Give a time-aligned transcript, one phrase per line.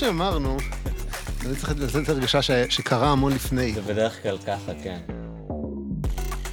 [0.00, 0.56] שאמרנו,
[1.46, 3.72] אני צריך לתת את הרגשה ש- שקרה המון לפני.
[3.72, 5.00] זה בדרך כלל ככה, כן.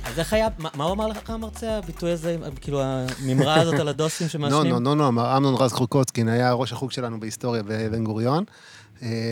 [0.05, 3.88] אז איך היה, מה מה הוא אמר לך, המרצה, הביטוי הזה, כאילו, הממרה הזאת על
[3.88, 4.71] הדוסים שמעשנים?
[4.71, 8.43] לא, לא, לא, אמר אמנון רז קרוקוצקין היה ראש החוג שלנו בהיסטוריה בבן גוריון,
[9.01, 9.32] אה,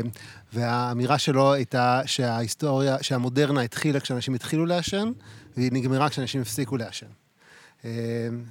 [0.54, 5.12] והאמירה שלו הייתה שההיסטוריה, שהמודרנה התחילה כשאנשים התחילו לעשן,
[5.58, 7.08] והיא נגמרה כשאנשים הפסיקו לעשן.
[7.86, 7.92] אה,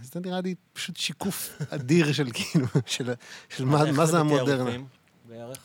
[0.03, 3.13] זה נראה לי פשוט שיקוף אדיר של כאילו, של,
[3.57, 4.71] של מה, מה זה המודרנה.
[5.29, 5.59] בערך?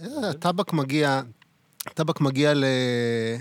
[0.00, 1.20] אה, הטבק מגיע,
[1.94, 2.64] טבק מגיע, ל...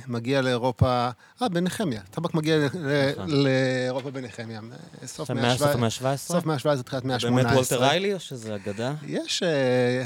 [0.08, 1.10] מגיע לאירופה,
[1.42, 2.02] אה, בנחמיה.
[2.12, 2.66] טבק מגיע ל...
[2.66, 3.30] נכון.
[3.30, 4.60] לאירופה בנחמיה.
[5.02, 6.18] אה, סוף מאה מאה- סוף ה-17, המאה ה-17?
[6.18, 7.24] סוף מאה ה-17, תחילת מאה ה-18.
[7.30, 8.94] באמת וולטר ריילי או שזה אגדה?
[9.08, 9.50] יש, אה,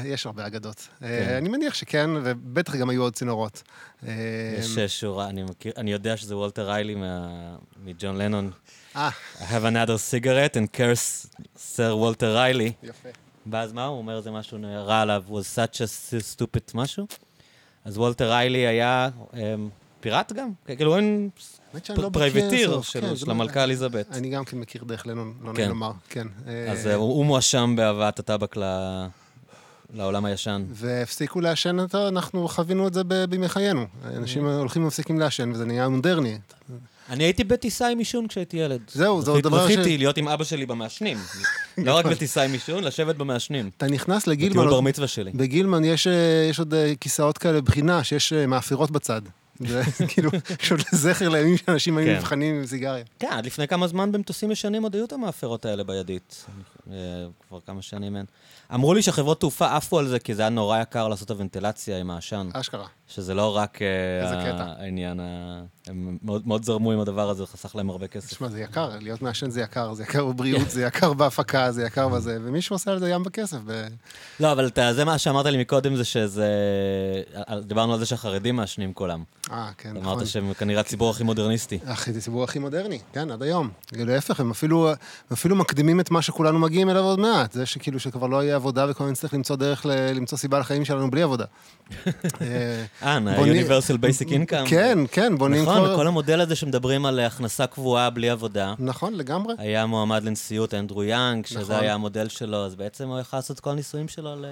[0.04, 0.88] יש הרבה אגדות.
[1.02, 1.34] אה, כן.
[1.36, 3.62] אני מניח שכן, ובטח גם היו עוד צינורות.
[4.06, 4.12] אה,
[4.58, 8.50] יש אה, שורה, אני מכיר, אני יודע שזה וולטר ריילי מה- מג'ון לנון.
[8.96, 11.26] אה, I have another cigarette and curse
[11.56, 12.72] Sir Walter Raleigh.
[12.82, 13.08] יפה.
[13.50, 13.84] ואז מה?
[13.86, 17.06] הוא אומר איזה משהו רע עליו, was such a stupid משהו.
[17.84, 19.68] אז וולטר ריילי היה אמ,
[20.00, 21.28] פיראט גם, כאילו אין
[21.84, 24.06] שאני לא privateer של כן, לא- המלכה אליזבת.
[24.12, 25.56] אני גם כן מכיר דרך לנון, לא כן.
[25.56, 26.26] נעים לומר, כן.
[26.46, 28.56] אה, אז אה, הוא הוא מואשם בהבאת הטבק
[29.94, 30.64] לעולם הישן.
[30.70, 33.86] והפסיקו לעשן אותו, אנחנו חווינו את זה בימי חיינו.
[34.04, 36.38] אנשים הולכים ומפסיקים לעשן, וזה נהיה מודרני.
[37.10, 38.80] אני הייתי בטיסה עם עישון כשהייתי ילד.
[38.92, 41.18] זהו, זה עוד דבר ש- זכיתי להיות עם אבא שלי במעשנים.
[41.78, 43.70] לא רק בטיסה עם עישון, לשבת במעשנים.
[43.76, 45.30] אתה נכנס לגילמן, בטיול בר מצווה שלי.
[45.34, 49.22] בגילמן יש, אה, עוד אה, כיסאות כאלה בחינה, שיש אה, מאפרות בצד.
[49.60, 50.30] זה כאילו,
[50.62, 52.16] יש עוד לזכר לימים שאנשים היו כן.
[52.16, 53.04] נבחנים עם סיגריה.
[53.18, 56.46] כן, עד לפני כמה זמן במטוסים ישנים עוד היו את המאפרות האלה בידית.
[57.48, 58.24] כבר כמה שנים אין.
[58.74, 61.98] אמרו לי שחברות תעופה עפו על זה, כי זה היה נורא יקר לעשות את הוונטילציה
[61.98, 62.48] עם העשן.
[62.52, 62.86] אשכרה.
[63.08, 64.74] שזה לא רק אה.
[64.78, 68.30] העניין, ה- הם מאוד מאוד זרמו עם הדבר הזה, חסך להם הרבה כסף.
[68.30, 72.08] תשמע, זה יקר, להיות מעשן זה יקר, זה יקר בבריאות, זה יקר בהפקה, זה יקר
[72.08, 73.56] בזה, ומישהו עושה על זה ים בכסף.
[73.66, 73.86] ב-
[74.40, 76.48] לא, אבל אתה- זה מה שאמרת לי מקודם, זה שזה...
[77.62, 79.22] דיברנו על זה שהחרדים מעשנים קולם.
[79.50, 80.04] אה, כן, נכון.
[80.12, 81.78] אמרת שהם כנראה הציבור הכי מודרניסטי.
[81.86, 83.70] הכי, זה הציבור הכי מודרני, כן, עד היום.
[83.92, 84.94] להפך, הם אפילו, הם
[85.32, 87.52] אפילו מקדימים את מה שכולנו מגיעים אליו עוד מעט.
[87.52, 91.10] זה שכאילו שכבר לא יהיה עבודה וכבר נצטרך למצוא דרך ל- למצוא סיבה לחיים שלנו
[91.10, 91.44] בלי עבודה.
[91.96, 94.68] אה, אה, ה-Universal Basic Income.
[94.68, 95.94] כן, כן, בונים נכון, כבר...
[95.94, 98.74] וכל המודל הזה שמדברים על הכנסה קבועה בלי עבודה.
[98.78, 99.54] נכון, לגמרי.
[99.58, 101.74] היה מועמד לנשיאות אנדרו יאנג, שזה נכון.
[101.74, 104.44] היה המודל שלו, אז בעצם הוא יכול לעשות כל הניסויים שלו ל...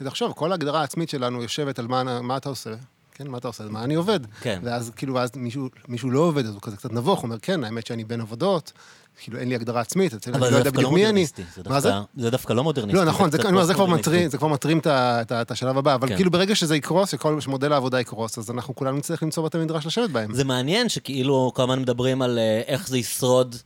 [0.00, 2.70] ותחשוב, כל ההגדרה העצמית שלנו יושבת על מה, מה אתה עושה.
[3.14, 3.64] כן, מה אתה עושה?
[3.64, 4.20] מה אני עובד?
[4.40, 4.60] כן.
[4.62, 7.64] ואז כאילו, אז מישהו, מישהו לא עובד, אז הוא כזה קצת נבוך, הוא אומר, כן,
[7.64, 8.72] האמת שאני בין עבודות,
[9.20, 11.26] כאילו, אין לי הגדרה עצמית, אני לא יודע דווקא לא בדיוק מי אני.
[11.68, 11.92] מה זה?
[12.16, 12.98] זה דווקא לא מודרניסטי.
[12.98, 13.38] לא, נכון, זה,
[13.74, 13.86] כבר.
[13.86, 16.16] מטרים, זה כבר מטרים את השלב הבא, אבל כן.
[16.16, 19.86] כאילו ברגע שזה יקרוס, שכל שמודל העבודה יקרוס, אז אנחנו כולנו נצטרך למצוא בתי מדרש
[19.86, 20.34] לשבת בהם.
[20.34, 23.56] זה מעניין שכאילו כל הזמן מדברים על אה, איך זה ישרוד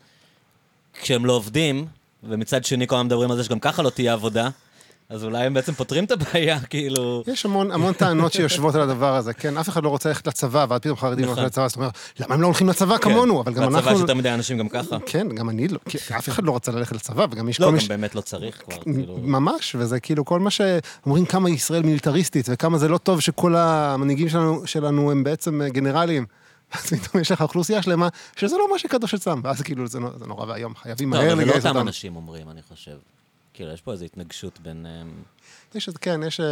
[1.03, 1.87] כשהם לא עובדים,
[2.25, 4.49] ומצד שני כל הזמן מדברים על זה שגם ככה לא תהיה עבודה,
[5.09, 7.23] אז אולי הם בעצם פותרים את הבעיה, כאילו...
[7.27, 10.67] יש המון, המון טענות שיושבות על הדבר הזה, כן, אף אחד לא רוצה ללכת לצבא,
[10.69, 11.29] ואז פתאום חרדים נכון.
[11.29, 11.91] הולכים לצבא, אז אתה אומר,
[12.21, 13.41] למה הם לא הולכים לצבא כמונו?
[13.41, 13.93] אבל גם בצבא אנחנו...
[13.93, 14.97] יש יותר מדי אנשים גם ככה.
[15.07, 17.71] כן, גם אני לא, כי אף אחד לא רצה ללכת לצבא, וגם יש לא, כל
[17.71, 17.89] גם מי ש...
[17.89, 19.19] באמת לא צריך כבר, כאילו...
[19.23, 24.29] ממש, וזה כאילו כל מה שאומרים כמה ישראל מיליטריסטית, וכמה זה לא טוב שכל המנהיגים
[24.29, 26.27] שלנו, שלנו הם בעצם אה, גנרלים.
[26.75, 30.19] אז פתאום יש לך אוכלוסייה שלמה, שזה לא מה שקדוש אצלם, ואז כאילו זה, נו-
[30.19, 31.89] זה נורא ואיום, חייבים לא, מהר אבל זה לא לגייס אותם אותם.
[31.89, 32.97] אנשים אומרים, אני חושב.
[33.57, 34.87] כאילו, יש פה איזו התנגשות בין...
[34.87, 35.03] אה,
[35.75, 36.47] יש, עוד- כן, יש, אה,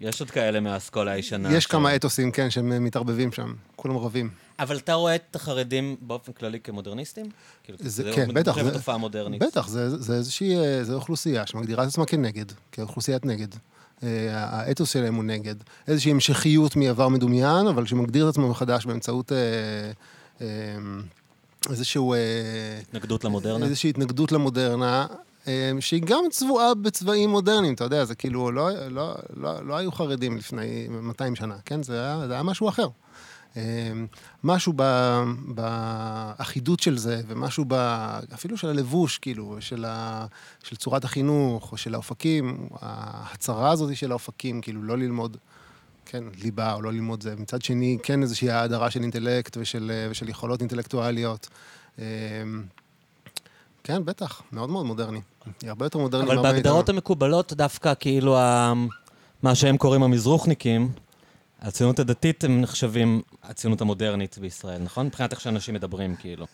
[0.00, 1.54] יש עוד כאלה מהאסכולה הישנה.
[1.54, 4.30] יש ש- כמה אתוסים, כן, שהם מתערבבים שם, כולם רבים.
[4.58, 7.26] אבל אתה רואה את החרדים באופן כללי כמודרניסטים?
[7.64, 9.42] כאילו, זה- זה כן, בטח, זה- תופעה מודרנית.
[9.42, 13.48] בטח, זה, זה איזושהי, אה, זו אוכלוסייה שמגדירה את עצמה כנגד, כאוכלוסיית נגד.
[14.02, 15.54] אה, האתוס שלהם הוא נגד.
[15.88, 19.36] איזושהי המשכיות מעבר מדומיין, אבל שמגדיר את עצמו מחדש באמצעות אה,
[20.40, 20.46] אה,
[21.70, 22.14] איזשהו...
[22.14, 22.18] אה,
[22.82, 23.64] התנגדות למודרנה?
[23.66, 25.16] איזושהי התנגדות למודרנה, אה,
[25.80, 30.36] שהיא גם צבועה בצבעים מודרניים, אתה יודע, זה כאילו, לא, לא, לא, לא היו חרדים
[30.36, 31.82] לפני 200 שנה, כן?
[31.82, 32.88] זה היה, זה היה משהו אחר.
[33.56, 33.92] אה,
[34.44, 34.72] משהו
[35.46, 37.74] באחידות של זה, ומשהו ב,
[38.34, 40.26] אפילו של הלבוש, כאילו, של, ה,
[40.62, 45.36] של צורת החינוך, או של האופקים, ההצהרה הזאת של האופקים, כאילו, לא ללמוד,
[46.06, 47.34] כן, ליבה, או לא ללמוד זה.
[47.36, 51.48] מצד שני, כן איזושהי האדרה של אינטלקט ושל, ושל יכולות אינטלקטואליות.
[53.84, 55.20] כן, בטח, מאוד מאוד מודרני.
[55.62, 56.88] היא הרבה יותר מודרנית אבל בהגדרות.
[56.88, 58.72] המקובלות, דווקא כאילו ה-
[59.42, 60.88] מה שהם קוראים המזרוחניקים,
[61.62, 65.06] הציונות הדתית הם נחשבים הציונות המודרנית בישראל, נכון?
[65.06, 66.46] מבחינת איך שאנשים מדברים, כאילו.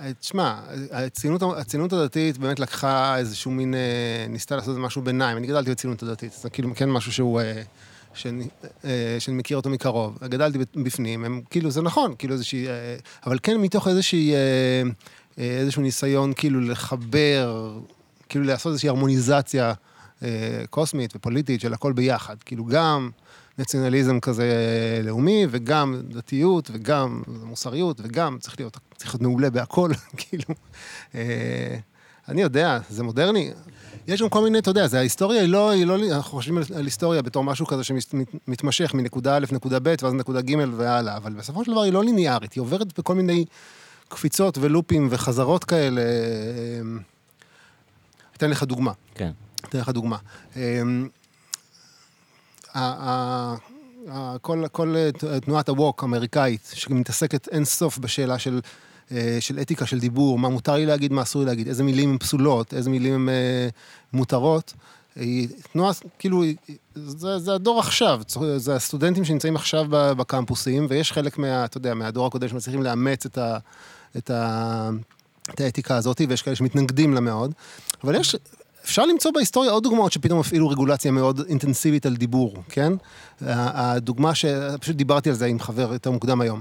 [0.00, 0.60] אה, תשמע,
[0.92, 3.80] הציונות, הציונות הדתית באמת לקחה איזשהו מין, אה,
[4.28, 5.36] ניסתה לעשות משהו ביניים.
[5.36, 7.62] אני גדלתי בציונות הדתית, זה כאילו כן משהו שהוא, אה,
[8.14, 8.48] שאני,
[9.18, 10.18] שאני מכיר אותו מקרוב.
[10.24, 12.66] גדלתי בפנים, הם, כאילו, זה נכון, כאילו איזושהי,
[13.26, 14.32] אבל כן מתוך איזושהי,
[15.40, 17.72] איזשהו ניסיון כאילו לחבר,
[18.28, 19.72] כאילו לעשות איזושהי הרמוניזציה
[20.22, 22.36] אה, קוסמית ופוליטית של הכל ביחד.
[22.44, 23.10] כאילו גם
[23.58, 24.52] נציונליזם כזה
[25.04, 30.54] לאומי, וגם דתיות, וגם מוסריות, וגם צריך להיות, צריך להיות מעולה בהכל, כאילו.
[31.14, 31.76] אה,
[32.28, 33.50] אני יודע, זה מודרני.
[34.08, 36.64] יש גם כל מיני, אתה יודע, זה ההיסטוריה היא לא, היא לא, אנחנו חושבים על,
[36.74, 41.32] על היסטוריה בתור משהו כזה שמתמשך מנקודה א', נקודה ב', ואז נקודה ג' והלאה, אבל
[41.32, 43.44] בסופו של דבר היא לא ליניארית, היא עוברת בכל מיני
[44.10, 46.02] קפיצות ולופים וחזרות כאלה.
[48.36, 48.92] אתן לך דוגמה.
[49.14, 49.30] כן.
[49.60, 50.16] אתן לך דוגמה.
[54.40, 54.94] כל, כל
[55.40, 58.60] תנועת הווק האמריקאית, שמתעסקת אין סוף בשאלה של
[59.12, 62.10] אה, של אתיקה של דיבור, מה מותר לי להגיד, מה אסור לי להגיד, איזה מילים
[62.10, 63.68] הן פסולות, איזה מילים הן אה,
[64.12, 64.74] מותרות.
[65.16, 66.42] היא תנועה, כאילו,
[66.94, 68.20] זה, זה הדור עכשיו,
[68.56, 73.38] זה הסטודנטים שנמצאים עכשיו בקמפוסים, ויש חלק מה, אתה יודע, מהדור הקודם שמצליחים לאמץ את,
[73.38, 73.58] ה,
[74.16, 74.90] את, ה,
[75.54, 77.52] את האתיקה הזאת, ויש כאלה שמתנגדים לה מאוד.
[78.04, 78.36] אבל יש,
[78.84, 82.92] אפשר למצוא בהיסטוריה עוד דוגמאות שפתאום הפעילו רגולציה מאוד אינטנסיבית על דיבור, כן?
[83.40, 84.44] הדוגמה ש...
[84.80, 86.60] פשוט דיברתי על זה עם חבר יותר מוקדם היום.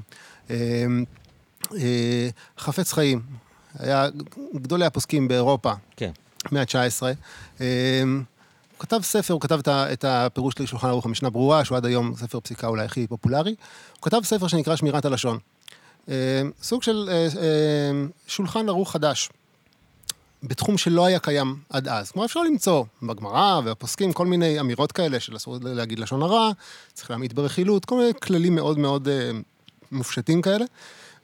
[1.76, 3.22] אה, חפץ חיים,
[3.80, 4.08] היה
[4.56, 6.12] גדולי הפוסקים באירופה, כן.
[6.52, 7.04] מאה ה-19.
[7.62, 8.04] אה,
[8.80, 12.14] הוא כתב ספר, הוא כתב את הפירוש של שולחן ערוך המשנה ברורה, שהוא עד היום
[12.16, 13.56] ספר פסיקה אולי הכי פופולרי.
[13.94, 15.38] הוא כתב ספר שנקרא שמירת הלשון.
[16.10, 17.10] אה, סוג של
[18.28, 19.30] שולחן ערוך חדש,
[20.44, 22.12] בתחום שלא היה קיים עד אז.
[22.12, 26.52] כלומר, אפשר למצוא בגמרא והפוסקים כל מיני אמירות כאלה של אסור להגיד לשון הרע,
[26.94, 29.08] צריך להמעיט ברכילות, כל מיני כללים מאוד מאוד
[29.92, 30.66] מופשטים כאלה.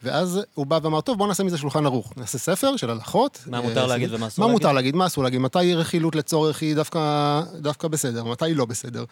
[0.04, 2.14] ואז הוא בא ואמר, טוב, בוא נעשה מזה שולחן ערוך.
[2.18, 3.40] נעשה ספר של הלכות.
[3.48, 4.52] מה מותר אה, להגיד ומה אסור להגיד?
[4.52, 8.56] מה מותר להגיד, מה אסור להגיד, מתי רכילות לצורך היא דווקא, דווקא בסדר, מתי היא
[8.56, 9.04] לא בסדר.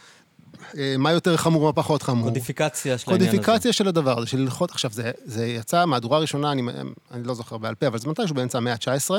[0.78, 2.28] אה, מה יותר חמור, מה פחות חמור.
[2.28, 3.38] קודיפיקציה של העניין הזה.
[3.38, 4.72] קודיפיקציה של הדבר הזה, של הלכות.
[4.72, 6.62] עכשיו, זה, זה יצא מהדורה הראשונה, אני,
[7.12, 9.12] אני לא זוכר בעל פה, אבל זה מתישהו באמצע המאה ה-19.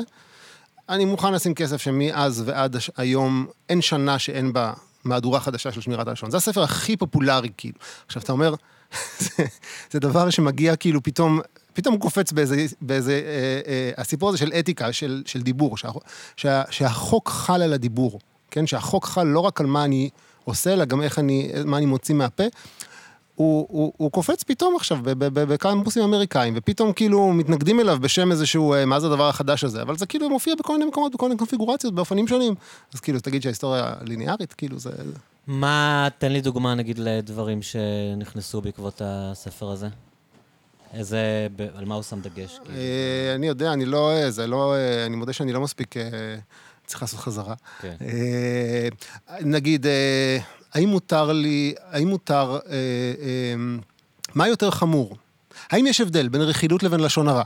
[0.88, 4.72] אני מוכן לשים כסף שמאז ועד היום אין שנה שאין בה
[5.04, 6.30] מהדורה חדשה של שמירת הלשון.
[6.30, 7.78] זה הספר הכי פופולרי, כאילו.
[8.06, 8.54] עכשיו, אתה אומר,
[9.18, 9.44] זה,
[9.90, 11.40] זה דבר שמגיע כאילו פתאום
[11.74, 15.88] פתאום הוא קופץ באיזה, באיזה אה, אה, הסיפור הזה של אתיקה, של, של דיבור, שה,
[16.36, 18.20] שה, שהחוק חל על הדיבור,
[18.50, 18.66] כן?
[18.66, 20.10] שהחוק חל לא רק על מה אני
[20.44, 22.44] עושה, אלא גם איך אני, מה אני מוציא מהפה.
[23.34, 28.84] הוא, הוא, הוא קופץ פתאום עכשיו בקמפוסים אמריקאים, ופתאום כאילו מתנגדים אליו בשם איזשהו, אה,
[28.84, 31.94] מה זה הדבר החדש הזה, אבל זה כאילו מופיע בכל מיני מקומות, בכל מיני קונפיגורציות,
[31.94, 32.54] באופנים שונים.
[32.94, 34.90] אז כאילו, תגיד שההיסטוריה ליניארית, כאילו זה...
[35.46, 39.88] מה, תן לי דוגמה נגיד לדברים שנכנסו בעקבות הספר הזה.
[40.92, 42.58] איזה, על מה הוא שם דגש?
[42.64, 42.78] כאילו?
[42.78, 44.74] אה, אני יודע, אני לא, אה, זה לא,
[45.06, 45.94] אני מודה שאני לא מספיק
[46.86, 47.54] צריך לעשות חזרה.
[47.80, 47.94] כן.
[49.40, 49.86] נגיד,
[50.74, 52.58] האם מותר לי, האם מותר,
[54.34, 55.16] מה יותר חמור?
[55.70, 57.42] האם יש הבדל בין רכילות לבין לשון הרע?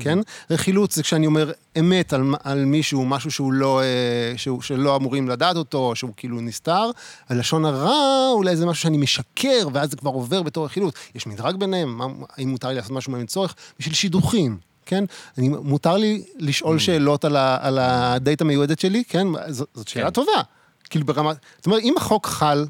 [0.00, 0.18] כן?
[0.50, 5.28] רכילות זה כשאני אומר אמת על, על מישהו, משהו שהוא לא, אה, שהוא, שלא אמורים
[5.28, 6.90] לדעת אותו, שהוא כאילו נסתר.
[7.28, 10.94] הלשון הרע, אולי זה משהו שאני משקר, ואז זה כבר עובר בתור רכילות.
[11.14, 12.06] יש מדרג ביניהם, מה,
[12.36, 13.54] האם מותר לי לעשות משהו מהן צורך?
[13.78, 14.58] בשביל שידוכים.
[14.86, 15.04] כן?
[15.38, 16.80] אני, מותר לי לשאול mm.
[16.80, 19.26] שאלות על, ה, על הדייט המיועדת שלי, כן?
[19.48, 20.10] זאת, זאת שאלה כן.
[20.10, 20.42] טובה.
[20.90, 22.66] כאילו ברמה, זאת אומרת, אם החוק חל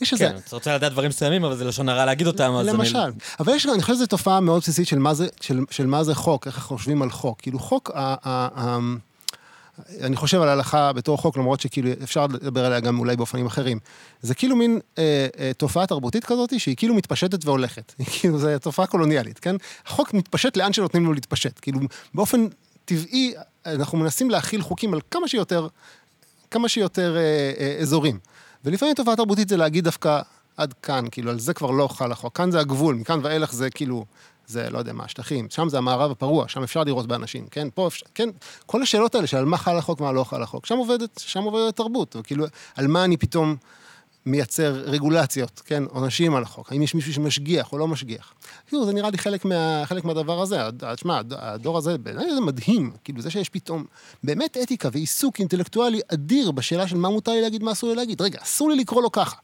[0.00, 0.28] יש איזה...
[0.28, 2.98] כן, אתה רוצה לדעת דברים מסוימים, אבל זה לשון הרע להגיד אותם, אז למשל.
[2.98, 3.12] אני...
[3.40, 6.14] אבל יש, אני חושב שזו תופעה מאוד בסיסית של מה זה, של, של מה זה
[6.14, 7.40] חוק, איך אנחנו חושבים על חוק.
[7.40, 8.78] כאילו חוק, ה, ה, ה,
[10.00, 13.78] אני חושב על ההלכה בתור חוק, למרות שכאילו אפשר לדבר עליה גם אולי באופנים אחרים.
[14.22, 17.94] זה כאילו מין אה, אה, תופעה תרבותית כזאת, שהיא כאילו מתפשטת והולכת.
[18.12, 19.56] כאילו, זו תופעה קולוניאלית, כן?
[19.86, 21.58] החוק מתפשט לאן שנותנים לו להתפשט.
[21.62, 21.80] כאילו,
[22.14, 22.46] באופן
[22.84, 23.34] טבעי,
[23.66, 25.68] אנחנו מנסים להכיל חוקים על כמה שיותר,
[26.50, 28.18] כמה שיותר אה, אה, אזורים.
[28.64, 30.20] ולפעמים תופעה תרבותית זה להגיד דווקא
[30.56, 32.36] עד כאן, כאילו, על זה כבר לא חל החוק.
[32.36, 34.04] כאן זה הגבול, מכאן ואילך זה כאילו,
[34.50, 35.46] זה לא יודע מה, השטחים.
[35.50, 37.68] שם זה המערב הפרוע, שם אפשר לראות באנשים, כן?
[37.74, 38.28] פה אפשר, כן?
[38.66, 41.76] כל השאלות האלה של מה חל החוק, מה לא חל החוק, שם עובדת, שם עובדת
[41.76, 43.56] תרבות, וכאילו, על מה אני פתאום...
[44.26, 48.34] מייצר רגולציות, כן, עונשים על החוק, האם יש מישהו שמשגיח או לא משגיח.
[48.66, 50.58] כאילו, זה נראה לי חלק, מה, חלק מהדבר הזה.
[50.96, 53.84] תשמע, הדור הזה, בעיניי זה מדהים, כאילו, זה שיש פתאום
[54.24, 58.22] באמת אתיקה ועיסוק אינטלקטואלי אדיר בשאלה של מה מותר לי להגיד, מה אסור לי להגיד.
[58.22, 59.36] רגע, אסור לי לקרוא לו ככה.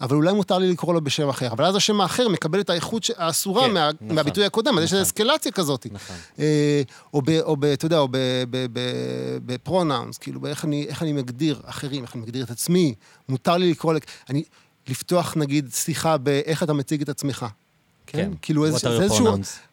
[0.00, 1.52] אבל אולי מותר לי לקרוא לו בשם אחר.
[1.52, 4.92] אבל אז השם האחר מקבל את האיכות האסורה כן, מה, נכון, מהביטוי הקודם, אז יש
[4.92, 5.06] איזו נכון.
[5.06, 5.86] אסקלציה כזאת.
[5.90, 6.16] נכון.
[6.38, 6.82] אה,
[7.14, 8.08] או, ב, או ב, אתה יודע, או
[9.46, 12.94] בפרונאונס, כאילו, באיך אני, אני מגדיר אחרים, איך אני מגדיר את עצמי.
[13.28, 13.94] מותר לי לקרוא,
[14.30, 14.44] אני,
[14.88, 17.46] לפתוח נגיד שיחה באיך אתה מציג את עצמך.
[18.06, 19.26] כן, כאילו איזה, זה איזשהו,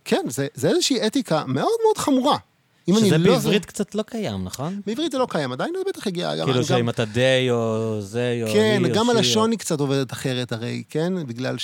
[0.06, 2.38] כן, זה, זה איזושהי אתיקה מאוד מאוד חמורה.
[2.88, 3.34] אם אני שזה לא...
[3.34, 4.82] בעברית קצת לא קיים, נכון?
[4.86, 6.46] בעברית זה לא קיים, עדיין זה בטח הגיע.
[6.46, 10.84] כאילו שאם אתה די או זה או כן, גם הלשון היא קצת עובדת אחרת הרי,
[10.90, 11.14] כן?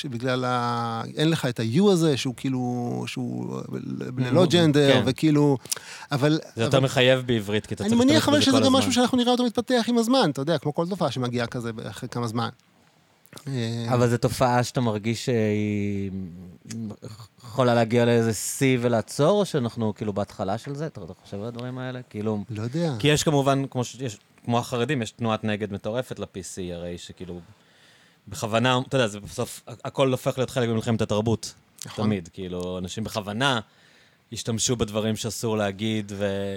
[0.09, 1.01] בגלל, ה...
[1.17, 3.61] אין לך את ה-U הזה, שהוא כאילו, שהוא
[4.17, 5.01] ללא ג'נדר, כן.
[5.05, 5.57] וכאילו...
[6.11, 6.39] אבל...
[6.55, 6.79] זה יותר.
[6.79, 8.73] מחייב בעברית, כי אתה אני צריך מניח להשתמש אבל שזה גם.
[8.73, 12.09] משהו שאנחנו נראה אותו מתפתח עם הזמן, אתה יודע, כמו כל תופעה שמגיעה כזה אחרי
[12.09, 12.49] כמה זמן.
[13.47, 16.11] אה, אבל זו תופעה שאתה מרגיש שהיא
[17.47, 20.85] יכולה להגיע לאיזה שיא ולעצור, או שאנחנו כאילו בהתחלה של זה?
[20.85, 22.01] אתה חושב על הדברים האלה?
[22.09, 22.43] כאילו...
[22.49, 22.93] לא יודע.
[22.99, 27.39] כי יש כמובן, כמו, שיש, כמו החרדים, יש תנועת נגד מטורפת ל-PC, הרי שכאילו,
[28.27, 31.53] בכוונה, אתה יודע, זה בסוף, הכל הופך להיות חלק ממלחמת התרבות,
[31.85, 32.05] נכון.
[32.05, 32.29] תמיד.
[32.33, 33.59] כאילו, אנשים בכוונה
[34.33, 36.55] השתמשו בדברים שאסור להגיד, ו,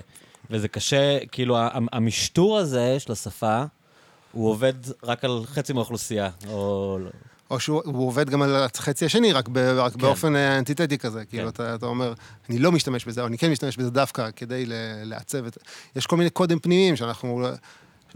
[0.50, 1.56] וזה קשה, כאילו,
[1.92, 3.64] המשטור הזה של השפה,
[4.32, 6.98] הוא עובד רק על חצי מהאוכלוסייה, או...
[7.50, 9.98] או שהוא הוא עובד גם על החצי השני, רק, ב, רק כן.
[9.98, 11.24] באופן אה, אנטיתטי כזה.
[11.24, 11.48] כאילו, כן.
[11.48, 12.14] אתה, אתה אומר,
[12.48, 14.72] אני לא משתמש בזה, או אני כן משתמש בזה דווקא כדי ל-
[15.04, 15.58] לעצב את...
[15.96, 17.48] יש כל מיני קודים פנימיים שאנחנו...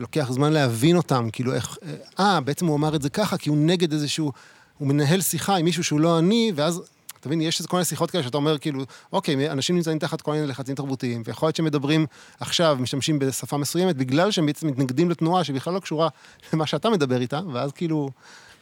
[0.01, 1.79] לוקח זמן להבין אותם, כאילו איך...
[2.21, 4.33] אה, בעצם הוא אמר את זה ככה, כי הוא נגד איזשהו...
[4.79, 6.83] הוא מנהל שיחה עם מישהו שהוא לא אני, ואז...
[7.21, 10.33] אתה מבין, יש כל מיני שיחות כאלה שאתה אומר, כאילו, אוקיי, אנשים נמצאים תחת כל
[10.33, 12.07] מיני לחצים תרבותיים, ויכול להיות שהם מדברים
[12.41, 16.09] עכשיו, משתמשים בשפה מסוימת, בגלל שהם בעצם מתנגדים לתנועה שבכלל לא קשורה
[16.53, 18.11] למה שאתה מדבר איתה, ואז כאילו...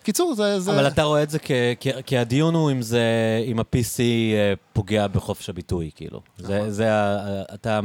[0.02, 0.60] בקיצור, זה...
[0.60, 0.72] זה...
[0.72, 1.50] אבל אתה רואה את זה כ...
[1.80, 3.02] כי, כי הדיון הוא אם זה,
[3.46, 4.00] אם ה-PC
[4.34, 6.20] אה, פוגע בחופש הביטוי, כאילו.
[6.38, 6.70] זה, נכון.
[6.70, 7.42] זה ה...
[7.54, 7.80] אתה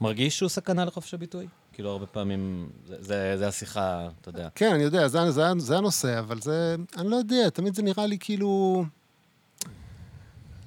[0.00, 1.46] מרגיש שהוא סכנה לחופש הביטוי?
[1.72, 4.48] כאילו, הרבה פעמים, זה, זה, זה השיחה, אתה יודע.
[4.54, 6.76] כן, אני יודע, זה, זה, זה הנושא, אבל זה...
[6.96, 8.84] אני לא יודע, תמיד זה נראה לי כאילו...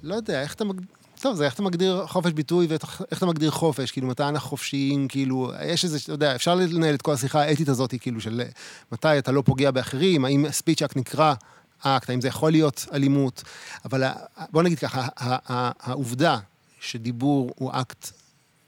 [0.02, 0.86] לא יודע, איך אתה מגדיר...
[1.24, 4.50] טוב, זה איך אתה מגדיר חופש ביטוי ואיך איך אתה מגדיר חופש, כאילו, מתי אנחנו
[4.50, 8.42] חופשיים, כאילו, יש איזה, אתה יודע, אפשר לנהל את כל השיחה האתית הזאת, כאילו, של
[8.92, 11.34] מתי אתה לא פוגע באחרים, האם speech act נקרא
[11.80, 13.42] אקט, האם זה יכול להיות אלימות,
[13.84, 14.04] אבל
[14.50, 15.08] בוא נגיד ככה,
[15.80, 16.38] העובדה
[16.80, 18.10] שדיבור הוא אקט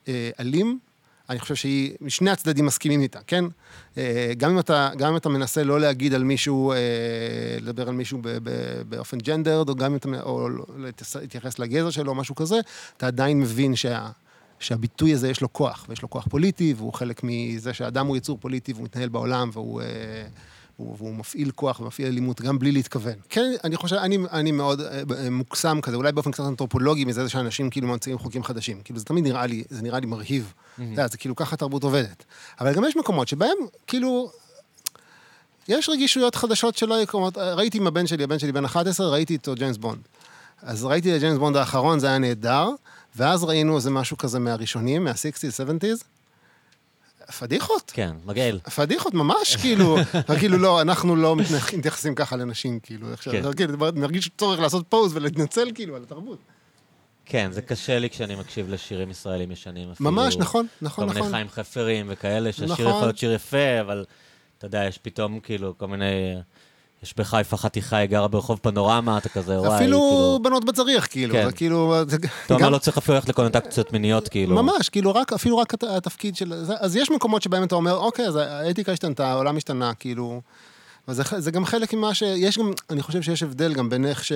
[0.08, 0.78] אה, אלים,
[1.30, 3.45] אני חושב שהיא, משני הצדדים מסכימים איתה, כן?
[3.99, 6.76] אה, גם אם אתה, גם אם אתה מנסה לא להגיד על מישהו, אה,
[7.61, 8.21] לדבר על מישהו
[8.88, 12.56] באופן ג'נדרד, או גם אם אתה, או לא- להתייחס- להתייחס לגזע שלו, או משהו כזה,
[12.97, 14.09] אתה עדיין מבין שה,
[14.59, 18.38] שהביטוי הזה יש לו כוח, ויש לו כוח פוליטי, והוא חלק מזה שהאדם הוא יצור
[18.40, 19.83] פוליטי, והוא מתנהל בעולם, והוא...
[20.80, 23.14] אה, הוא, והוא מפעיל כוח ומפעיל אלימות גם בלי להתכוון.
[23.28, 27.28] כן, אני חושב, אני, אני מאוד אה, אה, מוקסם כזה, אולי באופן קצת אנתרופולוגי, מזה
[27.28, 28.80] שאנשים כאילו ממציאים חוקים חדשים.
[28.85, 30.52] כאילו, זה תמיד נראה לי, זה נראה לי מרהיב.
[30.75, 32.25] אתה יודע, זה כאילו ככה התרבות עובדת.
[32.61, 33.56] אבל גם יש מקומות שבהם,
[33.87, 34.30] כאילו,
[35.68, 37.38] יש רגישויות חדשות שלא היו קומות.
[37.38, 40.00] ראיתי עם הבן שלי, הבן שלי בן 11, ראיתי איתו ג'יימס בונד.
[40.62, 42.68] אז ראיתי את ג'יימס בונד האחרון, זה היה נהדר,
[43.16, 46.04] ואז ראינו איזה משהו כזה מהראשונים, מה-60's, 70's.
[47.33, 47.92] פדיחות.
[47.95, 48.59] כן, מגעיל.
[48.59, 49.97] פדיחות ממש, כאילו,
[50.38, 51.37] כאילו לא, אנחנו לא
[51.78, 53.28] מתייחסים ככה לנשים, כאילו, איך ש...
[53.28, 53.52] כן.
[53.52, 56.38] כאילו, מרגיש צורך לעשות פוז ולהתנצל, כאילו, על התרבות.
[57.25, 60.11] כן, זה קשה לי כשאני מקשיב לשירים ישראלים ישנים אפילו.
[60.11, 61.33] ממש, נכון, נכון, כל מיני נכון.
[61.33, 62.87] חיים חפרים וכאלה, שהשיר נכון.
[62.87, 64.04] יכול להיות שיר יפה, אבל
[64.59, 66.35] אתה יודע, יש פתאום כאילו כל מיני...
[67.02, 70.38] יש בחיפה חתיכה, היא גרה ברחוב פנורמה, אתה כזה, וואי, אפילו כאילו...
[70.42, 71.46] בנות בצריך, כאילו, כן.
[71.46, 72.02] זה כאילו...
[72.46, 74.62] אתה אומר, גם- לא צריך אפילו ללכת לקונוטקציות מיניות, כאילו.
[74.62, 76.64] ממש, כאילו, רק, אפילו רק הת- התפקיד של...
[76.64, 80.40] זה- אז יש מקומות שבהם אתה אומר, אוקיי, אז האתיקה השתנתה, העולם השתנה, כאילו...
[81.08, 82.22] וזה זה גם חלק ממה ש...
[82.22, 84.32] יש גם, אני חושב שיש הבדל גם בין איך ש...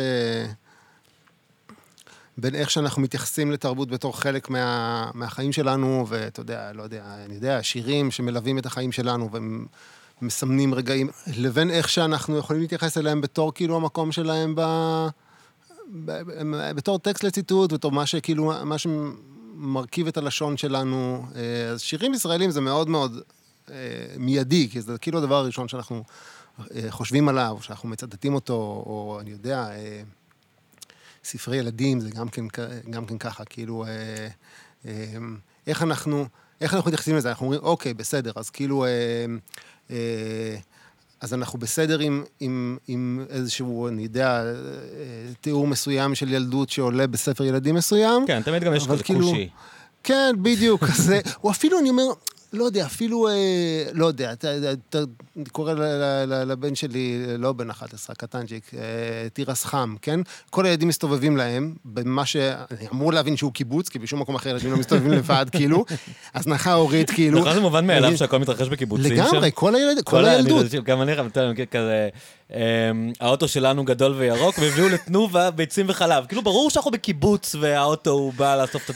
[2.38, 7.34] בין איך שאנחנו מתייחסים לתרבות בתור חלק מה, מהחיים שלנו, ואתה יודע, לא יודע, אני
[7.34, 9.28] יודע, שירים שמלווים את החיים שלנו
[10.22, 14.60] ומסמנים רגעים, לבין איך שאנחנו יכולים להתייחס אליהם בתור כאילו המקום שלהם ב...
[16.04, 21.26] ב- ב- בתור טקסט לציטוט, בתור מה שכאילו, מה שמרכיב את הלשון שלנו.
[21.34, 23.20] אה, אז שירים ישראלים זה מאוד מאוד
[23.70, 23.74] אה,
[24.16, 26.04] מיידי, כי זה כאילו הדבר הראשון שאנחנו
[26.58, 28.54] אה, חושבים עליו, שאנחנו מצטטים אותו,
[28.86, 30.02] או אני יודע, אה,
[31.24, 32.44] ספרי ילדים זה גם כן,
[32.90, 34.28] גם כן ככה, כאילו, אה,
[34.86, 35.18] אה,
[35.66, 36.26] איך אנחנו,
[36.60, 37.28] איך אנחנו מתייחסים לזה?
[37.28, 39.24] אנחנו אומרים, אוקיי, בסדר, אז כאילו, אה, אה,
[41.20, 44.52] אז אנחנו בסדר עם, עם, עם איזשהו, אני יודע, אה,
[45.40, 48.26] תיאור מסוים של ילדות שעולה בספר ילדים מסוים.
[48.26, 49.48] כן, תמיד גם יש כזה כאילו- כושי.
[50.04, 52.02] כן, בדיוק, כזה, או אפילו, אני אומר,
[52.52, 54.98] לא יודע, אפילו, אה, לא יודע, אתה,
[55.52, 55.72] קורא
[56.26, 60.20] לבן שלי, לא בן 11, קטנצ'יק, אה, תירס חם, כן?
[60.50, 62.36] כל הילדים מסתובבים להם, במה ש...
[62.36, 65.84] אני אמור להבין שהוא קיבוץ, כי בשום מקום אחר ילדים לא מסתובבים לבד, כאילו,
[66.34, 67.40] הזנחה הורית, כאילו.
[67.40, 69.12] נכון, זה מובן מאליו שהכל מתרחש בקיבוצים.
[69.12, 70.66] לגמרי, כל הילדות.
[70.84, 72.08] גם אני, אתה יודע, כזה,
[72.50, 72.58] אמ,
[73.20, 76.26] האוטו שלנו גדול וירוק, והביאו לתנובה ביצים וחלב.
[76.26, 78.94] כאילו, ברור שאנחנו בקיבוץ והאוטו הוא בא לאסוף את.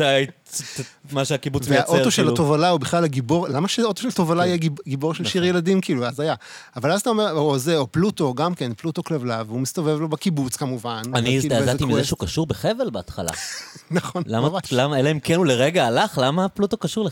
[0.00, 0.80] את
[1.12, 1.92] מה שהקיבוץ מייצר.
[1.92, 2.32] והאוטו של כאילו.
[2.34, 6.06] התובלה הוא בכלל הגיבור, למה שאוטו של תובלה יהיה גיב- גיבור של שיר ילדים, כאילו,
[6.06, 6.34] אז היה.
[6.76, 10.08] אבל אז אתה אומר, או זה, או פלוטו, גם כן, פלוטו כלבלב, והוא מסתובב לו
[10.08, 11.02] בקיבוץ כמובן.
[11.14, 12.04] אני הזדעזעתי מזה.
[12.04, 13.30] שהוא קשור בחבל בהתחלה.
[13.90, 14.62] נכון, ממש.
[14.72, 17.04] למה, אלא אם כן הוא לרגע הלך, למה פלוטו קשור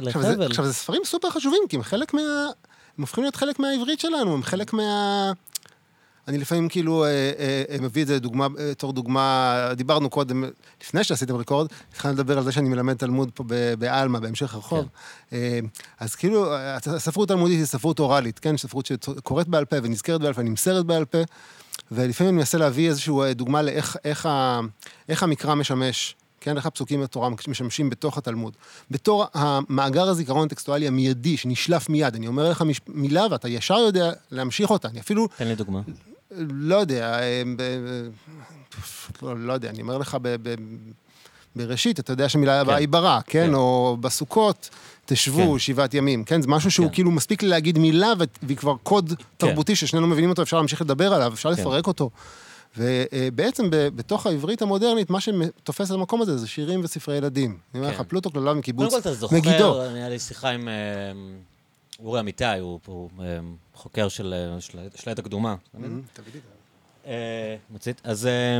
[0.00, 0.46] לחבל?
[0.46, 2.20] עכשיו, זה ספרים סופר חשובים, כי הם חלק מה...
[2.98, 5.32] הם הופכים להיות חלק מהעברית שלנו, הם חלק מה...
[6.28, 10.44] אני לפעמים כאילו אה, אה, אה, מביא את זה דוגמה, אה, בתור דוגמה, דיברנו קודם,
[10.82, 14.86] לפני שעשיתם ריקורד, התחלנו לדבר על זה שאני מלמד תלמוד פה ב- בעלמה, בהמשך הרחוב.
[15.32, 15.58] אה,
[16.00, 16.54] אז כאילו,
[16.86, 18.56] הספרות תלמודית היא ספרות אוראלית, כן?
[18.56, 21.18] ספרות שקוראת בעל פה ונזכרת בעל פה, נמסרת בעל פה,
[21.92, 24.60] ולפעמים אני מנסה להביא איזושהי דוגמה לאיך איך ה,
[25.08, 26.16] איך המקרא משמש.
[26.40, 28.56] כן, איך הפסוקים בתורה משמשים בתוך התלמוד.
[28.90, 34.70] בתור המאגר הזיכרון הטקסטואלי המיידי, שנשלף מיד, אני אומר לך מילה ואתה ישר יודע להמשיך
[34.70, 34.88] אותה.
[34.88, 35.80] אני אפילו תן לי דוגמה.
[36.30, 37.18] לא יודע,
[37.56, 38.08] ב-
[39.22, 40.54] לא, לא יודע, אני אומר לך ב, ב,
[41.56, 42.80] בראשית, אתה יודע שהמילה הבאה כן.
[42.80, 43.46] היא ברא, כן?
[43.46, 43.54] כן.
[43.54, 44.70] או בסוכות,
[45.06, 45.58] תשבו כן.
[45.58, 46.42] שבעת ימים, כן?
[46.42, 46.94] זה משהו שהוא כן.
[46.94, 48.12] כאילו מספיק לי להגיד מילה,
[48.42, 51.60] והיא כבר קוד תרבותי ששנינו מבינים אותו, אפשר להמשיך לדבר עליו, אפשר כן.
[51.60, 52.10] לפרק אותו.
[52.76, 57.56] ובעצם בתוך העברית המודרנית, מה שתופס את המקום הזה זה שירים וספרי ילדים.
[57.74, 58.04] אני אומר לך, כן.
[58.04, 59.80] פלוטו כללה קודם מקיבוץ כל, אתה זוכר, מגידו.
[59.82, 60.72] היה לי שיחה עם אה,
[61.98, 62.80] אורי אמיתי, הוא
[63.20, 63.38] אה,
[63.74, 65.54] חוקר של אה, העת הקדומה.
[67.70, 68.00] מצית.
[68.04, 68.58] אז, אה,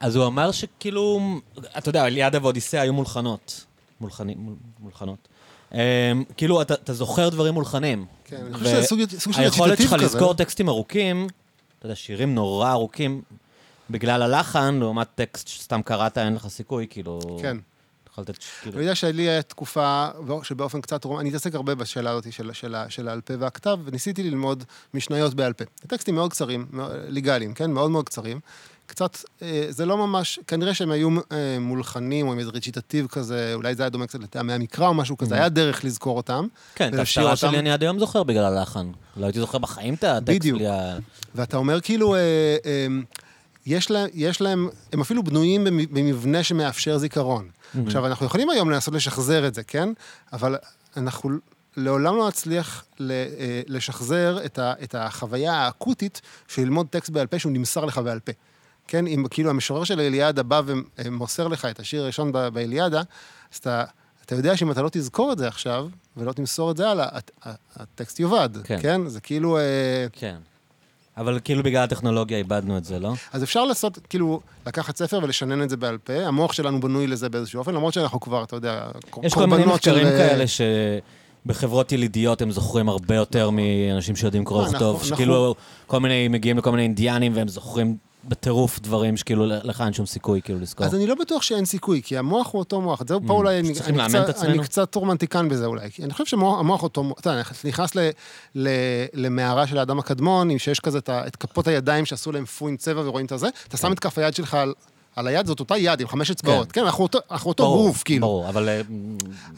[0.00, 1.20] אז הוא אמר שכאילו,
[1.78, 3.64] אתה יודע, אליאדה ואודיסאה היו מולחנות.
[4.80, 5.28] מולחנות.
[5.74, 8.06] אה, כאילו, אתה, זוכר דברים מולחנים.
[8.24, 8.82] כן, אני חושב שזה
[9.20, 10.16] סוג של היכולת שלך רציטטיב כזה.
[10.16, 11.26] לזכור טקסטים ארוכים,
[11.78, 13.22] אתה יודע, שירים נורא ארוכים,
[13.90, 17.20] בגלל הלחן, לעומת טקסט שסתם קראת, אין לך סיכוי, כאילו...
[17.42, 17.56] כן.
[18.14, 18.76] יכול לתת, כאילו...
[18.76, 20.06] אני יודע שלי הייתה תקופה
[20.42, 24.22] שבאופן קצת רומנטי, אני מתעסק הרבה בשאלה הזאת של, של, של העל פה והכתב, וניסיתי
[24.22, 25.64] ללמוד משניות בעל פה.
[25.86, 26.66] טקסטים מאוד קצרים,
[27.08, 27.70] ליגליים, כן?
[27.70, 28.40] מאוד מאוד קצרים.
[28.86, 33.50] קצת, אה, זה לא ממש, כנראה שהם היו אה, מולחנים, או עם איזה ריציטטיב כזה,
[33.54, 36.46] אולי זה היה דומה קצת לטעמי המקרא או משהו כזה, היה דרך לזכור אותם.
[36.74, 36.94] כן, את
[37.24, 37.36] אותם.
[37.36, 38.90] שלי אני עד היום זוכר בגלל הלחן.
[39.16, 40.58] לא הייתי זוכר בחיים את הטקסט בדיוק.
[40.58, 40.96] בלי ה...
[41.34, 42.20] ואתה אומר כאילו, אה,
[43.66, 43.90] יש,
[44.40, 47.48] להם, הם אפילו בנויים במ- במבנה שמאפשר זיכרון.
[47.86, 49.88] עכשיו, אנחנו יכולים היום לנסות לשחזר את זה, כן?
[50.32, 50.56] אבל
[50.96, 51.30] אנחנו
[51.76, 53.06] לעולם לא נצליח אה,
[53.68, 58.20] לשחזר את, ה, את החוויה האקוטית של ללמוד טקסט בעל פה שהוא נמסר לך בעל
[58.20, 58.32] פה.
[58.88, 63.02] כן, אם כאילו המשורר של אליאדה בא ומוסר לך את השיר הראשון באליאדה,
[63.52, 63.84] אז אתה,
[64.24, 67.30] אתה יודע שאם אתה לא תזכור את זה עכשיו, ולא תמסור את זה הלאה, הט-
[67.76, 68.78] הטקסט יאבד, כן.
[68.82, 69.08] כן?
[69.08, 69.58] זה כאילו...
[69.58, 70.36] אה, כן.
[71.16, 73.12] אבל כאילו בגלל הטכנולוגיה איבדנו את זה, לא?
[73.32, 77.28] אז אפשר לעשות, כאילו, לקחת ספר ולשנן את זה בעל פה, המוח שלנו בנוי לזה
[77.28, 78.86] באיזשהו אופן, למרות שאנחנו כבר, אתה יודע,
[79.22, 79.90] יש כל מיני קורבנות של...
[79.90, 80.44] מחקרים אה, כאלה
[81.46, 85.54] שבחברות ילידיות הם זוכרים הרבה יותר מאנשים שיודעים קרוא אנחנו- וכתוב, שכאילו
[85.86, 87.96] כל מיני, מגיעים לכל מיני אינדיאנים והם זוכרים
[88.28, 90.86] בטירוף דברים שכאילו לך אין שום סיכוי כאילו לזכור.
[90.86, 93.02] אז אני לא בטוח שאין סיכוי, כי המוח הוא אותו מוח.
[93.08, 94.44] זהו, פה אולי אני, אני, קצת?
[94.44, 95.88] אני קצת רומנטיקן בזה אולי.
[96.02, 98.10] אני חושב שהמוח אותו מוח, אתה יודע, אתה נכנס ל,
[98.54, 98.68] ל,
[99.14, 103.00] למערה של האדם הקדמון, עם שיש כזה את, כפות הידיים שעשו להם פו עם צבע
[103.04, 104.74] ורואים את הזה, אתה שם את כף היד שלך על,
[105.16, 106.72] על היד, זאת אותה יד עם חמש אצבעות.
[106.72, 108.26] כן, אנחנו אותו, אנחנו אותו גוף, כאילו.
[108.26, 108.80] ברור, אבל אה,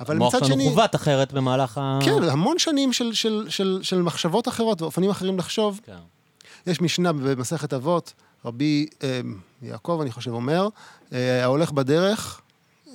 [0.01, 1.99] אבל המוח שלנו חוות אחרת במהלך ה...
[2.05, 5.81] כן, המון שנים של, של, של, של מחשבות אחרות ואופנים אחרים לחשוב.
[5.87, 5.93] כן.
[6.67, 8.13] יש משנה במסכת אבות,
[8.47, 9.21] רבי אה,
[9.63, 10.69] יעקב, אני חושב, אומר,
[11.13, 12.41] אה, ההולך בדרך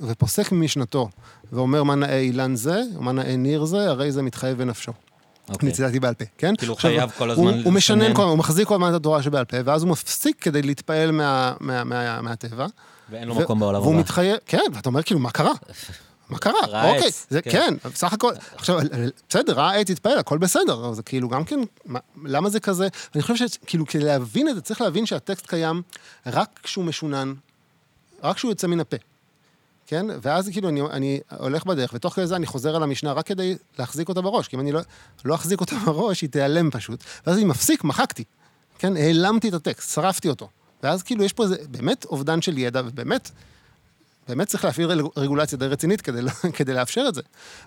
[0.01, 1.09] ופוסק ממשנתו,
[1.51, 4.91] ואומר מה נאה אילן זה, ומה נאה ניר זה, הרי זה מתחייב בנפשו.
[5.49, 5.67] אוקיי.
[5.69, 6.55] אני ציטטתי בעל פה, כן?
[6.55, 8.15] כאילו, עכשיו, חייב כל הוא- הזמן הוא משנן, לשנן.
[8.15, 11.53] כל- הוא מחזיק כל הזמן את התורה שבעל פה, ואז הוא מפסיק כדי להתפעל מה-
[11.59, 12.65] מה- מה- מהטבע.
[13.09, 13.99] ואין לו ו- מקום בעולם והוא הבא.
[14.01, 15.51] מתחייב, כן, ואתה אומר, כאילו, מה קרה?
[16.31, 16.53] מה קרה?
[16.67, 17.51] ראה אוקיי, עץ, זה כן.
[17.51, 18.79] כן, בסך הכל, עכשיו,
[19.29, 22.87] בסדר, ראה עץ, התפעל, הכל בסדר, זה כאילו גם כן, מה- למה זה כזה?
[23.15, 25.81] אני חושב שכאילו, כדי להבין את זה, צריך להבין שהטקסט קיים
[26.25, 27.33] רק כשהוא משונן,
[28.23, 28.97] רק כשהוא יוצא מן הפה.
[29.87, 30.05] כן?
[30.21, 33.55] ואז כאילו אני, אני הולך בדרך, ותוך כדי זה אני חוזר על המשנה רק כדי
[33.79, 34.81] להחזיק אותה בראש, כי אם אני לא,
[35.25, 37.03] לא אחזיק אותה בראש, היא תיעלם פשוט.
[37.27, 38.23] ואז אני מפסיק, מחקתי.
[38.79, 38.97] כן?
[38.97, 40.49] העלמתי את הטקסט, שרפתי אותו.
[40.83, 43.31] ואז כאילו יש פה איזה באמת אובדן של ידע, ובאמת,
[44.35, 46.21] באמת צריך להפעיל רגול- רגולציה די רצינית כדי,
[46.57, 47.21] כדי לאפשר את זה.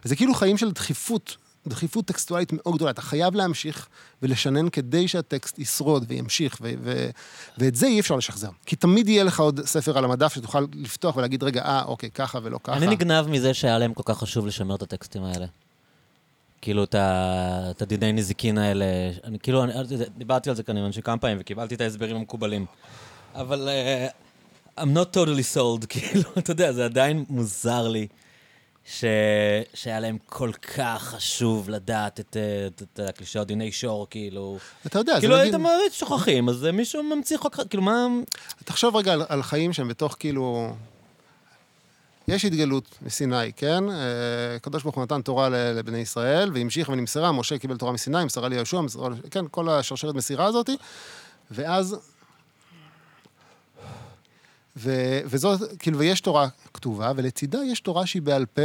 [0.05, 2.91] וזה כאילו חיים של דחיפות, דחיפות טקסטואלית מאוד גדולה.
[2.91, 3.89] אתה חייב להמשיך
[4.23, 7.11] ולשנן כדי שהטקסט ישרוד וימשיך, ו- ו-
[7.59, 8.49] ואת זה אי אפשר לשחזר.
[8.67, 12.39] כי תמיד יהיה לך עוד ספר על המדף שתוכל לפתוח ולהגיד, רגע, אה, אוקיי, ככה
[12.43, 12.77] ולא ככה.
[12.77, 15.47] אני נגנב מזה שהיה להם כל כך חשוב לשמר את הטקסטים האלה.
[16.63, 18.85] כאילו, את הדיני נזיקין האלה.
[19.25, 19.73] אני כאילו, אני,
[20.19, 22.67] דיברתי על זה כנראה כמה פעמים וקיבלתי את ההסברים המקובלים.
[23.35, 24.13] אבל uh,
[24.79, 28.07] I'm not totally sold, כאילו, אתה יודע, זה עדיין מוזר לי
[28.85, 29.05] ש...
[29.75, 34.59] שהיה להם כל כך חשוב לדעת את, את, את הקלישאות דיני שור, כאילו...
[34.87, 35.57] אתה יודע, כאילו, זה נגיד...
[35.57, 38.07] מעריץ שוכחים, אז מישהו ממציא חוק, כאילו, מה...
[38.65, 40.75] תחשוב רגע על, על חיים שהם בתוך כאילו...
[42.29, 43.91] יש התגלות מסיני, כן?
[43.91, 48.49] אה, הקדוש ברוך הוא נתן תורה לבני ישראל, והמשיך ונמסרה, משה קיבל תורה מסיני, נמסרה
[48.49, 50.71] ליהושע, נמסרה ל- כן, כל השרשרת מסירה הזאת,
[51.51, 51.97] ואז...
[54.77, 58.63] ו- וזאת, כאילו, ויש תורה כתובה, ולצידה יש תורה שהיא בעל פה,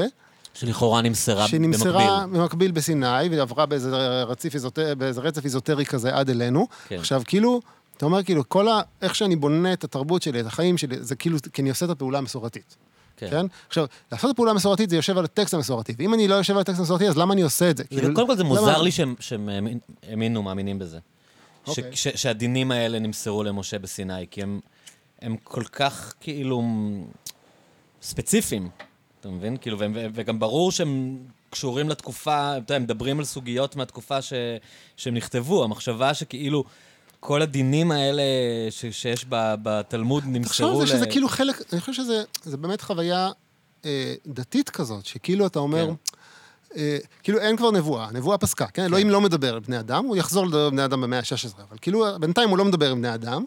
[0.54, 1.60] שלכאורה נמסרה במקביל.
[1.62, 3.89] שנמסרה במקביל בסיני, ועברה באיזה,
[4.24, 6.67] רציף איזוטר, באיזה רצף איזוטרי כזה עד אלינו.
[6.88, 6.95] כן.
[6.95, 7.62] עכשיו, כאילו,
[7.98, 8.82] אתה אומר, כאילו, כל ה...
[9.02, 11.89] איך שאני בונה את התרבות שלי, את החיים שלי, זה כאילו, כי אני עושה את
[11.89, 12.76] הפעולה המסורתית.
[13.17, 13.28] כן.
[13.30, 13.45] כן?
[13.67, 16.62] עכשיו, לעשות את הפעולה המסורתית זה יושב על הטקסט המסורתי, ואם אני לא יושב על
[16.62, 17.84] הטקסט המסורתי, אז למה אני עושה את זה?
[17.91, 20.98] זה, כאילו, קודם כל זה למה- מוזר לי שהם, שהם האמין- האמינו, מאמינים בזה.
[21.65, 21.95] ש, אוקיי.
[21.95, 24.60] ש, שהדינים האלה נמסרו למשה בסיני, כי הם,
[25.22, 26.64] הם כל כך כאילו
[28.02, 28.70] ספציפיים,
[29.20, 29.58] אתה מבין?
[29.58, 31.18] כאילו, והם, וגם ברור שהם
[31.50, 34.34] קשורים לתקופה, אתה יודע, הם מדברים על סוגיות מהתקופה ש,
[34.98, 36.64] שהם נכתבו, המחשבה שכאילו
[37.20, 38.24] כל הדינים האלה
[38.70, 41.12] ש, שיש ב, בתלמוד תחשוב נמסרו על זה שזה ל...
[41.12, 43.30] כאילו חלק, אני חושב שזה זה באמת חוויה
[43.86, 45.94] אה, דתית כזאת, שכאילו אתה אומר, כן.
[46.76, 48.86] אה, כאילו אין כבר נבואה, הנבואה פסקה, כן?
[48.86, 51.78] אלוהים לא מדבר עם בני אדם, הוא יחזור לדבר עם בני אדם במאה ה-16, אבל
[51.82, 53.44] כאילו בינתיים הוא לא מדבר עם בני אדם.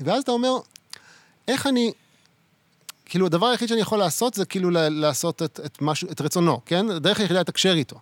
[0.00, 0.50] ואז אתה אומר,
[1.48, 1.92] איך אני...
[3.04, 6.90] כאילו, הדבר היחיד שאני יכול לעשות זה כאילו לעשות את, את, משהו, את רצונו, כן?
[6.90, 7.96] הדרך היחידה לתקשר איתו.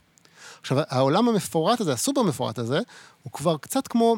[0.60, 2.80] עכשיו, העולם המפורט הזה, הסופר מפורט הזה,
[3.22, 4.16] הוא כבר קצת כמו...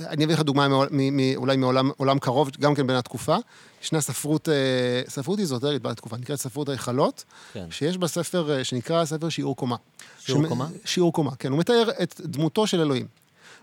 [0.00, 3.36] אני אביא לך דוגמה מעול- מ- מ- אולי מעולם עולם קרוב, גם כן בין התקופה.
[3.82, 4.54] ישנה ספרות, אה,
[5.08, 7.66] ספרות איזוטרית בין התקופה, נקראת ספרות ההיכלות, כן.
[7.70, 9.76] שיש בה ספר אה, שנקרא ספר שיעור קומה.
[10.18, 10.66] שיעור שמ- קומה?
[10.84, 11.50] שיעור קומה, כן.
[11.52, 13.06] הוא מתאר את דמותו של אלוהים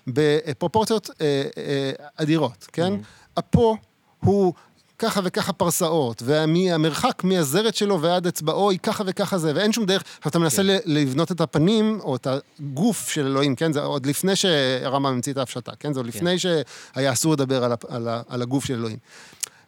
[0.07, 2.93] בפרופורציות אה, אה, אדירות, כן?
[2.93, 3.39] Mm-hmm.
[3.39, 3.77] אפו
[4.19, 4.53] הוא
[5.01, 10.03] ככה וככה פרסאות, והמרחק מהזרת שלו ועד אצבעו היא ככה וככה זה, ואין שום דרך,
[10.17, 10.77] עכשיו אתה מנסה כן.
[10.85, 13.73] לבנות את הפנים, או את הגוף של אלוהים, כן?
[13.73, 15.93] זה עוד לפני שהרמב"ם המציא את ההפשטה, כן?
[15.93, 18.97] זה עוד לפני שהיה אסור לדבר על, על, על הגוף של אלוהים.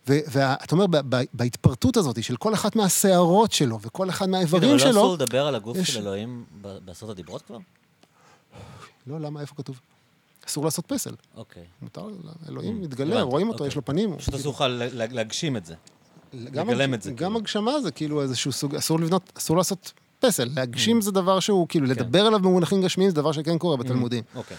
[0.08, 0.86] ואתה אומר,
[1.34, 4.90] בהתפרטות הזאת של כל אחת מהשערות שלו, וכל אחד מהאיברים אבל לא שלו...
[4.92, 7.58] אסור לדבר על הגוף של אלוהים ב- בעשרת הדיברות כבר?
[9.08, 9.42] לא, למה?
[9.42, 9.80] איפה כתוב?
[10.48, 11.16] אסור לעשות פסל.
[11.36, 11.64] אוקיי.
[11.82, 12.08] מותר,
[12.50, 13.68] אלוהים מתגלה, הבנתי, רואים אותו, אוקיי.
[13.68, 14.18] יש לו פנים.
[14.18, 15.76] פשוט אסור לך להגשים את זה.
[16.34, 17.38] לגלם את זה, גם כאילו.
[17.40, 19.94] הגשמה זה כאילו איזשהו סוג, אסור לבנות, אסור לעשות
[20.26, 20.48] פסל.
[20.48, 20.52] Mm.
[20.56, 24.24] להגשים זה דבר שהוא, כאילו, לדבר עליו במונחים גשמיים זה דבר שכן קורה בתלמודים.
[24.36, 24.58] אוקיי,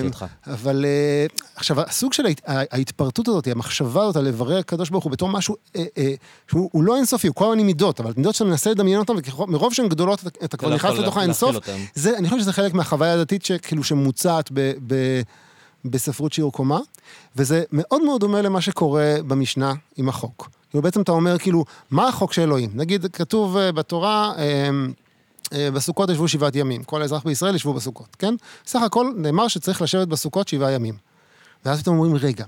[0.00, 0.54] סליחה, אה.
[0.54, 1.26] אבל אה,
[1.56, 5.84] עכשיו, הסוג של ההתפרטות הזאת, המחשבה הזאת על לברר הקדוש ברוך הוא בתור משהו אה,
[6.50, 9.12] שהוא הוא לא אינסופי, הוא כל הזמן עם מידות, אבל מידות שאתה מנסה לדמיין אותן,
[9.38, 11.56] ומרוב שהן גדולות, אתה- אתה כבר לא נכנס לתוך האינסוף.
[12.18, 14.50] אני חושב שזה חלק מהחוויה הדתית שכאילו שמוצעת
[15.84, 16.78] בספרות שיעור קומה,
[17.36, 20.50] וזה מאוד מאוד דומה למה שקורה במשנה עם החוק.
[20.70, 22.70] כאילו בעצם אתה אומר כאילו, מה החוק של אלוהים?
[22.74, 24.70] נגיד, כתוב אה, בתורה, אה,
[25.52, 28.34] אה, בסוכות ישבו שבעת ימים, כל האזרח בישראל ישבו בסוכות, כן?
[28.66, 30.94] סך הכל נאמר שצריך לשבת בסוכות שבעה ימים.
[31.64, 32.44] ואז פתאום אומרים, רגע,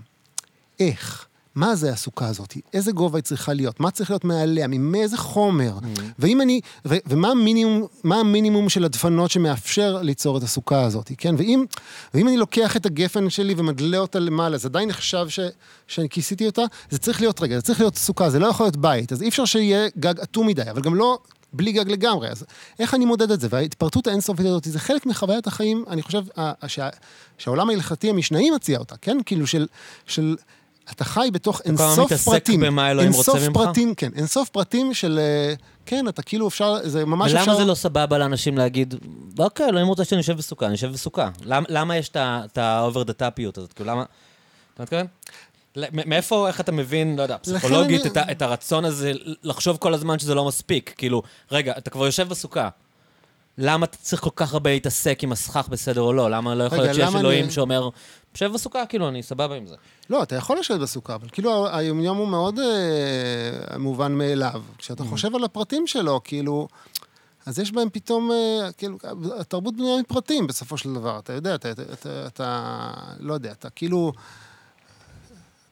[0.81, 1.27] איך?
[1.55, 2.55] מה זה הסוכה הזאת?
[2.75, 3.81] איזה גובה היא צריכה להיות?
[3.81, 4.67] מה צריך להיות מעליה?
[4.67, 5.73] מאיזה חומר?
[6.19, 6.61] ואם אני...
[6.87, 11.35] ו, ומה המינימום, מה המינימום של הדפנות שמאפשר ליצור את הסוכה הזאת, כן?
[11.39, 11.65] ואם,
[12.15, 15.41] ואם אני לוקח את הגפן שלי ומדלה אותה למעלה, זה עדיין נחשב ש,
[15.87, 16.63] שאני כיסיתי אותה?
[16.91, 19.13] זה צריך להיות, רגע, זה צריך להיות סוכה, זה לא יכול להיות בית.
[19.13, 21.19] אז אי אפשר שיהיה גג אטום מדי, אבל גם לא
[21.53, 22.29] בלי גג לגמרי.
[22.29, 22.45] אז
[22.79, 23.49] איך אני מודד את זה?
[23.51, 26.23] וההתפרטות האינסופית הזאת, זה חלק מחוויית החיים, אני חושב,
[26.67, 26.89] שה,
[27.39, 29.19] שהעולם ההלכתי המשנאי מציע אותה, כן?
[29.27, 29.67] כאילו של...
[30.07, 30.37] של
[30.91, 32.61] אתה חי בתוך כל הזמן אינסוף מתעסק פרטים.
[32.61, 33.57] במה אלוהים רוצה אינסוף ממך?
[33.67, 35.19] פרטים, כן, אינסוף פרטים של...
[35.23, 35.55] אה,
[35.87, 37.51] כן, אתה כאילו אפשר, זה ממש אפשר...
[37.51, 38.95] ולמה זה לא סבבה לאנשים להגיד,
[39.39, 41.29] אוקיי, אלוהים רוצה שאני אשב בסוכה, אני אשב בסוכה.
[41.45, 43.73] למ- למה יש את ה-over the topיות הזאת?
[43.73, 44.05] כאילו, למה...
[44.75, 45.07] אתה מתכוון?
[45.93, 49.95] מאיפה, איך אתה מבין, לא יודע, פסיכולוגית, אני- את ה- את הרצון הזה לחשוב כל
[49.95, 50.95] הזמן שזה לא מספיק?
[50.97, 51.23] כאילו,
[51.53, 52.69] רגע, אתה כבר יושב בסוכה.
[53.59, 56.31] למה אתה צריך כל כך הרבה להתעסק עם הסכך בסדר או לא?
[56.31, 57.89] למה לא יכול להיות שיש אלוהים אני- שאומר,
[58.35, 59.77] שב בסוכה, כאילו, אני סבבה עם זה.
[60.11, 64.63] לא, אתה יכול לשבת בסוכה, אבל כאילו היומיום הוא מאוד אה, מובן מאליו.
[64.79, 66.69] כשאתה חושב על הפרטים שלו, כאילו...
[67.47, 68.99] אז יש בהם פתאום, אה, כאילו,
[69.39, 71.19] התרבות בנויה מפרטים בסופו של דבר.
[71.19, 72.91] אתה יודע, אתה, אתה, אתה, אתה
[73.21, 74.13] לא יודע, אתה כאילו...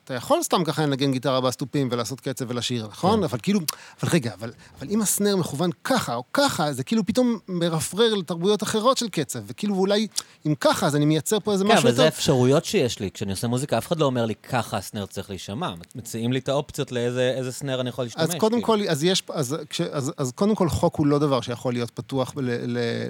[0.09, 3.25] אתה יכול סתם ככה לנגן גיטרה בסטופים ולעשות קצב ולשיר, נכון?
[3.25, 3.61] אבל כאילו,
[4.03, 8.63] אבל רגע, אבל, אבל אם הסנר מכוון ככה או ככה, זה כאילו פתאום מרפרר לתרבויות
[8.63, 10.07] אחרות של קצב, וכאילו אולי
[10.47, 12.03] אם ככה, אז אני מייצר פה איזה כן, משהו אבל יותר...
[12.03, 13.11] זה אפשרויות שיש לי.
[13.11, 15.75] כשאני עושה מוזיקה, אף אחד לא אומר לי, ככה הסנר צריך להישמע.
[15.95, 18.23] מציעים לי את האופציות לאיזה איזה סנר אני יכול להשתמש.
[18.23, 18.67] אז קודם כאילו.
[18.67, 21.91] כל, אז יש, אז, כש, אז, אז קודם כל חוק הוא לא דבר שיכול להיות
[21.91, 22.35] פתוח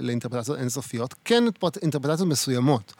[0.00, 1.44] לאינטרפרטציות אינסופיות, כן
[1.82, 2.94] אינטרפרטציות מסוימות,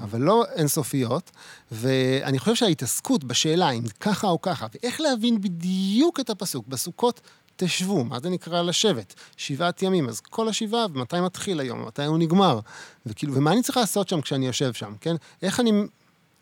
[0.00, 1.30] אבל לא אינסופיות,
[1.72, 7.20] ואני חושב שההתעסקות בשאלה אם ככה או ככה, ואיך להבין בדיוק את הפסוק, בסוכות
[7.56, 9.14] תשבו, מה זה נקרא לשבת?
[9.36, 12.60] שבעת ימים, אז כל השבעה, ומתי מתחיל היום, מתי הוא נגמר,
[13.06, 15.14] וכאילו, ומה אני צריך לעשות שם כשאני יושב שם, כן?
[15.42, 15.72] איך אני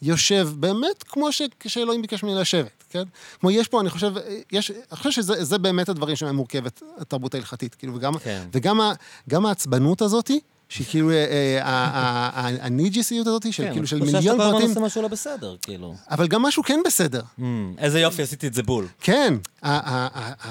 [0.02, 1.42] יושב באמת כמו ש...
[1.60, 3.02] כשאלוהים ביקש ממני לשבת, כן?
[3.40, 4.12] כמו יש פה, אני חושב,
[4.52, 8.46] יש, אני חושב שזה זה באמת הדברים שמהם מורכבת התרבות ההלכתית, כאילו, וגם, כן.
[8.52, 10.40] וגם ה, העצבנות הזאתי,
[10.72, 11.24] שהיא כאילו, אה,
[11.62, 12.30] אה,
[12.60, 15.08] הניג'יסיות הזאתי, של כן, כאילו של תחושה שאתה מיליון כל הזמן פרטים, עושה משהו לא
[15.08, 15.94] בסדר, כאילו.
[16.10, 17.22] אבל גם משהו כן בסדר.
[17.38, 17.42] "Hmm,
[17.78, 18.86] איזה יופי, עשיתי את זה בול.
[19.00, 19.34] כן,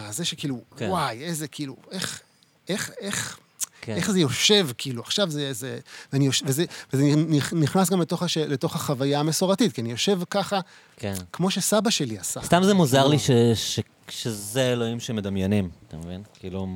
[0.09, 0.89] זה שכאילו, כן.
[0.89, 2.21] וואי, איזה כאילו, איך,
[2.69, 3.37] איך, איך,
[3.81, 3.95] כן.
[3.95, 5.79] איך זה יושב, כאילו, עכשיו זה, זה,
[6.13, 10.19] ואני יושב, וזה, וזה נכ- נכנס גם לתוך, הש, לתוך החוויה המסורתית, כי אני יושב
[10.29, 10.59] ככה,
[10.97, 11.13] כן.
[11.33, 12.41] כמו שסבא שלי עשה.
[12.43, 13.79] סתם זה מוזר לי ש, ש,
[14.09, 16.21] שזה אלוהים שמדמיינים, אתה מבין?
[16.39, 16.67] כאילו,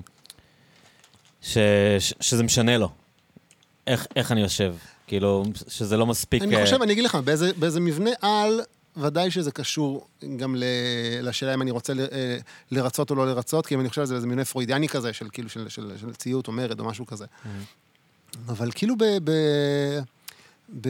[1.42, 1.58] ש,
[2.00, 2.90] ש, שזה משנה לו.
[3.88, 4.76] איך, איך אני יושב.
[5.08, 6.44] כאילו, שזה לא מספיק...
[6.44, 8.62] אני אה, חושב, אני אגיד לך, באיזה, באיזה מבנה על,
[8.98, 10.64] ודאי שזה קשור גם ל,
[11.22, 12.38] לשאלה אם אני רוצה ל, אה,
[12.72, 15.28] לרצות או לא לרצות, כי אם אני חושב על זה, זה מבנה פרוידיאני כזה, של
[15.32, 17.26] כאילו, של, של, של ציות או מרד או משהו כזה.
[18.48, 19.04] אבל כאילו ב...
[19.24, 19.32] ב
[20.82, 20.90] ב...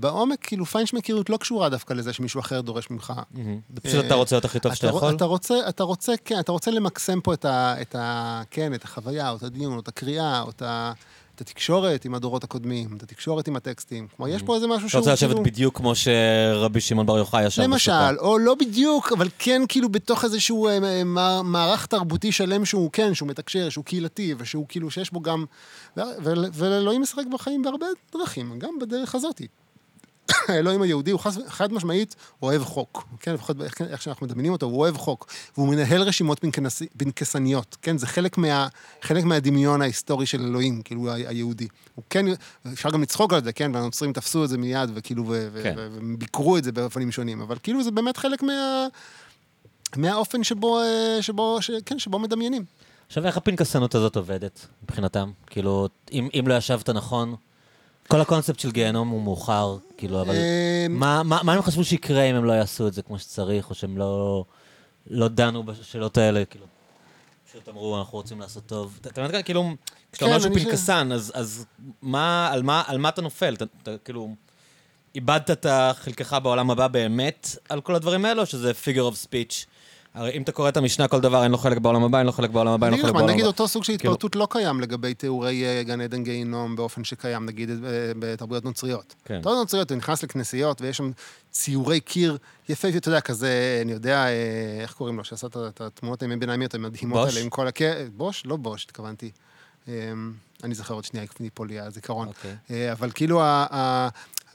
[0.00, 3.12] בעומק, כאילו פיינשמקריות לא קשורה דווקא לזה שמישהו אחר דורש ממך.
[3.30, 3.60] מהמם.
[3.74, 5.16] זה פשוט אתה רוצה להיות הכי טוב אתה שאתה יכול?
[5.16, 7.74] אתה רוצה, אתה רוצה, כן, אתה רוצה למקסם פה את ה...
[7.80, 10.92] את ה כן, את החוויה, או את הדיון, או את הקריאה, או את ה...
[11.34, 14.08] את התקשורת עם הדורות הקודמים, את התקשורת עם הטקסטים.
[14.16, 15.44] כלומר, יש פה איזה משהו אתה שהוא רוצה לשבת כאילו...
[15.44, 17.62] בדיוק כמו שרבי שמעון בר יוחאי ישב.
[17.62, 22.64] למשל, או לא בדיוק, אבל כן כאילו בתוך איזשהו אה, אה, מע- מערך תרבותי שלם
[22.64, 25.44] שהוא כן, שהוא מתקשר, שהוא קהילתי, ושהוא כאילו, שיש בו גם...
[26.52, 29.46] ואלוהים משחק בחיים בהרבה דרכים, גם בדרך הזאתי.
[30.48, 34.66] האלוהים היהודי הוא חס- חד משמעית אוהב חוק, כן, לפחות איך, איך שאנחנו מדמיינים אותו,
[34.66, 38.68] הוא אוהב חוק, והוא מנהל רשימות פנקנס, פנקסניות, כן, זה חלק, מה,
[39.02, 41.68] חלק מהדמיון ההיסטורי של אלוהים, כאילו, היהודי.
[41.94, 42.26] הוא כן,
[42.72, 45.74] אפשר גם לצחוק על זה, כן, והנוצרים תפסו את זה מיד, וכאילו, ו- כן.
[45.76, 48.86] ו- וביקרו את זה באופנים שונים, אבל כאילו זה באמת חלק מה...
[49.96, 52.64] מהאופן שבו, אה, שבו, ש, כן, שבו מדמיינים.
[53.06, 55.30] עכשיו, איך הפנקסנות הזאת עובדת מבחינתם?
[55.46, 57.34] כאילו, אם, אם לא ישבת נכון,
[58.08, 62.22] כל הקונספט של גיהנום הוא מאוחר, כאילו, אבל אה, מה, מה, מה הם חשבו שיקרה
[62.22, 64.44] אם הם לא יעשו את זה כמו שצריך, או שהם לא,
[65.10, 66.66] לא דנו בשאלות האלה, כאילו,
[67.50, 68.98] פשוט אמרו, אנחנו רוצים לעשות טוב.
[69.06, 69.70] אתה מבין, כאילו,
[70.12, 71.64] כשאתה כן, אומר שהוא אני ש- פנקסן, אז, אז
[72.02, 73.54] מה, על, מה, על מה אתה נופל?
[73.54, 74.34] אתה, אתה כאילו,
[75.14, 79.66] איבדת את חלקך בעולם הבא באמת על כל הדברים האלו, או שזה figure of speech?
[80.14, 82.32] הרי אם אתה קורא את המשנה כל דבר, אין לו חלק בעולם הבא, אין לו
[82.32, 83.46] חלק בעולם הבא, אין לו חלק בעולם נגיד הבא.
[83.46, 87.46] אותו סוג של כאילו- התפרטות לא קיים לגבי תיאורי אה, גן עדן גיהינום באופן שקיים,
[87.46, 87.76] נגיד, אה,
[88.18, 89.14] בתרבויות נוצריות.
[89.24, 89.34] כן.
[89.34, 91.10] תרבויות נוצריות, אתה נכנס לכנסיות ויש שם
[91.50, 92.36] ציורי קיר
[92.68, 94.32] יפהפי, אתה יודע, כזה, אני יודע, אה,
[94.82, 97.28] איך קוראים לו, שעשה את התמונות הימי ביניימיות המדהימות?
[97.28, 97.82] האלה עם כל הכ...
[98.16, 98.42] בוש?
[98.46, 99.30] לא בוש, התכוונתי.
[99.88, 100.12] אה,
[100.64, 102.28] אני זוכר עוד שנייה, ייפול לי הזיכרון.
[102.28, 102.92] אוקיי.
[102.92, 103.42] אבל כאילו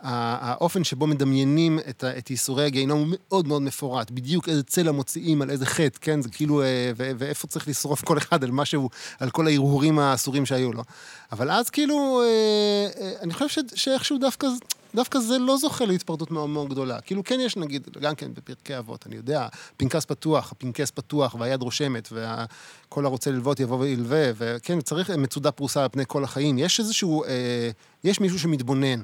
[0.01, 4.11] האופן שבו מדמיינים את, את ייסורי הגיהינום הוא מאוד מאוד מפורט.
[4.11, 6.21] בדיוק איזה צלע מוציאים על איזה חטא, כן?
[6.21, 10.45] זה כאילו, אה, ו- ואיפה צריך לשרוף כל אחד על משהו, על כל ההרהורים האסורים
[10.45, 10.83] שהיו לו.
[11.31, 12.25] אבל אז כאילו, אה,
[13.01, 14.47] אה, אני חושב ש- שאיכשהו דווקא...
[14.95, 17.01] דווקא זה לא זוכה להתפרטות מאוד מאוד גדולה.
[17.01, 21.61] כאילו, כן יש, נגיד, גם כן בפרקי אבות, אני יודע, פנקס פתוח, הפנקס פתוח, והיד
[21.61, 26.57] רושמת, וכל הרוצה ללוות יבוא וילווה, וכן, צריך מצודה פרוסה על פני כל החיים.
[26.57, 27.69] יש איזשהו, אה,
[28.03, 28.99] יש מישהו שמתבונן,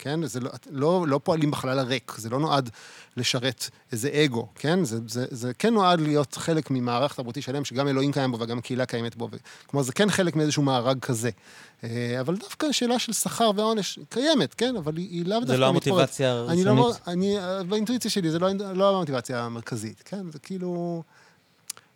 [0.00, 0.26] כן?
[0.26, 2.70] זה לא, לא, לא פועלים בחלל הריק, זה לא נועד
[3.16, 4.84] לשרת איזה אגו, כן?
[4.84, 8.58] זה, זה, זה כן נועד להיות חלק ממערך תרבותי שלם, שגם אלוהים קיים בו וגם
[8.58, 9.28] הקהילה קיימת בו.
[9.66, 11.30] כלומר, זה כן חלק מאיזשהו מארג כזה.
[11.84, 14.76] אה, אבל דווקא השאלה של שכר ועונש קיימת, כן?
[14.76, 15.66] אבל היא, היא לאו דווקא זה לא.
[15.66, 17.08] המוטיבציה אני לא, הראשונית?
[17.08, 17.36] אני,
[17.68, 20.30] באינטואיציה שלי, זה לא, לא המוטיבציה המרכזית, כן?
[20.32, 21.02] זה כאילו...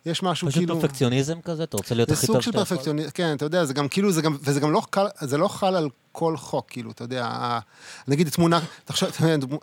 [0.05, 0.81] יש משהו פשוט כאילו...
[0.81, 1.63] פרפקציוניזם כזה?
[1.63, 2.77] אתה רוצה להיות זה הכי סוג טוב של שאתה יכול?
[2.77, 5.47] פרפקציוניזם, כן, אתה יודע, זה גם כאילו, זה גם, וזה גם לא חל, זה לא
[5.47, 7.59] חל על כל חוק, כאילו, אתה יודע,
[8.07, 9.09] נגיד תמונה, תחשוב,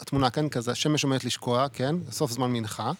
[0.05, 2.93] תמונה, כן, כזה, השמש עומדת לשקוע, כן, סוף זמן מנחה,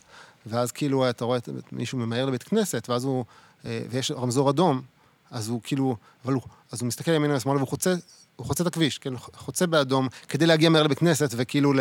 [0.47, 3.25] ואז כאילו אתה רואה את מישהו ממהר לבית כנסת, ואז הוא,
[3.65, 4.83] אה, ויש רמזור אדום,
[5.31, 7.95] אז הוא כאילו, אבל הוא, אז הוא מסתכל ימינה ושמאלה והוא חוצה,
[8.43, 11.81] הוא חוצה את הכביש, כן, חוצה באדום, כדי להגיע מהר לבית כנסת וכאילו ל,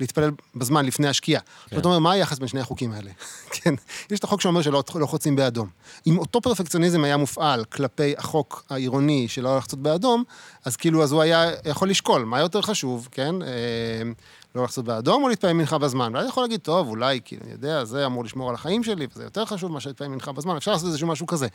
[0.00, 1.42] להתפלל בזמן לפני השקיעה.
[1.68, 1.76] כן.
[1.76, 3.10] ואתה אומר, מה היחס בין שני החוקים האלה?
[3.56, 3.74] כן,
[4.10, 5.68] יש את החוק שאומר שלא לא חוצים באדום.
[6.06, 10.24] אם אותו פרפקציוניזם היה מופעל כלפי החוק העירוני של לא לחצות באדום,
[10.64, 13.42] אז כאילו, אז הוא היה יכול לשקול, מה יותר חשוב, כן?
[13.42, 13.48] אה,
[14.54, 16.12] לא לחצות באדום או להתפעל מנחה בזמן?
[16.14, 19.24] ואז יכול להגיד, טוב, אולי, כאילו, אני יודע, זה אמור לשמור על החיים שלי, וזה
[19.24, 21.46] יותר חשוב מאשר להתפעל מנחה בזמן, אפשר לעשות איזשהו משהו כזה.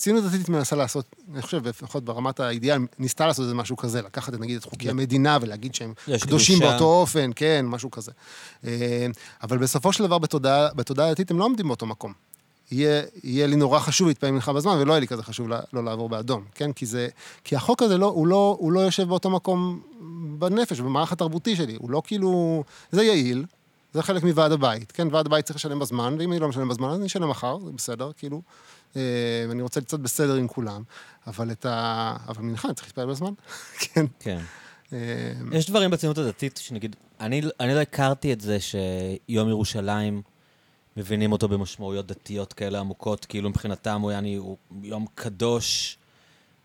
[0.00, 4.02] אה, ציונות דתית מנסה לעשות, אני חושב, לפחות ברמת האידיאל, ניסתה לעשות איזה משהו כזה,
[4.02, 6.70] לקחת, נגיד, את חוקי המדינה ולהגיד שהם קדושים קדושה.
[6.70, 8.12] באותו אופן, כן, משהו כזה.
[8.64, 9.06] אה,
[9.42, 12.12] אבל בסופו של דבר, בתודעה בתודעה הדתית הם לא עומדים באותו מקום.
[12.72, 15.84] יהיה, יהיה לי נורא חשוב להתפעל מנחה בזמן, ולא יהיה לי כזה חשוב לא, לא
[15.84, 16.72] לעבור באדום, כן?
[16.72, 17.08] כי זה...
[17.44, 19.80] כי החוק הזה, לא, הוא, לא, הוא לא יושב באותו מקום
[20.38, 21.76] בנפש, במערך התרבותי שלי.
[21.78, 22.64] הוא לא כאילו...
[22.92, 23.44] זה יעיל,
[23.92, 25.08] זה חלק מוועד הבית, כן?
[25.12, 27.72] ועד הבית צריך לשלם בזמן, ואם אני לא משלם בזמן, אז אני אשלם מחר, זה
[27.72, 28.42] בסדר, כאילו.
[28.96, 30.82] אה, ואני רוצה לצאת בסדר עם כולם,
[31.26, 32.16] אבל את ה...
[32.28, 33.32] אבל מנחה, אני צריך להתפעל בזמן,
[33.80, 34.06] כן.
[34.20, 34.38] כן.
[34.92, 40.22] אה, יש דברים בציונות הדתית שנגיד, אני, אני לא הכרתי את זה שיום ירושלים,
[40.96, 45.98] מבינים אותו במשמעויות דתיות כאלה עמוקות, כאילו מבחינתם הוא, יעני, הוא יום קדוש.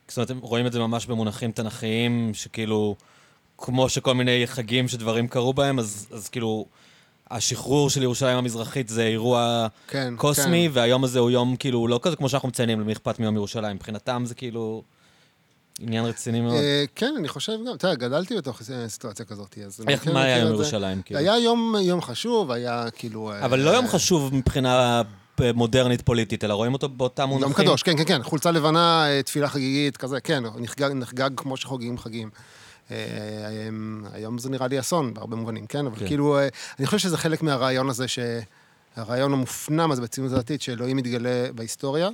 [0.08, 2.96] זאת אומרת, הם רואים את זה ממש במונחים תנכיים, שכאילו,
[3.58, 6.66] כמו שכל מיני חגים שדברים קרו בהם, אז, אז כאילו,
[7.32, 10.78] השחרור של ירושלים המזרחית זה אירוע כן, קוסמי, כן.
[10.78, 13.76] והיום הזה הוא יום, כאילו, הוא לא כזה כמו שאנחנו מציינים, למי אכפת מיום ירושלים.
[13.76, 14.84] מבחינתם זה כאילו
[15.80, 16.56] עניין רציני מאוד.
[16.56, 19.82] אה, כן, אני חושב גם, אתה יודע, גדלתי בתוך סיטואציה כזאת, אז...
[19.88, 20.52] איך, כן מה היה יום.
[20.52, 21.20] ירושלים, כאילו?
[21.20, 23.32] היה יום יום חשוב, היה כאילו...
[23.32, 25.02] אה, אבל לא יום חשוב מבחינה
[25.54, 27.44] מודרנית פוליטית, אלא רואים אותו באותם מונחים.
[27.44, 31.58] יום קדוש, כן, כן, כן, חולצה לבנה, אה, תפילה חגיגית, כזה, כן, נחגג, נחגג כמו
[31.58, 32.30] שחוגגים חגים.
[32.92, 32.98] אה,
[34.14, 35.86] היום זה נראה לי אסון בהרבה מובנים, כן?
[35.86, 36.08] אבל כן.
[36.08, 36.48] כאילו, אה,
[36.80, 38.06] אני חושב שזה חלק מהרעיון הזה,
[38.96, 42.10] הרעיון המופנם הזה בציונות הדתית, שאלוהים מתגלה בהיסטוריה,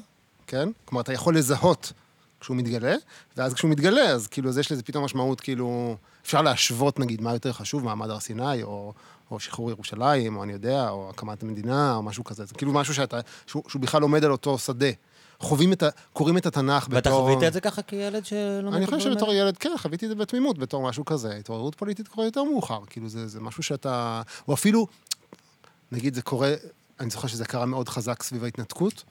[0.48, 0.70] כן?
[0.86, 1.94] כלומר, אתה יכול לזהות
[2.40, 2.96] כשהוא מתגלה,
[3.38, 7.34] ואז כשהוא מתגלה, אז כאילו, אז יש לזה פתאום משמעות, כאילו, אפשר להשוות, נגיד, מה
[7.34, 8.94] יותר חשוב, מעמד הר סיני, או,
[9.32, 12.46] או שחרור ירושלים, או אני יודע, או הקמת המדינה, או משהו כזה.
[12.46, 14.92] זה כאילו משהו שאתה, שהוא, שהוא בכלל עומד על אותו שדה.
[15.42, 15.90] חווים את ה...
[16.14, 16.96] קוראים את התנ"ך בתור...
[16.96, 19.34] ואתה חווית את זה ככה כילד שלומד אני חושב שבתור?
[19.34, 21.36] ילד, כן, חוויתי את זה בתמימות, בתור משהו כזה.
[21.36, 22.80] התעוררות פוליטית קורה יותר מאוחר.
[22.90, 24.22] כאילו, זה, זה משהו שאתה...
[24.48, 24.88] או אפילו,
[25.92, 26.54] נגיד, זה קורה,
[27.00, 29.04] אני זוכר שזה קרה מאוד חזק סביב ההתנתקות.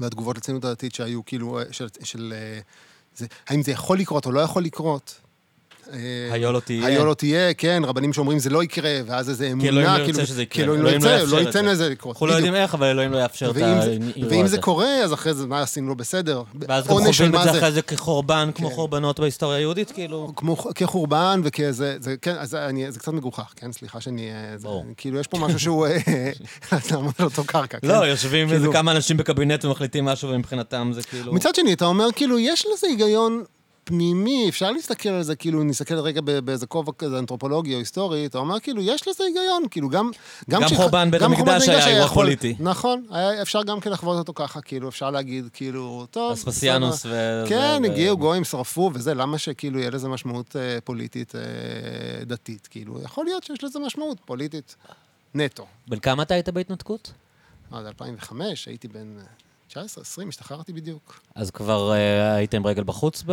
[0.00, 1.86] והתגובות לציונות הדתית שהיו, כאילו, אה, של...
[2.02, 2.60] של אה,
[3.16, 5.20] זה, האם זה יכול לקרות או לא יכול לקרות?
[5.92, 5.98] אה,
[6.32, 6.86] היו לא תהיה.
[6.86, 10.08] היו לא תהיה, כן, רבנים שאומרים זה לא יקרה, ואז איזה אמונה, אלוהים לא כאילו,
[10.08, 10.54] ירצה שזה יקרה.
[10.54, 11.62] כי אלוהים לא אלוהים לא ירצה, לא ייתן זה.
[11.62, 12.16] לזה לקרות.
[12.16, 12.32] אנחנו לא.
[12.32, 14.56] יודעים איך, אבל אלוהים לא יאפשר את ואם האירוע ואם הזה.
[14.56, 16.42] זה קורה, אז אחרי זה, מה עשינו לא בסדר?
[16.68, 18.74] ואז גם חווים את זה אחרי זה כחורבן, כמו כן.
[18.74, 20.32] חורבנות בהיסטוריה היהודית, כאילו.
[20.74, 22.44] כחורבן וכזה, זה, כן,
[22.88, 23.72] זה קצת מגוחך, כן?
[23.72, 24.30] סליחה שאני...
[24.30, 24.80] אה.
[24.96, 25.86] כאילו, יש פה משהו שהוא...
[25.86, 26.30] אה,
[26.86, 27.88] אתה עומד על אותו קרקע, כן?
[27.88, 31.32] לא, יושבים איזה כאילו- כמה אנשים בקבינט ומחליטים משהו, ומבחינתם זה כאילו...
[31.32, 33.42] מצד שני, אתה אומר, כאילו, יש לזה היגיון
[33.84, 38.38] פנימי, אפשר להסתכל על זה, כאילו, נסתכל רגע באיזה כובע כזה אנתרופולוגי או היסטורי, אתה
[38.38, 40.10] אומר, כאילו, יש לזה היגיון, כאילו, גם...
[40.50, 42.54] גם כש- חורבן בית גם המקדש היה אירוע פוליטי.
[42.60, 47.06] נכון, היה, אפשר גם כן לחוות אותו ככה, כאילו, אפשר להגיד, כאילו, טוב, אספסיאנוס.
[47.06, 47.44] ו...
[47.48, 51.40] כן, ו- הגיעו גויים, שרפו וזה, למה שכאילו יהיה לזה משמעות אה, פוליטית אה,
[52.24, 52.66] דתית?
[52.70, 54.76] כאילו, יכול להיות שיש לזה משמעות פוליטית
[55.34, 55.66] נטו.
[55.88, 57.12] בן כמה אתה היית בהתנתקות?
[57.74, 59.06] אה, זה 2005, הייתי בן
[59.72, 61.20] 19, 20, השתחררתי בדיוק.
[61.34, 63.24] אז כבר אה, היית עם רגל בחוץ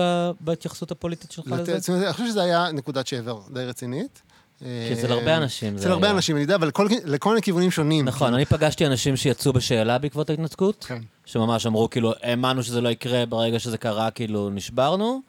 [0.42, 1.94] בהתייחסות הפוליטית שלך לת- לזה?
[2.06, 4.22] אני חושב שזה היה נקודת שבר די רצינית.
[4.60, 6.12] כי אצל הרבה אנשים זה אצל הרבה.
[6.12, 8.06] אנשים, אני יודע, אבל כל- לכל מיני כיוונים שונים.
[8.06, 11.00] נכון, אני פגשתי אנשים שיצאו בשאלה בעקבות ההתנתקות, כן.
[11.26, 15.22] שממש אמרו, כאילו, האמנו שזה לא יקרה, ברגע שזה קרה, כאילו, נשברנו,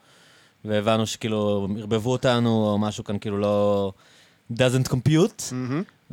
[0.65, 3.91] והבנו שכאילו, ערבבו אותנו, או משהו כאן, כאילו, לא...
[4.53, 5.53] doesn't compute.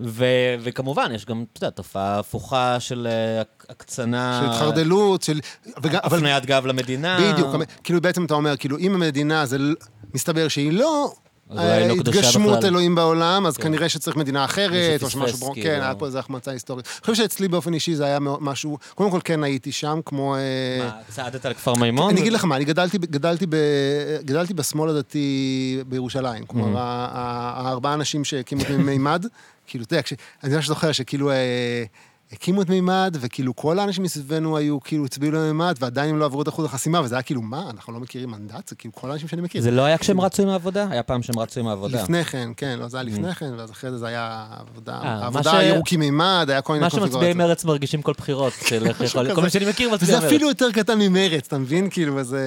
[0.04, 0.24] ו-
[0.61, 4.40] וכמובן, יש גם, אתה יודע, תופעה הפוכה של אה, הק- הקצנה...
[4.44, 5.40] של התחרדלות, של...
[5.82, 7.32] וגם- אבל הפניית גב למדינה.
[7.32, 7.48] בדיוק,
[7.84, 9.58] כאילו בעצם אתה אומר, כאילו אם המדינה, זה
[10.14, 11.12] מסתבר שהיא לא...
[11.50, 11.61] לא
[11.98, 12.64] קדושה התגשמות.
[12.64, 13.62] אלוהים בעולם, אז כן.
[13.62, 15.66] כנראה שצריך מדינה אחרת, או שמשהו, ברור- כאילו.
[15.66, 16.87] כן, היה פה איזו החמצה היסטורית.
[16.87, 20.37] אני חושב שאצלי באופן אישי זה היה משהו, קודם כל כן הייתי שם, כמו...
[20.37, 20.40] אה,
[20.84, 22.11] מה, צעדת לכפר מימון?
[22.11, 22.98] אני אגיד לך מה, אני גדלתי,
[24.54, 25.28] בשמאל הדתי
[25.88, 26.42] בירושלים.
[26.42, 26.46] Mm-hmm.
[26.46, 27.11] כלומר, ה-
[27.66, 29.26] הארבעה אנשים שהקימו את מימד,
[29.68, 30.12] כאילו, אתה יודע, כש-
[30.44, 31.85] אני ממש זוכר שכאילו אה,
[32.33, 36.42] הקימו את מימד, וכאילו כל האנשים מסביבנו היו, כאילו, הצביעו למימד, ועדיין הם לא עברו
[36.42, 38.68] את אחוז החסימה, וזה היה כאילו, מה, אנחנו לא מכירים מנדט?
[38.68, 39.62] זה כאילו כל האנשים שאני מכיר.
[39.62, 40.87] זה לא היה כשהם רצו עם העבודה?
[40.90, 42.02] היה פעם שהם רצו עם העבודה.
[42.02, 45.00] לפני כן, כן, לא, זה היה לפני כן, ואז אחרי זה זה היה עבודה.
[45.02, 47.37] אה, עבודה ירוקים מימד, היה כל מיני מה שמצביעי קונפיגורציות.
[47.48, 48.52] מרץ מרגישים כל בחירות.
[48.68, 49.35] כזה.
[49.35, 50.24] כל מי שאני מכיר מצביע וזה מרץ.
[50.33, 51.90] אפילו יותר קטן ממרץ, אתה מבין?
[51.90, 52.40] כאילו, וזה,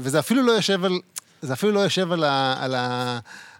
[0.00, 0.92] וזה אפילו לא יושב על...
[1.42, 2.56] זה אפילו לא יושב על ה...
[2.60, 3.18] על ה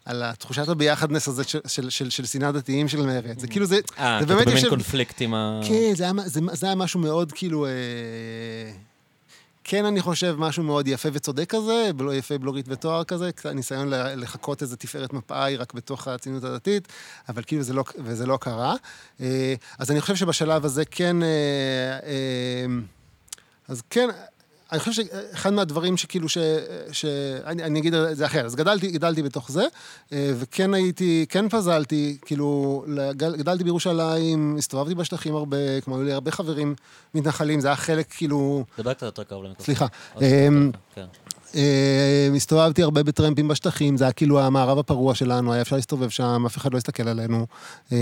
[0.09, 1.43] על התחושת הביחדנס הזה
[1.89, 3.41] של, שנאת דתיים של מרץ.
[3.41, 4.69] זה כאילו, זה, אה, זה אתה באמת במין יושב...
[4.69, 5.61] קונפליקט עם ה...
[5.69, 5.95] כן,
[6.53, 7.67] זה היה, משהו מאוד כאילו...
[7.67, 7.71] אה,
[9.65, 14.63] כן, אני חושב, משהו מאוד יפה וצודק כזה, ולא יפה בלורית ותואר כזה, ניסיון לחקות
[14.63, 16.89] איזה תפארת מפא"י רק בתוך הציונות הדתית,
[17.29, 18.75] אבל כאילו זה לא, וזה לא קרה.
[19.21, 21.23] אה, אז אני חושב שבשלב הזה כן...
[21.23, 21.29] אה,
[22.03, 22.67] אה,
[23.69, 24.09] אז כן,
[24.73, 26.39] אני חושב שאחד מהדברים שכאילו ש...
[26.93, 27.05] ש...
[27.45, 28.45] אני, אני אגיד את זה אחרת.
[28.45, 29.67] אז גדלתי, גדלתי בתוך זה,
[30.13, 32.85] אה, וכן הייתי, כן פזלתי, כאילו,
[33.17, 36.75] גדלתי בירושלים, הסתובבתי בשטחים הרבה, כמו היו לי הרבה חברים
[37.15, 38.65] מתנחלים, זה היה חלק כאילו...
[38.79, 39.75] דבר קצת יותר קרוב למיקרופון.
[39.75, 39.87] סליחה.
[41.53, 41.59] כן.
[41.59, 46.43] אה, הסתובבתי הרבה בטרמפים בשטחים, זה היה כאילו המערב הפרוע שלנו, היה אפשר להסתובב שם,
[46.47, 47.47] אף אחד לא הסתכל עלינו.
[47.93, 47.99] אה,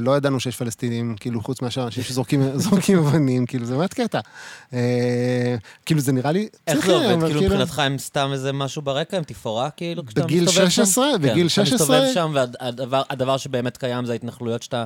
[0.00, 4.20] לא ידענו שיש פלסטינים, כאילו, חוץ מאשר אנשים שזורקים זורקים אבנים, כאילו, זה באמת קטע.
[4.72, 6.48] אה, כאילו, זה נראה לי...
[6.66, 7.06] איך זה עובד?
[7.10, 9.16] אבל כאילו מבחינתך הם סתם איזה משהו ברקע?
[9.16, 10.06] הם תפאורה כאילו?
[10.06, 10.84] כשאתה בגיל מסתובב שם?
[10.84, 11.04] 16?
[11.12, 11.74] כן, בגיל אתה 16?
[11.76, 14.84] מסתובב שם והדבר הדבר שבאמת קיים זה ההתנחלויות שאתה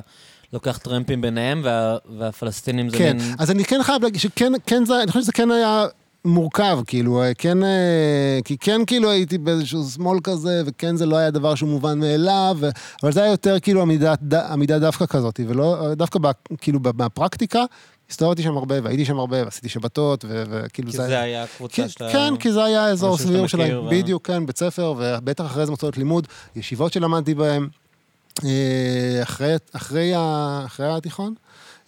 [0.53, 3.35] לוקח טרמפים ביניהם וה- והפלסטינים זה כן, מין...
[3.39, 5.85] אז אני כן חייב להגיד שכן, כן זה, אני חושב שזה כן היה
[6.25, 11.15] מורכב, כאילו, אה, כן, אה, כי כן כאילו הייתי באיזשהו שמאל כזה, וכן זה לא
[11.17, 12.69] היה דבר שהוא מובן מאליו, ו-
[13.03, 14.13] אבל זה היה יותר כאילו עמידה,
[14.49, 17.63] עמידה דווקא כזאת, ולא, דווקא ב, כאילו מהפרקטיקה,
[18.09, 22.09] הסתובבתי שם הרבה, והייתי שם הרבה, ועשיתי שבתות, וכאילו כי זה היה הקבוצה שאתה...
[22.11, 25.71] כן, כי זה היה האזור מכיר, שלהם, ו- בדיוק, כן, בית ספר, ובטח אחרי זה
[25.71, 27.35] מוסדות לימוד, ישיבות שלמדתי
[28.45, 31.33] אה, אחרי, אחרי, ה- אחרי התיכון.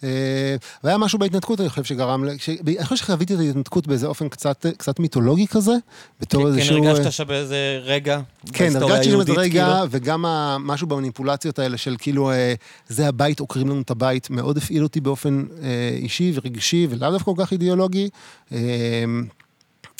[0.06, 4.28] אה, והיה משהו בהתנתקות, אני חושב שגרם, ש- אני חושב שחוויתי את ההתנתקות באיזה אופן
[4.28, 5.72] קצת, קצת מיתולוגי כזה,
[6.20, 6.76] בתור כן, איזשהו...
[6.76, 8.20] כן, אה, הרגשת שבאיזה רגע,
[8.52, 9.86] כן, הרגשתי היהודית, הרגע, כאילו?
[9.90, 10.22] וגם
[10.60, 12.54] משהו במניפולציות האלה של כאילו, אה,
[12.88, 17.32] זה הבית, עוקרים לנו את הבית, מאוד הפעיל אותי באופן אה, אישי ורגשי, ולאו דווקא
[17.32, 18.08] כל כך אידיאולוגי.
[18.52, 18.58] אה,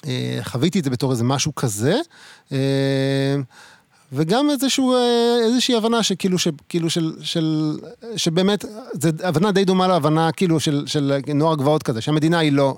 [0.07, 1.95] אה, חוויתי את זה בתור איזה משהו כזה.
[4.13, 7.77] וגם איזשהו, אה, איזושהי הבנה שכאילו, שכאילו של, של,
[8.17, 12.77] שבאמת, זו הבנה די דומה להבנה כאילו של, של נוער גבעות כזה, שהמדינה היא לא,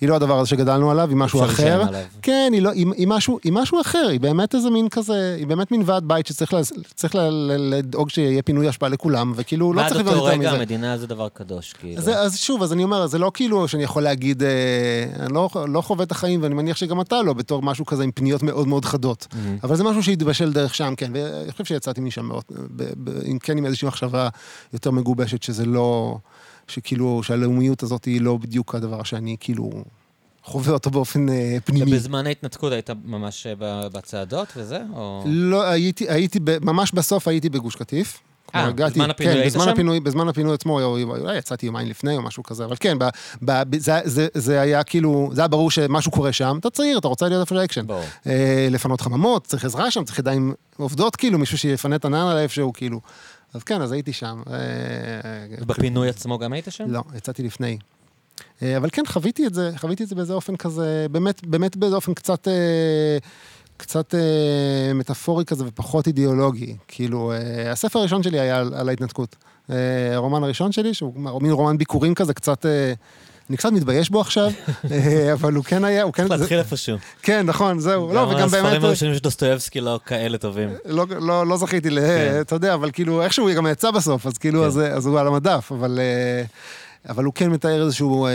[0.00, 1.82] היא לא הדבר הזה שגדלנו עליו, היא משהו אחר.
[2.22, 5.46] כן, היא, לא, היא, היא, משהו, היא משהו אחר, היא באמת איזה מין כזה, היא
[5.46, 6.52] באמת מין ועד בית שצריך
[7.14, 10.48] לה, לה, לדאוג שיהיה פינוי אשפה לכולם, וכאילו לא ועד צריך לבנות אותו יותר רגע
[10.48, 10.58] מזה.
[10.58, 11.98] המדינה זה דבר קדוש, כאילו.
[11.98, 14.48] אז, אז שוב, אז אני אומר, זה לא כאילו שאני יכול להגיד, אה,
[15.20, 18.10] אני לא, לא חווה את החיים, ואני מניח שגם אתה לא, בתור משהו כזה עם
[18.12, 19.26] פניות מאוד מאוד חדות.
[19.30, 19.36] Mhm.
[19.62, 22.44] אבל זה משהו שהתבשל דרך שם, כן, ואני חושב שיצאתי משם מאוד,
[23.24, 24.28] עם, כן עם איזושהי מחשבה
[24.72, 26.18] יותר מגובשת, שזה לא,
[26.70, 29.70] שכאילו, שהלאומיות הזאת היא לא בדיוק הדבר שאני כאילו
[30.42, 31.92] חווה אותו באופן אה, פנימי.
[31.92, 33.54] ובזמן ההתנתקות היית ממש אה,
[33.88, 34.78] בצעדות וזה?
[34.94, 35.22] או...
[35.26, 38.20] לא, הייתי, הייתי, ב, ממש בסוף הייתי בגוש קטיף.
[38.54, 39.70] אה, בזמן הפינוי כן, היית בזמן שם?
[39.70, 43.04] הפינוי, בזמן הפינוי עצמו, אולי יצאתי יומיים לפני או משהו כזה, אבל כן, ב,
[43.42, 46.98] ב, ב, זה, זה, זה היה כאילו, זה היה ברור שמשהו קורה שם, אתה צעיר,
[46.98, 47.86] אתה רוצה להיות איפה לאקשן.
[47.86, 48.04] ברור.
[48.26, 52.38] אה, לפנות חממות, צריך עזרה שם, צריך ידיים עובדות, כאילו, מישהו שיפנה את ענן על
[52.38, 53.00] איפשהו, כאילו.
[53.54, 54.42] אז כן, אז הייתי שם.
[54.50, 56.84] אה, בפינוי עצמו גם היית שם?
[56.88, 57.78] לא, יצאתי לפני.
[58.62, 61.96] אה, אבל כן, חוויתי את זה, חוויתי את זה באיזה אופן כזה, באמת, באמת באיזה
[61.96, 63.18] אופן קצת, אה,
[63.76, 66.76] קצת אה, מטאפורי כזה ופחות אידיאולוגי.
[66.88, 69.36] כאילו, אה, הספר הראשון שלי היה על, ההתנתקות.
[69.70, 72.66] אה, הרומן הראשון שלי, שהוא מין רומן ביקורים כזה, קצת...
[73.48, 74.50] אה, אני קצת מתבייש בו עכשיו,
[74.92, 76.28] אה, אבל הוא כן היה, הוא כן...
[76.28, 76.98] צריך להתחיל איפשהו.
[77.22, 78.12] כן, נכון, זהו.
[78.14, 78.84] לא, וגם הספרים באמת...
[78.84, 80.68] הראשונים של דוסטויבסקי לא כאלה טובים.
[80.84, 82.00] לא, לא, לא זכיתי ל...
[82.00, 82.38] כן.
[82.40, 84.66] אתה יודע, אבל כאילו, איכשהו הוא גם יצא בסוף, אז כאילו, כן.
[84.66, 85.98] אז, אז הוא על המדף, אבל,
[87.08, 88.30] אה, הוא כן מתאר איזשהו אה,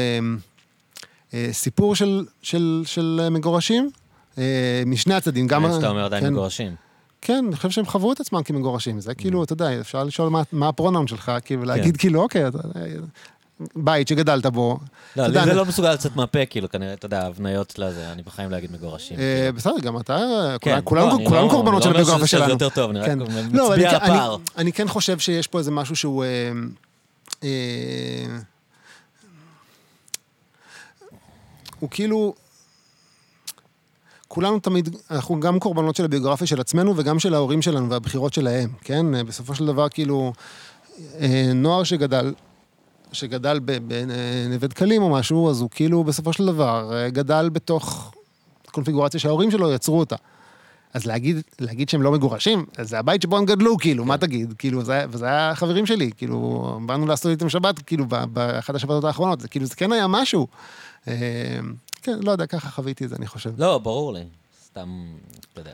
[1.33, 3.89] אה, סיפור של, אה, מגורשים,
[4.37, 5.47] אה, משני הצדדים.
[5.47, 5.63] גם...
[5.63, 6.75] גם שאתה אומר עדיין כן, מגורשים.
[7.21, 8.99] כן, אני חושב שהם חוו את עצמם כמגורשים.
[8.99, 9.15] זה Mm.
[9.15, 12.43] כאילו, אתה יודע, אפשר לשאול מה, מה הפרונאום שלך, כאילו, להגיד כאילו, אוקיי,
[13.75, 14.79] בית שגדלת בו.
[15.15, 18.51] לא, לי זה לא מסוגל לצאת מהפה, כאילו, כנראה, אתה יודע, הבניות לזה, אני בחיים
[18.51, 19.19] לא אגיד מגורשים.
[19.19, 19.55] אה, כאילו.
[19.57, 20.17] בסדר, גם אתה,
[20.61, 22.51] כן, כולם, לא, כולם לא- קורבנות של אני לא אומר הביוגרפיה שזה- שלנו.
[22.51, 23.19] יותר טוב, אני רק כן.
[23.21, 24.37] מצביע לא, על אני- הפער.
[24.57, 26.23] אני כן חושב שיש פה איזה משהו שהוא...
[26.23, 26.51] אה,
[27.43, 27.49] אה,
[31.79, 32.33] הוא כאילו...
[34.27, 38.69] כולנו תמיד, אנחנו גם קורבנות של הביוגרפיה של עצמנו וגם של ההורים שלנו והבחירות שלהם,
[38.81, 39.25] כן?
[39.27, 40.33] בסופו של דבר, כאילו,
[41.55, 42.33] נוער שגדל,
[43.13, 48.13] שגדל בנווה דקלים או משהו, אז הוא כאילו, בסופו של דבר, אה, גדל בתוך
[48.71, 50.15] קונפיגורציה שההורים שלו יצרו אותה.
[50.93, 54.53] אז להגיד, להגיד שהם לא מגורשים, אז זה הבית שבו הם גדלו, כאילו, מה תגיד?
[54.57, 59.41] כאילו, זה, וזה היה החברים שלי, כאילו, באנו לעשות איתם שבת, כאילו, באחת השבתות האחרונות,
[59.41, 60.47] זה כאילו, זה כן היה משהו.
[61.07, 61.13] אה,
[62.01, 63.51] כן, לא יודע, ככה חוויתי את זה, אני חושב.
[63.57, 64.23] לא, ברור לי.
[64.65, 64.89] סתם,
[65.53, 65.73] אתה יודע.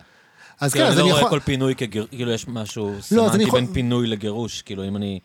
[0.59, 1.39] אז כאילו, כן, אני אז לא אני רואה יכול...
[1.39, 2.07] כל פינוי כגיר...
[2.11, 4.61] כאילו, יש משהו אני סמנטי בין פינוי לגירוש.
[4.61, 5.19] כאילו, אם אני...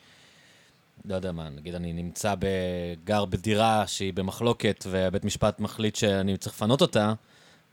[1.05, 2.35] לא יודע מה, נגיד אני נמצא.
[3.05, 7.13] גר בדירה שהיא במחלוקת, ובית משפט מחליט שאני צריך לפנות אותה,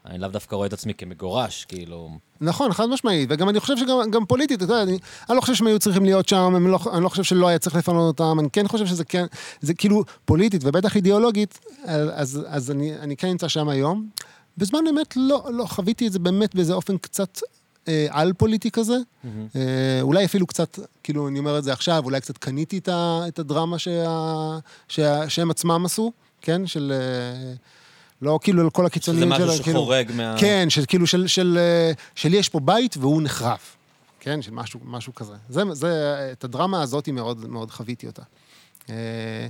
[0.05, 2.09] אני לאו דווקא רואה את עצמי כמגורש, כאילו...
[2.41, 5.53] נכון, חד משמעית, וגם אני חושב שגם גם פוליטית, אתה יודע, אני, אני לא חושב
[5.53, 8.49] שהם היו צריכים להיות שם, לא, אני לא חושב שלא היה צריך לפנות אותם, אני
[8.49, 9.25] כן חושב שזה כן,
[9.61, 14.09] זה כאילו פוליטית ובטח אידיאולוגית, אז, אז אני, אני כן נמצא שם היום.
[14.57, 17.39] בזמן אמת לא, לא חוויתי את זה באמת באיזה אופן קצת
[17.88, 18.97] אה, על-פוליטי כזה.
[19.25, 23.21] אה, אולי אפילו קצת, כאילו, אני אומר את זה עכשיו, אולי קצת קניתי את, ה,
[23.27, 24.57] את הדרמה שה,
[24.88, 26.11] שה, שהם עצמם עשו,
[26.41, 26.67] כן?
[26.67, 26.93] של...
[26.95, 27.53] אה,
[28.21, 30.36] לא כאילו על כל שזה הקיצוניות משהו כאילו- שחורג מה...
[30.39, 33.57] כן, של כאילו של, של, אה, של יש פה בית והוא נחרב.
[34.19, 35.34] כן, של משהו, משהו כזה.
[35.49, 38.21] זה, זה, את הדרמה הזאת מאוד, מאוד חוויתי אותה.
[38.89, 39.47] אה,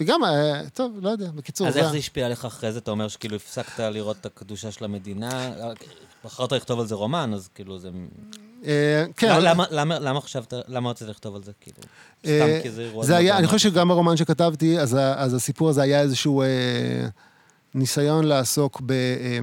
[0.00, 1.80] וגם, אה, טוב, לא יודע, בקיצור, אז זה...
[1.80, 2.78] איך זה השפיע עליך אחרי זה?
[2.78, 5.50] אתה אומר שכאילו הפסקת לראות את הקדושה של המדינה,
[6.24, 7.90] בחרת לכתוב על זה רומן, אז כאילו זה...
[8.64, 11.52] אה, כן, למה- חשבת, למה רצית לכתוב על זה?
[11.60, 11.76] כאילו,
[12.26, 13.04] אה, סתם כי זה אירוע...
[13.04, 13.70] זה היה, מאוד אני חושב.
[13.70, 14.96] שגם ברומן שכתבתי, אז,
[15.34, 16.46] הסיפור הזה היה איזשהו אה,
[17.74, 18.92] ניסיון לעסוק ב...
[18.92, 19.38] אה,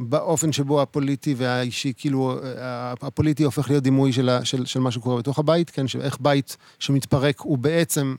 [0.00, 5.38] באופן שבו הפוליטי והאישי, כאילו, אה, הפוליטי הופך להיות דימוי של, של מה שקורה בתוך
[5.38, 8.14] הבית, כן, שאיך בית שמתפרק הוא בעצם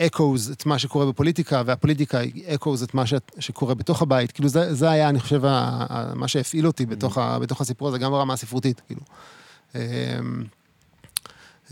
[0.00, 4.32] אקוז את מה שקורה בפוליטיקה, והפוליטיקה אקוז את מה ש, שקורה בתוך הבית.
[4.32, 5.48] כאילו, זה, זה היה, אני חושב, ה,
[5.88, 9.00] ה, מה שהפעיל אותי בתוך, ה, בתוך הסיפור הזה, גם ברמה הספרותית, כאילו.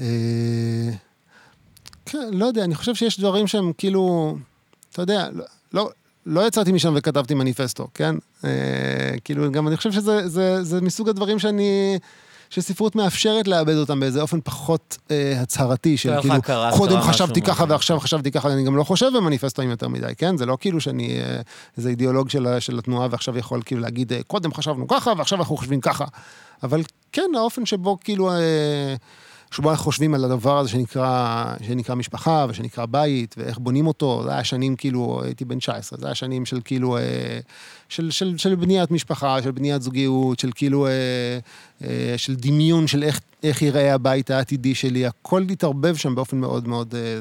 [0.00, 0.06] אה,
[2.06, 4.36] כן, לא יודע, אני חושב שיש דברים שהם כאילו,
[4.92, 5.90] אתה יודע, לא, לא,
[6.26, 8.14] לא יצאתי משם וכתבתי מניפסטו, כן?
[8.44, 11.98] אה, כאילו, גם אני חושב שזה זה, זה מסוג הדברים שאני...
[12.50, 17.02] שספרות מאפשרת לאבד אותם באיזה אופן פחות אה, הצהרתי, של לך כאילו, קרה- קודם קרה
[17.12, 17.72] חשבתי משהו ככה מעניין.
[17.72, 20.36] ועכשיו חשבתי ככה, אני גם לא חושב במניפסטואים יותר מדי, כן?
[20.36, 21.40] זה לא כאילו שאני אה,
[21.76, 25.56] איזה אידיאולוג של, של התנועה ועכשיו יכול כאילו להגיד, אה, קודם חשבנו ככה ועכשיו אנחנו
[25.56, 26.04] חושבים ככה.
[26.62, 26.82] אבל
[27.12, 28.94] כן, האופן שבו כאילו, אה,
[29.50, 34.32] שבו אנחנו חושבים על הדבר הזה שנקרא, שנקרא משפחה ושנקרא בית, ואיך בונים אותו, זה
[34.32, 37.02] היה שנים כאילו, הייתי בן 19, זה היה שנים של כאילו, אה,
[37.88, 40.92] של, של, של בניית משפחה, של בניית זוגיות, של כאילו, אה,
[41.84, 46.68] אה, של דמיון של איך, איך ייראה הבית העתידי שלי, הכל התערבב שם באופן מאוד
[46.68, 46.94] מאוד...
[46.94, 47.20] אה,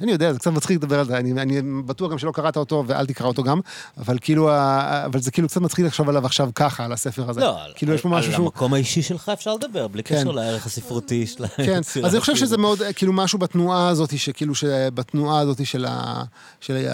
[0.00, 2.84] אני יודע, זה קצת מצחיק לדבר על זה, אני, אני בטוח גם שלא קראת אותו
[2.86, 3.60] ואל תקרא אותו גם,
[3.98, 7.40] אבל כאילו, ה- אבל זה כאילו קצת מצחיק לחשוב עליו עכשיו ככה, על הספר הזה.
[7.40, 8.44] לא, על- כאילו יש פה על- משהו על שהוא...
[8.46, 10.20] המקום האישי שלך אפשר לדבר, בלי כן.
[10.20, 12.36] קשר לערך הספרותי של כן, היצירה, אז אני חושב.
[12.36, 14.52] שזה מאוד, כאילו משהו בתנועה הזאת, שכאילו,
[14.94, 16.22] בתנועה הזאת של, ה,
[16.60, 16.86] של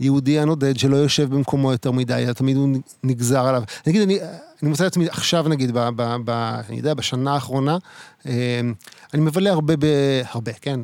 [0.00, 2.68] היהודי הנודד, שלא יושב במקומו יותר מדי, תמיד הוא
[3.04, 3.62] נגזר עליו.
[3.86, 4.28] נגיד, אני, אני
[4.62, 6.30] מוצא לעצמי עכשיו, נגיד, ב, ב, ב,
[6.68, 7.78] אני יודע, בשנה האחרונה,
[8.26, 8.60] אה,
[9.14, 9.84] אני מבלה הרבה, ב,
[10.30, 10.80] הרבה, כן,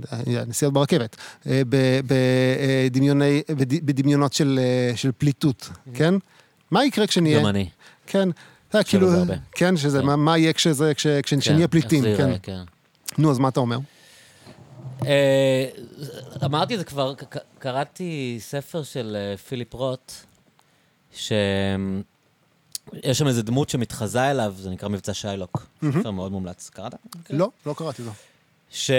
[0.47, 1.17] נסיעות ברכבת,
[1.47, 6.15] אה, ב- בדמיוני, בד- בדמיונות של, אה, של פליטות, כן?
[6.71, 7.39] מה יקרה כשנהיה...
[7.41, 7.69] גם אני.
[8.07, 8.29] כן.
[8.69, 9.09] אתה יודע, כאילו.
[9.53, 10.07] כן, שזה, כן.
[10.07, 12.29] מה, מה יהיה כשזה, כש, כש, כשנהיה פליטים, איך זה כן.
[12.29, 12.63] ייראה, כן.
[13.19, 13.79] נו, אז מה אתה אומר?
[15.07, 15.67] אה,
[16.45, 17.15] אמרתי את זה כבר,
[17.59, 20.13] קראתי ספר של אה, פיליפ רוט,
[22.95, 25.67] שיש שם איזה דמות שמתחזה אליו, זה נקרא מבצע שיילוק.
[25.93, 26.71] ספר מאוד מומלץ.
[26.71, 26.95] קראת?
[27.31, 28.15] לא, לא קראתי זאת.
[28.71, 28.91] ש...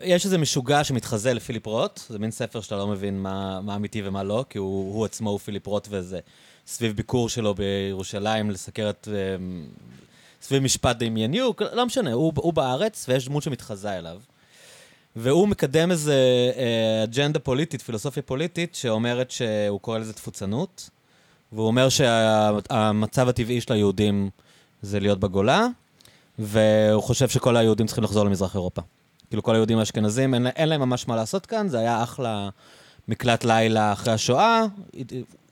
[0.00, 4.02] יש איזה משוגע שמתחזה לפיליפ רוט, זה מין ספר שאתה לא מבין מה, מה אמיתי
[4.04, 6.20] ומה לא, כי הוא, הוא עצמו הוא פיליפ רוט וזה
[6.66, 9.08] סביב ביקור שלו בירושלים לסקר את...
[9.10, 9.66] אמ,
[10.42, 11.40] סביב משפט דמייני,
[11.72, 14.20] לא משנה, הוא, הוא בארץ ויש דמות שמתחזה אליו.
[15.16, 16.14] והוא מקדם איזה
[16.56, 20.90] אה, אג'נדה פוליטית, פילוסופיה פוליטית, שאומרת שהוא קורא לזה תפוצנות,
[21.54, 24.30] והוא אומר שהמצב הטבעי של היהודים
[24.82, 25.66] זה להיות בגולה,
[26.38, 28.82] והוא חושב שכל היהודים צריכים לחזור למזרח אירופה.
[29.28, 32.48] כאילו כל היהודים האשכנזים, אין, אין להם ממש מה לעשות כאן, זה היה אחלה
[33.08, 34.64] מקלט לילה אחרי השואה.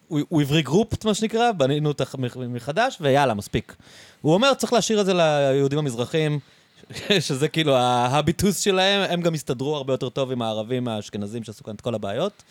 [0.08, 2.04] הוא, הוא עבר regroup, מה שנקרא, בנינו אותה
[2.48, 3.76] מחדש, ויאללה, מספיק.
[4.20, 6.38] הוא אומר, צריך להשאיר את זה ליהודים המזרחים,
[7.20, 11.74] שזה כאילו ההביטוס שלהם, הם גם הסתדרו הרבה יותר טוב עם הערבים האשכנזים שעשו כאן
[11.74, 12.42] את כל הבעיות.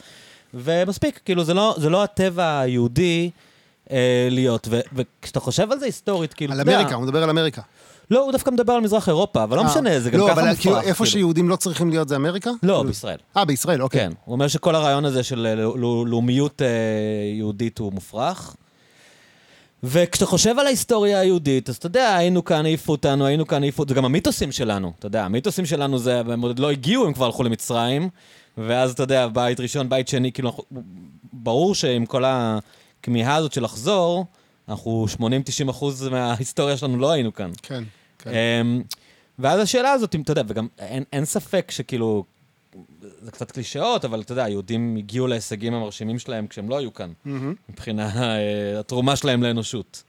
[0.53, 3.29] ומספיק, כאילו, זה לא, זה לא הטבע היהודי
[3.91, 4.67] אה, להיות.
[4.71, 7.61] ו, וכשאתה חושב על זה היסטורית, כאילו, על אתה אמריקה, הוא מדבר על אמריקה.
[8.11, 10.33] לא, הוא דווקא מדבר על מזרח אירופה, אבל לא אה, משנה, זה גם לא, ככה
[10.33, 10.61] אבל מופרך.
[10.61, 11.05] כאילו, איפה כאילו.
[11.05, 12.49] שיהודים לא צריכים להיות זה אמריקה?
[12.49, 13.17] לא, כאילו- בישראל.
[13.37, 13.99] אה, בישראל, אוקיי.
[13.99, 16.67] כן, הוא אומר שכל הרעיון הזה של אה, לא- לא- לאומיות אה,
[17.37, 18.55] יהודית הוא מופרך.
[19.83, 23.85] וכשאתה חושב על ההיסטוריה היהודית, אז אתה יודע, היינו כאן, העיפו אותנו, היינו כאן, העיפו...
[23.87, 27.25] זה גם המיתוסים שלנו, אתה יודע, המיתוסים שלנו זה, הם עוד לא הגיעו, הם כבר
[27.25, 28.09] הלכו למצרים,
[28.57, 30.57] ואז אתה יודע, בית ראשון, בית שני, כאילו,
[31.33, 34.25] ברור שעם כל הכמיהה הזאת של לחזור,
[34.67, 37.51] אנחנו 80-90 אחוז מההיסטוריה שלנו לא היינו כאן.
[37.61, 37.83] כן,
[38.19, 38.29] כן.
[38.29, 38.81] אמ,
[39.39, 42.23] ואז השאלה הזאת, אם אתה יודע, וגם אין, אין ספק שכאילו,
[43.21, 47.11] זה קצת קלישאות, אבל אתה יודע, היהודים הגיעו להישגים המרשימים שלהם כשהם לא היו כאן,
[47.25, 47.53] מהמם.
[47.69, 50.03] מבחינה אה, התרומה שלהם לאנושות.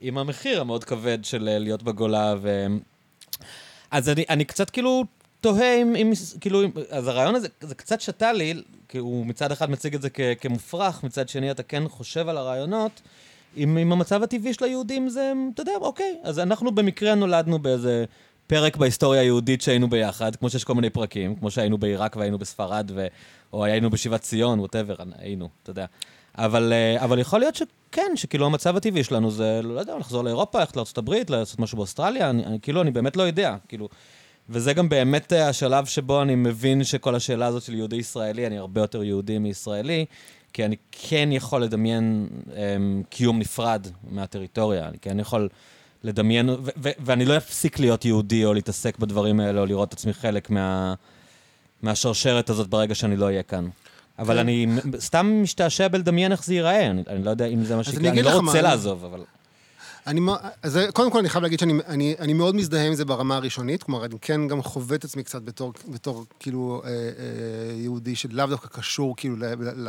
[0.00, 2.66] עם המחיר המאוד כבד של להיות בגולה, ו...
[3.90, 5.04] אז אני, אני קצת כאילו
[5.40, 9.52] תוהה אם, אם כאילו, אם- אז הרעיון הזה, זה קצת שתה לי, כי הוא מצד
[9.52, 13.00] אחד מציג את זה כ, כמופרך, מצד שני אתה כן חושב על הרעיונות,
[13.56, 18.04] אם, אם המצב הטבעי של היהודים זה, אתה יודע, אוקיי, אז אנחנו במקרה נולדנו באיזה
[18.46, 22.90] פרק בהיסטוריה היהודית שהיינו ביחד, כמו שיש כל מיני פרקים, כמו שהיינו בעיראק והיינו בספרד,
[22.94, 23.06] ו...
[23.52, 25.86] או היינו בשיבת ציון, ווטאבר, היינו, אתה יודע.
[26.38, 30.58] אבל, אה, אבל יכול להיות שכן, שכאילו המצב הטבעי שלנו זה, לא יודע, לחזור לאירופה,
[30.58, 33.88] ללכת לארה"ב, לעשות משהו באוסטרליה, אני, אני, כאילו, אני באמת לא יודע, כאילו.
[34.50, 38.58] וזה גם באמת אה, השלב שבו אני מבין שכל השאלה הזאת של יהודי ישראלי, אני
[38.58, 40.04] הרבה יותר יהודי מישראלי,
[40.52, 42.52] כי אני כן יכול לדמיין um,
[43.10, 45.48] קיום נפרד מהטריטוריה, אני כן יכול
[46.04, 49.92] לדמיין, ו- ו- ואני לא אפסיק להיות יהודי או להתעסק בדברים האלה, או לראות את
[49.92, 50.94] עצמי חלק מה,
[51.82, 53.68] מהשרשרת הזאת ברגע שאני לא אהיה כאן.
[54.18, 54.40] אבל כן.
[54.40, 54.66] אני
[54.98, 58.00] סתם משתעשע בלדמיין איך זה ייראה, אני, אני לא יודע אם זה מה אני שיקרה,
[58.00, 59.20] אני אגיד לא רוצה מה, לעזוב, אבל...
[60.06, 60.20] אני,
[60.62, 63.82] אז קודם כל אני חייב להגיד שאני אני, אני מאוד מזדהה עם זה ברמה הראשונית,
[63.82, 68.46] כלומר, אני כן גם חווה את עצמי קצת בתור, בתור כאילו אה, אה, יהודי שלאו
[68.46, 69.44] דווקא קשור כאילו ל...
[69.44, 69.88] ל,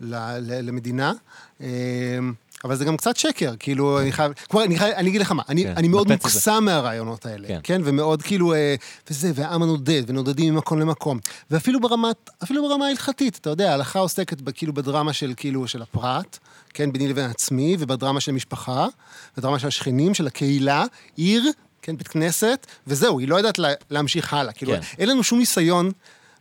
[0.00, 1.12] ל, ל, למדינה.
[1.60, 2.18] אה,
[2.64, 5.42] אבל זה גם קצת שקר, כאילו, אני חייב, כבר, אני, חייב, אני אגיד לך מה,
[5.48, 6.12] אני, כן, אני מאוד.
[6.12, 7.60] מוקסם מהרעיונות האלה, כן.
[7.62, 7.80] כן.
[7.84, 8.74] ומאוד כאילו, אה,
[9.10, 11.18] וזה, והעם הנודד, ונודדים ממקום למקום,
[11.50, 16.38] ואפילו ברמת, אפילו ברמה ההלכתית, אתה יודע, ההלכה עוסקת כאילו בדרמה של, כאילו, של הפרט,
[16.74, 18.86] כן, ביני לבין עצמי, ובדרמה של משפחה,
[19.36, 20.84] בדרמה של השכנים, של הקהילה,
[21.16, 21.44] עיר,
[21.82, 24.80] כן, בית כנסת, וזהו, היא לא יודעת לה, להמשיך הלאה, כאילו, כן.
[24.98, 25.90] אין לנו שום ניסיון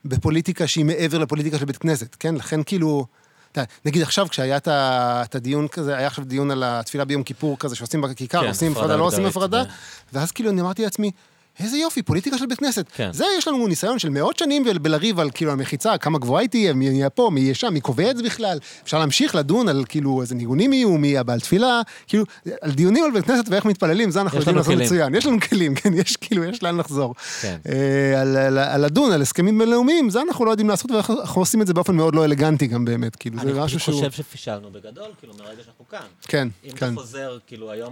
[0.06, 2.36] בפוליטיקה שהיא מעבר לפוליטיקה של בית כנסת, כן?
[2.36, 3.06] לכן כאילו...
[3.52, 7.76] אתה נגיד עכשיו, כשהיה את הדיון כזה, היה עכשיו דיון על התפילה ביום כיפור כזה,
[7.76, 9.72] שעושים בכיכר, כן, עושים הפרדה לא עושים הפרדה, כן.
[10.14, 11.12] ואז כאילו אני אמרתי לעצמי,
[11.60, 12.86] איזה יופי, פוליטיקה של בית כנסת.
[12.96, 13.10] כן.
[13.14, 16.50] זה, יש לנו ניסיון של מאות שנים בל- בלריב על כאילו המחיצה, כמה גבוהה היא
[16.50, 18.60] תהיה, מי יהיה פה, מי יהיה שם, מי קובע את זה בכלל.
[18.84, 22.24] אפשר להמשיך לדון על כאילו איזה ניגונים יהיו, מי יהיה בעל תפילה, כאילו,
[22.62, 24.86] על דיונים על בית כנסת ואיך מתפללים, זה אנחנו יודעים לעשות כלים.
[24.86, 25.16] מצוין.
[25.16, 27.16] יש לנו כלים, כן, יש כאילו, יש לאן לחזור.
[27.42, 27.58] כן.
[27.70, 31.42] אה, על, על, על לדון, על הסכמים בינלאומיים, זה אנחנו לא יודעים לעשות, ואנחנו אנחנו
[31.42, 33.96] עושים את זה באופן מאוד לא אלגנטי גם באמת, כאילו, זה אני משהו שהוא...
[33.96, 36.00] חושב שפישלנו בגדול, כאילו, מרגע שאנחנו כאן.
[36.28, 36.86] כן, אם כן.
[36.94, 37.92] אתה חוזר, כאילו היום,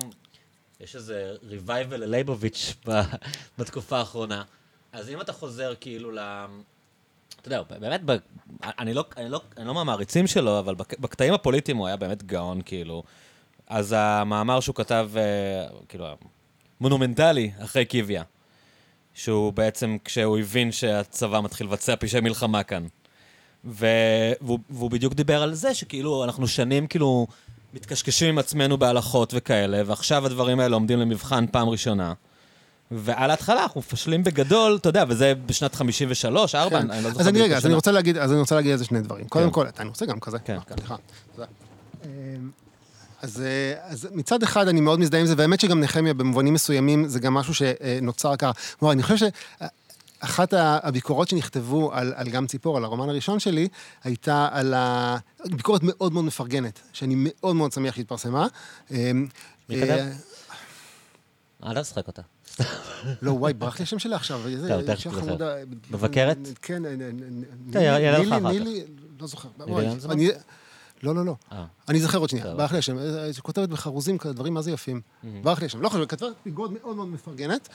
[0.79, 2.75] יש איזה revival ללייבוביץ'
[3.57, 4.43] בתקופה האחרונה,
[4.91, 6.19] אז אם אתה חוזר כאילו ל...
[7.41, 8.11] אתה יודע, באמת, ב...
[8.63, 10.99] אני, לא, אני, לא, אני לא מהמעריצים שלו, אבל בק...
[10.99, 13.03] בקטעים הפוליטיים הוא היה באמת גאון, כאילו.
[13.67, 16.07] אז המאמר שהוא כתב, אה, כאילו,
[16.81, 18.23] מונומנטלי, אחרי קיביה,
[19.13, 22.85] שהוא בעצם, כשהוא הבין שהצבא מתחיל לבצע פשעי מלחמה כאן.
[23.65, 23.85] ו...
[24.41, 27.27] והוא, והוא בדיוק דיבר על זה שכאילו, אנחנו שנים כאילו
[27.73, 32.13] מתקשקשים עם עצמנו בהלכות וכאלה, ועכשיו הדברים האלה עומדים למבחן פעם ראשונה.
[32.91, 36.91] ועל ההתחלה אנחנו מפשלים בגדול, אתה יודע, וזה בשנת 53, 4, כן.
[36.91, 37.65] אני לא זוכר אז אני רגע, אז.
[37.65, 39.27] אני רוצה להגיד, אז אני רוצה להגיד על זה שני דברים.
[39.27, 39.51] קודם כן.
[39.51, 40.39] כל, אני רוצה גם כזה.
[40.39, 40.53] כן.
[40.55, 40.95] אה, סליחה.
[41.35, 41.47] תודה.
[42.05, 42.09] אמ,
[43.21, 47.07] אז, אה, אז מצד אחד אני מאוד מזדהה עם זה, והאמת שגם נחמיה במובנים מסוימים
[47.07, 48.51] זה גם משהו שנוצר ככה.
[48.79, 49.27] כלומר, אני חושב
[50.21, 53.67] שאחת ה- הביקורות שנכתבו על, על גם ציפור, על הרומן הראשון שלי,
[54.03, 55.17] הייתה על ה...
[55.45, 58.47] ביקורת מאוד מאוד מפרגנת, שאני מאוד מאוד שמח שהתפרסמה.
[58.91, 59.27] אמ,
[59.69, 59.89] מי כתב?
[61.63, 62.21] אה, אל תשחק אותה.
[63.21, 64.41] לא, וואי, ברח לי השם שלה עכשיו.
[64.67, 65.11] טוב, תכף.
[65.11, 65.55] חמודה.
[65.91, 66.37] מבקרת?
[66.61, 66.91] כן, אה,
[67.75, 68.59] אה, אה, נילי-.
[68.59, 68.83] נילי,
[69.19, 69.49] לא זוכר.
[70.15, 70.31] נילי
[71.03, 71.35] לא, לא, לא.
[71.51, 71.65] אה.
[71.89, 72.55] אני אזכר עוד שנייה.
[72.55, 72.97] ברח לי השם.
[72.97, 75.01] אה, אה, שכותבת בחרוזים כאלה, דברים מה זה יפים.
[75.43, 75.81] ברח לי השם.
[75.81, 77.69] לא חשוב, כתבה ביקורת מאוד מאוד מפרגנת.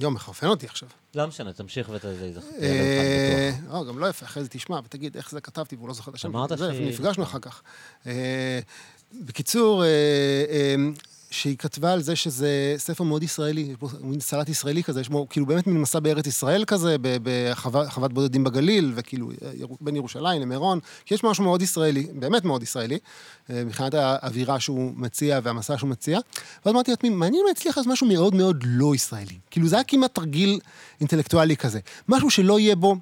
[0.00, 0.88] אה, יום, מחרפן אותי עכשיו.
[1.14, 1.88] לא משנה, תמשיך
[2.24, 2.46] ייזכר.
[2.62, 6.10] אה, לא, גם לא יפה, אחרי זה תשמע ותגיד איך זה כתבתי והוא לא זוכר
[6.10, 6.28] את השם.
[6.36, 7.62] אמרת שהיא- נפגשנו אחר כך.
[8.06, 8.60] אה,
[9.12, 9.88] בקיצור, אה,
[10.50, 10.74] אה,
[11.30, 15.08] שהיא כתבה על זה שזה ספר מאוד ישראלי, יש בו מין סלט ישראלי כזה, יש
[15.08, 19.30] בו כאילו באמת מין מסע בארץ ישראל כזה, בחוות בודדים בגליל, וכאילו
[19.80, 22.98] בין ירושלים למירון, כי יש משהו מאוד ישראלי, באמת מאוד ישראלי,
[23.50, 26.18] אה, מבחינת האווירה שהוא מציע והמסע שהוא מציע.
[26.64, 29.38] ואז אמרתי לעצמי, מעניין אם אצליח לעשות משהו מאוד מאוד לא ישראלי.
[29.50, 30.60] כאילו זה היה כמעט תרגיל
[31.00, 31.80] אינטלקטואלי כזה.
[32.08, 32.96] משהו שלא יהיה בו...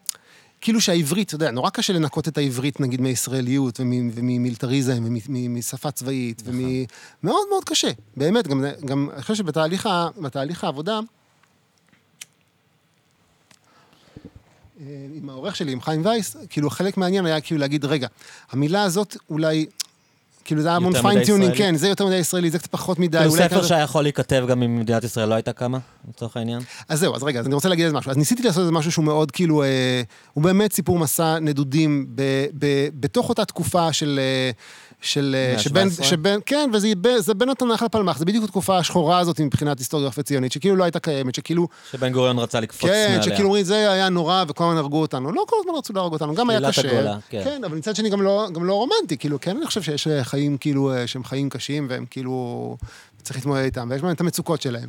[0.61, 6.43] כאילו שהעברית, אתה יודע, נורא קשה לנקות את העברית, נגיד, מישראליות ומ- וממיליטריזם ומשפה צבאית,
[6.45, 6.85] ומ...
[7.23, 11.01] מאוד מאוד קשה, באמת, גם, גם אני חושב שבתהליך העבודה,
[14.81, 14.85] אה,
[15.15, 18.09] עם העורך שלי, עם חיים וייס, כאילו חלק מעניין היה כאילו להגיד, רגע,
[18.51, 19.67] המילה הזאת אולי,
[20.49, 21.57] כאילו זה היה המון fine-tuning?
[21.57, 24.63] כן, זה יותר מדי ישראלי, זה קצת פחות מדי, כאילו ספר שהיה יכול להיכתב גם
[24.63, 25.79] אם מדינת ישראל לא הייתה קמה,
[26.09, 26.61] לצורך העניין.
[26.89, 28.11] אז זהו, אז רגע, אז אני רוצה להגיד איזה משהו.
[28.11, 32.23] אז ניסיתי לעשות איזה משהו שהוא מאוד כאילו, אה, הוא באמת סיפור מסע נדודים ב,
[32.59, 34.21] ב, בתוך אותה תקופה של...
[35.01, 35.37] של...
[35.39, 36.05] אה, שבין, ה-17?
[36.05, 36.89] שבין, כן, וזה
[37.19, 41.01] זה בין התנ"ך לפלמ"ח, זה בדיוק התקופה השחורה הזאת מבחינת היסטוריוגרפיה ציונית, שכאילו לא הייתה
[41.01, 43.23] קיימת, שכאילו, שבן גוריון רצה לקפוץ כן, מעליה.
[43.23, 45.33] שכאילו אומרים, זה היה נורא וכל הזמן הרגו אותנו.
[45.33, 46.89] לא כל הזמן רצו להרוג אותנו, גם היה קשה.
[46.89, 47.45] הגולה, כן.
[47.45, 50.25] כן, אבל מצד שני גם לא, גם לא רומנטי, כאילו, כן, אני חושב שיש אה,
[50.25, 52.77] חיים כאילו, אה, שהם חיים קשים, והם כאילו,
[53.23, 54.89] צריך להתמודד איתם, ויש בהם את המצוקות שלהם.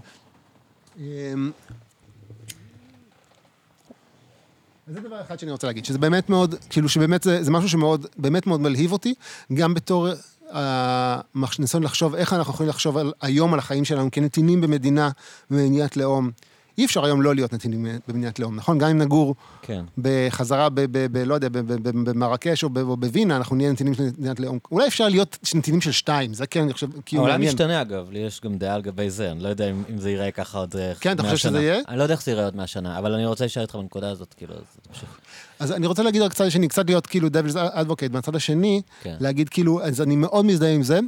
[4.93, 8.05] זה דבר אחד שאני רוצה להגיד, שזה באמת מאוד, כאילו שבאמת זה, זה משהו שמאוד,
[8.17, 9.13] באמת מאוד מלהיב אותי,
[9.53, 10.07] גם בתור
[10.49, 15.09] הניסיון לחשוב איך אנחנו יכולים לחשוב על, היום על החיים שלנו כנתינים במדינה,
[15.49, 16.31] במדינת לאום.
[16.79, 18.77] אי אפשר היום לא להיות נתינים במדינת לאום, נכון?
[18.77, 19.85] גם אם נגור כן.
[19.97, 21.47] בחזרה, ב, ב, ב, לא יודע,
[21.83, 24.59] במרקש או, בווינה, אנחנו נהיה נתינים של מדינת לאום.
[24.71, 27.53] אולי אפשר להיות נתינים של שתיים, זה כן, אני חושב, כאילו העולם מעניין.
[27.53, 30.09] משתנה אגב, לי יש גם דעה על גבי זה, אני לא יודע אם אם זה
[30.09, 31.61] ייראה ככה עוד אה, כן, אתה חושב 100 שזה.
[31.61, 31.79] יהיה?
[31.87, 34.09] אני לא יודע איך זה ייראה עוד 100 שנה, אבל אני רוצה להישאר איתך בנקודה
[34.09, 35.19] הזאת, כאילו, אז תמשיך.
[35.59, 39.15] אז אני רוצה להגיד רק צד שני, קצת להיות כאילו devil's advocate מהצד השני, כן.
[39.19, 40.99] להגיד כאילו, אז אני מאוד מזדהה עם זה.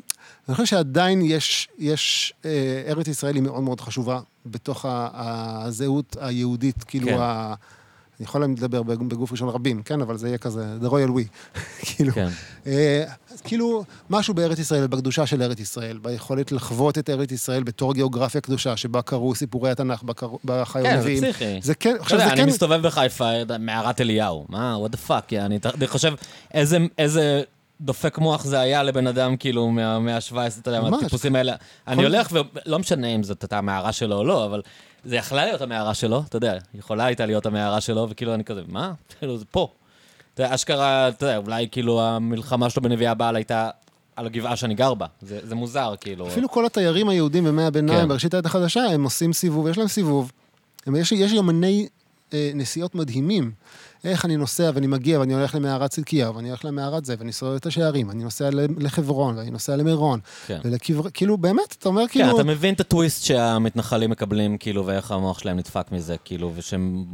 [0.50, 2.50] אני חושב שעדיין יש, יש אה,
[2.88, 7.18] ארץ ישראל היא מאוד מאוד חשובה בתוך הזהות היהודית, כאילו כן.
[7.20, 7.54] ה...
[8.20, 11.22] אני יכול לדבר בגוף ראשון רבים, כן, אבל זה יהיה כזה, the royal we.
[11.96, 12.28] כאילו, כן.
[12.68, 13.04] אה,
[13.44, 18.42] כאילו, משהו בארץ ישראל, בקדושה של ארץ ישראל, ביכולת לחוות את ארץ ישראל בתור גיאוגרפיה
[18.42, 21.24] קדושה, שבה קרו סיפורי התנ"ך, בקר- בחיי כן, זה הנביאים.
[21.24, 21.60] פסיכי.
[21.62, 22.48] זה כן, עכשיו זה אני כן...
[22.48, 23.30] מסתובב בחיפה,
[23.60, 24.46] מערת אליהו.
[24.50, 26.14] מה, what the fuck, אני חושב,
[26.54, 27.42] איזה- איזה
[27.82, 30.82] דופק מוח זה היה לבן אדם, כאילו, מהמאה ה-17, אתה יודע.
[30.82, 31.56] מהטיפוסים האלה.
[31.88, 34.62] אני הולך, ולא משנה אם זאת הייתה המערה שלו או לא, אבל
[35.06, 38.62] זה יכלה להיות המערה שלו, אתה יודע, יכולה הייתה להיות המערה שלו, וכאילו, אני כזה,
[38.68, 38.94] מה?
[39.20, 39.68] כאילו, זה פה.
[40.34, 43.70] אתה יודע, אשכרה, אתה יודע, אולי כאילו המלחמה שלו בנביאי הבעל הייתה
[44.16, 45.06] על הגבעה שאני גר בה.
[45.22, 46.28] זה זה מוזר, כאילו.
[46.28, 48.08] אפילו כל התיירים היהודים בימי הביניים, כן.
[48.08, 50.32] בראשית העת החדשה, הם עושים סיבוב, יש להם סיבוב.
[50.86, 51.88] הם, יש, יש יומני
[52.34, 53.52] אה, נסיעות מדהימים.
[54.04, 57.56] איך אני נוסע ואני מגיע ואני הולך למערת צדקיהו, ואני הולך למערת זה, ואני סולל
[57.56, 60.20] את השערים, אני נוסע לחברון, ואני נוסע למירון.
[60.48, 60.60] כן.
[60.66, 61.10] ולקבר...
[61.10, 62.36] כאילו, באמת, אתה אומר כן, כאילו...
[62.36, 67.06] אתה מבין את הטוויסט שהמתנחלים מקבלים, כאילו, ואיך המוח שלהם נדפק מזה, כאילו, ושהם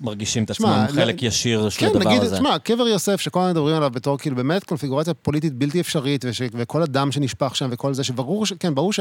[0.00, 2.36] מרגישים את עצמם לא- חלק ישיר של כן, הדבר נגיד, הזה.
[2.36, 6.42] תשמע, קבר יוסף, שכל הזמן מדברים עליו בתור כאילו באמת קונפיגורציה פוליטית בלתי אפשרית, וש,
[6.54, 8.92] וכל הדם שנשפך שם וכל זה, שברור, ש, כן, ברור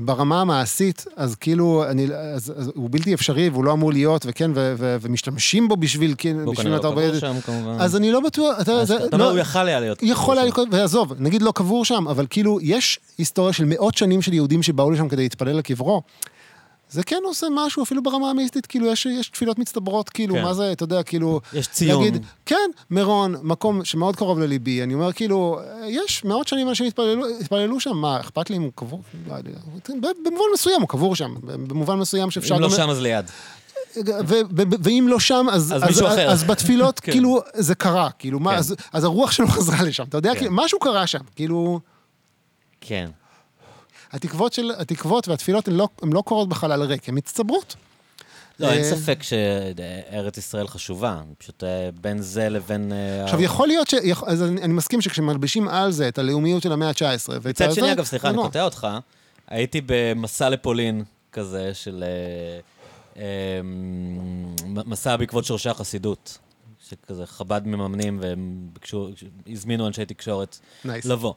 [0.00, 4.50] שברמה המעשית, אז כאילו, אני, אז, אז הוא בלתי אפשרי והוא לא אמור להיות, וכן,
[4.54, 7.04] ו, ו, ומשתמשים בו בשביל, כן, בשביל כנראה לא התרבות.
[7.04, 7.76] קבור שם, כמובן.
[7.80, 10.02] אז אני לא בטוח, אתה, אז זה, אתה אומר, לא, הוא יכל היה להיות.
[10.02, 14.22] יכול היה לקרות, ועזוב, נגיד לא קבור שם, אבל כאילו, יש היסטוריה של מאות שנים
[14.22, 16.02] של יהודים שבאו לשם כדי להתפלל לקברו.
[16.90, 20.42] זה כן עושה משהו, אפילו ברמה המיסטית, כאילו, יש, יש תפילות מצטברות, כאילו, כן.
[20.42, 21.40] מה זה, אתה יודע, כאילו...
[21.52, 22.04] יש ציון.
[22.04, 27.24] להגיד, כן, מירון, מקום שמאוד קרוב לליבי, אני אומר, כאילו, יש מאות שנים אנשים התפללו,
[27.40, 29.02] התפללו שם, מה, אכפת לי אם הוא קבור?
[29.28, 29.34] לא.
[30.24, 32.56] במובן מסוים הוא קבור שם, במובן מסוים שאפשר...
[32.56, 33.30] אם לא שם, אז ליד.
[34.82, 36.30] ואם לא שם, אז, אז מישהו אחר.
[36.30, 37.12] אז בתפילות, כן.
[37.12, 38.56] כאילו, זה קרה, כאילו, מה, כן.
[38.56, 40.38] אז, אז הרוח שלו חזרה לשם, אתה יודע, כן.
[40.38, 41.80] כאילו, משהו קרה שם, כאילו,
[42.80, 43.10] כן.
[44.16, 47.76] התקוות של, התקוות והתפילות הן לא, הן לא קורות בחלל ריק, הן מצטברות.
[48.60, 51.20] לא, אין אה, ספק שארץ ישראל חשובה.
[51.38, 52.92] פשוט אה, בין זה לבין...
[52.92, 53.94] אה, עכשיו, יכול להיות ש...
[54.26, 57.92] אז אני, אני מסכים שכשמלבישים על זה את הלאומיות של המאה ה-19, ואת מצד שני,
[57.92, 58.48] אגב, סליחה, זה אני נורא.
[58.48, 58.86] קוטע אותך.
[59.48, 62.04] הייתי במסע לפולין כזה, של
[64.64, 66.38] מסע בעקבות שורשי החסידות.
[66.88, 69.08] שכזה חב"ד מממנים והם ביקשו,
[69.46, 71.04] הזמינו אנשי תקשורת נייס.
[71.04, 71.34] לבוא.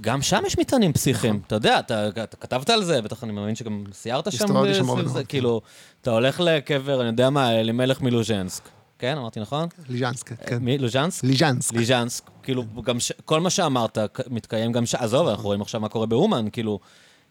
[0.00, 3.54] גם שם יש מטענים פסיכיים, אתה יודע, אתה, אתה כתבת על זה, בטח אני מאמין
[3.54, 5.24] שגם סיירת שם הרבה זה, כן.
[5.28, 5.60] כאילו,
[6.00, 8.68] אתה הולך לקבר, אני יודע מה, אלימלך מלוז'נסק,
[8.98, 9.68] כן, אמרתי נכון?
[9.88, 10.58] ליז'נסק, כן.
[10.58, 10.78] מי?
[10.78, 11.24] לוז'נסק?
[11.24, 11.74] ליז'נסק.
[11.74, 13.12] ליז'נסק, כאילו, גם ש...
[13.24, 13.98] כל מה שאמרת
[14.30, 14.94] מתקיים גם ש...
[14.94, 16.78] עזוב, אנחנו רואים עכשיו מה קורה באומן, כאילו,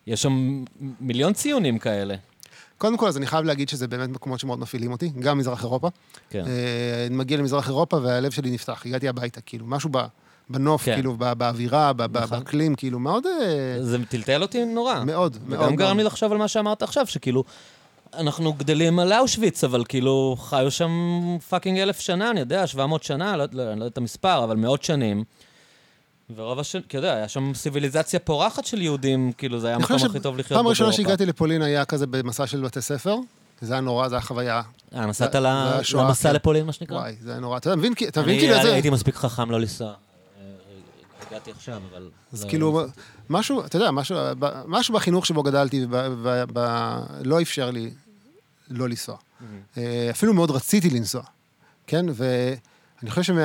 [0.07, 0.63] יש שם
[1.01, 2.15] מיליון ציונים כאלה.
[2.77, 5.89] קודם כל, אז אני חייב להגיד שזה באמת מקומות שמאוד מפעילים אותי, גם מזרח אירופה.
[6.29, 6.43] כן.
[6.47, 10.05] אה, אני מגיע למזרח אירופה והלב שלי נפתח, הגעתי הביתה, כאילו, משהו ב-
[10.49, 10.93] בנוף, כן.
[10.93, 12.39] כאילו, ב- באווירה, ב- ב- נכון.
[12.39, 13.25] באקלים, כאילו, מאוד...
[13.25, 15.03] אה, זה טלטל אותי נורא.
[15.03, 15.61] מאוד, מאוד.
[15.67, 15.97] וגם גרם.
[15.97, 17.43] לי לחשוב על מה שאמרת עכשיו, שכאילו,
[18.13, 20.91] אנחנו גדלים על אושוויץ, אבל כאילו, חיו שם
[21.49, 24.55] fucking אלף שנה, אני יודע, 700 שנה, לא, לא, אני לא יודע את המספר, אבל
[24.55, 25.23] מאות שנים.
[26.35, 29.83] ורוב השנים, כי אתה יודע, היה שם סיביליזציה פורחת של יהודים, כאילו, זה היה אני
[29.83, 31.03] המקום חושב הכי טוב לחיות פעם בו ראשונה באירופה.
[31.03, 33.15] שהגעתי לפולין היה כזה במסע של בתי ספר,
[33.61, 34.61] זה היה נורא, זו הייתה חוויה.
[34.95, 36.35] אה, נסעת זה- זה היה למסע כן.
[36.35, 36.95] לפולין, מה שנקרא?
[36.97, 37.57] וואי, זה היה נורא.
[37.57, 38.73] אתה מבין, אתה מבין אני כאילו זה?
[38.73, 39.87] הייתי מספיק חכם לא לנסוע.
[39.87, 39.93] אה,
[41.29, 42.09] הגעתי עכשיו, אבל...
[42.33, 42.81] אז לא- כאילו,
[43.29, 43.91] משהו, אתה יודע,
[44.67, 47.91] משהו, בחינוך שבו גדלתי ב- ב- ב- לא אפשר לי
[48.69, 49.17] לא לנסוע.
[49.77, 51.21] אה, אפילו מאוד רציתי לנסוע,
[51.87, 52.05] כן?
[52.13, 53.35] ואני חושב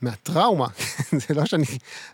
[0.00, 0.66] שמהטראומה,
[1.28, 1.64] זה לא שאני,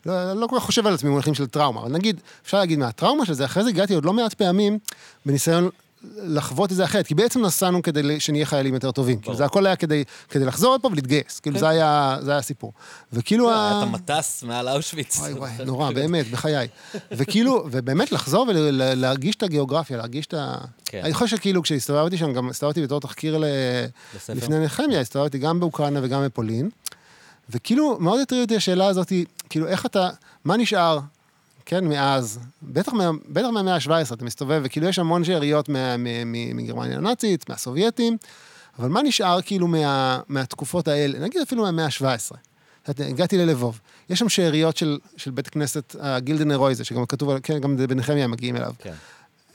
[0.07, 3.27] לא, לא כל כך חושב על עצמי במונחים של טראומה, אבל נגיד, אפשר להגיד מהטראומה
[3.27, 4.79] של זה, אחרי זה הגעתי עוד לא מעט פעמים
[5.27, 5.69] בניסיון
[6.17, 9.19] לחוות את זה אחרת, כי בעצם נסענו כדי שנהיה חיילים יותר טובים.
[9.21, 9.37] כאילו.
[9.37, 11.41] זה הכל היה כדי, כדי לחזור עוד פעם ולהתגייס.
[11.41, 11.61] כאילו, כן.
[11.61, 12.73] זה היה זה היה הסיפור.
[13.13, 13.51] וכאילו...
[13.51, 15.19] ה- היה את המטס מעל אושוויץ.
[15.19, 16.69] וואי וואי, נורא, באמת, בחיי.
[17.11, 20.55] וכאילו, ובאמת לחזור ולהרגיש את הגיאוגרפיה, להרגיש את ה...
[20.85, 21.01] כן.
[21.05, 23.43] אני חושב שכאילו כשהסתובבתי שם, גם הסתובבתי בתור תחקיר?
[24.29, 26.71] לפני נחמיה, הסתובבתי גם באוקראינה וגם בפולין,
[27.51, 29.13] וכאילו, מאוד הטריד אותי השאלה הזאת,
[29.51, 30.09] כאילו, איך אתה,
[30.45, 30.99] מה נשאר,
[31.67, 35.97] כן, מאז, בטח, מה, בטח מהמאה ה-17, אתה מסתובב, וכאילו יש המון שאריות מה-
[36.55, 38.17] מגרמניה הנאצית, מהסובייטים,
[38.79, 42.35] אבל מה נשאר כאילו מה, מהתקופות האלה, נגיד אפילו מהמאה ה-17.
[42.83, 43.81] את יודעת, הגעתי ללבוב,
[44.11, 48.57] יש שם שאריות של, של בית הכנסת הגילדנר רויזה, שגם כתוב, כן, גם בנחמיה מגיעים
[48.57, 48.73] אליו.
[48.79, 48.93] כן.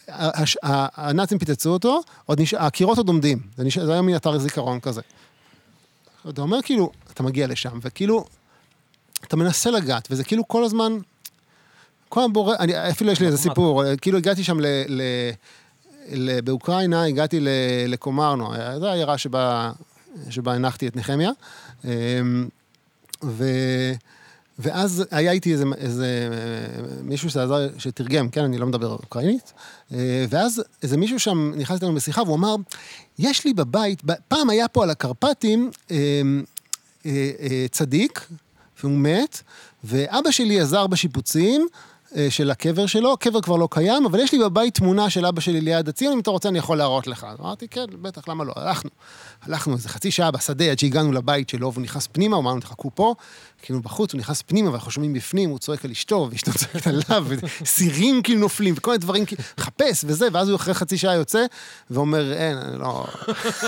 [0.07, 0.57] הש-
[0.95, 4.79] הנאצים פיצצו אותו, עוד נשאר, הקירות עוד עומדים, זה, נשאר, זה היה מין אתר זיכרון
[4.79, 5.01] כזה.
[6.29, 8.25] אתה אומר כאילו, אתה מגיע לשם, וכאילו,
[9.27, 10.97] אתה מנסה לגעת, וזה כאילו כל הזמן,
[12.09, 13.37] כל הזמן בורא, אני, אפילו יש לי איזה.
[13.37, 14.65] סיפור, כאילו הגעתי שם ל...
[14.87, 15.01] ל,
[16.11, 17.47] ל באוקראינה, הגעתי ל,
[17.87, 19.71] לקומרנו, זו העיירה שבה,
[20.29, 21.31] שבה הנחתי את נחמיה,
[21.85, 21.89] אמ,
[23.23, 23.45] ו...
[24.59, 26.29] ואז היה איתי איזה, איזה
[27.03, 29.53] מישהו שעזר, שתרגם, כן, אני לא מדבר אוקראינית,
[29.93, 32.55] אה, ואז איזה מישהו שם נכנס איתנו בשיחה והוא אמר,
[33.19, 36.21] יש לי בבית, פעם היה פה על הקרפטים אה,
[37.71, 38.27] צדיק,
[38.79, 39.41] והוא מת,
[39.83, 41.67] ואבא שלי עזר בשיפוצים,
[42.15, 45.41] אה, של הקבר שלו, הקבר כבר לא קיים, אבל יש לי בבית תמונה של אבא
[45.41, 47.27] שלי ליד הציון, אם אתה רוצה אני יכול להראות לך.
[47.39, 48.53] אמרתי, כן, בטח, למה לא?
[48.55, 48.89] הלכנו.
[49.41, 52.61] הלכנו איזה חצי שעה בשדה עד שהגענו לבית שלו, והוא נכנס פנימה, הוא אמר לנו,
[52.61, 53.15] תחכו פה.
[53.61, 57.25] כאילו בחוץ, הוא נכנס פנימה, ואנחנו שומעים בפנים, הוא צועק על אשתו, ואשתו צועקת עליו,
[57.61, 61.45] וסירים כאילו נופלים, וכל מיני דברים, כאילו, חפש וזה, ואז הוא אחרי חצי שעה יוצא,
[61.91, 63.05] ואומר, אין, לא...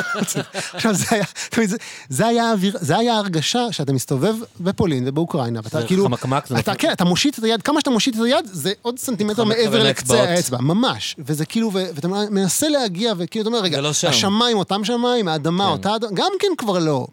[0.74, 1.24] עכשיו, זה היה,
[1.66, 1.78] זה,
[2.10, 6.06] זה היה האוויר, זה היה ההרגשה שאתה מסתובב בפולין ובאוקראינה, ואתה כאילו...
[6.06, 9.00] חמקמק, זה אתה, כן, אתה מושיט את היד, כמה שאתה מושיט את היד, זה עוד
[9.00, 11.16] סנטימטר מעבר לקצה האצבע, ממש.
[11.20, 15.96] וזה כאילו, ואתה מנסה להגיע, וכאילו, אתה אומר, רגע, לא השמיים אותם שמיים, האדמה אותה
[15.96, 17.08] אדמה, גם כן כבר לא.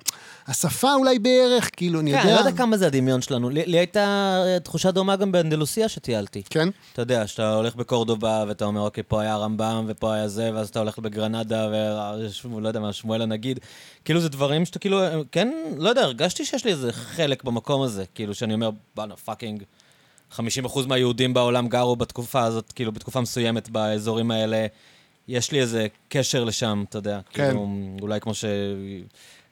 [0.51, 2.23] השפה אולי בערך, כאילו, אני יודע...
[2.23, 3.51] כן, אני לא יודע כמה זה הדמיון שלנו.
[3.51, 6.43] לי, לי הייתה אה, תחושה דומה גם באנדלוסיה שטיילתי.
[6.51, 6.69] כן?
[6.93, 10.69] אתה יודע, שאתה הולך בקורדובה, ואתה אומר, אוקיי, פה היה הרמב"ם, ופה היה זה, ואז
[10.69, 11.69] אתה הולך בגרנדה,
[12.45, 13.61] ולא יודע מה, שמואל הנגיד.
[14.05, 17.83] כאילו, זה דברים שאתה כאילו, אה, כן, לא יודע, הרגשתי שיש לי איזה חלק במקום
[17.83, 18.05] הזה.
[18.15, 19.63] כאילו, שאני אומר, בואנה, fucking,
[20.33, 20.41] 50%
[20.87, 24.67] מהיהודים בעולם גרו בתקופה הזאת, כאילו, בתקופה מסוימת באזורים האלה.
[25.29, 27.21] יש לי איזה קשר לשם, אתה יודע.
[27.31, 27.47] כן.
[27.47, 27.69] כאילו,
[28.01, 28.45] אולי כמו ש...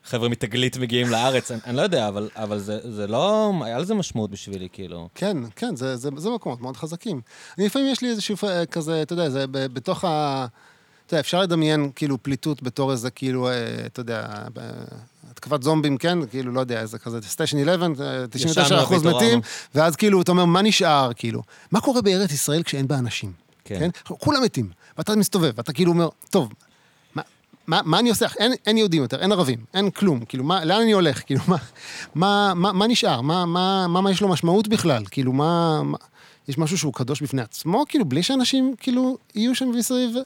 [0.09, 3.95] חבר'ה מתגלית מגיעים לארץ, אני, אני לא יודע, אבל, אבל זה, זה לא, היה לזה
[3.95, 5.09] משמעות בשבילי, כאילו.
[5.15, 7.21] כן, כן, זה, זה, זה מקומות מאוד חזקים.
[7.59, 8.37] אני לפעמים יש לי איזשהו
[8.71, 10.47] כזה, אתה יודע, זה בתוך ה...
[11.07, 14.27] אתה יודע, אפשר לדמיין כאילו פליטות בתור איזה כאילו, אה, אתה יודע,
[15.31, 16.27] התקפת זומבים, כן?
[16.27, 19.41] כאילו, לא יודע, איזה כזה סטיישן 11, 99 אחוז מתים,
[19.75, 21.43] ואז כאילו, אתה אומר, מה נשאר, כאילו?
[21.73, 23.33] מה קורה בארץ ישראל כשאין בה אנשים?
[23.65, 23.79] כן.
[23.79, 24.15] כן?
[24.19, 26.53] כולם מתים, ואתה מסתובב, ואתה כאילו אומר, טוב,
[27.69, 28.27] מה, מה אני עושה?
[28.39, 30.25] אין, אין יהודים יותר, אין ערבים, אין כלום.
[30.25, 31.23] כאילו, מה, לאן אני הולך?
[31.27, 31.57] כאילו, מה,
[32.14, 33.21] מה, מה, מה נשאר?
[33.21, 35.03] מה, מה, מה, מה יש לו משמעות בכלל?
[35.11, 35.97] כאילו, מה, מה...
[36.49, 37.85] יש משהו שהוא קדוש בפני עצמו?
[37.89, 40.16] כאילו, בלי שאנשים, כאילו, יהיו שם מסביב?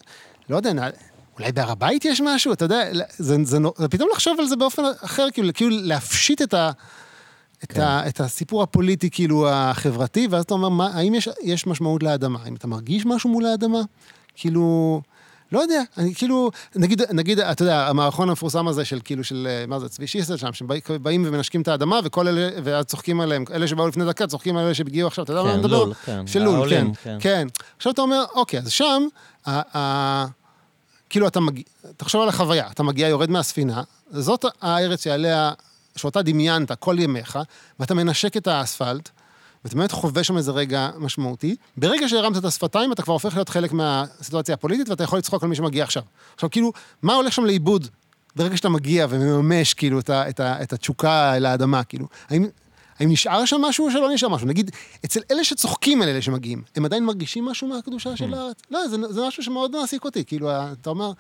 [0.48, 0.72] לא יודע,
[1.38, 2.52] אולי בהר הבית יש משהו?
[2.52, 6.42] אתה יודע, זה, זה, זה, זה פתאום לחשוב על זה באופן אחר, כאילו, כאילו להפשיט
[6.42, 6.70] את ה...
[7.64, 7.80] את, כן.
[7.80, 12.38] ה, את הסיפור הפוליטי, כאילו, החברתי, ואז אתה אומר, מה, האם יש, יש משמעות לאדמה?
[12.44, 13.80] האם אתה מרגיש משהו מול האדמה?
[14.34, 15.00] כאילו,
[15.52, 19.66] לא יודע, אני כאילו, נגיד, נגיד, אתה יודע, המערכון המפורסם הזה של כאילו, של, אה,
[19.66, 23.68] מה זה, צבי שיסל שם, שבאים ומנשקים את האדמה, וכל אלה, ואז צוחקים עליהם, אלה
[23.68, 25.84] שבאו לפני דקה, צוחקים על אלה שהגיעו עכשיו, אתה יודע מה אני כן, מדבר?
[25.84, 26.26] לול, כן.
[26.26, 27.16] של לול, כן, כן.
[27.20, 27.48] כן.
[27.76, 29.02] עכשיו אתה אומר, אוקיי, אז שם,
[31.10, 31.64] כאילו אתה מגיע,
[31.96, 35.52] תחשוב על החוויה, אתה מגיע, יורד מהספינה, זאת הארץ שעליה,
[35.96, 37.38] שאותה דמיינת כל ימיך,
[37.80, 39.08] ואתה מנשק את האספלט,
[39.64, 41.56] ואתה באמת חווה שם איזה רגע משמעותי.
[41.76, 45.48] ברגע שהרמת את השפתיים, אתה כבר הופך להיות חלק מהסיטואציה הפוליטית, ואתה יכול לצחוק על
[45.48, 46.02] מי שמגיע עכשיו.
[46.34, 47.88] עכשיו, כאילו, מה הולך שם לאיבוד
[48.36, 52.06] ברגע שאתה מגיע ומממש, כאילו, את, ה, את, ה, את התשוקה אל האדמה, כאילו?
[52.28, 52.46] האם,
[52.98, 54.46] האם נשאר שם משהו או שלא נשאר משהו?
[54.46, 54.70] נגיד,
[55.04, 58.36] אצל אלה שצוחקים על אלה שמגיעים, הם עדיין מרגישים משהו מהקדושה של hmm.
[58.36, 58.56] הארץ?
[58.70, 60.24] לא, זה, זה משהו שמאוד מעסיק אותי.
[60.24, 61.12] כאילו, אתה אומר,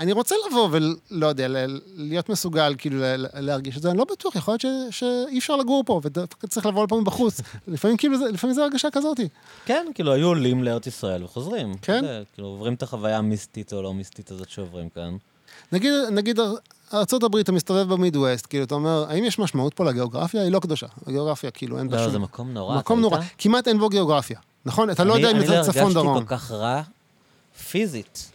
[0.00, 1.46] אני רוצה לבוא ולא יודע,
[1.96, 2.98] להיות מסוגל, כאילו,
[3.34, 6.00] להרגיש את זה, אני לא בטוח, יכול להיות שאי אפשר לגור פה,
[6.44, 7.40] וצריך לבוא לפה מבחוץ.
[7.68, 9.20] לפעמים כאילו, לפעמים זו הרגשה כזאת.
[9.64, 11.74] כן, כאילו, היו עולים לארץ ישראל וחוזרים.
[11.82, 12.04] כן.
[12.34, 15.16] כאילו, עוברים את החוויה המיסטית או לא מיסטית הזאת שעוברים כאן.
[15.72, 16.38] נגיד, נגיד
[16.94, 20.42] ארה"ב, אתה מסתובב במידווסט, כאילו, אתה אומר, האם יש משמעות פה לגיאוגרפיה?
[20.42, 20.86] היא לא קדושה.
[21.06, 22.06] הגיאוגרפיה, כאילו, אין בה לא, שום...
[22.06, 22.78] לא, זה מקום נורא.
[22.78, 23.18] מקום נורא.
[23.38, 24.90] כמעט אין בו גיאוגרפיה, נכון?
[24.90, 26.06] אתה לא יודע אם זה צפון דרום.
[26.08, 26.82] אני לא הרגשתי כל כך רע
[27.70, 28.30] פיזית.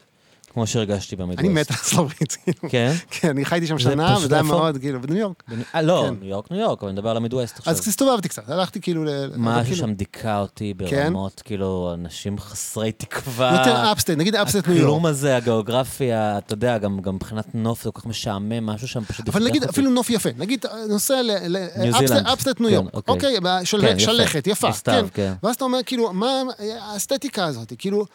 [0.55, 1.39] כמו שהרגשתי במידווסט.
[1.39, 2.69] אני מת על סלובית, כאילו.
[2.69, 2.93] כן?
[3.11, 5.43] כן, אני חייתי שם שנה, וזה היה מאוד, כאילו, בניו יורק.
[5.75, 6.13] אה, לא, כן.
[6.19, 7.73] ניו יורק, ניו יורק, אבל אני מדבר על המידווסט עכשיו.
[7.73, 9.09] אז הסתובבתי קצת, הלכתי כאילו ל...
[9.37, 11.03] משהו כאילו- שם דיכא אותי כן?
[11.03, 13.55] ברמות, כאילו, אנשים חסרי תקווה.
[13.59, 14.87] יותר upstate, נגיד upstate ניו יורק.
[14.87, 19.29] הכלום הזה, הגיאוגרפיה, אתה יודע, גם מבחינת נוף זה כל כך משעמם, משהו שם פשוט
[19.29, 20.29] אבל נגיד, אפילו נוף יפה.
[20.37, 21.21] נגיד, נוסע
[22.25, 22.93] ל upstate ניו יורק.
[22.93, 24.67] אוקיי, אוקיי שלכת, יפה.
[25.13, 25.33] כן.
[25.43, 26.41] ואז אתה אומר, כאילו, מה
[26.81, 27.73] האסתטיקה הזאת?
[27.77, 28.05] כאילו,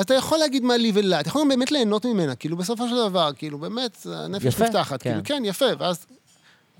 [0.00, 1.20] אתה יכול להגיד מה לי ולה.
[1.20, 5.10] אתה יכול באמת ליהנות ממנה, כאילו בסופו של דבר, כאילו באמת, הנפש נפתחת, כן.
[5.10, 6.06] כאילו כן, יפה, ואז,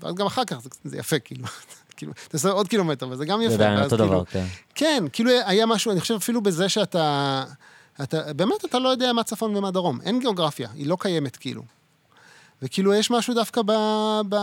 [0.01, 1.45] ואז גם אחר כך זה, זה יפה, כאילו.
[1.97, 3.57] כאילו, אתה עושה עוד קילומטר, וזה גם יפה.
[3.57, 4.45] זה עדיין אותו כאילו, דבר, כן.
[4.75, 7.43] כן, כאילו היה משהו, אני חושב אפילו בזה שאתה,
[8.03, 10.01] אתה, באמת אתה לא יודע מה צפון ומה דרום.
[10.01, 11.63] אין גיאוגרפיה, היא לא קיימת, כאילו.
[12.61, 13.71] וכאילו יש משהו דווקא ב,
[14.29, 14.35] ב,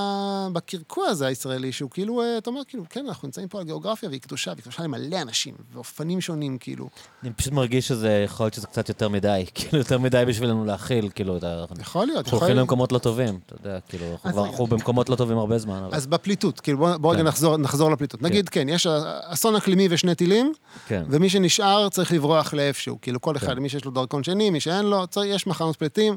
[0.52, 4.08] בקרקוע הזה הישראלי, שהוא כאילו, אה, אתה אומר, כאילו, כן, אנחנו נמצאים פה על גיאוגרפיה
[4.08, 6.88] והיא קדושה, והיא קדושה למלא אנשים, ואופנים שונים, כאילו.
[7.22, 11.08] אני פשוט מרגיש שזה, יכול להיות שזה קצת יותר מדי, כאילו, יותר מדי בשבילנו להכיל,
[11.14, 12.24] כאילו, יכול להיות, יכול להיות.
[12.26, 15.88] אנחנו הולכים למקומות לא טובים, אתה יודע, כאילו, אנחנו במקומות לא טובים הרבה זמן.
[15.92, 17.56] אז בפליטות, כאילו, בואו רגע כן.
[17.58, 18.20] נחזור לפליטות.
[18.20, 18.26] כן.
[18.26, 18.86] נגיד, כן, יש
[19.24, 20.52] אסון אקלימי ושני טילים,
[20.86, 21.02] כן.
[21.08, 24.86] ומי שנשאר צריך לברוח לאיפשהו, כאילו, כל אחד, מי שיש לו דרכון שני, מי שאין
[24.86, 26.16] לו, יש מחנות פליטים.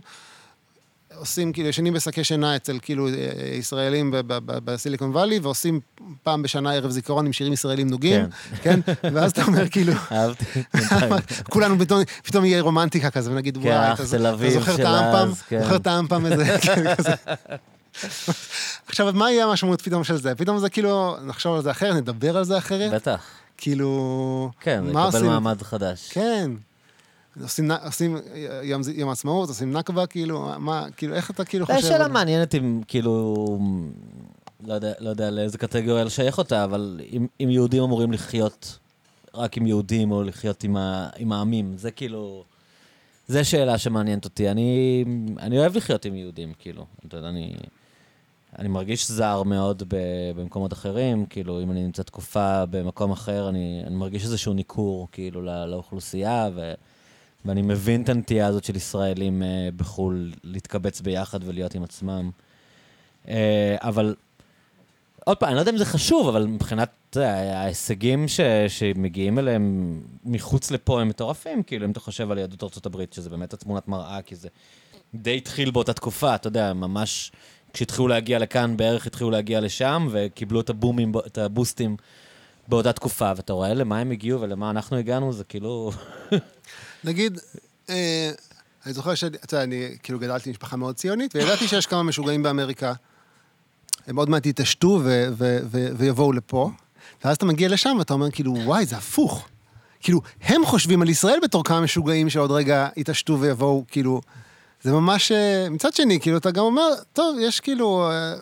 [1.18, 3.08] עושים, כאילו, ישנים בשקי שינה אצל כאילו
[3.54, 5.80] ישראלים ב- ב- ב- בסיליקון וואלי, ועושים
[6.24, 8.26] פעם בשנה ערב זיכרון עם שירים ישראלים נוגים,
[8.62, 8.80] כן?
[9.14, 10.46] ואז אתה אומר, כאילו, אהבתי.
[11.52, 14.06] כולנו פתאום, פתאום יהיה רומנטיקה כזה, ונגיד, כן, וואי, אתה,
[14.60, 15.30] זוכר את האמפם?
[15.32, 15.64] אז, כן.
[15.64, 17.14] זוכר את האמפם איזה, כן, כזה.
[18.88, 20.36] עכשיו, מה יהיה המשמעות פתאום של זה?
[20.36, 22.92] פתאום זה כאילו, נחשוב על זה אחרת, נדבר על זה אחרת?
[22.94, 23.24] בטח.
[23.58, 24.52] כאילו...
[24.60, 25.26] כן, עושים?
[25.26, 26.10] מעמד חדש.
[26.12, 26.52] כן.
[27.42, 28.18] עושים, עושים
[28.64, 31.88] יום, יום העצמאות, עושים נכבה, כאילו, מה, כאילו, איך אתה כאילו זו חושב...
[31.88, 33.36] שאלה על- מעניינת אם, כאילו,
[34.64, 38.80] לא יודע, לא יודע לאיזה קטגוריה לשייך אותה, אבל אם, אם יהודים אמורים לחיות
[39.34, 42.44] רק עם יהודים או לחיות עם, ה, עם העמים, זה כאילו...
[43.28, 44.50] זו שאלה שמעניינת אותי.
[44.52, 45.04] אני,
[45.40, 46.86] אני אוהב לחיות עם יהודים, כאילו.
[47.08, 47.56] אתה יודע, אני,
[48.60, 49.96] אני מרגיש זר מאוד ב,
[50.36, 55.42] במקומות אחרים, כאילו, אם אני נמצא תקופה במקום אחר, אני, אני מרגיש איזשהו ניכור, כאילו,
[55.42, 56.74] לא, לאוכלוסייה, ו,
[57.46, 62.32] ואני מבין את הנטייה הזאת של ישראלים אה, בחו"ל להתקבץ ביחד ולהיות עם עצמם.
[63.28, 64.16] אה, אבל,
[65.26, 70.02] עוד פעם, אני לא יודע אם זה חשוב, אבל מבחינת יודע, ההישגים ש, שמגיעים אליהם
[70.26, 74.22] מחוץ לפה הם מטורפים, כאילו, אם אתה חושב על יהדות הברית, שזה באמת התמונת מראה,
[74.22, 74.50] כי זה
[75.16, 77.32] די התחיל באותה תקופה, אתה יודע, ממש
[77.74, 81.98] כשהתחילו להגיע לכאן, בערך התחילו להגיע לשם, וקיבלו את הבומים, את הבוסטים
[82.68, 85.92] באותה תקופה, ואתה רואה למה הם הגיעו ולמה אנחנו הגענו, זה כאילו...
[87.06, 87.40] נגיד,
[87.90, 88.32] אה,
[88.86, 92.44] אני זוכר שאני, אתה יודע, אני כאילו גדלתי במשפחה מאוד ציונית, וידעתי שיש כמה משוגעים
[92.44, 92.94] באמריקה.
[94.08, 95.02] הם עוד מעט יתעשתו
[95.98, 96.70] ויבואו לפה,
[97.24, 99.48] ואז אתה מגיע לשם ואתה אומר, כאילו, וואי, זה הפוך.
[100.00, 104.22] כאילו, הם חושבים על ישראל בתור כמה משוגעים שעוד רגע יתעשתו ויבואו, כאילו...
[104.84, 105.32] זה ממש...
[105.32, 108.10] אה, מצד שני, כאילו, אתה גם אומר, טוב, יש כאילו...
[108.12, 108.36] אה,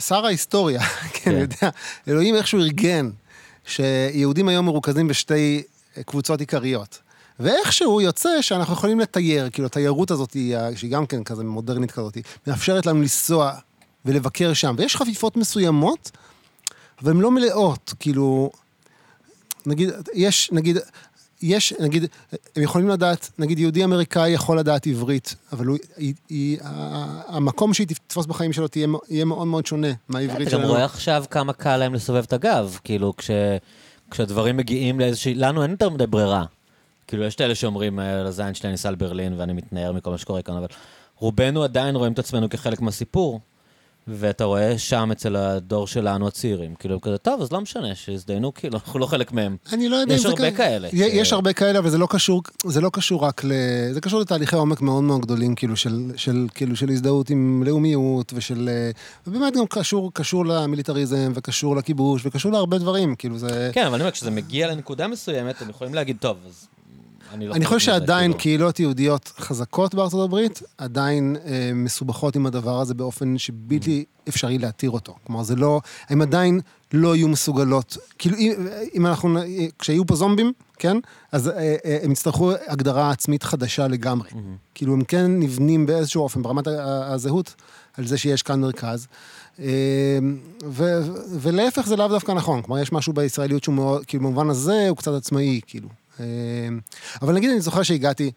[0.00, 0.80] שר ההיסטוריה,
[1.14, 1.70] כן, אני יודע,
[2.08, 3.10] אלוהים איכשהו ארגן
[3.64, 5.62] שיהודים היום מרוכזים בשתי
[5.96, 6.98] אה, קבוצות עיקריות.
[7.40, 10.36] ואיכשהו יוצא שאנחנו יכולים לתייר, כאילו התיירות הזאת,
[10.76, 13.52] שהיא גם כן כזה מודרנית כזאת, מאפשרת לנו לנסוע
[14.04, 14.74] ולבקר שם.
[14.78, 16.10] ויש חפיפות מסוימות,
[17.02, 18.50] אבל הן לא מלאות, כאילו,
[19.66, 20.78] נגיד, יש, נגיד,
[21.42, 22.06] יש, נגיד,
[22.56, 26.58] הם יכולים לדעת, נגיד יהודי אמריקאי יכול לדעת עברית, אבל הוא, היא, היא,
[27.26, 30.68] המקום שהיא תתפוס בחיים שלו תהיה, יהיה מאוד מאוד שונה מהעברית אתה גם שלנו.
[30.68, 33.30] רואה עכשיו כמה קל להם לסובב את הגב, כאילו, כש,
[34.10, 35.34] כשהדברים מגיעים לאיזושהי...
[35.34, 36.44] לנו אין יותר מדי ברירה.
[37.06, 40.18] כאילו, יש את אלה שאומרים, "אה, לזין שלי אני אסע לברלין ואני מתנער מכל מה
[40.18, 40.66] שקורה כאן, אבל
[41.18, 43.40] רובנו עדיין רואים את עצמנו כחלק מהסיפור,
[44.08, 48.74] ואתה רואה שם אצל הדור שלנו, הצעירים, כאילו, כזה, טוב, אז לא משנה, שיזדיינו, כאילו,
[48.78, 49.56] אנחנו לא חלק מהם.
[49.72, 51.98] אני לא יודע יש אם זה הרבה כאלה י- ש- יש הרבה כאלה, אבל זה
[51.98, 53.52] לא קשור, זה לא קשור רק ל...
[53.92, 58.32] זה קשור לתהליכי עומק מאוד מאוד גדולים, כאילו, של, של, כאילו, של הזדהות עם לאומיות,
[58.36, 58.68] ושל...
[58.72, 58.90] אה,
[59.26, 63.70] ובאמת גם קשור, קשור למיליטריזם, וקשור לכיבוש, וקשור להרבה דברים, כאילו, זה...
[63.72, 66.66] כן, אבל אני אומר, כשזה מגיע לנקודה מסוימת, הם יכולים להגיד, טוב, אז
[67.36, 68.38] אני לא אני חושב מזה", שעדיין כאילו.
[68.38, 74.90] קהילות יהודיות חזקות בארצות הברית, עדיין אה, מסובכות עם הדבר הזה באופן שבלתי אפשרי להתיר
[74.90, 75.14] אותו.
[75.26, 76.60] כלומר, זה לא, הם עדיין
[76.92, 78.52] לא יהיו מסוגלות, כאילו, אם,
[78.94, 79.38] אם אנחנו,
[79.78, 80.96] כשיהיו פה זומבים, כן?
[81.32, 84.28] אז אה, אה, הם יצטרכו הגדרה עצמית חדשה לגמרי.
[84.74, 87.54] כאילו, הם כן נבנים באיזשהו אופן, ברמת הזהות,
[87.96, 89.06] על זה שיש כאן מרכז.
[89.60, 90.18] אה,
[90.66, 90.84] ו,
[91.40, 94.96] ולהפך זה לאו דווקא נכון, כלומר, יש משהו בישראליות שהוא מאוד, כאילו, במובן הזה הוא
[94.96, 95.88] קצת עצמאי, כאילו.
[96.20, 96.24] אה,
[97.22, 98.30] אבל נגיד, אני זוכר שהגעתי,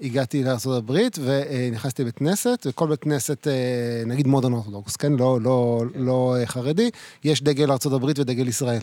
[0.00, 0.92] הגעתי לארה"ב
[1.24, 5.12] ונכנסתי לבית כנסת, וכל בית כנסת, אה, נגיד מודרן אורתודוקס, כן?
[5.12, 6.90] לא, לא, לא אה, חרדי,
[7.24, 8.82] יש דגל ארה"ב ודגל ישראל.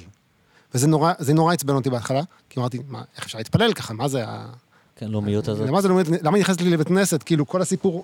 [0.74, 3.94] וזה נורא, זה נורא עצבן אותי בהתחלה, כי אמרתי, מה, איך אפשר להתפלל ככה?
[3.94, 4.46] מה זה ה...
[5.02, 5.68] כן, לאומיות הזאת.
[5.68, 6.00] למה זה לא...
[6.22, 7.24] למה נכנסת לי לבית כנסת?
[7.24, 8.04] כאילו, כל הסיפור...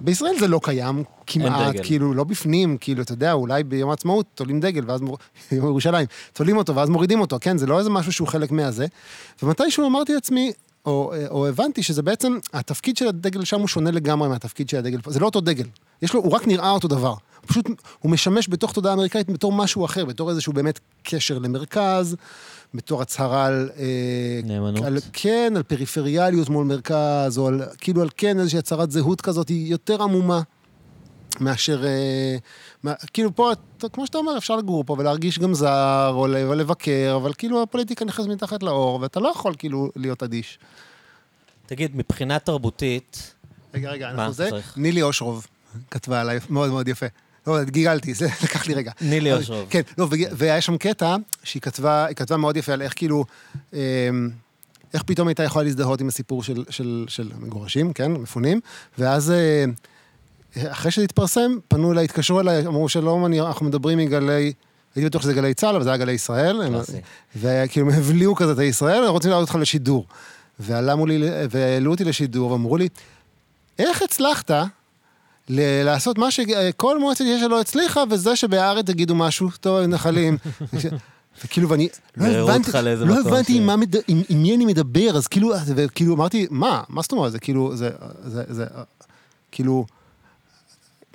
[0.00, 1.74] בישראל זה לא קיים כמעט.
[1.82, 5.00] כאילו, לא בפנים, כאילו, אתה יודע, אולי ביום העצמאות תולים דגל, ואז...
[5.00, 5.18] מור-
[5.52, 7.58] יום ירושלים, תולים אותו, ואז מורידים אותו, כן?
[7.58, 8.86] זה לא איזה משהו שהוא חלק מהזה.
[9.42, 10.52] ומתישהו אמרתי לעצמי,
[10.86, 15.00] או, או הבנתי שזה בעצם, התפקיד של הדגל שם הוא שונה לגמרי מהתפקיד של הדגל
[15.00, 15.10] פה.
[15.10, 15.66] זה לא אותו דגל.
[16.02, 17.14] יש לו, הוא רק נראה אותו דבר.
[17.46, 17.66] פשוט,
[17.98, 22.16] הוא משמש בתוך תודעה אמריקאית בתור משהו אחר, בתור איזשהו באמת קשר למרכז,
[22.74, 23.70] בתור הצהרה על...
[23.78, 24.84] אה, נאמנות.
[24.84, 29.48] על, כן, על פריפריאליות מול מרכז, או על, כאילו על כן איזושהי הצהרת זהות כזאת,
[29.48, 30.40] היא יותר עמומה
[31.40, 31.84] מאשר...
[31.86, 32.36] אה,
[32.82, 33.52] מה, כאילו פה,
[33.92, 38.28] כמו שאתה אומר, אפשר לגור פה ולהרגיש גם זר, או, לבקר, אבל כאילו הפוליטיקה נכנסת
[38.28, 40.58] מתחת לאור, ואתה לא יכול כאילו להיות אדיש.
[41.66, 43.34] תגיד, מבחינה תרבותית,
[43.74, 44.78] רגע, רגע, מה אנחנו זה, צריך?
[44.78, 45.46] נילי אושרוב
[45.90, 47.06] כתבה עליי, מאוד מאוד יפה.
[47.48, 48.92] לא, גיגלתי, זה לקח לי רגע.
[49.00, 49.66] נילי אבל- אושרוב.
[49.70, 53.24] כן, לא, וג- והיה שם קטע שהיא כתבה, היא כתבה מאוד יפה על איך כאילו,
[53.72, 53.78] אמ,
[54.94, 58.60] איך פתאום הייתה יכולה להזדהות עם הסיפור של, של, של מגורשים, כן, מפונים,
[58.98, 59.64] ואז אה,
[60.72, 64.52] אחרי שזה התפרסם, פנו אליי, התקשרו אליי, אמרו שלום, אני, אנחנו מדברים מגלי,
[64.94, 66.60] הייתי בטוח שזה גלי צה"ל, אבל זה היה גלי ישראל.
[67.36, 70.06] וכאילו הם הבליעו כזה את הישראל, רוצים להעלות אותך לשידור.
[70.60, 71.18] ועלה מולי,
[71.50, 72.88] והעלו אותי לשידור, ואמרו לי,
[73.78, 74.50] איך הצלחת
[75.48, 80.38] ל- לעשות מה שכל מועצת יש"ע לא הצליחה, וזה שבהארץ תגידו משהו, טוב, נחלים.
[81.44, 82.70] וכאילו, ואני לא הבנתי,
[83.06, 83.94] לא הבנתי מד...
[84.08, 86.82] עם, עם מי אני מדבר, אז כאילו, וכאילו אמרתי, מה?
[86.88, 87.32] מה זאת אומרת?
[87.32, 87.90] זה כאילו, זה,
[88.24, 88.64] זה, זה,
[89.52, 89.86] כאילו,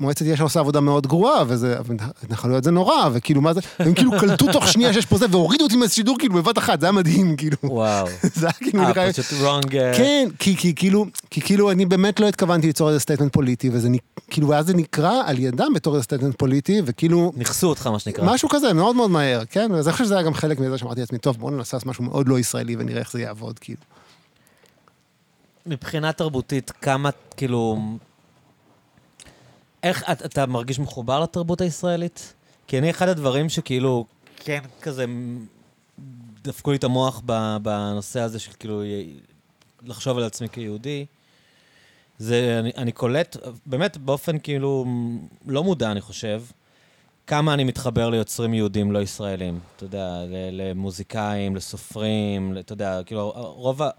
[0.03, 1.77] מועצת יש"ע עושה עבודה מאוד גרועה, וזה,
[2.23, 5.63] התנחלויות זה נורא, וכאילו, מה זה, הם כאילו קלטו תוך שנייה שיש פה זה, והורידו
[5.63, 7.57] אותי מהשידור כאילו בבת אחת, זה היה מדהים, כאילו.
[7.63, 8.07] וואו.
[8.39, 9.13] זה היה כאילו אה.
[9.13, 9.75] פשוט wrong...
[9.75, 13.69] אה, כן, כי, כי כאילו, כי כאילו אני באמת לא התכוונתי ליצור איזה statement פוליטי,
[13.73, 13.89] וזה
[14.29, 18.25] כאילו, ואז זה נקרא על ידם בתור איזה statement פוליטי, וכאילו, נכסו אותך, מה שנקרא.
[18.25, 19.73] משהו כזה, מאוד מאוד מהר, כן?
[19.75, 22.03] אז אני חושב שזה היה גם חלק מזה שאמרתי לעצמי, טוב, בואו ננסה לעשות משהו
[22.03, 23.81] מאוד לא ישראלי ונראה איך זה יעבוד, כאילו.
[25.65, 27.77] מבחינה תרבותית, כמה, כאילו...
[29.83, 32.33] איך את, אתה מרגיש מחובר לתרבות הישראלית?
[32.67, 34.05] כי אני, אחד הדברים שכאילו,
[34.35, 35.05] כן, כזה,
[36.43, 37.21] דפקו לי את המוח
[37.61, 38.81] בנושא הזה של כאילו,
[39.81, 41.05] לחשוב על עצמי כיהודי,
[42.19, 44.85] זה, אני, אני קולט, באמת, באופן כאילו,
[45.47, 46.43] לא מודע, אני חושב,
[47.27, 49.59] כמה אני מתחבר ליוצרים יהודים לא ישראלים.
[49.75, 53.89] אתה יודע, למוזיקאים, לסופרים, אתה יודע, כאילו, רוב ה...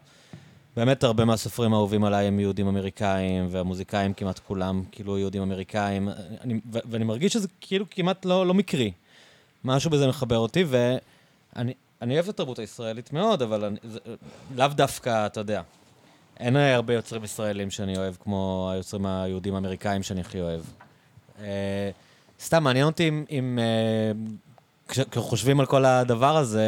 [0.76, 6.08] באמת הרבה מהסופרים האהובים עליי הם יהודים אמריקאים, והמוזיקאים כמעט כולם כאילו יהודים אמריקאים,
[6.40, 8.92] אני, ו- ואני מרגיש שזה כאילו כמעט לא, לא מקרי.
[9.64, 11.72] משהו בזה מחבר אותי, ואני
[12.02, 13.98] אני אוהב את התרבות הישראלית מאוד, אבל אני, זה,
[14.56, 15.62] לאו דווקא, אתה יודע.
[16.40, 20.60] אין הרבה יוצרים ישראלים שאני אוהב, כמו היוצרים היהודים האמריקאים שאני הכי אוהב.
[21.40, 21.90] אה,
[22.40, 24.12] סתם, מעניין אותי אם, אם אה,
[24.88, 26.64] כשחושבים על כל הדבר הזה,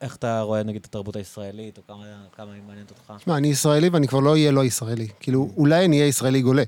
[0.00, 2.04] איך, אתה רואה נגיד את התרבות הישראלית, או כמה,
[2.36, 3.12] כמה היא מעניינת אותך?
[3.18, 5.08] תשמע, אני ישראלי ואני כבר לא אהיה לא ישראלי.
[5.20, 6.62] כאילו, אולי אני אהיה ישראלי גולה,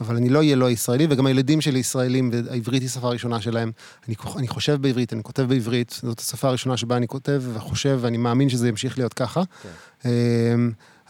[0.00, 3.72] אבל אני לא אהיה לא ישראלי, וגם הילדים שלי ישראלים, והעברית היא שפה ראשונה שלהם.
[4.08, 8.16] אני, אני חושב בעברית, אני כותב בעברית, זאת השפה הראשונה שבה אני כותב וחושב, ואני
[8.16, 9.42] מאמין שזה ימשיך להיות ככה.
[9.62, 10.08] כן.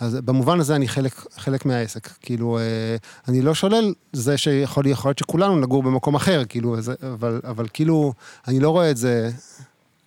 [0.01, 2.09] אז במובן הזה אני חלק, חלק מהעסק.
[2.21, 2.97] כאילו, אה,
[3.29, 7.67] אני לא שולל זה שיכול יכול להיות שכולנו נגור במקום אחר, כאילו, זה, אבל, אבל
[7.73, 8.13] כאילו,
[8.49, 9.31] אני לא רואה את זה...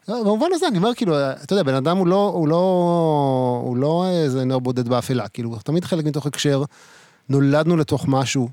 [0.07, 3.77] לא, במובן הזה אני אומר, כאילו, אתה יודע, בן אדם הוא לא, הוא לא, הוא
[3.77, 6.63] לא איזה נר בודד באפלה, כאילו, הוא תמיד חלק מתוך הקשר,
[7.29, 8.49] נולדנו לתוך משהו,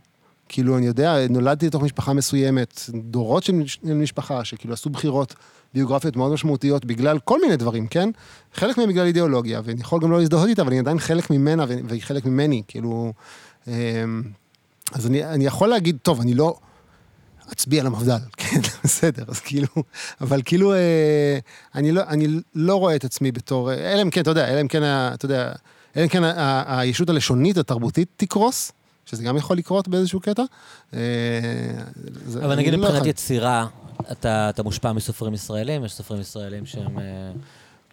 [0.52, 5.34] כאילו, אני יודע, נולדתי לתוך משפחה מסוימת, דורות של מש- של משפחה, שכאילו עשו בחירות
[5.74, 8.10] ביוגרפיות מאוד משמעותיות בגלל כל מיני דברים, כן?
[8.54, 11.64] חלק מהם בגלל אידיאולוגיה, ואני יכול גם לא להזדהות איתה, אבל אני עדיין חלק ממנה
[11.88, 13.12] והיא חלק ממני, כאילו...
[13.68, 13.72] אמ,
[14.92, 16.56] אז אני, אני יכול להגיד, טוב, אני לא
[17.52, 19.68] אצביע למפד"ל, כן, בסדר, אז כאילו,
[20.20, 21.38] אבל כאילו, אה,
[21.74, 24.68] אני, לא, אני לא רואה את עצמי בתור, אלא אם כן, אתה יודע, אלא אם
[24.68, 25.52] כן, אתה יודע,
[25.96, 26.22] אלא אם כן
[26.66, 28.72] הישות הלשונית, התרבותית תקרוס,
[29.10, 30.42] שזה גם יכול לקרות באיזשהו קטע.
[30.94, 31.00] אה,
[32.34, 33.06] אבל נגיד לא מבחינת.
[33.06, 33.66] יצירה,
[34.12, 35.84] אתה, אתה מושפע מסופרים ישראלים?
[35.84, 37.04] יש סופרים ישראלים שהם אה,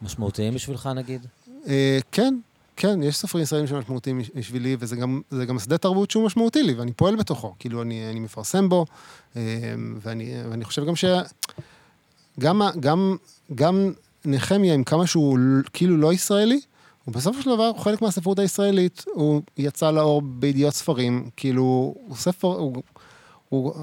[0.02, 1.26] משמעותיים בשבילך, נגיד?
[1.68, 2.40] אה, כן,
[2.76, 6.94] כן, יש סופרים ישראלים שמשמעותיים בשבילי, וזה גם, גם שדה תרבות שהוא משמעותי לי, ואני
[6.94, 7.56] פועל בתוכו.
[7.60, 8.86] כאילו, אני, אני מפרסם בו,
[10.02, 11.06] ואני, ואני חושב גם ש...
[12.40, 13.16] גם, גם,
[13.56, 13.94] גם
[14.26, 15.38] נחמיה, עם כמה שהוא
[15.74, 16.60] כאילו לא ישראלי,
[17.08, 19.06] הוא בסופו של דבר הוא חלק מהספרות הישראלית.
[19.14, 22.84] הוא יצא לאור בידיעות ספרים, כאילו, הוא ספר, הוא,
[23.50, 23.74] הוא,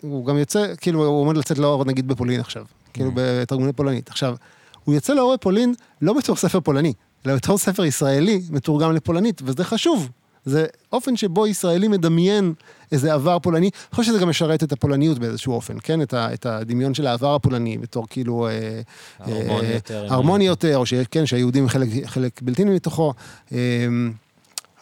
[0.00, 4.08] הוא גם יוצא, כאילו, הוא עומד לצאת לאור נגיד בפולין עכשיו, כאילו בתרגומי פולנית.
[4.08, 4.36] עכשיו,
[4.84, 6.92] הוא יוצא לאור בפולין לא בתור ספר פולני,
[7.26, 10.08] אלא בתור ספר ישראלי מתורגם לפולנית, וזה חשוב.
[10.44, 12.54] זה אופן שבו ישראלי מדמיין
[12.92, 13.66] איזה עבר פולני.
[13.66, 16.02] אני חושב שזה גם משרת את הפולניות באיזשהו אופן, כן?
[16.02, 18.48] את, ה, את הדמיון של העבר הפולני בתור כאילו...
[18.48, 18.80] אה,
[19.18, 20.04] הרמוני אה, יותר.
[20.04, 23.12] עם הרמוני יותר, או שכן, שהיהודים חלק, חלק בלתי מתוכו.
[23.52, 23.58] אה,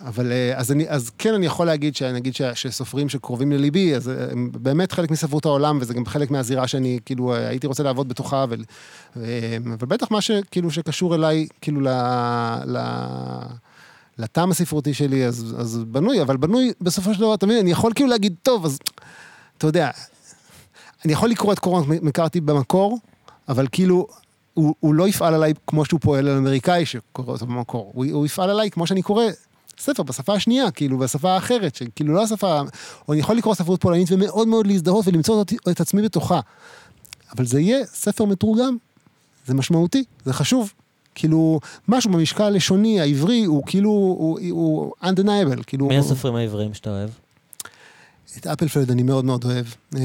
[0.07, 4.09] אבל אה, אז, אני, אז כן אני יכול להגיד שנגיד ש- שסופרים שקרובים לליבי, אז
[4.09, 7.83] אה, הם באמת חלק מספרות העולם, וזה גם חלק מהזירה שאני כאילו אה, הייתי רוצה
[7.83, 8.45] לעבוד בתוכה,
[9.17, 11.89] אה, אבל בטח מה שכאילו שקשור אליי, כאילו ל...
[12.67, 12.79] ל
[14.23, 17.93] לטעם הספרותי שלי, אז, אז בנוי, אבל בנוי בסופו של דבר, אתה מבין, אני יכול
[17.95, 18.79] כאילו להגיד, טוב, אז
[19.59, 19.91] אתה יודע,
[21.05, 22.99] אני יכול לקרוא את קורן מקארתי במקור,
[23.49, 24.07] אבל כאילו,
[24.55, 27.91] הוא, הוא לא יפעל עליי כמו שהוא פועל על אמריקאי שקורא אותו במקור.
[27.95, 29.25] הוא, הוא יפעל עליי כמו שאני קורא
[29.79, 32.61] ספר בשפה השנייה, כאילו, בשפה האחרת, שכאילו לא השפה...
[33.09, 36.41] או אני יכול לקרוא ספרות פולנית ומאוד מאוד להזדהות ולמצוא אותי, את עצמי בתוכה.
[37.37, 38.77] אבל זה יהיה ספר מתורגם,
[39.47, 40.73] זה משמעותי, זה חשוב.
[41.15, 45.87] כאילו, משהו במשקל הלשוני, העברי, הוא כאילו, הוא, הוא undeniable, כאילו...
[45.87, 47.11] מי הסופרים העבריים שאתה אוהב?
[48.39, 50.01] את אפלפלד אני מאוד מאוד אוהב, אה,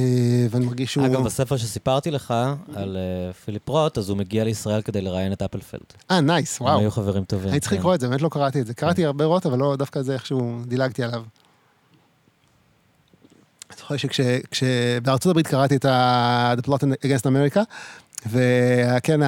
[0.49, 1.05] ואני מרגיש שהוא...
[1.05, 2.33] אגב, בספר שסיפרתי לך
[2.75, 5.81] על אה, פיליפ רוט, אז הוא מגיע לישראל כדי לראיין את אפלפלד.
[6.11, 6.79] אה, נייס, הם וואו.
[6.79, 7.47] היו חברים טובים.
[7.51, 7.77] הייתי צריך כן.
[7.77, 8.73] לקרוא את זה, באמת לא קראתי את זה.
[8.73, 11.23] קראתי הרבה רוט, אבל לא דווקא זה איכשהו דילגתי עליו.
[13.69, 17.59] אני זוכר שכשבארצות הברית קראתי את ה- The Plot Against America,
[18.29, 19.19] וכן,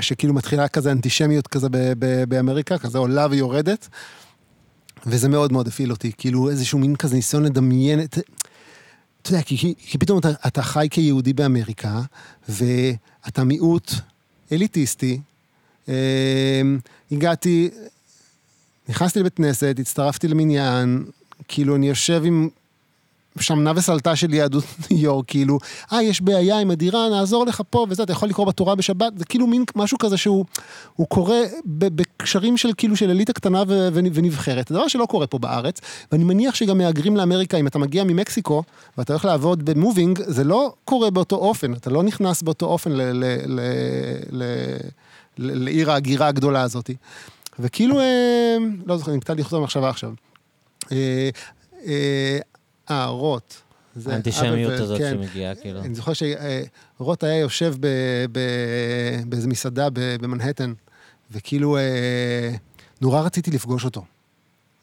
[0.00, 1.68] שכאילו מתחילה כזה אנטישמיות כזה
[2.28, 3.88] באמריקה, כזה עולה ויורדת,
[5.06, 8.18] וזה מאוד מאוד הפעיל אותי, כאילו איזשהו מין כזה ניסיון לדמיין את...
[9.22, 12.00] אתה יודע, כי, כי פתאום אתה, אתה חי כיהודי באמריקה,
[12.48, 13.92] ואתה מיעוט
[14.52, 15.20] אליטיסטי.
[15.88, 16.62] אה,
[17.12, 17.70] הגעתי,
[18.88, 21.04] נכנסתי לבית כנסת, הצטרפתי למניין,
[21.48, 22.48] כאילו אני יושב עם
[23.40, 25.58] שמנה וסלטה של יהדות ניו יורק, כאילו,
[25.92, 29.24] אה, יש בעיה עם הדירה, נעזור לך פה וזה, אתה יכול לקרוא בתורה בשבת, זה
[29.24, 30.44] כאילו מין משהו כזה שהוא
[30.96, 35.80] הוא קורה בקשרים של כאילו של אליטה קטנה ו- ונבחרת, דבר שלא קורה פה בארץ,
[36.12, 38.62] ואני מניח שגם מהגרים לאמריקה, אם אתה מגיע ממקסיקו,
[38.98, 42.90] ואתה הולך לעבוד במובינג, זה לא קורה באותו אופן, אתה לא נכנס באותו אופן
[45.38, 46.90] לעיר ההגירה הגדולה הזאת.
[47.58, 48.56] וכאילו, אה,
[48.86, 50.12] לא זוכר, אני קצת לכתוב מחשבה עכשיו.
[52.90, 53.38] אה, אה, אה.
[53.96, 55.10] זה האנטישמיות הזאת כן.
[55.10, 55.80] שמגיעה, כאילו.
[55.80, 57.74] אני זוכר שרוט היה יושב
[59.28, 60.72] באיזו מסעדה במנהטן,
[61.30, 61.82] וכאילו אה,
[63.00, 64.04] נורא רציתי לפגוש אותו.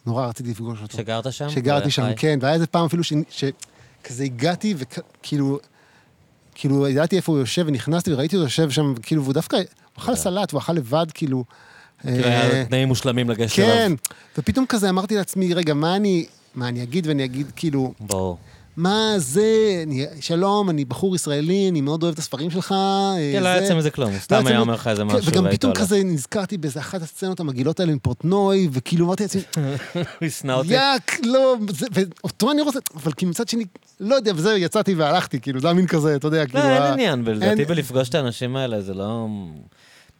[0.05, 0.97] נורא רציתי לפגוש אותו.
[0.97, 1.49] שגרת שם?
[1.49, 2.07] שגרתי שם?
[2.15, 5.59] כן, והיה איזה פעם אפילו שכזה הגעתי וכאילו,
[6.55, 9.63] כאילו ידעתי איפה הוא יושב ונכנסתי וראיתי אותו יושב שם, כאילו, והוא דווקא, הוא
[9.97, 10.15] אכל כן.
[10.15, 11.43] סלט, הוא אכל לבד, כאילו.
[12.01, 13.69] כאילו אה, היה תנאים מושלמים לגשת אליו.
[13.69, 13.91] כן,
[14.38, 18.38] ופתאום כזה אמרתי לעצמי, רגע, מה אני, מה אני אגיד ואני אגיד, כאילו, ברור.
[18.77, 19.43] מה זה,
[19.88, 22.71] אני, שלום, אני בחור ישראלי, אני מאוד אוהב את הספרים שלך.
[22.71, 25.07] אה, כן, לא זה- יצא מזה כלום, לא סתם היה מזה- אומר לך איזה כן,
[25.07, 25.73] משהו, וגם פתאום.
[25.73, 29.41] כזה נזכרתי באיזה אחת הסצנות המגעילות האלה מפורטנוי, וכאילו אמרתי לעצמי,
[29.93, 30.73] הוא ישנא אותי.
[30.73, 31.55] יאק, לא,
[31.93, 33.65] ואותו אני רוצה, אבל כאילו מצד שני,
[33.99, 36.63] לא יודע, וזהו, יצאתי והלכתי, כאילו, זה היה מין כזה, אתה יודע, לא, כאילו...
[36.63, 39.27] אין ה- עניין, לדעתי אין- בלפגוש את האנשים האלה, זה לא...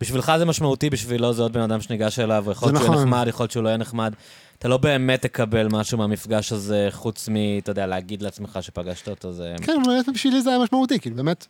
[0.02, 3.06] בשבילך זה משמעותי, בשבילו זה עוד בן אדם שניגש אליו, ויכול זה להיות שהוא יהיה
[3.06, 3.14] נכון.
[3.14, 4.14] נחמד, יכול להיות שהוא לא יהיה נחמד.
[4.60, 9.32] אתה לא באמת תקבל משהו מהמפגש הזה, חוץ מ, אתה יודע, להגיד לעצמך שפגשת אותו,
[9.32, 9.56] זה...
[9.62, 11.48] כן, אבל בשבילי זה היה משמעותי, כאילו, באמת,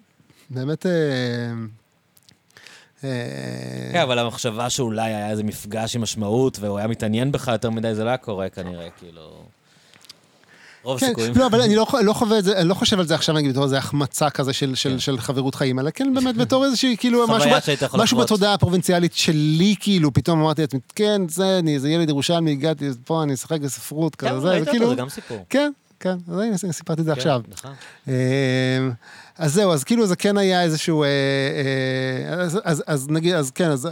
[0.50, 0.86] באמת...
[0.86, 0.92] אה,
[3.04, 7.70] אה, כן, אבל המחשבה שאולי היה איזה מפגש עם משמעות, והוא היה מתעניין בך יותר
[7.70, 9.44] מדי, זה לא היה קורה כנראה, כאילו...
[10.84, 11.34] רוב כן, הסיכויים.
[11.36, 13.52] לא, אבל אני לא, לא חווה את זה, אני לא חושב על זה עכשיו, נגיד,
[13.52, 15.00] בתור איזה החמצה כזה של, של, כן.
[15.00, 17.26] של חברות חיים, אלא כן, באמת, בתור איזושהי, כאילו,
[17.94, 18.18] משהו.
[18.18, 23.24] בתודעה הפרובינציאלית שלי, כאילו, פתאום אמרתי לעצמי, כן, זה, אני איזה ילד ירושלמי, הגעתי, פה
[23.24, 25.46] אני אשחק בספרות, כן, כזה, זה, ראית וכאילו, אותו, זה גם סיפור.
[25.50, 27.42] כן, כן, אז הנה, סיפרתי את זה כן, עכשיו.
[27.48, 27.72] נכון.
[28.08, 28.14] אמ,
[29.38, 33.52] אז זהו, אז כאילו זה כן היה איזשהו, אה, אה, אז, אז, אז נגיד, אז
[33.52, 33.88] כן, אז,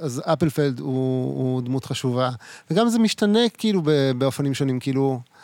[0.00, 0.88] אז אפלפלד הוא,
[1.38, 2.30] הוא דמות חשובה,
[2.70, 3.82] וגם זה משתנה כאילו
[4.18, 5.39] באופנים שונים, כאילו, אה,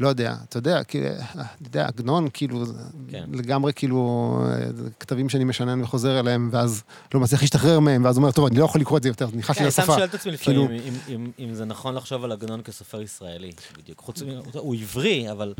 [0.00, 2.72] לא יודע, אתה יודע, כאילו, אה, אתה יודע, עגנון, כאילו, זה
[3.10, 3.24] כן.
[3.32, 3.98] לגמרי כאילו,
[4.46, 6.82] אה, זה כתבים שאני משנן וחוזר אליהם, ואז
[7.14, 9.56] לא מצליח להשתחרר מהם, ואז אומר, טוב, אני לא יכול לקרוא את זה יותר, נכנס
[9.56, 9.94] כן, לי אני סתם לשפה.
[9.94, 13.50] שואל את עצמי לפעמים כאילו- אם- אם- אם זה נכון לחשוב על עגנון כסופר ישראלי,
[13.78, 13.98] בדיוק.
[14.00, 14.26] חוץ מ...
[14.54, 15.54] הוא עברי, אבל...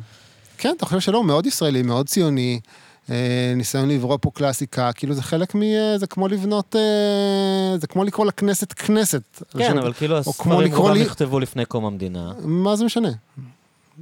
[0.59, 2.61] כן, אתה חושב שלא, הוא מאוד ישראלי, מאוד ציוני.
[3.11, 5.63] אה, ניסיון לברוא פה קלאסיקה, כאילו זה חלק מ...
[5.63, 6.77] אה, זה כמו לבנות...
[6.77, 9.43] אה, זה כמו לקרוא לכנסת כנסת.
[9.59, 12.33] כן, אבל כאילו הספרים רובם לי- נכתבו לפני קום המדינה.
[12.43, 13.11] מה זה משנה?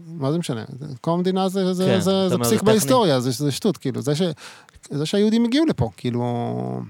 [0.07, 0.65] מה זה משנה?
[1.01, 2.63] קום המדינה זה, זה, כן, זה, זה פסיק.
[2.63, 4.23] בהיסטוריה, זה, זה שטות, כאילו, זה, ש,
[4.91, 6.81] זה שהיהודים הגיעו לפה, כאילו...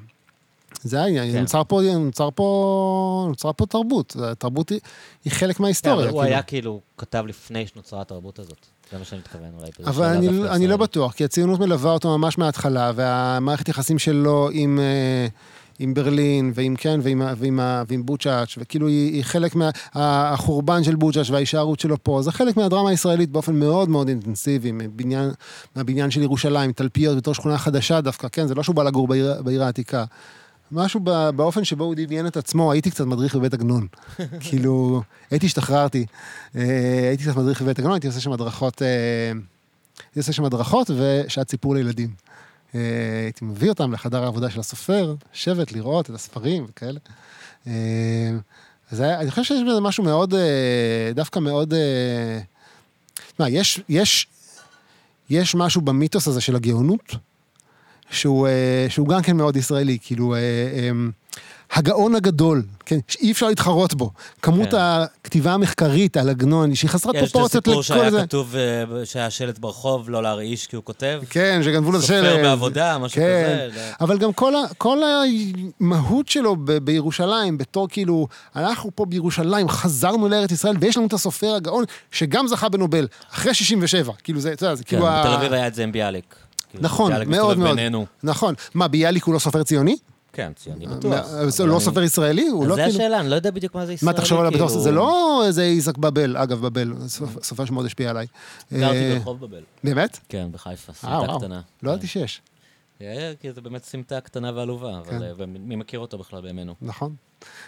[0.82, 1.40] זה העניין, כן.
[1.40, 4.80] נוצר פה, נוצר פה, נוצרה פה תרבות, התרבות היא,
[5.24, 5.96] היא חלק כן, מההיסטוריה.
[5.96, 6.34] אבל הוא כאילו.
[6.34, 8.66] היה כאילו, כתב לפני שנוצרה התרבות הזאת.
[8.92, 9.70] זה מה שאני מתכוון אולי.
[9.86, 10.76] אבל אני, אני לא.
[10.76, 15.26] בטוח, כי הציונות מלווה אותו ממש מההתחלה, והמערכת יחסים שלו עם, אה,
[15.78, 19.54] עם ברלין, ועם כן, ועם, ועם, ועם בוצ'אץ', וכאילו היא, היא חלק
[19.94, 25.30] מהחורבן של בוצ'אץ' וההישארות שלו פה, זה חלק מהדרמה הישראלית באופן מאוד מאוד אינטנסיבי, מבניין,
[25.76, 29.42] מהבניין של ירושלים, תלפיות בתור שכונה חדשה דווקא, כן, זה לא שהוא בא לגור בעיר,
[29.42, 30.04] בעיר העתיקה.
[30.72, 33.86] משהו ב- באופן שבו הוא דמיין את עצמו, הייתי קצת מדריך בבית עגנון.
[34.40, 36.06] כאילו, הייתי, השתחררתי,
[36.56, 36.62] אה,
[37.08, 38.86] הייתי קצת מדריך בבית עגנון, הייתי עושה שם הדרכות, אה,
[40.02, 42.10] הייתי עושה שם הדרכות ושעת סיפור לילדים.
[42.74, 42.80] אה,
[43.24, 46.98] הייתי מביא אותם לחדר העבודה של הסופר, לשבת, לראות את הספרים וכאלה.
[48.92, 50.34] אז היה- אני חושב שיש בזה משהו מאוד,
[51.14, 51.74] דווקא מאוד...
[53.38, 54.26] מה, יש, יש,
[55.30, 57.14] יש משהו במיתוס הזה של הגאונות,
[58.10, 60.90] שהוא, אה, שהוא גם כן מאוד ישראלי, כאילו, אה, אה,
[61.72, 64.10] הגאון הגדול, כן, שאי אפשר להתחרות בו.
[64.42, 64.76] כמות כן.
[64.80, 68.16] הכתיבה המחקרית על עגנון, שהיא חסרת יש את פרופורציות הסיפור לכל זה.
[68.16, 71.20] שהיה כתוב, אה, שהיה שלט ברחוב, לא להרעיש כי הוא כותב.
[71.30, 72.24] כן, שגנבו לו את השלט.
[72.30, 73.68] סופר בעבודה, משהו כן.
[73.70, 73.90] כזה.
[74.00, 74.98] אבל גם כל, ה, כל
[75.80, 78.26] המהות שלו ב, בירושלים, בתור כאילו,
[78.56, 83.54] אנחנו פה בירושלים, חזרנו לארץ ישראל, ויש לנו את הסופר הגאון, שגם זכה בנובל, אחרי
[83.54, 84.12] 67.
[84.24, 85.08] כאילו זה, אתה יודע, זה כן, כאילו...
[85.08, 86.34] ה- בתל אביב היה את זה עם ביאליק.
[86.70, 87.76] כאילו, נכון, מאוד מאוד.
[87.76, 88.06] בינינו.
[88.22, 88.54] נכון.
[88.74, 89.96] מה, ביאליק הוא לא סופר ציוני?
[90.32, 91.12] כן, ציוני בטוח.
[91.14, 92.48] מה, זה אבל לא סופר ישראלי?
[92.48, 92.94] הוא לא זה כאילו...
[92.94, 94.16] השאלה, אני לא יודע בדיוק מה זה מה ישראלי.
[94.16, 94.68] תחשוב עליו בתור...
[94.68, 98.26] כאילו- זה לא איזה איזק בבל, אגב, בבל, סופ- סופר שמאוד השפיע עליי.
[98.72, 99.62] גרתי אה, ברחוב בבל.
[99.84, 100.18] באמת?
[100.28, 101.38] כן, בחיפה, אה, וואו.
[101.38, 101.60] קטנה.
[101.82, 102.40] לא ידעתי שיש.
[103.40, 105.14] כי זה באמת סמטה קטנה ועלובה, כן.
[105.16, 106.74] אבל אה, ומי מכיר אותו בכלל בימינו?
[106.82, 107.14] נכון.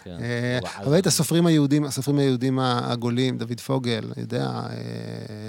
[0.03, 0.17] כן.
[0.21, 4.45] אה, אבל את הסופרים היהודים, הסופרים היהודים העגולים, דוד פוגל, יודע.
[4.45, 4.69] אה,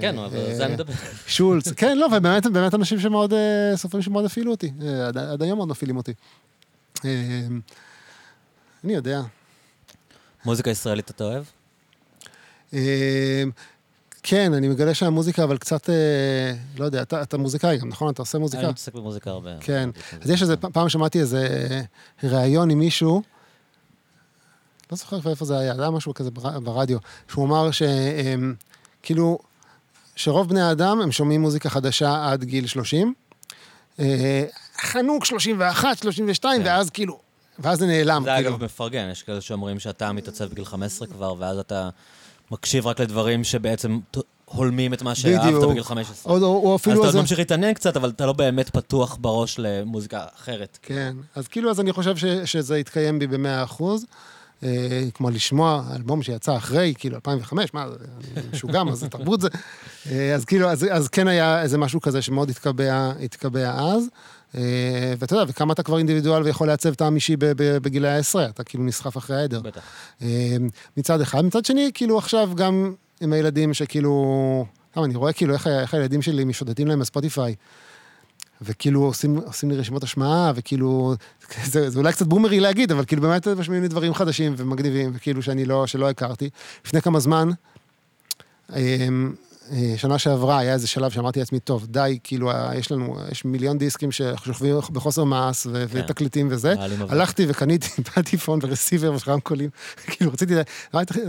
[0.01, 0.93] כן, אבל אה, זה אני מדבר.
[1.27, 3.33] שולץ, כן, לא, ובאמת באמת אנשים שמאוד,
[3.75, 4.71] סופרים שמאוד הפעילו אותי,
[5.07, 6.13] עד, עד היום מאוד מפעילים אותי.
[8.83, 9.21] אני יודע.
[10.45, 11.43] מוזיקה ישראלית אתה אוהב?
[14.23, 15.89] כן, אני מגלה שהמוזיקה, אבל קצת,
[16.77, 18.13] לא יודע, אתה, אתה מוזיקאי גם, נכון?
[18.13, 18.63] אתה עושה מוזיקה?
[18.63, 19.49] אני מתעסק במוזיקה הרבה.
[19.59, 19.89] כן.
[20.21, 21.47] אז יש איזה, פעם שמעתי איזה
[22.23, 23.21] ראיון עם מישהו,
[24.91, 26.97] לא זוכר איפה זה היה, זה היה משהו כזה בר- ברדיו,
[27.31, 28.55] שהוא אמר שהם,
[29.03, 29.39] כאילו,
[30.15, 33.13] שרוב בני האדם, הם שומעים מוזיקה חדשה עד גיל 30,
[33.99, 34.43] אה,
[34.81, 36.67] חנוק 31, 32, כן.
[36.67, 37.19] ואז כאילו,
[37.59, 38.49] ואז זה נעלם, זה כאילו.
[38.49, 41.89] אגב מפרגן, יש כאלה שאומרים שאתה מתעצב בגיל 15 כבר, ואז אתה
[42.51, 43.99] מקשיב רק לדברים שבעצם
[44.45, 45.69] הולמים את מה שאהבת.
[45.69, 46.33] בגיל 15.
[46.33, 47.15] או, או, או אז אפילו אתה עוד.
[47.15, 50.77] ממשיך להתעניין קצת, אבל אתה לא באמת פתוח בראש למוזיקה אחרת.
[50.81, 54.05] כן, אז כאילו, אז אני חושב ש, שזה יתקיים בי במאה אחוז.
[54.63, 57.83] אה, כמו לשמוע אלבום שיצא אחרי, כאילו, 2005, מה,
[58.37, 59.47] אני משוגע, מה זה תרבות זה?
[60.11, 64.03] אה, אז כאילו, אז, אז כן היה איזה משהו כזה שמאוד התקבע, התקבע אז.
[64.55, 68.83] אה, ואתה יודע, וכמה אתה כבר אינדיבידואל ויכול לעצב טעם אישי בגילי העשרה, אתה כאילו
[68.83, 69.61] נסחף אחרי העדר.
[69.61, 69.81] בטח.
[70.97, 71.45] מצד אחד.
[71.45, 74.65] מצד שני, כאילו עכשיו גם עם הילדים שכאילו...
[74.97, 77.55] אני רואה כאילו איך, איך הילדים שלי משוטטים להם בספוטיפיי.
[78.61, 81.15] וכאילו עושים, עושים לי רשימות השמעה, וכאילו,
[81.63, 85.41] זה, זה אולי קצת בומרי להגיד, אבל כאילו באמת משמיעים לי דברים חדשים ומגניבים, וכאילו
[85.41, 86.49] שאני לא, שלא הכרתי.
[86.85, 87.49] לפני כמה זמן,
[88.75, 89.33] אמ,
[89.97, 93.77] שנה שעברה היה איזה שלב שאמרתי לעצמי, טוב, די, כאילו, ה- יש לנו, יש מיליון
[93.77, 95.99] דיסקים ששוכבים בחוסר מעש ו- כן.
[95.99, 96.73] ותקליטים וזה.
[97.09, 99.69] הלכתי וקניתי פטיפון ורסיבר ורמקולים,
[100.11, 100.53] כאילו רציתי,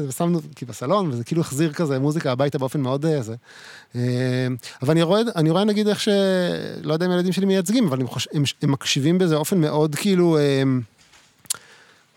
[0.09, 3.35] ושמנו כי בסלון, וזה כאילו החזיר כזה מוזיקה הביתה באופן מאוד אה, זה.
[3.97, 4.01] אה,
[4.83, 6.09] אבל אני רואה, אני רואה נגיד איך ש...
[6.83, 8.29] לא יודע אם הילדים שלי מייצגים, אבל הם, חוש...
[8.33, 10.63] הם, הם מקשיבים בזה באופן מאוד כאילו, אה,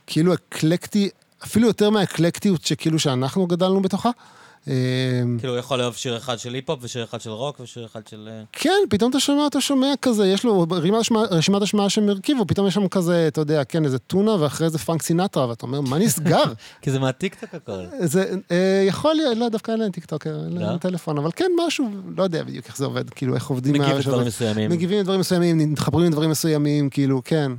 [0.08, 1.10] כאילו אקלקטי,
[1.44, 4.10] אפילו יותר מהאקלקטיות שכאילו שאנחנו גדלנו בתוכה.
[4.68, 4.74] אה,
[5.40, 8.30] כאילו, הוא יכול לאהוב שיר אחד של היפ-הופ, ושיר אחד של רוק, ושיר אחד של...
[8.32, 10.66] אה, כן, פתאום אתה שומע, אתה שומע כזה, יש לו
[11.32, 14.78] רשימת השמעה- שהם הרכיבו, פתאום יש שם כזה, אתה יודע, כן, איזה טונה, ואחרי זה
[14.78, 16.44] פרנק סינטרה, ואתה אומר, מה נסגר?
[16.82, 17.72] כי זה מהטיקטוק הכל.
[18.00, 20.62] זה אה, יכול להיות, לא, דווקא אין להם טיקטוק, אין לא?
[20.62, 21.86] להם טלפון, אבל כן, משהו,
[22.18, 23.74] לא יודע בדיוק איך זה עובד, כאילו, איך עובדים...
[23.74, 24.06] מגיב מהרשתות.
[24.08, 24.72] לדברים מסוימים.
[24.72, 27.52] מגיבים לדברים מסוימים, מתחברים לדברים מסוימים, כאילו, כן.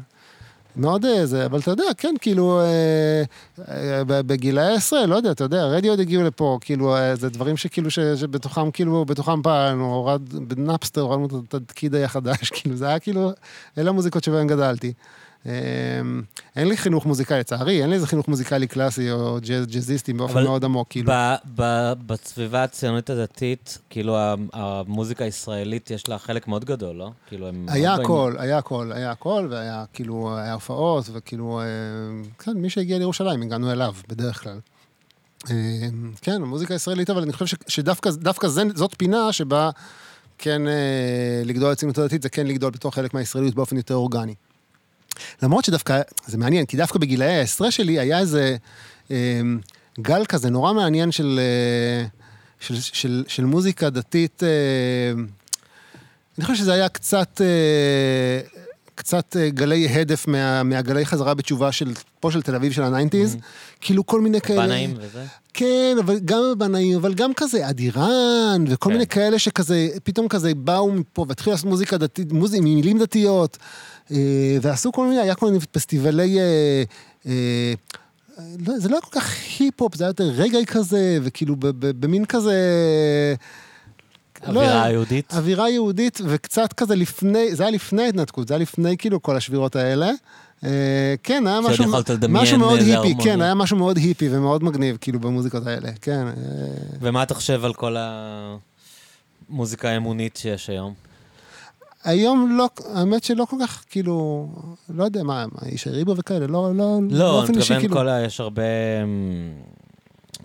[0.77, 3.23] מאוד אה, זה, אבל אתה יודע, כן, כאילו, אה,
[3.69, 7.57] אה, בגילאי עשרה, לא יודע, אתה יודע, רדיו עוד הגיעו לפה, כאילו, אה, זה דברים
[7.57, 12.99] שכאילו, ש- שבתוכם, כאילו, בתוכם פעלנו, הורד, בנאפסטר, הורדנו את הדאקיד החדש, כאילו, זה היה
[12.99, 13.31] כאילו,
[13.79, 14.93] אלה המוזיקות שבהן גדלתי.
[15.47, 15.53] אה,
[16.57, 20.43] אין לי חינוך מוזיקלי, לצערי, אין לי איזה חינוך מוזיקלי קלאסי או ג'אז, ג'אזיסטים באופן
[20.43, 21.13] מאוד עמוק, כאילו.
[21.13, 24.17] ב- ב- בסביבה הציונית הדתית, כאילו,
[24.53, 27.11] המוזיקה הישראלית יש לה חלק מאוד גדול, לא?
[27.27, 27.67] כאילו, הם...
[27.69, 31.65] היה הכל, היה הכל, היה הכל, והיה כאילו, היה הופעות, וכאילו, אה,
[32.39, 34.59] כן, מי שהגיע לירושלים, הגענו אליו, בדרך כלל.
[35.51, 35.89] אה,
[36.21, 39.71] כן, המוזיקה הישראלית, אבל אני חושב שדווקא זאת פינה שבה
[40.39, 44.35] כן אה, לגדול לציונות הדתית, זה כן לגדול בתור חלק מהישראליות באופן יותר אורגני.
[45.43, 48.57] למרות שדווקא, זה מעניין, כי דווקא בגילאי העשרה שלי היה איזה
[49.11, 49.41] אה,
[50.01, 52.07] גל כזה נורא מעניין של, אה,
[52.61, 55.23] של, של, של מוזיקה דתית, אה,
[56.39, 58.41] אני חושב שזה היה קצת, אה,
[58.95, 63.37] קצת אה, גלי הדף מה, מהגלי חזרה בתשובה של, פה של תל אביב של הניינטיז,
[63.81, 64.63] כאילו כל מיני כאלה.
[64.67, 65.25] בנאים וזה?
[65.55, 68.93] כן, אבל גם בנאים, אבל גם כזה אביתר, וכל כן.
[68.93, 73.59] מיני כאלה שכזה, פתאום כזה באו מפה והתחילו לעשות מוזיקה דתית, מוזיק, מילים דתיות,
[74.61, 76.39] ועשו כל מיני, היה כל מיני פסטיבלי...
[76.39, 76.83] אה,
[77.27, 77.75] אה,
[78.67, 82.55] לא, זה לא היה כל כך היפ-הופ, זה היה יותר רגעי כזה, וכאילו במין כזה...
[84.49, 85.35] לא, אווירה יהודית?
[85.35, 89.77] אווירה יהודית, וקצת כזה לפני, זה היה לפני ההתנתקות, זה היה לפני כאילו כל השבירות
[89.77, 90.11] האלה.
[90.65, 91.85] אה, כן, היה משהו,
[92.29, 93.25] משהו מאוד היפי, הרמוניה.
[93.25, 96.27] כן, היה משהו מאוד היפי ומאוד מגניב, כאילו, במוזיקות האלה, כן.
[96.27, 96.33] אה,
[97.01, 97.97] ומה אתה חושב על כל
[99.49, 100.95] המוזיקה האמונית שיש היום?
[102.07, 104.47] היום לא, האמת שלא כל כך, כאילו,
[104.89, 107.97] לא יודע מה, מה, איש הריבו וכאלה, לא, לא, לא, באופן אני מתכוון כאילו.
[107.97, 108.23] כל ה...
[108.23, 108.63] יש הרבה...
[109.03, 109.53] אמ,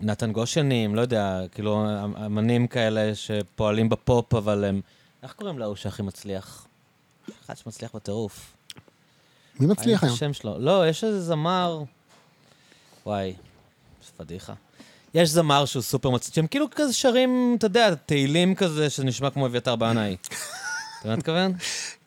[0.01, 4.81] נתן גושנים, לא יודע, כאילו, אמ- אמנים כאלה שפועלים בפופ, אבל הם...
[5.23, 6.65] איך קוראים להוא שהכי מצליח?
[7.45, 8.53] אחד שמצליח בטירוף.
[9.59, 10.13] מי מצליח היום?
[10.13, 10.59] השם שלו.
[10.59, 11.83] לא, יש איזה זמר...
[13.05, 13.33] וואי,
[14.17, 14.53] פדיחה.
[15.13, 19.45] יש זמר שהוא סופר מצליח, שהם כאילו כזה שרים, אתה יודע, תהילים כזה, שנשמע כמו
[19.45, 20.17] אביתר בנאי.
[21.01, 21.53] אתה מה מתכוון?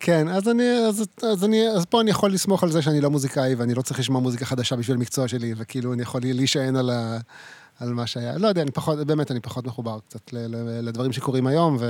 [0.01, 3.11] כן, אז אני, אז, אז אני, אז פה אני יכול לסמוך על זה שאני לא
[3.11, 6.91] מוזיקאי, ואני לא צריך לשמוע מוזיקה חדשה בשביל המקצוע שלי, וכאילו אני יכול להישען על,
[6.91, 7.19] ה,
[7.81, 8.39] על מה שהיה.
[8.39, 11.87] לא יודע, אני פחות, באמת, אני פחות מחובר קצת ל, ל, לדברים שקורים היום, ו...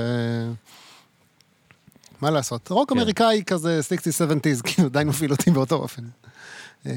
[2.21, 2.69] מה לעשות?
[2.69, 2.97] רוק כן.
[2.97, 6.03] אמריקאי כזה 60-70's, כאילו, עדיין מפעיל אותי באותו אופן.
[6.85, 6.91] אמ,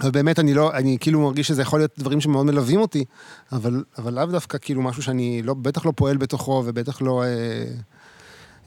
[0.00, 3.04] אבל באמת, אני לא, אני כאילו מרגיש שזה יכול להיות דברים שמאוד מלווים אותי,
[3.52, 7.24] אבל, אבל לאו דווקא כאילו משהו שאני לא, בטח לא פועל בתוכו, ובטח לא...
[7.24, 7.64] אה,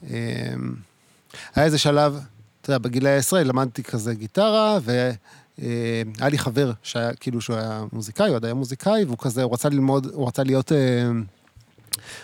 [0.04, 2.20] היה איזה שלב,
[2.62, 8.28] אתה יודע, בגילי העשרה למדתי כזה גיטרה, והיה לי חבר שהיה, כאילו, שהוא היה מוזיקאי,
[8.28, 10.72] הוא עוד היה מוזיקאי, והוא כזה, הוא רצה ללמוד, הוא רצה להיות...
[10.72, 11.10] אה,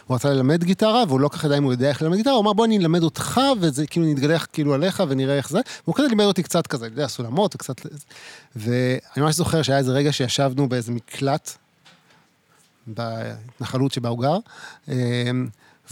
[0.07, 2.33] הוא רצה ללמד גיטרה, והוא לא כל כך ידע אם הוא יודע איך ללמד גיטרה,
[2.33, 5.59] הוא אמר, בוא אני אלמד אותך, וזה כאילו נתגלח כאילו עליך, ונראה איך זה.
[5.83, 7.81] והוא כזה לימד אותי קצת כזה, אתה יודע, סולמות, וקצת...
[8.55, 11.51] ואני ממש זוכר שהיה איזה רגע שישבנו באיזה מקלט,
[12.87, 14.37] בהתנחלות שבה הוא גר,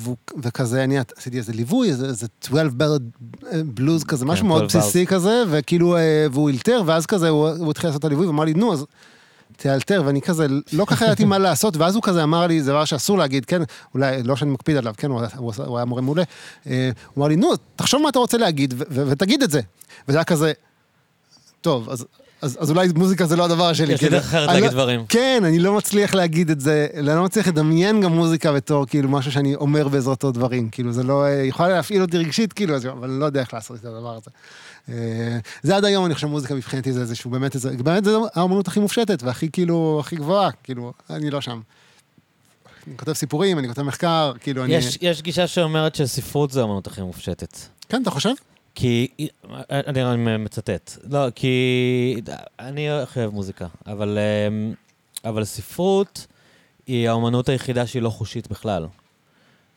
[0.02, 3.02] והוא, וכזה, אני עשיתי איזה ליווי, איזה, איזה 12 ברד
[3.66, 7.72] בלוז כזה, משהו מאוד 12 בסיסי כזה, וכאילו, אה, והוא אילתר, ואז כזה, הוא, הוא
[7.72, 8.86] התחיל לעשות את הליווי, ואמר לי, נו, אז
[9.58, 12.86] תאלתר, ואני כזה, לא ככה ידעתי מה לעשות, ואז הוא כזה אמר לי, זה דבר
[12.86, 13.62] שאסור להגיד, כן,
[13.94, 16.24] אולי, לא שאני מקפיד עליו, כן, הוא, הוא, הוא היה מורה מעולה.
[16.68, 19.62] אה, הוא אמר לי, נו, תחשוב מה אתה רוצה להגיד, ותגיד את זה.
[20.08, 20.52] וזה היה כזה,
[21.62, 22.06] טוב, אז...
[22.42, 23.94] אז, אז אולי מוזיקה זה לא הדבר שלי.
[23.94, 25.06] יש לי כאילו, דרך אחרת אני להגיד לא- דברים.
[25.10, 29.10] כן, אני לא מצליח להגיד את זה, אני לא מצליח לדמיין גם מוזיקה בתור כאילו
[29.10, 33.20] משהו שאני אומר בעזרתו דברים, כאילו זה לא, יכולה להפעיל אותי רגשית, כאילו, אבל אני
[33.20, 34.32] לא יודע איך לעשות את הדבר הזה.
[34.90, 38.68] אה, זה עד היום, אני חושב, מוזיקה מבחינתי זה איזשהו, באמת, איזה, באמת זה האמנות
[38.68, 41.60] הכי מופשטת והכי כאילו, הכי גבוהה, כאילו, אני לא שם.
[42.88, 44.74] אני כותב סיפורים, אני כותב מחקר, כאילו, אני...
[44.74, 47.58] יש, יש גישה שאומרת שספרות זה האמנות הכי מופשטת.
[47.90, 48.30] כן, אתה חושב?
[48.80, 49.08] כי,
[49.80, 52.22] אני מצטט, לא, כי
[52.60, 54.74] אני הכי אוהב מוזיקה, אבל, אמ,
[55.26, 56.28] אבל ספרות
[56.88, 58.88] היא האומנות היחידה שהיא לא חושית בכלל.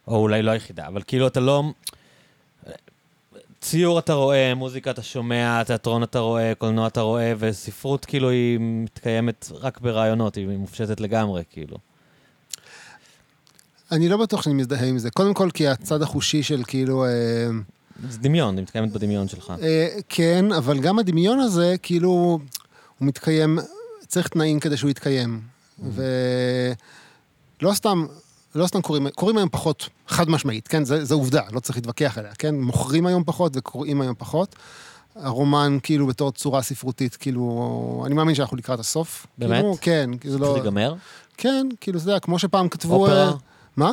[0.09, 1.63] או אולי לא היחידה, אבל כאילו אתה לא...
[3.61, 8.59] ציור אתה רואה, מוזיקה אתה שומע, תיאטרון אתה רואה, קולנוע אתה רואה, וספרות כאילו היא
[8.61, 11.77] מתקיימת רק ברעיונות, היא מופשטת לגמרי, כאילו.
[13.93, 15.11] אני לא בטוח שאני מזדהה עם זה.
[15.11, 17.05] קודם כל, כי הצד החושי של כאילו...
[17.05, 17.11] אה,
[18.09, 19.53] זה דמיון, היא מתקיימת בדמיון שלך.
[19.63, 22.41] אה, כן, אבל גם הדמיון הזה, כאילו, הוא
[23.09, 23.59] מתקיים,
[24.07, 25.41] צריך תנאים כדי שהוא יתקיים.
[25.83, 28.07] ולא סתם,
[28.55, 30.85] לא סתם קוראים, קוראים היום פחות, חד משמעית, כן?
[30.85, 32.55] זה עובדה, לא צריך להתווכח עליה, כן?
[32.55, 34.57] מוכרים היום פחות וקוראים היום פחות.
[35.17, 39.27] הרומן, כאילו, בתור צורה ספרותית, כאילו, אני מאמין שאנחנו לקראת הסוף.
[39.39, 39.61] באמת?
[39.61, 40.57] כאילו, כן, זה לא...
[40.57, 40.95] ייגמר?
[41.37, 42.95] כן, כאילו, אתה יודע, כמו שפעם כתבו...
[42.95, 43.29] אופרה?
[43.29, 43.33] אה,
[43.77, 43.91] מה?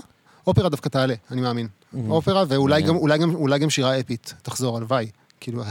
[0.47, 1.67] אופרה דווקא תעלה, אני מאמין.
[2.09, 2.81] אופרה, ואולי.
[2.81, 5.09] גם, אולי, גם, אולי גם שירה אפית תחזור, הלוואי.
[5.39, 5.63] כאילו,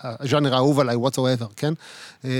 [0.00, 1.74] הז'אנר האהוב עליי, whatsoever, כן?
[2.24, 2.30] אה,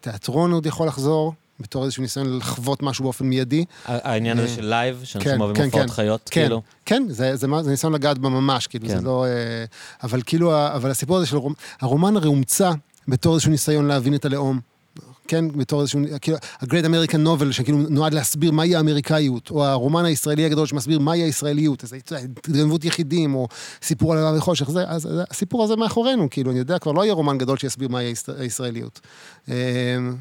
[0.00, 3.64] תיאטרון עוד יכול לחזור, בתור איזשהו ניסיון לחוות משהו באופן מיידי.
[3.84, 5.92] העניין הזה של live, שאנשים כן, אוהבים כן, הופעות כן.
[5.92, 6.62] חיות, כן, כאילו.
[6.86, 8.96] כן, זה, זה, מה- זה ניסיון לגעת בה ממש, כאילו, כן.
[8.98, 9.26] זה לא...
[9.26, 9.64] אה,
[10.02, 12.70] אבל כאילו, אבל הסיפור הזה של הרומן, הרומן הרי הומצא
[13.08, 14.60] בתור איזשהו ניסיון להבין את הלאום.
[15.30, 20.44] כן, בתור איזשהו, כאילו, ה-Great American Novel, שכאילו נועד להסביר מהי האמריקאיות, או הרומן הישראלי
[20.44, 23.48] הגדול שמסביר מהי הישראליות, איזו יודע, התגנבות יחידים, או
[23.82, 27.12] סיפור על אהבה וחושך, זה, אז הסיפור הזה מאחורינו, כאילו, אני יודע, כבר לא יהיה
[27.14, 29.00] רומן גדול שיסביר מהי הישראל- הישראליות.
[29.50, 29.54] אה,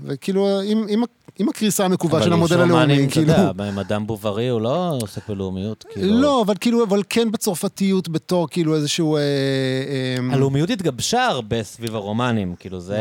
[0.03, 1.03] וכאילו, עם, עם,
[1.40, 3.34] עם הקריסה המקווה של המודל אבל יש הלאומי, רומנים, כאילו...
[3.34, 6.22] אתה יודע, מדאם בוברי הוא לא עוסק בלאומיות, כאילו.
[6.22, 9.15] לא, אבל כאילו, אבל כן בצרפתיות בתור כאילו איזשהו...
[9.15, 12.98] אה, אה, הלאומיות התגבשה הרבה סביב הרומנים, כאילו זה,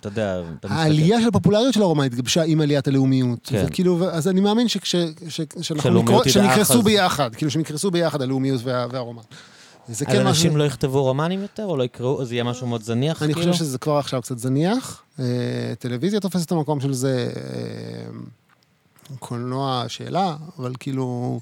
[0.00, 3.38] אתה יודע, אתה מסתכל- העלייה של הפופולריות של הרומן התגבשה עם עליית הלאומיות.
[3.44, 3.64] כן.
[3.68, 4.96] וכאילו, אז אני מאמין שכש...
[4.96, 9.22] ש- שאנחנו כשהלאומיות נקרוא- תדעך, שנקרסו ביחד, כאילו שנקרסו ביחד הלאומיות וה- והרומן.
[9.88, 10.58] זה אז כן אנשים משהו...
[10.58, 13.52] לא יכתבו רומנים יותר, או לא יקראו, אז יהיה משהו מאוד זניח, אני כאילו?
[13.52, 15.02] חושב שזה כבר עכשיו קצת זניח.
[15.18, 15.24] אה,
[15.78, 17.52] טלוויזיה תופסת את המקום של זה, אה,
[19.18, 21.40] קולנוע, שאלה, אבל כאילו...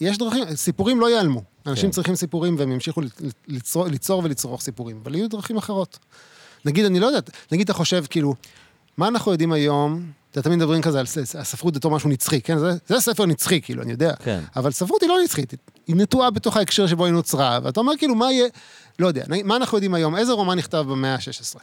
[0.00, 1.42] יש דרכים, סיפורים לא ייעלמו.
[1.66, 1.90] אנשים כן.
[1.90, 3.00] צריכים סיפורים והם ימשיכו
[3.48, 5.98] ליצור, ליצור ולצרוך סיפורים, אבל יהיו דרכים אחרות.
[6.64, 8.34] נגיד, אני לא יודעת, נגיד אתה חושב, כאילו,
[8.96, 10.02] מה אנחנו יודעים היום?
[10.30, 11.06] אתה תמיד מדברים כזה על
[11.38, 12.58] הספרות בתור משהו נצחי, כן?
[12.58, 14.14] זה, זה ספר נצחי, כאילו, אני יודע.
[14.24, 14.40] כן.
[14.56, 15.54] אבל ספרות היא לא נצחית,
[15.86, 18.46] היא נטועה בתוך ההקשר שבו היא נוצרה, ואתה אומר, כאילו, מה יהיה...
[18.98, 20.16] לא יודע, מה אנחנו יודעים היום?
[20.16, 21.58] איזה רומן נכתב במאה ה-16?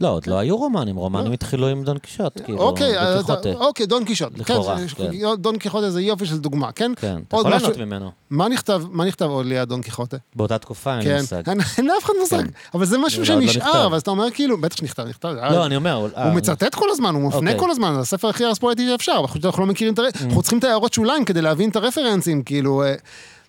[0.00, 3.52] לא, עוד לא היו רומנים, רומנים התחילו עם דון קישוט, כאילו, אוקיי, דון אז- קיחוטה.
[3.52, 4.38] אוקיי, דון קישוט.
[4.38, 5.18] לכאורה, כן, כן.
[5.18, 6.92] זה- דון קיחוטה זה יופי של דוגמה, כן?
[6.96, 8.10] כן, אתה יכול ליהנות ממנו.
[8.30, 8.82] מה נכתב,
[9.28, 10.16] עוד ליד דון קיחוטה?
[10.36, 11.48] באותה תקופה, אין לי כן, מושג.
[11.48, 12.46] אין אין לאף אחד מושג, כן.
[12.74, 13.88] אבל זה משהו עוד לא שנשאר.
[13.92, 16.06] ואז אתה אומר כאילו, בטח שנכתב, נכתב, זה- לא, אני אומר...
[16.16, 17.56] אה, הוא מצטט כל הזמן, הוא מפנה אוקיי.
[17.56, 17.60] Mm.
[17.60, 20.02] כל הזמן, זה הספר הכי ארספואטי שאפשר, אנחנו לא מכירים את ה...
[20.24, 22.82] אנחנו צריכים את ההערות שוליים כדי להבין את הרפרנסים, כאילו...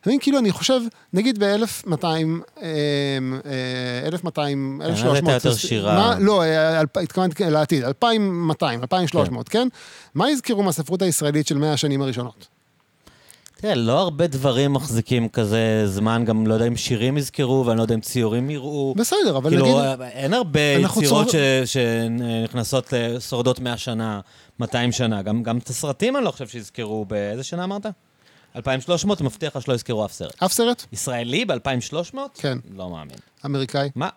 [0.01, 0.81] אתה מבין, כאילו, אני חושב,
[1.13, 2.05] נגיד ב-1200,
[4.05, 5.23] 1200, 1300...
[5.23, 6.15] אתה יותר שירה.
[6.19, 9.67] לא, אה, התכוונתי לעתיד, 2200, 2300, כן?
[10.15, 12.47] מה יזכרו מהספרות הישראלית של 100 השנים הראשונות?
[13.57, 17.83] תראה, לא הרבה דברים מחזיקים כזה זמן, גם לא יודע אם שירים יזכרו, ואני לא
[17.83, 18.93] יודע אם ציורים יראו.
[18.97, 20.01] בסדר, אבל כאילו, נגיד...
[20.01, 21.31] אין הרבה יצירות צור-
[21.65, 22.93] ש- שנכנסות,
[23.29, 24.19] שורדות 100 שנה,
[24.59, 25.21] 200 שנה.
[25.21, 27.85] גם גם את הסרטים אני לא חושב שיזכרו באיזה שנה אמרת?
[28.55, 30.43] 2300, מבטיח לך שלא יזכרו אף סרט.
[30.43, 30.85] אף סרט?
[30.93, 32.17] ישראלי ב-2300?
[32.33, 32.57] כן.
[32.77, 33.17] לא מאמין.
[33.45, 33.89] אמריקאי.
[33.95, 34.09] מה?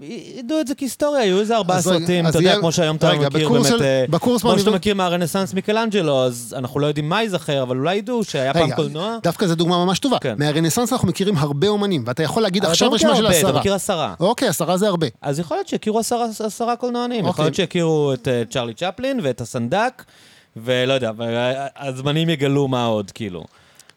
[0.00, 3.82] ידעו את זה כהיסטוריה, היו איזה ארבעה סרטים, אתה יודע, כמו שהיום אתה מכיר באמת...
[3.82, 7.96] אה, בקורס כמו שאתה מכיר מהרנסאנס מיקלנג'לו, אז אנחנו לא יודעים מה ייזכר, אבל אולי
[7.96, 9.18] ידעו שהיה פעם קולנוע.
[9.22, 10.18] דווקא זו דוגמה ממש טובה.
[10.18, 10.34] כן.
[10.38, 13.60] מהרנסאנס אנחנו מכירים הרבה אומנים, ואתה יכול להגיד עכשיו רשימה של הרבה, אתה עשרה.
[13.60, 14.14] מכיר עשרה.
[14.20, 15.06] אוקיי, עשרה זה הרבה.
[15.22, 17.44] אז יכול להיות שיכירו עשרה, עשרה קולנוענים, יכול אוקיי.
[17.44, 20.02] להיות שיכירו את אה, צ'רלי צ'פלין ואת הסנדק,
[20.56, 23.44] ולא יודע, והזמנים יגלו מה עוד, כאילו.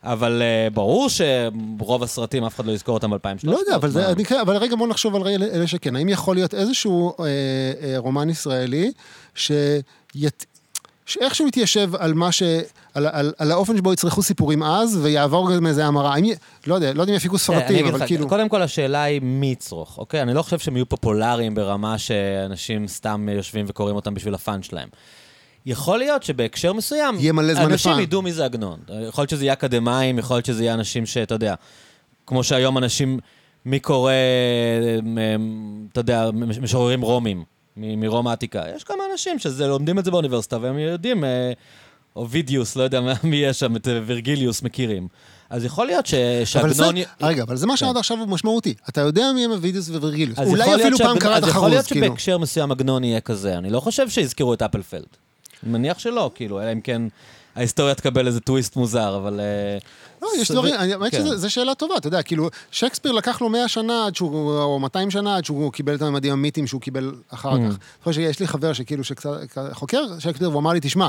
[0.03, 3.27] אבל אה, ברור שרוב הסרטים, אף אחד לא יזכור אותם ב-2300.
[3.43, 5.95] לא יודע, אבל, זה, אני, כן, אבל רגע בוא נחשוב על אלה, שכן.
[5.95, 8.91] האם יכול להיות איזשהו אה, אה, רומן ישראלי
[9.35, 10.45] שית,
[11.05, 12.43] שאיכשהו יתיישב על מה ש...
[12.93, 16.13] על, על, על האופן שבו יצרכו סיפורים אז, ויעבור גם איזה המרה.
[16.13, 16.35] האם, י-
[16.67, 18.27] לא יודע, לא יודע אם יפיקו אני סרטים, אגיד אבל לך, כאילו...
[18.29, 20.21] קודם כל השאלה היא מי יצרוך, אוקיי?
[20.21, 24.87] אני לא חושב שהם יהיו פופולריים ברמה שאנשים סתם יושבים וקוראים אותם בשביל הפאן שלהם.
[25.65, 28.03] יכול להיות שבהקשר מסוים, יהיה מלא זמן אנשים לפאן.
[28.03, 28.79] ידעו מי זה עגנון.
[29.07, 31.55] יכול להיות שזה יהיה אקדמאים, יכול להיות שזה יהיה אנשים שאתה יודע,
[32.27, 33.19] כמו שהיום אנשים,
[33.65, 34.11] מי קורא,
[34.99, 36.29] אמ, אמ, אתה יודע,
[36.61, 37.43] משוררים רומים,
[37.77, 38.63] מ- מרומא העתיקה.
[38.75, 41.51] יש כמה אנשים שלומדים את זה באוניברסיטה והם יודעים, אה,
[42.15, 45.07] אובידיוס, לא יודע מי יש שם, את אה, וירגיליוס מכירים.
[45.49, 46.13] אז יכול להיות ש-
[46.55, 46.95] אבל זה, שעגנון...
[47.21, 48.73] רגע, אבל זה מה שעד עכשיו הוא משמעותי.
[48.89, 50.39] אתה יודע מי הם אבידיוס ווירגיליוס.
[50.39, 52.05] אולי אפילו פעם קראת אז יכול להיות חרוז, כאילו.
[52.07, 53.57] שבהקשר מסוים עגנון יהיה כזה.
[53.57, 55.05] אני לא חושב שיזכרו את אפלפלד.
[55.65, 57.01] מניח שלא, כאילו, אלא אם כן
[57.55, 59.39] ההיסטוריה תקבל איזה טוויסט מוזר, אבל...
[59.39, 59.77] אה,
[60.21, 61.25] לא, יש דברים, האמת כן.
[61.25, 65.11] שזו שאלה טובה, אתה יודע, כאילו, שייקספיר לקח לו 100 שנה עד שהוא, או 200
[65.11, 67.55] שנה עד שהוא קיבל את הממדים המיתיים שהוא קיבל אחר Mm.
[67.55, 67.61] כך.
[67.61, 67.73] אני
[68.03, 69.29] חושב שיש לי חבר שכאילו, שקצת,
[69.71, 71.07] חוקר שייקספיר, והוא אמר לי, תשמע,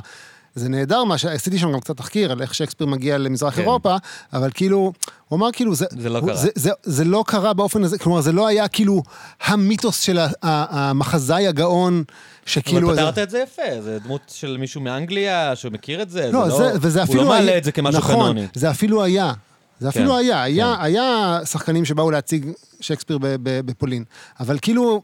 [0.56, 3.60] זה נהדר, מה שעשיתי שם גם קצת תחקיר על איך שייקספיר מגיע למזרח כן.
[3.60, 3.96] אירופה,
[4.32, 4.92] אבל כאילו,
[5.28, 6.36] הוא אמר כאילו, זה, זה לא הוא- קרה.
[6.36, 9.02] זה, זה, זה לא קרה באופן הזה, כלומר, זה לא היה כאילו
[9.44, 12.04] המיתוס של המחזאי הגאון,
[12.46, 12.88] שכאילו...
[12.92, 16.50] אבל פתרת את זה יפה, זה דמות של מישהו מאנגליה שהוא מכיר את זה, לא,
[16.50, 17.18] זה זה, וזה אפילו...
[17.22, 18.46] הוא לא מעלה היה- את זה כמשהו נכון, קנוני.
[18.54, 19.32] זה אפילו היה.
[19.80, 20.42] זה אפילו כן, היה.
[20.42, 20.82] היה, כן.
[20.84, 22.46] היה שחקנים שבאו להציג
[22.80, 24.04] שייקספיר בפולין.
[24.40, 25.02] אבל כאילו,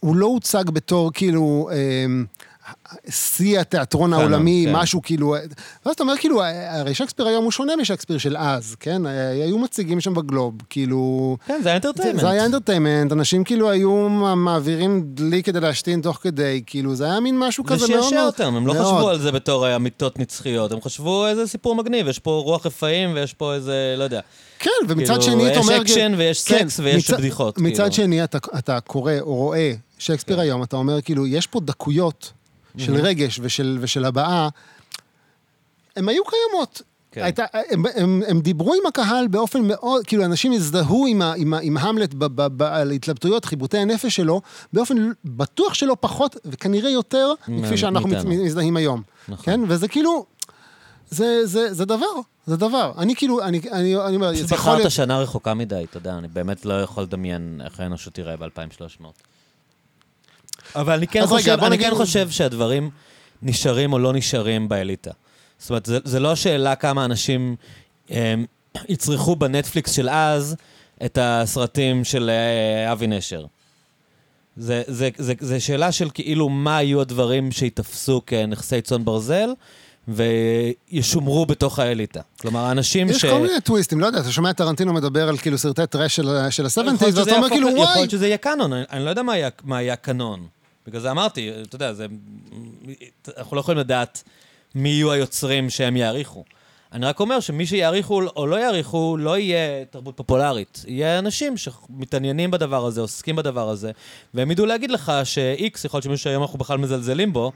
[0.00, 1.70] הוא לא הוצג בתור כאילו...
[1.72, 2.24] אמ,
[3.08, 4.76] שיא התיאטרון קאנון, העולמי, כן.
[4.76, 5.34] משהו כאילו...
[5.86, 9.02] ואז אתה אומר, כאילו, הרי שייקספיר היום הוא שונה משייקספיר של אז, כן?
[9.44, 11.36] היו מציגים שם בגלוב, כאילו...
[11.46, 12.20] כן, זה זה, ה entertainment.
[12.20, 17.20] זה היה entertainment, אנשים כאילו היו מעבירים דלי כדי להשתין תוך כדי, כאילו, זה היה
[17.20, 18.02] מין משהו זה כזה מאוד...
[18.02, 18.96] שעשע אותם, הם לא מאוד.
[18.96, 23.10] חשבו על זה בתור אמיתות נצחיות, הם חשבו איזה סיפור מגניב, יש פה רוח רפאים
[23.14, 24.20] ויש פה איזה, לא יודע.
[24.58, 25.82] כן, ומצד כאילו, שני, אתה יש אומר...
[25.82, 27.92] אקשן ויש סקס ויש מצד- בדיחות, מצד כאילו.
[27.92, 30.42] שני, אתה, אתה קורא או רואה שייקספיר כן.
[30.42, 32.32] היום, אתה אומר, כאילו, יש פה דקויות
[32.78, 34.48] של רגש ושל, ושל הבעה,
[35.96, 36.82] הן היו קיימות.
[37.12, 37.22] כן.
[37.22, 41.54] הייתה, הם, הם, הם דיברו עם הקהל באופן מאוד, כאילו אנשים הזדהו עם, ה, עם,
[41.54, 44.40] ה, עם המלט ב, ב, ב, על התלבטויות, חיבוטי הנפש שלו,
[44.72, 48.08] באופן בטוח שלא פחות, וכנראה יותר, מכפי שאנחנו.
[48.08, 49.02] מת- מזדהים היום.
[49.28, 49.44] נכון.
[49.44, 49.60] כן?
[49.68, 50.26] וזה כאילו,
[51.10, 52.06] זה, זה, זה דבר,
[52.46, 52.92] זה דבר.
[52.98, 54.92] אני כאילו, אני, אני, אני אומר, פשוט יכול בחרת להיות...
[54.92, 59.04] שנה רחוקה מדי, אתה יודע, אני באמת לא יכול לדמיין איך האנושות תיראה ב-2300.
[60.74, 62.90] אבל אני כן רגע, חושב, בוא אני נגיד- כן חושב שהדברים
[63.42, 65.10] נשארים או לא נשארים באליטה.
[65.58, 67.56] זאת אומרת, זה, זה לא השאלה כמה אנשים
[68.10, 68.44] הם,
[68.88, 70.56] יצרכו בנטפליקס של אז
[71.04, 73.44] את הסרטים של אה, אבי נשר.
[74.56, 79.48] זה, זה, זה, זה שאלה של כאילו מה יהיו הדברים שייתפסו כנכסי צאן ברזל
[80.92, 82.20] וישומרו בתוך האליטה.
[82.40, 83.24] כלומר, האנשים יש ש...
[83.24, 86.28] כל מיני טוויסטים, לא יודע, אתה שומע את טרנטינו מדבר על כאילו סרטי טרש של
[86.28, 88.84] ה- של יכול ה-70's, להיות ואתה אומר כאילו, יכול וואי, להיות שזה יהיה קאנון, אני,
[88.90, 90.46] אני לא יודע מה היה, מה היה קאנון.
[90.86, 92.06] בגלל זה אמרתי, אתה יודע, זה,
[93.38, 94.22] אנחנו לא יכולים לדעת
[94.74, 96.44] מי יהיו היוצרים שהם יעריכו.
[96.92, 100.84] אני רק אומר שמי שיעריכו או לא יעריכו, לא יהיה תרבות פופולרית.
[100.88, 103.90] יהיה אנשים שמתעניינים בדבר הזה, עוסקים בדבר הזה,
[104.34, 107.52] והם ידעו להגיד לך ש-X, יכול להיות שמישהו שהיום אנחנו בכלל מזלזלים בו,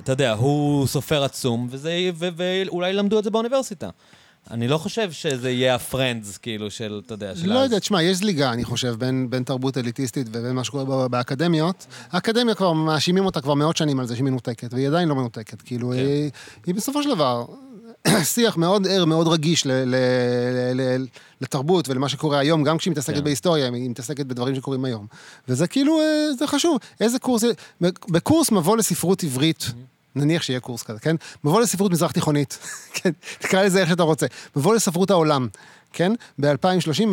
[0.00, 3.90] אתה יודע, הוא סופר עצום, וזה, ו- ואולי למדו את זה באוניברסיטה.
[4.50, 7.58] אני לא חושב שזה יהיה הפרנדס, כאילו, של, אתה יודע, של לא.
[7.58, 11.86] יודע, תשמע, יש זליגה, אני חושב, בין, בין תרבות אליטיסטית ובין מה שקורה באקדמיות.
[12.10, 15.62] האקדמיה כבר, מאשימים אותה כבר מאות שנים על זה שהיא מנותקת, והיא עדיין לא מנותקת.
[15.62, 15.94] כאילו, כן.
[15.96, 16.30] היא,
[16.66, 17.44] היא בסופו של דבר
[18.34, 19.96] שיח מאוד ער, מאוד רגיש ל, ל,
[20.74, 21.06] ל, ל,
[21.40, 23.24] לתרבות ולמה שקורה היום, גם כשהיא מתעסקת כן.
[23.24, 25.06] בהיסטוריה, היא מתעסקת בדברים שקורים היום.
[25.48, 26.78] וזה כאילו, אה, זה חשוב.
[27.00, 27.44] איזה קורס,
[28.10, 29.70] בקורס מבוא לספרות עברית,
[30.16, 31.16] נניח שיהיה קורס כזה, כן?
[31.44, 32.58] מבוא לספרות מזרח תיכונית,
[32.94, 33.10] כן?
[33.38, 34.26] תקרא לזה איך שאתה רוצה.
[34.56, 35.48] מבוא לספרות העולם,
[35.92, 36.12] כן?
[36.38, 37.06] ב-2030,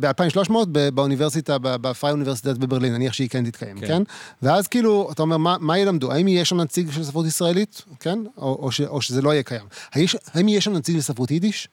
[0.00, 0.52] ב-2300,
[0.94, 3.86] באוניברסיטה, בפריי אוניברסיטת בברלין, נניח שהיא כן תתקיים, כן.
[3.86, 4.02] כן?
[4.42, 6.12] ואז כאילו, אתה אומר, מה, מה ילמדו?
[6.12, 8.18] האם יהיה שם נציג של ספרות ישראלית, כן?
[8.36, 9.64] או, או, ש, או שזה לא יהיה קיים.
[9.94, 11.68] היש, האם יהיה שם נציג לספרות יידיש?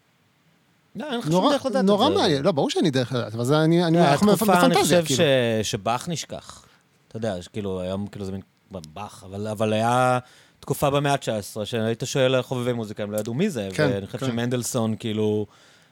[0.95, 1.85] לא, אין לך שום נורא, דרך לדעת.
[1.85, 2.43] נורא מעניין.
[2.43, 5.15] לא, ברור שאני דרך לדעת, אבל זה אני, אני, היה אנחנו תקופה, אני בפנטזיה, חושב
[5.15, 5.63] כאילו.
[5.63, 6.65] שבאך נשכח.
[7.07, 8.41] אתה יודע, כאילו, היום כאילו זה מין
[8.71, 10.19] באך, אבל, אבל היה
[10.59, 14.17] תקופה במאה ה-19, שהיית שואל חובבי מוזיקה, הם לא ידעו מי זה, כן, ואני חושב
[14.17, 14.25] כן.
[14.25, 15.45] שמנדלסון, כאילו,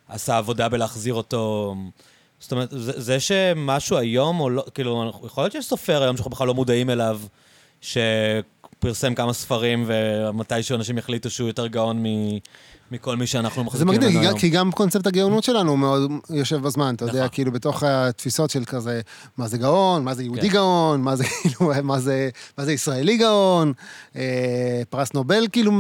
[0.08, 1.76] עשה עבודה בלהחזיר אותו.
[2.40, 6.32] זאת אומרת, זה, זה שמשהו היום, או לא, כאילו, יכול להיות שיש סופר היום שאנחנו
[6.32, 7.20] בכלל לא מודעים אליו,
[7.82, 12.06] שפרסם כמה ספרים, ומתישהו אנשים יחליטו שהוא יותר גאון מ,
[12.92, 16.96] מכל מי שאנחנו זה מחזיקים מגניב, ממנו כי- גם קונספט הגאונות שלנו מאוד יושב בזמן,
[16.96, 17.28] אתה יודע, נכון.
[17.32, 19.02] כאילו בתוך התפיסות של כזה,
[19.38, 20.54] מה זה גאון, מה זה יהודי כן.
[20.54, 22.30] גאון, מה זה כאילו, מה זה-
[22.66, 23.74] זה ישראלי גאון,
[24.16, 24.22] אה,
[24.90, 25.72] פרס נובל כאילו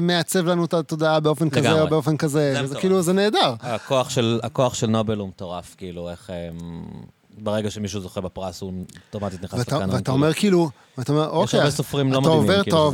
[0.00, 1.88] מעצב לנו את התודעה באופן כזה או.
[1.88, 2.76] באופן כזה, זה זה.
[2.76, 3.54] כאילו, זה נהדר.
[3.60, 4.40] הכוח של,
[4.86, 6.30] נובל הוא מטורף, כאילו, איך...
[6.30, 6.84] אמ,
[7.38, 8.72] ברגע שמישהו זוכה בפרס, הוא
[9.08, 9.90] אוטומטית נכנס לקאנון.
[9.90, 10.12] ואתה כאילו.
[10.14, 12.90] אומר כאילו, ואתה אומר, אוקיי, הרבה סופרים לא אתה מדהימים, כאילו,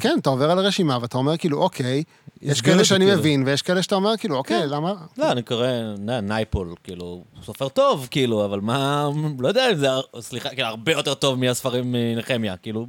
[0.00, 2.02] כן, אתה עובר על הרשימה, ואתה אומר כאילו, אוקיי,
[2.44, 3.18] יש כאלה זה, שאני כאילו.
[3.20, 4.68] מבין, ויש כאלה שאתה אומר כאילו, אוקיי, כן.
[4.68, 4.94] למה?
[5.18, 5.66] לא, אני קורא
[5.98, 9.08] נ- נייפול, כאילו, סופר טוב, כאילו, אבל מה,
[9.38, 9.88] לא יודע אם זה,
[10.20, 12.86] סליחה, כאילו, הרבה יותר טוב מהספרים מנחמיה, כאילו,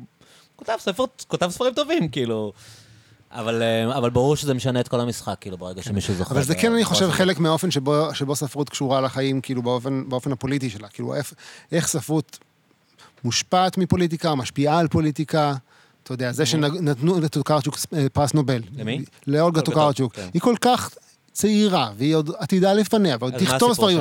[0.56, 2.54] כותב, ספר, כותב ספרים טובים, כאילו.
[3.32, 6.34] אבל, אה, אבל ברור שזה משנה את כל המשחק, כאילו, ברגע שמישהו זוכה.
[6.34, 7.14] אבל זה כן, אני חושב, הזה.
[7.14, 10.88] חלק מהאופן שבו, שבו ספרות קשורה לחיים, כאילו, באופן, באופן הפוליטי שלה.
[10.88, 11.34] כאילו, איך,
[11.72, 12.40] איך ספרות
[13.24, 15.54] מושפעת מפוליטיקה, משפיעה על פוליטיקה.
[16.06, 18.62] אתה יודע, זה שנתנו לטוקרצ'וק אה, פרס נובל.
[18.78, 19.04] למי?
[19.28, 20.16] לאולגה אולגה טוקרצ'וק.
[20.16, 20.28] כן.
[20.34, 20.90] היא כל כך
[21.32, 24.00] צעירה, והיא עוד עתידה לפניה, ועוד תכתוב ספרים.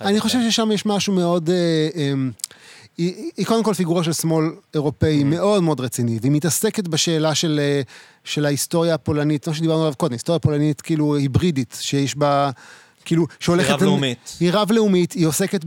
[0.00, 0.50] אני חושב זוכה?
[0.50, 1.50] ששם יש משהו מאוד...
[1.50, 2.12] אה, אה,
[2.98, 4.44] היא, היא קודם כל פיגורה של שמאל
[4.74, 7.82] אירופאי מאוד מאוד רציני, והיא מתעסקת בשאלה של, אה,
[8.24, 12.50] של ההיסטוריה הפולנית, מה שדיברנו עליו קודם, היסטוריה פולנית כאילו היברידית, שיש בה,
[13.06, 13.68] כאילו, שהולכת...
[13.68, 14.36] היא רב-לאומית.
[14.40, 15.64] היא רב-לאומית, היא עוסקת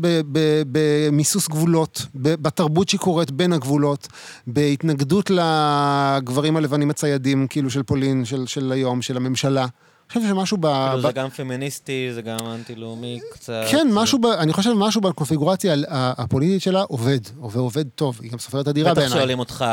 [0.71, 4.07] במיסוס גבולות, בתרבות שקורית בין הגבולות,
[4.47, 9.61] בהתנגדות לגברים הלבנים הציידים, כאילו, של פולין, של, של היום, של הממשלה.
[9.61, 10.67] אני חושב שמשהו ב...
[10.67, 13.63] כאילו, ב- זה גם פמיניסטי, זה גם אנטי-לאומי קצת.
[13.71, 17.19] כן, משהו, ב, אני חושב שמשהו בקונפיגורציה הפוליטית שלה עובד,
[17.51, 18.19] ועובד טוב.
[18.21, 19.17] היא גם סופרת אדירה בטח בעיניי.
[19.17, 19.65] שואלים אותך,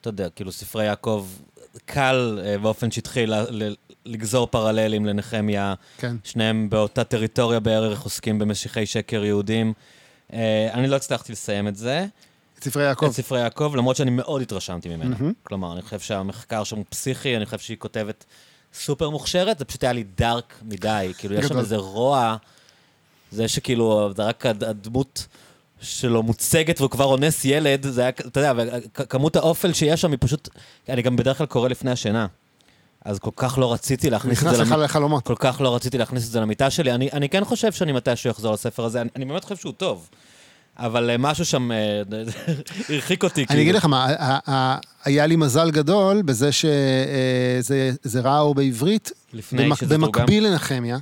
[0.00, 1.26] אתה יודע, כאילו ספרי יעקב,
[1.84, 3.26] קל אה, באופן שטחי
[4.06, 5.74] לגזור פרללים לנחמיה.
[5.98, 6.16] כן.
[6.24, 9.72] שניהם באותה טריטוריה בערך עוסקים במשיחי שקר יהודים.
[10.32, 12.06] אה, אני לא הצלחתי לסיים את זה,
[12.58, 13.06] את ספרי יעקב.
[13.06, 15.16] את ספרי יעקב, למרות שאני מאוד התרשמתי ממנה.
[15.18, 15.32] מהמם.
[15.42, 18.24] כלומר, אני חושב שהמחקר שם הוא פסיכי, אני חושב שהיא כותבת
[18.74, 21.58] סופר מוכשרת, זה פשוט היה לי דארק מדי, כאילו, יש שם.
[21.58, 22.36] איזה רוע,
[23.32, 25.26] זה שכאילו, זה רק הד- הדמות
[25.80, 28.52] שלו מוצגת והוא כבר אונס ילד, זה היה, אתה יודע,
[28.92, 30.48] כמות האופל שיש שם היא פשוט,
[30.88, 32.26] אני גם בדרך כלל קורא לפני השינה.
[33.06, 35.24] אז כל כך לא רציתי להכניס את נכנס זה לך למ- לחלומות.
[35.24, 36.92] כל כך לא רציתי להכניס את זה למיטה שלי.
[36.92, 40.08] אני, אני כן חושב שאני מתישהו אחזור לספר הזה, אני, אני באמת חושב שהוא טוב.
[40.78, 42.02] אבל אה, משהו שם אה,
[42.88, 44.06] הרחיק אותי, אני אגיד לך מה,
[45.04, 49.12] היה לי מזל גדול בזה שזה ראה אור בעברית.
[49.88, 50.98] במקביל לנחמיה.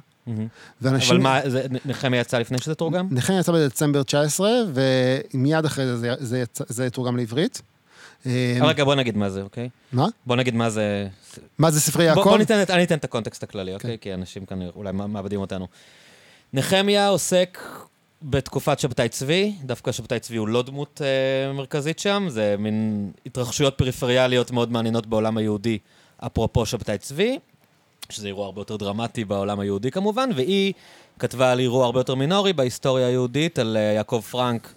[0.83, 1.11] ואנשים...
[1.13, 1.41] אבל מה,
[1.85, 3.09] נחמיה יצא לפני שזה תורגם?
[3.11, 4.51] נחמיה יצא בדצמבר 19,
[5.35, 5.85] ומיד אחרי
[6.19, 7.63] זה זה תורגם לעברית.
[8.27, 9.69] אה, רגע, בוא נגיד מה זה, אוקיי?
[9.93, 10.07] מה?
[10.27, 11.09] בוא נגיד מה זה...
[11.59, 12.23] מה זה ספרי יעקב?
[12.23, 13.75] בוא ניתן, את- אני אתן את הקונטקסט הכללי, כן.
[13.75, 13.97] אוקיי?
[14.01, 15.67] כי אנשים כאן אולי מאבדים אותנו.
[16.53, 17.59] נחמיה עוסק
[18.23, 23.79] בתקופת שבתאי צבי, דווקא שבתאי צבי הוא לא דמות אה, מרכזית שם, זה מין התרחשויות
[23.79, 25.79] פריפריאליות מאוד מעניינות בעולם היהודי,
[26.19, 27.39] אפרופו שבתאי צבי,
[28.11, 30.73] שזה אירוע הרבה יותר דרמטי בעולם היהודי כמובן, והיא
[31.19, 34.73] כתבה על אירוע הרבה יותר מינורי בהיסטוריה היהודית, על אה, יעקב פרנק,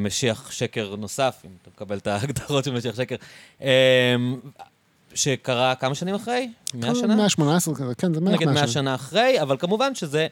[0.00, 3.16] משיח שקר נוסף, אם אתה מקבל את ההגדרות של משיח שקר,
[3.62, 3.68] אה,
[5.14, 6.50] שקרה כמה שנים אחרי?
[6.74, 7.14] מאה שנה?
[7.16, 8.66] 118 כזה, כן, זה 100 נגיד 100 שנה.
[8.68, 10.26] שנה אחרי, אבל כמובן שזה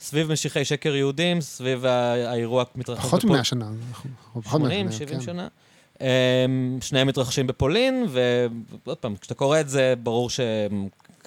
[0.00, 3.04] סביב משיחי שקר יהודים, סביב האירוע מתרחש...
[3.04, 3.64] פחות בפול- מ-100 שנה.
[3.88, 5.24] אנחנו- אנחנו פחות מ-100 80, שנה, 70 כן.
[5.26, 5.48] שנה.
[6.00, 6.06] אמ,
[6.80, 8.06] שניהם מתרחשים בפולין,
[8.84, 10.42] ועוד פעם, כשאתה קורא את זה, ברור שקל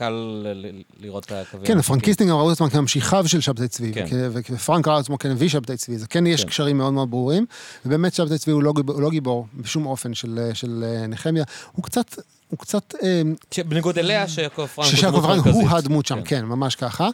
[0.10, 1.66] ל- ל- לראות את הקווים.
[1.66, 4.06] כן, הפרנקיסטים גם ראו את עצמם כממשיכיו של שבתאי צבי, כן.
[4.54, 6.48] ופרנק ראה את עצמו כנביא שבתאי צבי, זה כן יש כן.
[6.50, 7.46] קשרים מאוד מאוד ברורים,
[7.86, 11.44] ובאמת שבתאי צבי הוא לא גיבור- הוא לא גיבור בשום אופן של של, אה, נחמיה,
[11.72, 12.16] הוא קצת,
[12.50, 13.22] הוא קצת, אה,
[13.68, 15.68] בניגוד אליה, שיעקב פרנק הוא שיעקב דמות פרנק מרכזית.
[15.68, 17.10] הוא הדמות שם, כן, ממש ככה.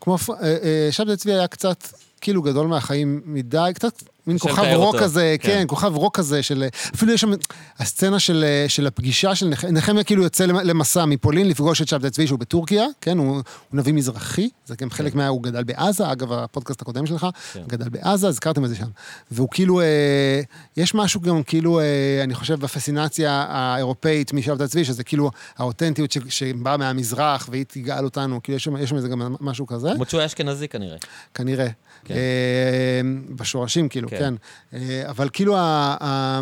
[0.00, 1.88] כמו, אה, שבתאי צבי היה קצת,
[2.22, 3.92] כאילו גדול מהחיים מדי, קצת
[4.26, 5.48] מין כוכב רוק אותו, כזה, כן.
[5.48, 6.64] כן, כוכב רוק כזה של...
[6.94, 7.30] אפילו יש שם
[7.78, 11.88] הסצנה של, אה, של הפגישה של נחמיה, נחמיה כאילו יוצא למ- למסע מפולין לפגוש את
[11.88, 13.42] שבתאי צבי שהוא בטורקיה, כן, הוא, הוא
[13.72, 15.28] נביא מזרחי, זה גם חלק מה...
[15.28, 17.62] הוא גדל בעזה, אגב, הפודקאסט הקודם שלך, כן.
[17.68, 18.86] גדל בעזה, הזכרתם את זה שם.
[19.30, 20.40] והוא כאילו, אה,
[20.76, 21.84] יש משהו גם כאילו, אה,
[22.24, 28.40] אני חושב, בפסינציה האירופאית משבתאי צבי, שזה כאילו האותנטיות ש- שבאה מהמזרח והיא תגאל אותנו,
[28.42, 29.88] כאילו יש שם, יש שם איזה גם משהו כזה.
[29.90, 30.96] למרות שהוא היה אשכנזי כנראה.
[31.34, 31.66] כנראה.
[32.04, 32.14] כן.
[32.14, 33.00] אה,
[33.36, 34.18] בשורשים, כאילו, כן.
[34.18, 34.34] כן.
[34.78, 36.40] אה, אבל כאילו, ה- ה-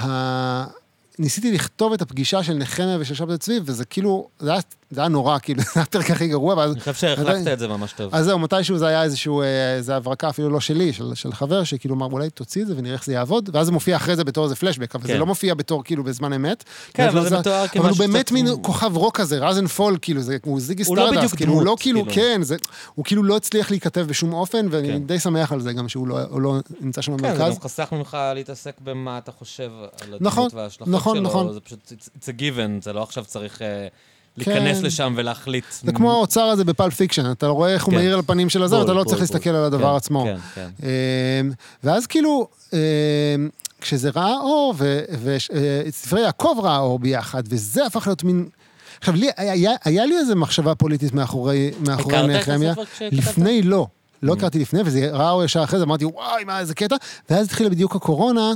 [0.00, 0.66] ה-
[1.18, 4.60] ניסיתי לכתוב את הפגישה של נחמיה ושל שבתא צבי, וזה כאילו, זה היה,
[4.90, 6.72] זה היה נורא, כאילו, זה הפרק הכי גרוע, ואז...
[6.72, 8.14] אני חושב שהחלקת את זה ממש טוב.
[8.14, 11.64] אז זהו, מתישהו זה היה איזשהו, אה, איזו הברקה אפילו לא שלי, של, של חבר,
[11.64, 14.24] שכאילו אמר, אולי תוציא את זה ונראה איך זה יעבוד, ואז זה מופיע אחרי זה
[14.24, 15.12] בתור איזה פלשבק, אבל כן.
[15.12, 16.64] זה לא מופיע בתור כאילו בזמן אמת.
[16.94, 19.68] כן, אבל לא זה מתואר אבל הוא כמשהו באמת מין כוכב רוק כזה, rise and
[19.68, 22.14] fall, כאילו, זה, הוא Ziggy הוא לא כאילו, הוא לא כאילו, כאילו.
[22.14, 22.56] כן, זה,
[22.94, 25.06] הוא כאילו לא הצליח להיכתב בשום אופן, ואני כן.
[25.06, 27.54] די שמח על זה גם שהוא לא, הוא לא נמצא שם כן, זה במרכז.
[27.54, 29.70] גם חסך ממך להתעסק במה אתה חושב
[30.00, 31.26] על נכון, הדמות וההשלכות נכון, שלו.
[31.26, 31.52] נכון.
[31.52, 33.88] זה פשוט, it's a given, זה לא עכשיו צריך אה,
[34.38, 34.84] להיכנס כן.
[34.84, 35.64] לשם ולהחליט.
[35.82, 37.98] זה כמו האוצר הזה ב Pulp Fiction, אתה רואה איך הוא כן.
[37.98, 39.22] מאיר על הפנים של הזה, בול, ואתה לא בול, צריך בול.
[39.34, 40.24] להסתכל על הדבר כן, עצמו.
[40.24, 40.68] כן, כן.
[40.82, 41.50] אמ,
[41.84, 42.78] ואז כאילו, אמ,
[43.80, 44.74] כשזה ראה אור,
[45.22, 48.48] וספרי יעקב ראה אור ביחד, וזה הפך להיות מין...
[48.98, 52.70] עכשיו, לי, היה, היה לי איזו מחשבה פוליטית מאחורי, מאחורי הכרת את נחמיה.
[52.70, 53.12] הספר כשכתבת?
[53.12, 53.86] לפני לא.
[54.22, 54.36] לא Mm.
[54.36, 56.96] הכרתי לפני, וזה ראה אור ישר אחרי זה, אמרתי, וואי, מה, איזה קטע.
[57.30, 58.52] ואז התחילה בדיוק הקורונה,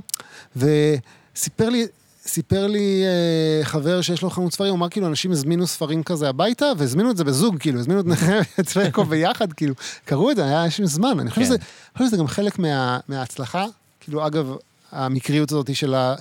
[0.57, 1.87] וסיפר לי...
[2.27, 6.29] סיפר לי אה, חבר שיש לו חנות ספרים, הוא אמר כאילו אנשים הזמינו ספרים כזה
[6.29, 9.75] הביתה, והזמינו את זה בזוג, כאילו, הזמינו את נחמיה ואת יעקב ביחד, כאילו,
[10.05, 11.21] קראו את זה, היה אנשים זמן.
[11.21, 11.47] אני חושב כן.
[11.47, 13.65] שזה אני חושב שזה גם חלק מה, מההצלחה,
[14.01, 14.55] כאילו, אגב,
[14.93, 16.15] המקריות הזאת של, ה,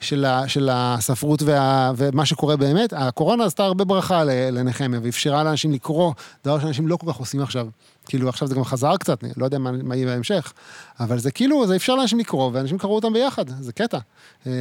[0.00, 5.72] של, ה, של הספרות וה, ומה שקורה באמת, הקורונה עשתה הרבה ברכה לנחמיה, ואפשרה לאנשים
[5.72, 6.12] לקרוא,
[6.44, 7.68] דבר שאנשים לא כל כך עושים עכשיו.
[8.06, 10.52] כאילו, עכשיו זה גם חזר קצת, אני לא יודע מה, מה יהיה בהמשך,
[11.00, 13.98] אבל זה כאילו, זה אפשר לאנשים לקרוא, ואנשים קראו אותם ביחד, זה קטע.
[14.46, 14.52] אה,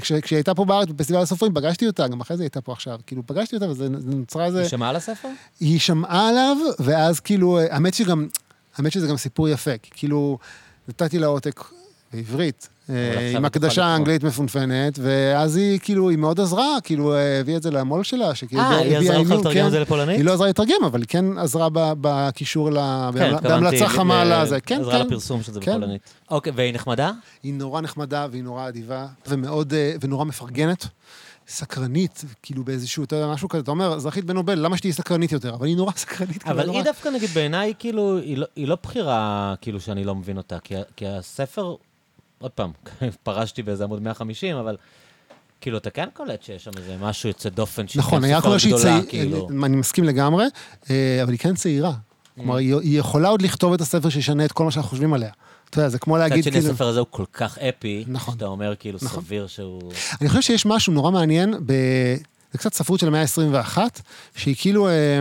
[0.00, 2.72] כש, כשהיא הייתה פה בארץ בפסטיבל הסופרים, פגשתי אותה, גם אחרי זה היא הייתה פה
[2.72, 4.60] עכשיו, כאילו, פגשתי אותה, וזה זה נוצרה איזה...
[4.60, 5.28] היא שמעה על הספר?
[5.60, 8.28] היא שמעה עליו, ואז כאילו, אה, האמת שגם,
[8.76, 10.38] האמת שזה גם סיפור יפה, כי כאילו,
[10.88, 11.64] נתתי לה עותק
[12.12, 12.94] בעברית, עם
[13.40, 13.96] את הקדשה תוכל לקרוא.
[13.96, 18.34] אנגלית מפונפנת, ואז היא כאילו, היא מאוד עזרה, כאילו, אה, הביאה את זה למו"ל שלה,
[18.34, 18.62] שכאילו...
[18.62, 19.66] אה, היא עזרה לך לתרגם כן.
[19.66, 20.16] את זה לפולנית?
[20.16, 24.60] היא לא עזרה לתרגם, אבל היא כן עזרה בקישור, כן, בהמלצה חמה ל- לזה.
[24.60, 25.06] כן, עזרה כן.
[25.06, 25.76] לפרסום של זה כן.
[25.76, 26.00] בפולנית.
[26.30, 27.10] אוקיי, והיא נחמדה?
[27.42, 30.86] היא נורא נחמדה והיא נורא אדיבה, ומאוד, אה, ונורא מפרגנת.
[31.48, 35.54] סקרנית, כאילו באיזשהו, אתה יודע, משהו כזה, אתה אומר, אזרחית בנובל, למה שתהיי סקרנית יותר?
[35.54, 36.46] אבל היא נורא סקרנית.
[36.46, 40.14] אבל נורא- היא דווקא, נגיד, בעיניי, כאילו, היא לא- היא לא בחירה, כאילו, שאני לא
[40.14, 40.58] מבין אותה.
[40.96, 41.74] כי הספר,
[42.38, 42.70] עוד פעם,
[43.22, 44.76] פרשתי באיזה עמוד 150, אבל
[45.60, 48.74] כאילו, אתה כן קולט שיש שם איזה משהו יוצא דופן, שהיא נכון, היה קורה שהיא
[48.76, 49.48] צעירה, כאילו.
[49.64, 50.44] אני מסכים לגמרי,
[50.90, 51.92] אה, אבל היא כן צעירה.
[52.34, 55.30] כלומר, היא יכולה עוד לכתוב את הספר שישנה את כל מה שאנחנו חושבים עליה.
[55.70, 56.66] אתה יודע, זה כמו מצד להגיד, שני, כאילו...
[56.70, 58.34] הספר הזה הוא כל כך אפי, נכון.
[58.34, 59.22] שאתה אומר, כאילו, נכון.
[59.24, 59.92] סביר שהוא...
[60.20, 61.72] אני חושב שיש משהו נורא מעניין, ב...
[62.52, 63.78] זה קצת ספרות של המאה ה-21,
[64.36, 65.20] שהיא כאילו, אה,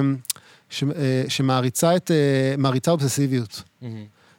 [0.69, 0.83] ש...
[0.83, 3.63] אה, שמעריצה את, אה, מעריצה אובססיביות.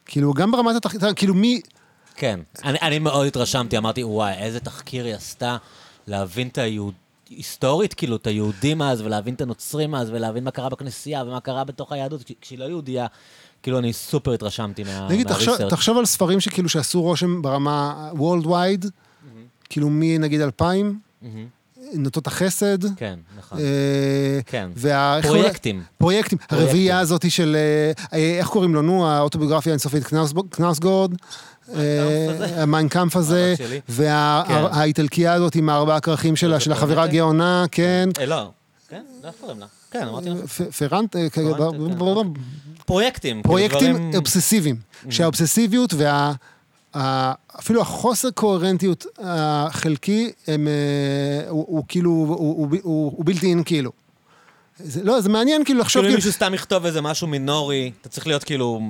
[0.07, 1.61] כאילו, גם ברמת התחקיר, כאילו מי...
[2.17, 2.41] כן.
[2.65, 5.57] אני, אני מאוד התרשמתי, אמרתי, וואי, איזה תחקיר היא עשתה
[6.07, 6.95] להבין את היהוד...
[7.31, 11.65] היסטורית, כאילו, את היהודים אז, ולהבין את הנוצרים אז, ולהבין מה קרה בכנסייה, ומה קרה
[11.65, 13.07] בתוך היהדות, כש- כשהיא לא יהודייה,
[13.63, 15.69] כאילו, אני סופר התרשמתי מה, נגיד, תחשוב.
[15.69, 18.87] תחשוב על ספרים שכאילו שעשו רושם ברמה Worldwide,
[19.69, 21.47] כאילו מנגיד 2000, מהמם.
[21.95, 22.95] נוטות החסד.
[22.97, 23.59] כן, נכון.
[23.59, 24.69] אה, כן.
[24.77, 25.19] וה...
[25.23, 25.83] פרויקטים.
[25.99, 26.39] פרויקטים.
[26.51, 30.03] הרביעייה הזאת של, אה, אה, איך קוראים לו, נו, האוטוביוגרפיה האינסופית,
[30.51, 31.15] קנאוסגורד.
[31.69, 32.63] הזה?
[32.63, 33.81] המיינקאמפ הזה, שלי.
[33.87, 33.93] כן.
[33.93, 37.19] והאיטלקייה הזאת עם הארבע הכרכים שלה, זה של החברה פרויקטים?
[37.19, 38.09] גאונה, כן.
[38.19, 38.51] אה, לא.
[38.89, 39.03] כן?
[39.25, 39.67] איך קוראים לה?
[39.91, 40.63] כן, אמרתי לך.
[40.79, 41.27] פרנטה, אה.
[42.87, 43.43] פרויקטים.
[43.43, 44.77] פרויקטים אובססיביים,
[45.11, 46.33] שהאובססיביות וה...
[47.59, 53.63] אפילו החוסר קוהרנטיות החלקי, הם, אה, הוא, הוא כאילו, הוא, הוא, הוא, הוא בלתי אין
[53.65, 53.93] כאילו.
[54.79, 56.29] זה, לא, זה מעניין כאילו לחשוב כאילו אם כאילו...
[56.29, 58.81] מישהו סתם יכתוב איזה משהו מינורי, אתה צריך להיות כאילו...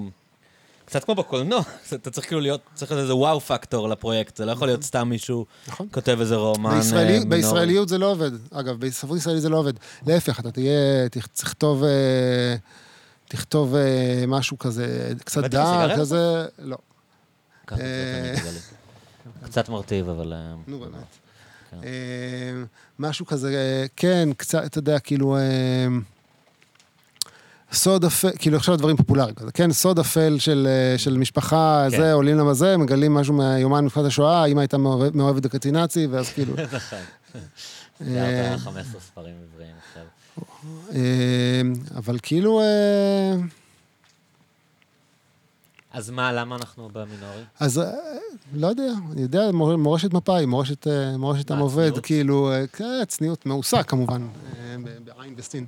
[0.87, 1.61] קצת כמו בקולנוע,
[1.95, 5.09] אתה צריך כאילו להיות, צריך להיות איזה וואו פקטור לפרויקט, זה לא יכול להיות סתם
[5.09, 5.89] מישהו נכון.
[5.93, 7.25] כותב איזה רומן אה, בישראלי.
[7.25, 8.31] בישראליות זה לא עובד.
[8.53, 9.73] אגב, בספרות ישראלית זה לא עובד.
[10.07, 12.57] להפך, אתה תהיה, תכ- תכתוב, אה,
[13.29, 16.77] תכתוב אה, משהו כזה, קצת סיגריה כזה, לא.
[17.69, 17.79] גלי.
[19.45, 20.33] קצת מרטיב, אבל...
[20.67, 21.17] נו, באמת.
[21.71, 21.77] כן.
[22.99, 25.37] משהו כזה, כן, קצת, אתה יודע, כאילו...
[27.73, 31.97] סוד אפל, כאילו עכשיו דברים פופולריים כן, סוד אפל של, אה, של משפחה, כן.
[31.97, 36.29] זה, עולים לזה, מגלים משהו מהיומן מתקופת השואה, אמא הייתה מאוהב- מאוהבת בקצין נאצי, ואז
[36.31, 36.55] כאילו...
[36.73, 36.99] נכון.
[38.01, 40.03] אה, זה היה 15 ספרים עבריים עכשיו.
[40.95, 41.61] אה,
[41.97, 42.61] אבל כאילו,
[45.93, 47.43] אז מה, למה אנחנו במינורי?
[47.61, 47.81] אז
[48.55, 48.83] לא יודע,
[49.13, 50.87] אני יודע, מור- מורשת מפא"י, מורשת,
[51.19, 51.99] מורשת עם עובד?
[52.03, 54.27] כאילו, כן, צניעות, מעושה כמובן,
[55.05, 55.67] בעין וסטין.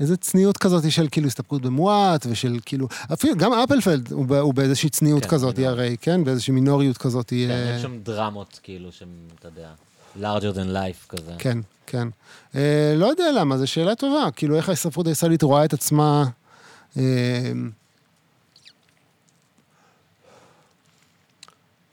[0.00, 4.90] איזה צניעות כזאת של כאילו הסתפקות במועט, ושל כאילו, אפילו גם אפלפלד הוא, הוא באיזושהי
[4.90, 5.84] צניעות כן, כזאת, מינורי.
[5.84, 7.28] הרי, כן, באיזושהי מינוריות כזאת.
[7.28, 9.08] כן, אה, אין שם דרמות, כאילו, שהם,
[9.38, 9.70] אתה יודע,
[10.16, 11.32] larger than life כזה.
[11.38, 12.08] כן, כן.
[12.54, 14.30] אה, לא יודע למה, זו שאלה טובה.
[14.36, 16.24] כאילו, איך הספרות הישראלית רואה את עצמה...
[16.96, 17.52] אה,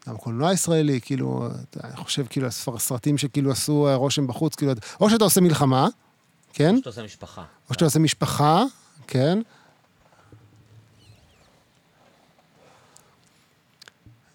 [0.08, 1.48] גם הקולנוע הישראלי, כאילו,
[1.84, 5.88] אני חושב, כאילו, הסרטים שכאילו עשו אה, רושם בחוץ, כאילו, או שאתה עושה מלחמה,
[6.58, 6.78] כן?
[6.78, 7.44] שאתה עושה משפחה.
[7.70, 8.64] או שאתה עושה משפחה,
[9.08, 9.40] כן?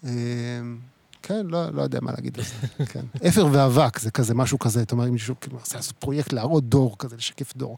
[0.03, 0.09] אמ,
[1.23, 2.53] כן, לא, לא יודע מה להגיד על זה,
[2.91, 3.05] כן.
[3.27, 6.63] אפר ואבק זה כזה, משהו כזה, אתה אומר, אם מישהו כאילו מנסה לעשות פרויקט להראות
[6.69, 7.77] דור כזה, לשקף דור.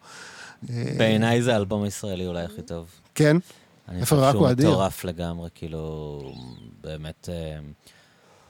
[0.70, 2.88] אה, בעיניי זה האלבום הישראלי אולי הכי טוב.
[3.16, 3.38] כן?
[3.90, 4.70] אני איפה חושב רק שהוא הוא אדיר?
[4.70, 6.22] מטורף לגמרי, כאילו,
[6.82, 7.30] באמת...
[7.32, 7.60] אה,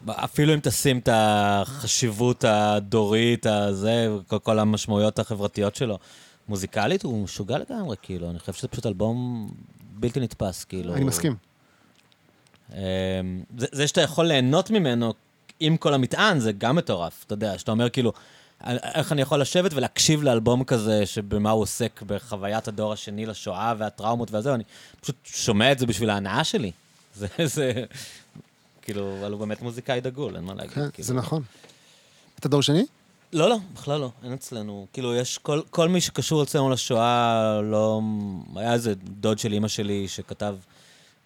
[0.10, 6.00] אפילו אם תשים את החשיבות הדורית, הזה, כל, כל המשמעויות החברתיות שלו,
[6.48, 9.50] מוזיקלית הוא משוגע לגמרי, כאילו, אני חושב שזה פשוט אלבום
[9.94, 10.94] בלתי נתפס, כאילו.
[10.94, 11.36] אני מסכים.
[12.74, 12.80] אה,
[13.58, 15.14] זה, זה שאתה יכול ליהנות ממנו
[15.60, 18.14] עם כל המטען, זה גם מטורף, אתה יודע, שאתה אומר כאילו,
[18.70, 24.32] איך אני יכול לשבת ולהקשיב לאלבום כזה, שבמה הוא עוסק בחוויית הדור השני לשואה והטראומות
[24.32, 24.64] והזהו, אני
[25.02, 26.72] פשוט שומע את זה בשביל ההנאה שלי.
[27.16, 27.86] זה, זה,
[28.86, 30.74] כאילו, אבל הוא באמת מוזיקאי דגול, אין מה להגיד.
[30.74, 31.08] כן, כאילו.
[31.08, 31.44] זה נכון.
[32.40, 32.86] אתה דור שני?
[33.34, 34.88] לא, לא, בכלל לא, אין אצלנו.
[34.94, 38.02] כאילו, יש כל, כל מי שקשור אצלנו לשואה, לא...
[38.56, 40.56] היה איזה דוד של אימא שלי שכתב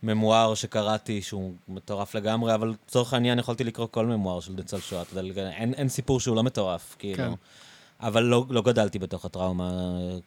[0.03, 5.01] ממואר שקראתי, שהוא מטורף לגמרי, אבל לצורך העניין יכולתי לקרוא כל ממואר של ניצול שואה.
[5.01, 7.17] אתה יודע, אין, אין סיפור שהוא לא מטורף, כאילו.
[7.17, 7.31] כן.
[7.99, 9.71] אבל לא, לא גדלתי בתוך הטראומה.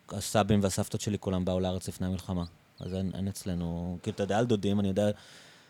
[0.08, 2.44] הסבים והסבתות שלי כולם באו לארץ לפני המלחמה.
[2.80, 3.98] אז אין, אין אצלנו...
[4.02, 5.10] כאילו, אתה יודע על דודים, אני יודע...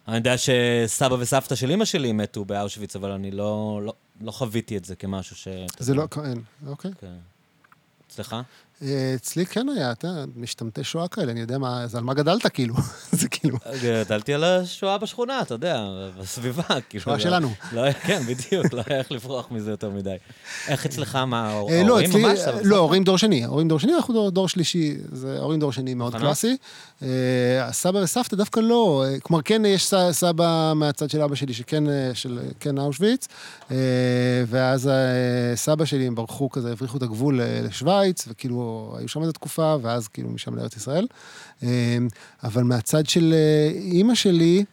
[0.08, 4.76] אני יודע שסבא וסבתא של אימא שלי מתו באושוויץ, אבל אני לא, לא, לא חוויתי
[4.76, 5.48] את זה כמשהו ש...
[5.78, 6.90] זה לא, אין, אוקיי.
[7.00, 7.16] כן.
[8.06, 8.36] אצלך?
[8.82, 12.46] אה, אצלי כן היה, אתה משתמטי שואה כאלה, אני יודע מה, זה על מה גדלת
[12.46, 12.74] כאילו,
[13.20, 15.84] זה כאילו, גדלתי על השואה בשכונה, אתה יודע,
[16.20, 16.62] בסביבה.
[16.88, 17.50] כאילו, שואה לא- שלנו.
[17.72, 20.14] לא כן, בדיוק, לא היה איך לברוח מזה יותר מדי.
[20.68, 22.38] איך אצלך, מה, ההור- אה, לא, ההורים אצלי, ממש?
[22.38, 22.74] לא, וסבתא?
[22.74, 26.16] הורים דור שני, הורים דור שני, אנחנו דור- שלישי, זה הורים דור שני מאוד?
[26.16, 26.56] קלאסי.
[27.02, 27.08] אה,
[27.68, 32.10] הסבא וסבתא דווקא לא, אה, כלומר כן יש סבא מהצד של אבא שלי, שכן, אה,
[32.14, 33.28] של כן אושוויץ,
[33.70, 33.76] אה,
[34.46, 34.92] ואז אה,
[35.56, 39.76] סבא שלי, הם ברחו כזה, הבריחו את הגבול אה, לשוויץ, וכאילו היו שם איזו תקופה,
[39.82, 41.06] ואז כאילו משם לארץ ישראל.
[41.62, 41.96] אה,
[42.44, 44.64] אבל מהצד של אה, אימא שלי,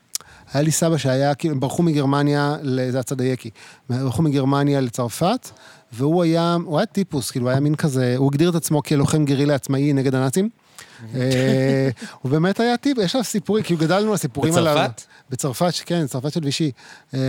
[0.54, 2.56] היה לי סבא שהיה, כאילו, הם ברחו מגרמניה,
[2.90, 3.50] זה הצד היקי,
[3.90, 5.50] ברחו מגרמניה לצרפת,
[5.92, 9.56] והוא היה, הוא היה טיפוס, כאילו, היה מין כזה, הוא הגדיר את עצמו כלוחם גרילה
[9.56, 10.50] עצמאי נגד הנאצים.
[11.16, 11.90] אה,
[12.22, 14.74] הוא באמת היה טיפ, יש עליו סיפורים, כאילו גדלנו על סיפורים עליו.
[14.76, 15.02] בצרפת?
[15.30, 16.72] בצרפת, כן, צרפת של וישי.
[17.14, 17.20] אה,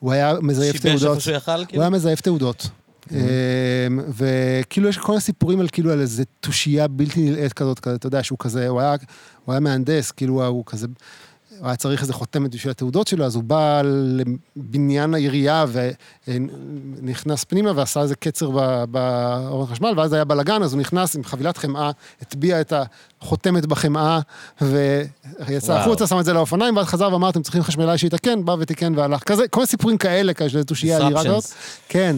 [0.00, 1.10] הוא היה מזייף שיבש תעודות.
[1.10, 1.82] איפה שהוא יכל, הוא כאילו?
[1.82, 2.68] היה מזייף תעודות.
[3.12, 4.02] Mm-hmm.
[4.08, 8.22] וכאילו יש כל הסיפורים על כאילו על איזה תושייה בלתי נלאית כזאת, כזה, אתה יודע
[8.22, 8.96] שהוא כזה, הוא היה,
[9.44, 10.86] הוא היה מהנדס, כאילו הוא כזה,
[11.58, 15.64] הוא היה צריך איזה חותמת בשביל התעודות שלו, אז הוא בא לבניין העירייה
[16.28, 21.24] ונכנס פנימה ועשה איזה קצר ב- באור החשמל, ואז היה בלאגן, אז הוא נכנס עם
[21.24, 21.90] חבילת חמאה,
[22.22, 22.72] הטביע את
[23.20, 24.20] החותמת בחמאה,
[24.60, 25.72] ויצא.
[25.72, 29.22] החוצה, שם את זה לאופניים, ואז חזר ואמר, אתם צריכים חשמלאי שיתקן, בא ותיקן והלך.
[29.22, 31.24] כזה, כל הסיפורים כאלה, כאלה, איזו תושייה אדירה.
[31.24, 31.44] כזאת.
[31.88, 32.16] כן.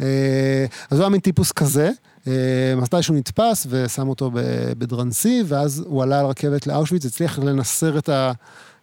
[0.00, 1.90] אה, אז הוא היה מין טיפוס כזה.
[2.26, 2.32] אה,
[2.76, 4.30] מתי שהוא נתפס ושם אותו
[4.78, 8.32] בדרנסי, ואז הוא עלה על רכבת לאושוויץ, הצליח לנסר את ה...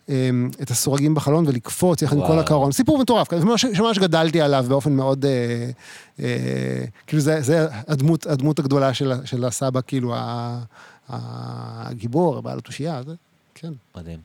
[0.10, 0.30] אה,
[0.62, 2.40] את הסורגים בחלון ולקפוץ יחד עם כל.
[2.40, 2.72] הקרון.
[2.72, 5.26] סיפור מטורף, ממש- שממש גדלתי עליו באופן מאוד...
[5.26, 5.70] אה,
[6.20, 10.16] אה, כאילו זה, זה הדמות, הדמות הגדולה של, של הסבא, כאילו
[11.10, 13.14] הגיבור, בעל התושייה, זה,
[13.56, 13.74] כן.
[13.98, 14.20] מדהים.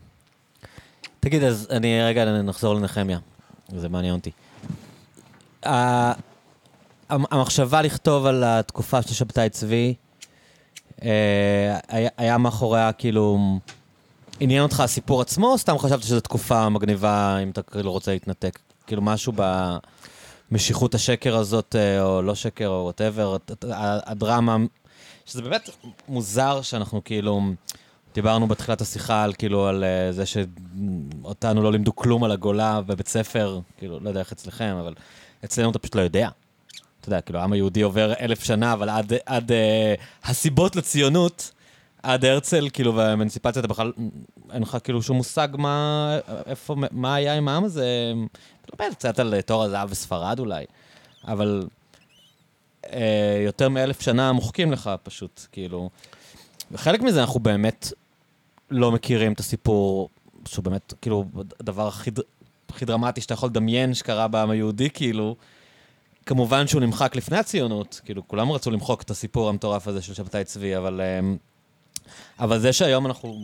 [1.21, 3.19] תגיד, אז אני רגע נחזור לנחמיה,
[3.77, 4.31] זה מעניין אותי.
[7.31, 9.95] המחשבה לכתוב על התקופה של שבתאי צבי,
[11.05, 11.79] אה,
[12.17, 13.39] היה- מאחוריה כאילו,
[14.41, 18.59] עניין אותך הסיפור עצמו, או סתם חשבת שזו תקופה מגניבה אם אתה כאילו רוצה להתנתק?
[18.87, 19.33] כאילו משהו
[20.51, 23.37] במשיכות השקר הזאת, אה, או לא שקר, או וואטאבר,
[24.07, 24.57] הדרמה,
[25.27, 25.71] שזה באמת
[26.09, 27.41] מוזר שאנחנו כאילו...
[28.15, 33.09] דיברנו בתחילת השיחה על כאילו על uh, זה שאותנו לא לימדו כלום על הגולה בבית
[33.09, 34.95] ספר, כאילו, לא יודע איך אצלכם, אבל
[35.45, 36.29] אצלנו אתה פשוט לא יודע.
[37.03, 39.55] אתה יודע, כאילו, העם היהודי עובר אלף שנה, אבל עד, עד uh,
[40.25, 41.53] הסיבות לציונות,
[42.03, 43.93] עד הרצל, כאילו, והאמנציפציה, אתה בכלל,
[44.53, 48.13] אין לך כאילו שום מושג מה, איפה, מה היה עם העם הזה.
[48.75, 50.65] אתה קצת על תור הזהב וספרד אולי,
[51.29, 51.67] אבל
[52.93, 55.91] אה, יותר מאלף שנה מוחקים לך פשוט, כאילו.
[56.71, 57.93] וחלק מזה אנחנו באמת
[58.71, 60.09] לא מכירים את הסיפור,
[60.45, 61.25] שהוא באמת, כאילו,
[61.61, 62.11] הדבר הכי,
[62.69, 65.37] הכי דרמטי שאתה יכול לדמיין שקרה בעם היהודי, כאילו,
[66.27, 70.45] כמובן שהוא נמחק לפני הציונות, כאילו, כולם רצו למחוק את הסיפור המטורף הזה של שבתאי
[70.45, 71.01] צבי, אבל...
[71.01, 71.37] אמ,
[72.39, 73.37] אבל זה שהיום אנחנו,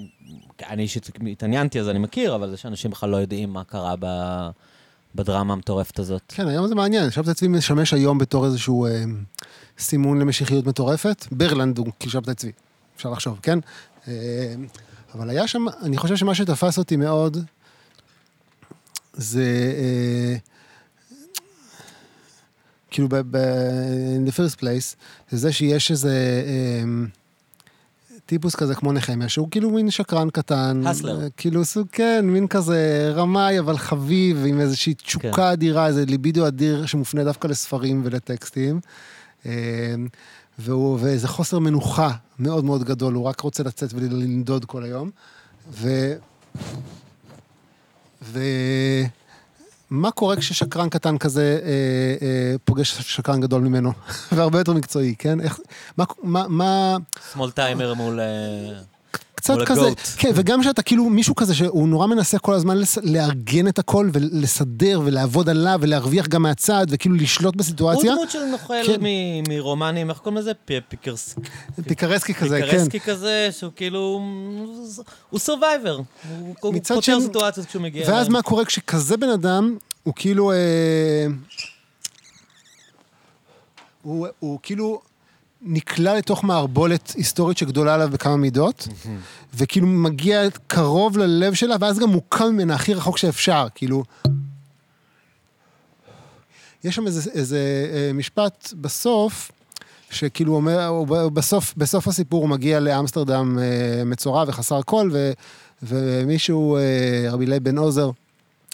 [0.69, 4.07] אני אישית התעניינתי אז אני מכיר, אבל זה שאנשים בכלל לא יודעים מה קרה ב,
[5.15, 6.23] בדרמה המטורפת הזאת.
[6.29, 9.05] כן, היום זה מעניין, שבתאי צבי משמש היום בתור איזשהו אה,
[9.79, 11.27] סימון למשיחיות מטורפת.
[11.33, 12.53] ברלנד הוא כאילו שבתאי צבי,
[12.97, 13.59] אפשר לחשוב, כן?
[14.09, 14.55] אה,
[15.15, 17.37] אבל היה שם, אני חושב שמה שתפס אותי מאוד,
[19.13, 19.73] זה...
[19.79, 20.37] אה,
[22.90, 24.97] כאילו, ב- ב- in the first place,
[25.31, 27.06] זה זה שיש איזה אה,
[28.27, 30.82] טיפוס כזה כמו נחמיה, שהוא כאילו מין שקרן קטן.
[30.86, 31.28] הסלר.
[31.36, 35.43] כאילו, סוג, כן, מין כזה רמאי, אבל חביב, עם איזושהי תשוקה כן.
[35.43, 38.81] אדירה, איזה ליבידו אדיר שמופנה דווקא לספרים ולטקסטים.
[39.47, 39.94] אה,
[40.59, 45.10] והוא, ואיזה חוסר מנוחה מאוד מאוד גדול, הוא רק רוצה לצאת ולנדוד כל היום.
[45.73, 45.89] ו...
[49.90, 51.69] ומה קורה כששקרן קטן כזה אה,
[52.27, 53.93] אה, פוגש שקרן גדול ממנו,
[54.32, 55.40] והרבה יותר מקצועי, כן?
[55.40, 55.60] איך,
[55.97, 56.97] מה, מה, מה,
[57.33, 58.20] small timer מול...
[59.39, 59.90] קצת כזה.
[60.16, 64.10] כן, וגם שאתה כאילו מישהו כזה שהוא נורא מנסה כל הזמן לס, לארגן את הכל
[64.12, 68.12] ולסדר ולעבוד עליו ולהרוויח גם מהצד וכאילו לשלוט הוא בסיטואציה.
[68.15, 69.01] דמות של נוכל כן.
[69.01, 70.52] מ- מרומנים, איך קוראים לזה?
[70.55, 71.35] פ- פיקרס-
[71.89, 72.66] פיקרסקי כזה, כן.
[72.70, 74.20] פיקרסקי כזה, שהוא כאילו...
[75.31, 75.97] הוא survivor.
[75.97, 76.05] הוא
[76.60, 78.28] הוא פותר שני- סיטואציות כשהוא מגיע ואז.
[78.28, 80.52] מה קורה כשכזה בן אדם, הוא כאילו...
[80.52, 80.56] אה,
[84.02, 85.01] הוא, הוא כאילו
[85.63, 88.89] נקלע לתוך מערבולת היסטורית שגדולה עליו בכמה מידות,
[89.55, 94.05] וכאילו מגיע קרוב ללב שלה, ואז גם מוקם ממנה הכי רחוק שאפשר, כאילו...
[96.85, 97.59] יש שם איזה, איזה
[97.93, 99.51] אה, משפט בסוף,
[100.11, 105.33] שכאילו אומר, הוא בסוף, בסוף הסיפור הוא מגיע לאמסטרדם אה, מצורע וחסר כל, ו,
[105.83, 108.11] ומישהו, אה, רבי לייב בן עוזר,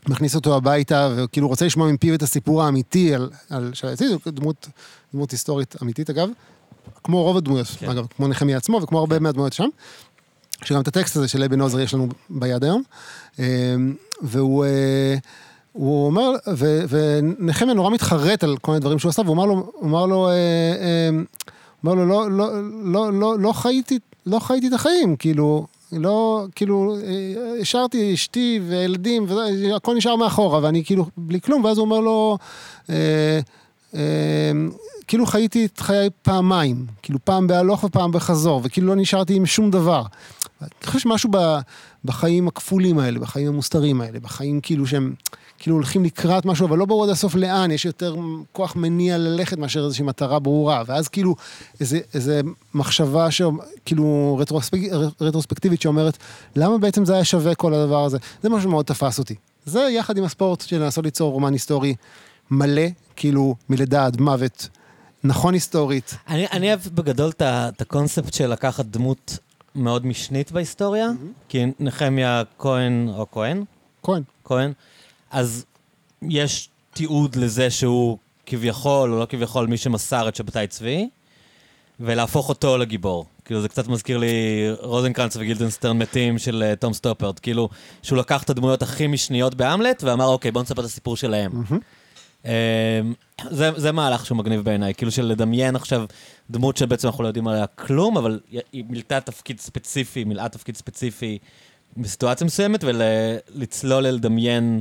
[0.08, 4.68] מכניס אותו הביתה, וכאילו רוצה לשמוע מפיו את הסיפור האמיתי על, על זו דמות,
[5.14, 6.28] דמות היסטורית אמיתית אגב,
[7.04, 7.86] כמו רוב הדמויות, כן.
[7.86, 7.92] כן.
[7.92, 9.68] אגב, כמו נחמיה עצמו וכמו הרבה מהדמויות שם,
[10.64, 12.82] שגם את הטקסט הזה של לייב בן עוזר יש לנו ביד היום,
[13.38, 13.44] אה,
[14.22, 14.64] והוא...
[14.64, 15.16] אה,
[15.74, 19.54] הוא אומר, ו- ונחמיה נורא מתחרט על כל מיני דברים שהוא עשה, והוא אמר לו,
[19.74, 21.08] הוא אמר לו, אה, אה,
[21.84, 22.50] אומר לו, לא, לא,
[22.84, 29.26] לא, לא, לא חייתי, לא חייתי את החיים, כאילו, לא, כאילו, אה, השארתי אשתי וילדים,
[29.28, 32.38] והכל נשאר מאחורה, ואני כאילו בלי כלום, ואז הוא אומר לו,
[32.90, 33.40] אה,
[33.94, 34.52] אה,
[35.06, 39.70] כאילו חייתי את חיי פעמיים, כאילו פעם בהלוך ופעם בחזור, וכאילו לא נשארתי עם שום
[39.70, 40.02] דבר.
[40.62, 41.58] אני חושב שמשהו ב,
[42.04, 45.14] בחיים הכפולים האלה, בחיים המוסתרים האלה, בחיים כאילו שהם
[45.58, 48.14] כאילו הולכים לקראת משהו, אבל לא ברור עד הסוף לאן, יש יותר
[48.52, 51.36] כוח מניע ללכת מאשר איזושהי מטרה ברורה, ואז כאילו
[52.14, 52.40] איזה
[52.74, 54.78] מחשבה שכאילו רטרוספק,
[55.20, 56.18] רטרוספקטיבית שאומרת,
[56.56, 58.18] למה בעצם זה היה שווה כל הדבר הזה?
[58.42, 59.34] זה משהו שמאוד תפס אותי.
[59.66, 61.94] זה יחד עם הספורט של לנסות ליצור רומן היסטורי
[62.50, 62.86] מלא,
[63.16, 64.68] כאילו מלידה עד מוות,
[65.24, 66.14] נכון היסטורית.
[66.28, 69.38] אני, אני אוהב בגדול את הקונספט של לקחת דמות
[69.74, 71.08] מאוד משנית בהיסטוריה,
[71.48, 73.64] כי נחמיה כהן, או כהן?
[74.02, 74.22] כהן.
[74.44, 74.72] כהן,
[75.30, 75.64] אז
[76.22, 81.08] יש תיעוד לזה שהוא כביכול, או לא כביכול, מי שמסר את שבתאי צבי,
[82.00, 83.26] ולהפוך אותו לגיבור.
[83.44, 87.38] כאילו, זה קצת מזכיר לי רוזנקרנץ וגילדנסטרן מתים של אה, תום סטופרד.
[87.38, 87.68] כאילו,
[88.02, 91.52] שהוא לקח את הדמויות הכי משניות בהמלט, ואמר, אוקיי, בואו נספר את הסיפור שלהם.
[91.72, 91.78] אמ,
[93.50, 96.04] זה, זה מהלך שהוא מגניב בעיניי, כאילו של לדמיין עכשיו
[96.50, 98.40] דמות שבעצם אנחנו לא יודעים עליה כלום, אבל
[98.72, 101.38] היא- מילאה תפקיד ספציפי, מילאה תפקיד ספציפי
[101.96, 104.80] בסיטואציה מסוימת, ולצלול לדמיין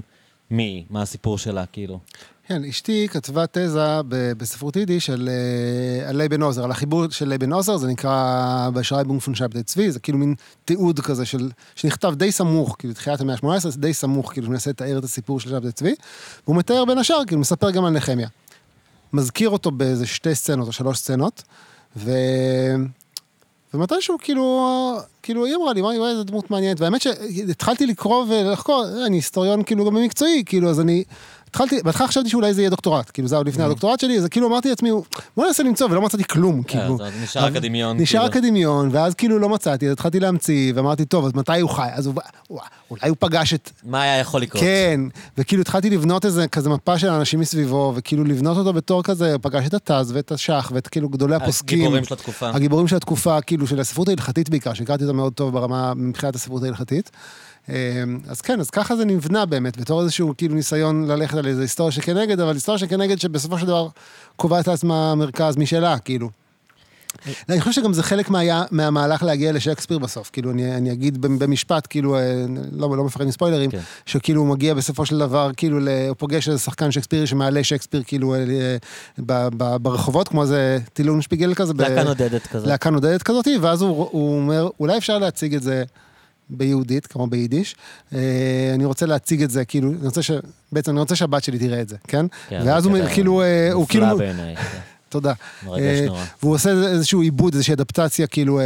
[0.51, 1.99] מי, מה הסיפור שלה, כאילו.
[2.47, 4.01] כן, אשתי כתבה תזה
[4.37, 8.69] בספרות יידיש על, אה, לייב בן עוזר, על החיבור של לייב בן עוזר, זה נקרא
[8.73, 13.35] באַשרײַבונג שבתאי צבי, זה כאילו מין תיעוד כזה של, שנכתב די סמוך, כאילו תחילת המאה
[13.35, 15.93] ה-18, זה די סמוך, כאילו מנסה לתאר את הסיפור של שבתאי צבי,
[16.45, 18.27] והוא מתאר בין השאר, כאילו מספר גם על נחמיה.
[19.13, 21.43] מזכיר אותו באיזה שתי סצנות או שלוש סצנות,
[21.95, 22.11] ו...
[23.73, 28.85] ומתישהו כאילו, כאילו היא אמרה לי, וואי, וואי, איזה דמות מעניינת, והאמת שהתחלתי לקרוא ולחקור,
[29.05, 31.03] אני היסטוריון כאילו גם במקצועי, כאילו, אז אני...
[31.53, 34.27] התחלתי, בהתחלה חשבתי שאולי זה יהיה דוקטורט, כאילו זה היה עוד לפני הדוקטורט שלי, אז
[34.27, 34.89] כאילו אמרתי לעצמי,
[35.37, 36.97] בוא ננסה למצוא, ולא מצאתי כלום, כאילו.
[37.01, 38.31] אה, אז נשאר רק הדמיון, נשאר כאילו.
[38.31, 41.87] רק הדמיון, ואז כאילו לא מצאתי, אז התחלתי להמציא, ואמרתי, טוב, אז מתי הוא חי?
[41.93, 42.09] אז
[42.89, 43.71] אולי הוא פגש את...
[43.83, 44.63] מה היה יכול לקרות?
[44.63, 44.99] כן,
[45.37, 49.67] וכאילו התחלתי לבנות איזה כזה מפה של אנשים מסביבו, וכאילו לבנות אותו בתור כזה, פגש
[49.67, 51.79] את הטז ואת השח ואת כאילו גדולי הפוסקים.
[51.79, 52.49] הגיבורים של התקופה.
[52.49, 56.63] הגיבורים של התקופה, כאילו של הספרות ההלכתית בעיקר, שהכרתי אותה מאוד טוב ברמה, מבחינת הספרות
[56.63, 57.11] ההלכתית.
[57.69, 61.61] אה, אז כן, אז ככה זה נבנה באמת, בתור איזשהו כאילו ניסיון ללכת על איזה
[61.61, 63.87] היסטוריה שכנגד, אבל היסטוריה שכנגד שבסופו של דבר
[64.35, 66.29] קובעת לעצמה מרכז משלה, כאילו.
[67.49, 68.39] אני חושב שגם זה חלק מה,
[68.71, 73.71] מהמהלך להגיע לשייקספיר בסוף, כאילו אני, אני אגיד במשפט, כאילו, אה, לא, לא מפחד מספוילרים,
[73.71, 73.79] כן.
[74.05, 78.35] שכאילו הוא מגיע בסופו של דבר, כאילו, הוא פוגש איזה שחקן שייקספירי שמעלה שייקספיר, כאילו,
[78.35, 78.39] אה,
[79.19, 81.73] ב, ב, ברחובות, כמו איזה טילון שפיגל כזה.
[81.77, 82.67] להקה נודדת כזה.
[82.67, 85.83] להקה נודדת כזאת, ואז הוא, הוא אומר, אולי אפשר להציג את זה
[86.53, 87.75] ביהודית, כמו ביידיש.
[88.15, 88.19] אה,
[88.75, 90.31] אני רוצה להציג את זה, כאילו, אני רוצה ש...
[90.71, 92.25] בעצם אני רוצה שהבת שלי תראה את זה, כן?
[92.49, 94.77] כן, ואז הוא כאילו, אה, הוא כאילו, בעיניי, כן.
[95.09, 95.33] תודה.
[95.65, 96.23] מרגש אה, נורא.
[96.43, 98.59] והוא עושה איזשהו עיבוד, איזושהי אדפטציה כאילו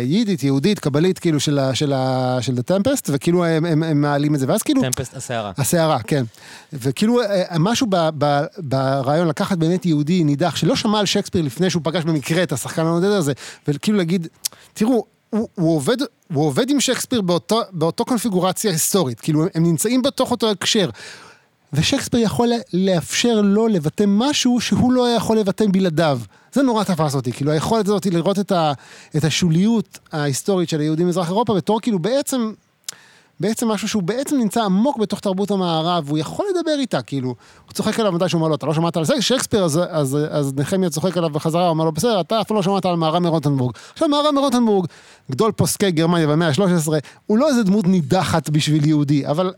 [0.00, 1.92] יידית, יהודית, קבלית, כאילו של של
[2.40, 4.82] של The Tempest, וכאילו הם- הם הם מעלים את זה, ואז כאילו...
[4.82, 5.52] טמפסט הסערה.
[5.58, 6.24] הסערה, כן.
[6.72, 7.20] וכאילו,
[7.58, 12.04] משהו ב, ב, ברעיון לקחת באמת יהודי נידח, שלא שמע על שייקספיר לפני שהוא פגש
[12.04, 13.32] במקרה את השחקן הנודד הזה,
[13.68, 14.26] וכאילו להגיד,
[14.74, 15.04] תראו,
[15.36, 15.96] הוא, הוא, עובד,
[16.34, 20.90] הוא עובד עם שייקספיר באותו, באותו קונפיגורציה היסטורית, כאילו, הם נמצאים בתוך אותו הקשר.
[21.72, 26.20] ושייקספיר יכול לאפשר לו לבטא משהו שהוא לא היה יכול לבטא בלעדיו.
[26.52, 28.72] זה נורא תפס אותי, כאילו היכולת הזאת לראות את, ה,
[29.16, 32.52] את השוליות ההיסטורית של היהודים במזרח אירופה בתור כאילו בעצם
[33.40, 37.72] בעצם משהו שהוא בעצם נמצא עמוק בתוך תרבות המערב, והוא יכול לדבר איתה, כאילו, הוא
[37.72, 39.22] צוחק עליו מתי שהוא אומר לו, אתה לא שמעת על זה?
[39.22, 42.56] שייקספיר, אז, אז, אז נחמיה צוחק עליו בחזרה, הוא אומר לו, בסדר, אתה אף פעם
[42.56, 43.74] לא שמעת על מהר"ם מרוטנבורג.
[43.92, 44.86] עכשיו, מהר"ם מרוטנבורג,
[45.30, 46.88] גדול פוסקי גרמניה במאה ה-13,
[47.26, 49.52] הוא לא איזה דמות נידחת בשביל יהודי, אבל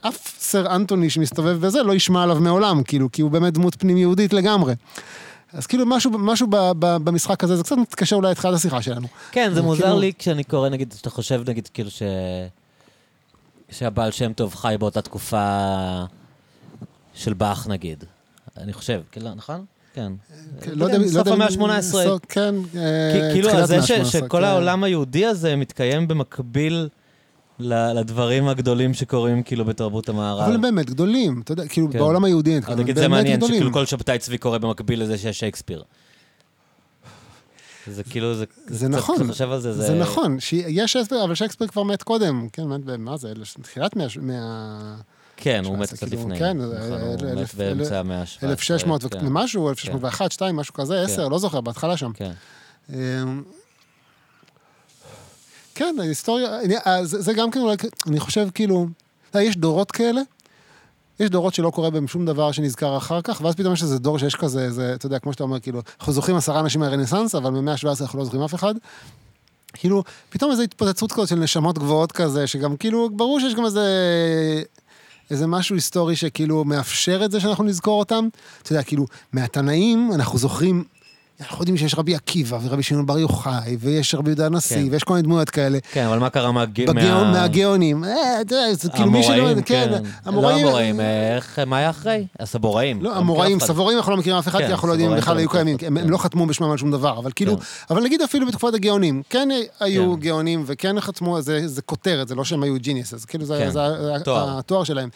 [0.00, 3.96] אף סר אנטוני שמסתובב בזה לא ישמע עליו מעולם, כאילו, כי הוא באמת דמות פנים
[3.96, 4.74] יהודית לגמרי.
[5.52, 9.06] אז כאילו משהו, משהו ב, ב, במשחק הזה, זה קצת מתקשר אולי לתחילת השיחה שלנו.
[9.32, 12.02] כן, זה כאילו- מוזר לי כשאני קורא, נגיד, שאתה חושב, נגיד, כאילו ש...
[13.70, 15.58] שהבעל שם טוב חי באותה תקופה
[17.14, 18.04] של באך, נגיד.
[18.56, 19.64] אני חושב, כאילו, נכון?
[19.94, 20.12] כן.
[20.72, 21.82] לא יודע, לא סוף המאה ה-18.
[21.82, 24.44] סוף- כן, אה, כאילו, זה המאה ש- ה-18, שכל כן.
[24.44, 26.88] העולם היהודי הזה מתקיים במקביל
[27.58, 30.42] לדברים הגדולים שקורים כאילו בתרבות המערב.
[30.44, 31.98] אבל הם באמת גדולים, אתה יודע, כאילו כן.
[31.98, 33.40] בעולם היהודי, נגיד זה מעניין.
[33.40, 35.82] שכאילו כל שבתאי צבי קורה במקביל לזה שיש שייקספיר.
[37.90, 38.44] זה כאילו, זה...
[38.66, 39.86] זה נכון, כשאתה חושב על זה, זה...
[39.86, 43.44] זה נכון, שיש שייקספיר, אבל שייקספיר כבר מת קודם, כן, מת, ב- מה זה, אלה-
[43.62, 43.96] תחילת.
[43.96, 44.94] מאה-
[45.36, 46.38] כן, הוא מת קצת כאילו, לפני.
[46.38, 48.46] כן, נכון, אה, הוא מת באמצע המאה ה-17.
[48.46, 52.12] 1600 כן, ומשהו, 1601, 2, משהו כזה, 10, לא זוכר, בהתחלה שם.
[52.14, 52.32] כן.
[52.92, 53.42] אמ,
[55.74, 57.76] כן, ההיסטוריה, אז זה גם כן אולי,
[58.06, 58.86] אני חושב כאילו,
[59.34, 60.20] יודע, יש דורות כאלה,
[61.20, 64.18] יש דורות שלא קורה בהם שום דבר שנזכר אחר כך, ואז פתאום יש איזה דור
[64.18, 67.50] שיש כזה, זה, אתה יודע, כמו שאתה אומר, כאילו, אנחנו זוכרים עשרה אנשים מהרנסאנס, אבל
[67.50, 68.74] במאה ה-17 אנחנו לא זוכרים אף אחד.
[69.72, 73.82] כאילו, פתאום איזו התפוצצות כזאת של נשמות גבוהות כזה, שגם כאילו, ברור שיש גם איזה...
[75.30, 78.28] איזה משהו היסטורי שכאילו מאפשר את זה שאנחנו נזכור אותם.
[78.62, 80.84] אתה יודע, כאילו, מהתנאים אנחנו זוכרים,
[81.40, 84.88] אנחנו יודעים שיש רבי עקיבא ורבי שמעון בר יוחאי, ויש רבי יהודה הנשיא, כן.
[84.92, 85.78] ויש כל מיני דמויות כאלה.
[85.92, 86.96] כן, אבל מה קרה מהג- בגאון,
[87.26, 89.32] מה- מהגאונים, אה, אתה יודע, זה כאילו מי שלא...
[89.34, 91.00] המוראים, כן, לא המוראים,
[91.36, 92.26] איך, מה היה אחרי?
[92.40, 93.02] הסבוראים.
[93.02, 93.60] לא, המוראים.
[93.60, 95.76] סבוראים אנחנו לא מכירים אף אחד, כן, כי אנחנו לא יודעים בכלל היו לא קיימים,
[95.86, 96.22] הם הם לא כן.
[96.22, 97.62] חתמו בשמם על שום דבר, אבל כאילו, כן.
[97.90, 99.48] אבל נגיד אפילו בתקופת הגאונים, כן
[99.80, 100.20] היו כן.
[100.20, 103.78] גאונים וכן חתמו, זה זה כותרת, זה לא שהם היו ג'יניוס, כאילו זה כן.
[104.26, 105.08] התואר שלהם.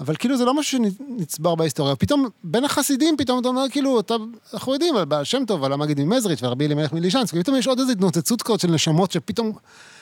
[0.00, 1.96] אבל כאילו זה לא משהו שנצבר בהיסטוריה.
[1.96, 4.14] פתאום, בין החסידים, פתאום אתה אומר, כאילו, אתה,
[4.54, 7.78] אנחנו יודעים על בעל שם טוב, על המגיד ממזריץ' ורבי אלימלך מלישנסקי, ופתאום יש עוד
[7.78, 9.52] איזו התנוצצות כזאת של נשמות שפתאום,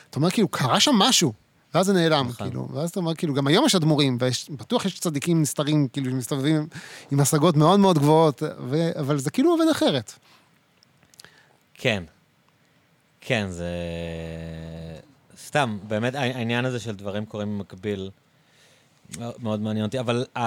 [0.09, 1.33] אתה אומר, כאילו, קרה שם משהו.
[1.73, 2.47] ואז זה נעלם, נכון.
[2.47, 2.67] כאילו.
[2.73, 4.17] ואז אתה אומר, כאילו, גם היום יש אדמו"רים,
[4.49, 6.67] ובטוח יש צדיקים נסתרים, כאילו, שמסתובבים
[7.11, 8.89] עם- השגות מאוד מאוד גבוהות, ו...
[8.99, 10.13] אבל זה כאילו עובד אחרת.
[11.73, 12.03] כן.
[13.21, 13.67] כן, זה...
[15.45, 18.09] סתם, באמת, הע- העניין הזה של דברים קורים במקביל,
[19.17, 20.39] מאוד מעניין אותי, אבל ה...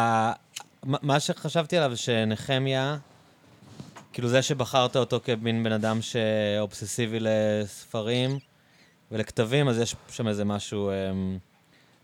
[0.83, 2.97] מה- מה שחשבתי עליו, שנחמיה,
[4.13, 8.39] כאילו זה שבחרת אותו כמין בן אדם שאובססיבי לספרים
[9.13, 10.91] ולכתבים, אז יש שם איזה משהו...
[10.91, 11.39] אמ,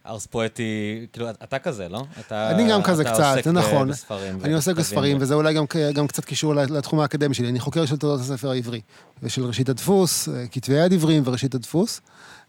[0.07, 2.05] ארס פואטי, כאילו, אתה כזה, לא?
[2.21, 3.89] אתה, אני גם כזה קצת, זה נכון.
[3.89, 5.65] בספרים אני עוסק בספרים, וזה אולי גם,
[5.95, 7.49] גם קצת קישור לתחום האקדמי שלי.
[7.49, 8.81] אני חוקר של תולדות הספר העברי,
[9.23, 12.01] ושל ראשית הדפוס, אה, כתבי יד עבריים וראשית הדפוס.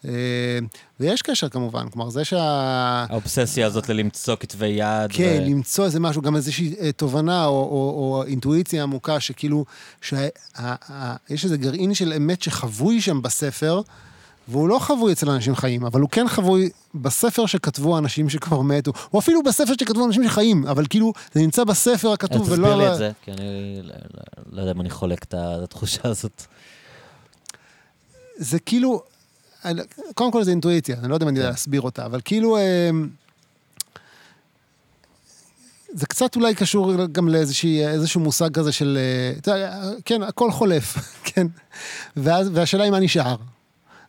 [0.06, 0.12] אה,
[1.00, 2.40] ויש קשר כמובן, כלומר זה שה...
[3.10, 5.12] האובססיה הזאת ללמצוא כתבי יד.
[5.12, 9.66] כן, ו- למצוא איזה משהו, גם איזושהי אה, תובנה או, או, או אינטואיציה עמוקה, שכאילו,
[10.02, 13.82] שיש איזה גרעין של אמת שחבוי שם בספר,
[14.50, 18.92] והוא לא חבוי אצל אנשים חיים, אבל הוא כן חבוי בספר שכתבו אנשים שכבר מתו,
[19.14, 22.68] או אפילו בספר שכתבו אנשים שחיים, אבל כאילו, זה נמצא בספר הכתוב, אז ולא...
[22.68, 26.02] תסביר לי את זה, כי אני לא- לא- לא יודע אם אני חולק את התחושה
[26.04, 26.44] הזאת.
[28.38, 29.02] זה כאילו,
[30.14, 31.54] קודם כל זה אינטואיציה, אני לא יודע אם אני יודע כן.
[31.54, 32.90] להסביר אותה, אבל כאילו, אה,
[35.94, 40.98] זה קצת אולי קשור גם לאיזשהו מושג כזה של, אה, אתה יודע, כן, הכל חולף,
[41.34, 41.48] כן,
[42.18, 43.36] ואז, והשאלה היא מה נשאר.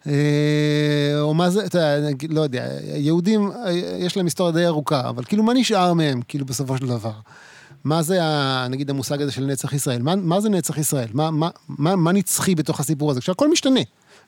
[0.06, 5.08] אה, או מה זה, אתה יודע, לא יודע, יהודים, אה, יש להם היסטוריה די ארוכה,
[5.08, 7.12] אבל כאילו מה נשאר מהם, כאילו בסופו של דבר?
[7.84, 10.02] מה זה, ה, נגיד, המושג הזה של נצח ישראל?
[10.02, 11.08] מה, מה זה נצח ישראל?
[11.12, 13.20] מה, מה, מה, מה נצחי בתוך הסיפור הזה?
[13.20, 13.80] כשהכל משתנה.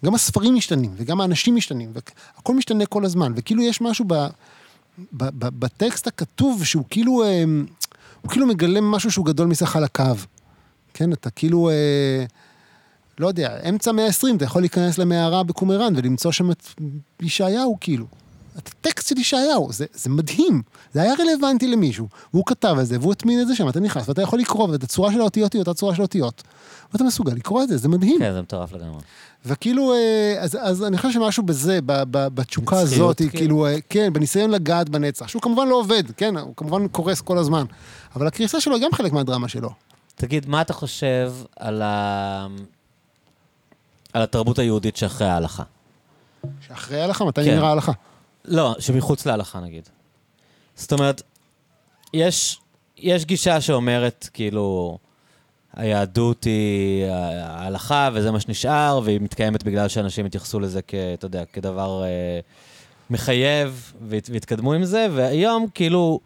[0.04, 4.26] גם הספרים משתנים, וגם האנשים משתנים, והכל משתנה כל הזמן, וכאילו יש משהו ב, ב,
[5.12, 7.44] ב, בטקסט הכתוב שהוא כאילו, אה,
[8.22, 10.04] הוא כאילו מגלם משהו שהוא גדול מסך על הקו.
[10.94, 11.70] כן, אתה כאילו,
[13.18, 16.66] לא יודע, אמצע מאה ה-20, אתה יכול להיכנס למערה בקומראן ולמצוא שם את
[17.22, 18.06] ישעיהו, כאילו.
[18.56, 20.62] הטקסט של ישעיהו, זה, זה מדהים.
[20.92, 24.08] זה היה רלוונטי למישהו, והוא כתב את זה, והוא הטמין את זה שם, אתה נכנס,
[24.08, 26.42] ואתה יכול לקרוא, ואת הצורה של האותיות היא אותה צורה של אותיות.
[26.92, 28.18] ואתה מסוגל לקרוא את זה, זה מדהים.
[28.18, 29.00] כן, זה מטורף לגמרי.
[29.46, 33.32] וכאילו, אה, אז, אז אני חושב שמשהו בזה, ב- ב- בתשוקה הזאת, כאילו.
[33.32, 37.38] כאילו, אה, כן, בניסיון לגעת בנצח, שהוא כמובן לא עובד, כן, הוא כמובן קורס כל
[37.38, 37.64] הזמן,
[38.16, 39.70] אבל הקריסה שלו היא גם חלק מהדרמה שלו.
[40.14, 42.46] תגיד, מה אתה חושב על, ה...
[44.12, 45.62] על התרבות היהודית שאחרי ההלכה?
[46.66, 47.54] שאחרי ההלכה, מתי כן.
[47.54, 47.92] נראה ההלכה?
[48.44, 49.88] לא, שמחוץ להלכה נגיד.
[50.76, 51.22] זאת אומרת,
[52.14, 52.60] יש,
[52.98, 54.98] יש גישה שאומרת, כאילו,
[55.76, 57.06] היהדות היא
[57.42, 60.94] ההלכה וזה מה שנשאר, והיא מתקיימת בגלל שאנשים התייחסו לזה כ...
[60.94, 62.40] אתה יודע, כדבר אה,
[63.10, 66.20] מחייב, והת, והתקדמו עם זה, והיום, כאילו,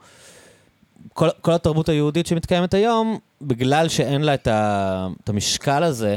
[1.13, 6.17] כל, כל התרבות היהודית שמתקיימת היום, בגלל שאין לה את, ה, את המשקל הזה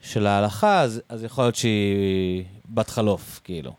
[0.00, 3.72] של ההלכה, אז, אז יכול להיות שהיא בת חלוף, כאילו.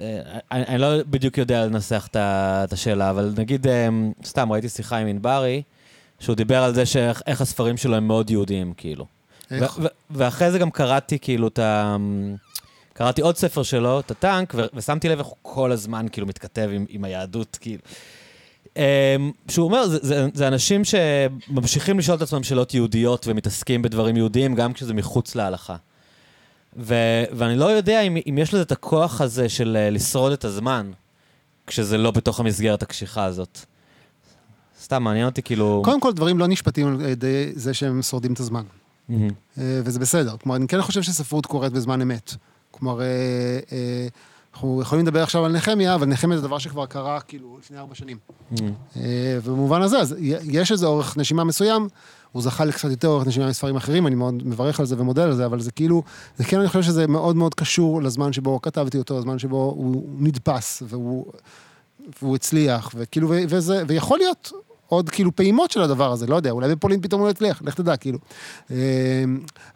[0.00, 0.20] אה,
[0.52, 2.16] אני, אני לא בדיוק יודע לנסח את
[2.64, 3.88] את השאלה, אבל נגיד, אה,
[4.24, 5.62] סתם ראיתי שיחה עם ענברי,
[6.18, 9.06] שהוא דיבר על זה שאיך איך הספרים שלו הם מאוד יהודיים, כאילו.
[9.50, 9.78] איך?
[10.10, 11.96] ואחרי זה גם קראתי, כאילו, את ה...
[12.92, 16.86] קראתי עוד ספר שלו, את הטנק, ושמתי לב איך הוא כל הזמן, כאילו, מתכתב עם,
[16.88, 17.82] עם היהדות, כאילו.
[18.76, 24.16] אמ, שהוא אומר, זה, זה, זה אנשים שממשיכים לשאול את עצמם שאלות יהודיות ומתעסקים בדברים
[24.16, 25.76] יהודיים, גם כשזה מחוץ להלכה.
[26.78, 30.44] ו- ואני לא יודע אם, אם יש לזה את הכוח הזה של אה, לשרוד את
[30.44, 30.90] הזמן,
[31.66, 33.58] כשזה לא בתוך המסגרת הקשיחה הזאת.
[34.82, 35.82] סתם, מעניין אותי כאילו...
[35.84, 38.62] קודם כל, דברים לא נשפטים על ידי זה שהם שורדים את הזמן.
[39.10, 39.16] אה,
[39.58, 40.36] וזה בסדר.
[40.36, 42.34] כלומר, אני כן חושב שספרות קורית בזמן אמת.
[42.70, 43.06] כלומר, אה,
[43.72, 44.06] אה,
[44.56, 47.94] אנחנו יכולים לדבר עכשיו על נחמיה, אבל נחמיה זה דבר שכבר קרה כאילו לפני ארבע
[47.94, 48.16] שנים.
[48.50, 48.72] מהמם.
[48.96, 51.88] אה, ובמובן הזה, אז יש איזה אורך נשימה מסוים,
[52.32, 55.34] הוא זכה לקצת יותר אורך נשימה מספרים אחרים, אני מאוד מברך על זה ומודה על
[55.34, 56.02] זה, אבל זה כאילו,
[56.36, 60.04] זה כן, אני חושב שזה מאוד מאוד קשור לזמן שבו כתבתי אותו, לזמן שבו הוא
[60.18, 61.26] נדפס, והוא,
[62.22, 64.52] והוא הצליח, וכאילו, וזה, ויכול להיות
[64.86, 67.74] עוד כאילו פעימות של הדבר הזה, לא יודע, אולי בפולין פתאום הוא לא יצליח, לך
[67.74, 68.18] תדע, כאילו.
[68.70, 68.76] אה,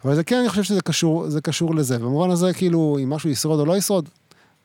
[0.05, 1.99] אבל זה כן, אני חושב שזה קשור, זה קשור לזה.
[1.99, 4.09] במובן הזה, כאילו, אם משהו ישרוד או לא ישרוד,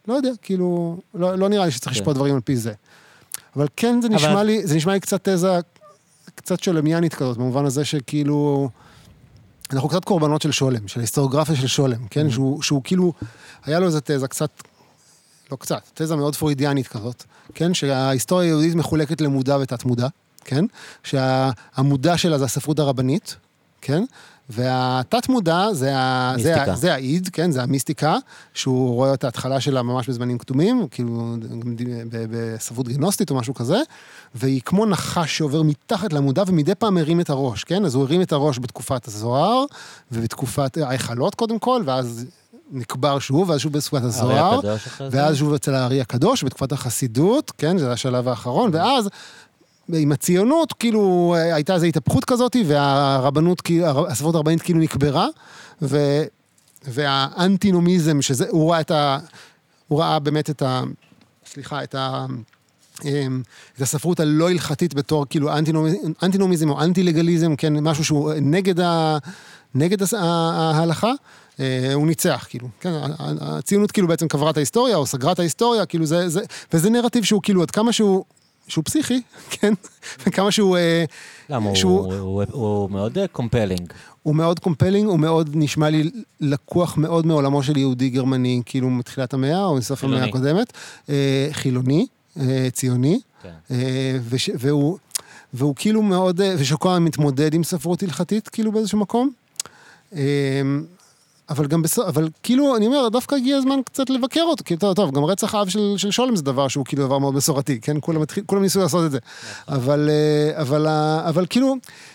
[0.09, 2.01] לא יודע, כאילו, לא, לא נראה לי שצריך כן.
[2.01, 2.73] לשפוט דברים על פי זה.
[3.57, 5.59] אבל כן, זה נשמע, לי, זה נשמע לי קצת תזה,
[6.35, 8.69] קצת שולמיאנית כזאת, במובן הזה שכאילו...
[9.73, 12.09] אנחנו קצת קורבנות של שולם, של היסטוריוגרפיה של שולם, Mm-hmm.
[12.11, 12.31] כן?
[12.31, 13.13] שהוא, שהוא כאילו,
[13.65, 14.51] היה לו איזה תזה קצת,
[15.53, 17.25] לא קצת, תזה מאוד פרוידיאנית כזאת,
[17.55, 17.75] כן?
[17.75, 20.09] שההיסטוריה היהודית מחולקת למודע ותת-מודע,
[20.45, 20.65] כן?
[21.05, 23.37] שהמודע שלה זה הספרות הרבנית,
[23.81, 24.05] כן?
[24.51, 26.35] והתת-מודע זה, ה...
[26.39, 26.63] זה.
[26.63, 26.77] ה...
[26.77, 27.51] זה האיד, כן?
[27.51, 28.17] זה המיסטיקה,
[28.55, 33.37] שהוא רואה את ההתחלה שלה ממש בזמנים קדומים, כאילו גם ד- ב- בספרות גנוסטית או
[33.37, 33.79] משהו כזה,
[34.35, 37.85] והיא כמו נחש שעובר מתחת למודע ומדי פעם מרים את הראש, כן?
[37.85, 39.65] אז הוא הרים את הראש בתקופת הזוהר,
[40.13, 42.25] ובתקופת ההיכלות קודם כל, ואז
[42.71, 44.61] נקבר שוב, ואז שוב בתקופת הזוהר.
[45.11, 49.09] ואז שוב אצל הארי הקדוש, בתקופת החסידות, כן, זה השלב האחרון, ואז
[49.93, 53.63] עם הציונות, כאילו, הייתה איזו התהפכות כזאת, והרבנות,
[54.09, 55.27] הספרות הרבנית כאילו נקברה,
[55.83, 56.23] ו,
[56.85, 59.19] והאנטינומיזם, שזה, הוא ראה את ה...
[59.89, 60.83] הוא ראה באמת את ה...
[61.47, 62.27] סליחה, את ה...
[63.05, 63.43] אמ,
[63.77, 69.19] את הספרות הלא הלכתית בתור כאילו אנטינומיזם, אנטינומיזם או אנטי-לגליזם, כן, משהו שהוא נגד, ה,
[69.75, 71.13] נגד ההלכה,
[71.61, 72.69] אה, הוא ניצח, כאילו.
[72.81, 76.41] כן, הציונות כאילו בעצם קברה את ההיסטוריה, או סגרה את ההיסטוריה, כאילו זה, זה,
[76.73, 78.25] וזה נרטיב שהוא כאילו עד כמה שהוא,
[78.69, 79.21] שהוא פסיכי,
[79.51, 79.73] כן,
[80.27, 81.05] וכמה שהוא, אה,
[81.49, 81.67] למה?
[81.69, 83.93] הוא- שהוא- הוא- הוא הוא מאוד compelling.
[84.23, 86.11] הוא מאוד compelling, הוא מאוד נשמע לי
[86.41, 90.25] לקוח מאוד מעולמו של יהודי גרמני, כאילו מתחילת המאה, או מסוף המאה.
[90.25, 90.73] הקודמת,
[91.09, 92.07] אה, חילוני,
[92.41, 93.21] אה, ציוני.
[93.43, 93.49] כן.
[93.71, 94.99] אה, וש, והוא,
[95.55, 99.31] והוא כאילו מאוד, אה, ושכל מתמודד עם ספרות הלכתית, כאילו באיזשהו מקום.
[101.51, 104.77] אה, אבל גם בסוף, אבל כאילו, אני אומר, דווקא הגיע הזמן קצת לבקר אותו, כי
[104.77, 107.81] טוב, טוב, גם רצח אב של, של שולם זה דבר שהוא כאילו דבר מאוד מסורתי,
[107.81, 107.97] כן?
[108.01, 109.19] כולם, התחיל, כולם ניסו לעשות את זה.
[109.69, 111.75] אבל, אה, אבל, ה- אבל כאילו,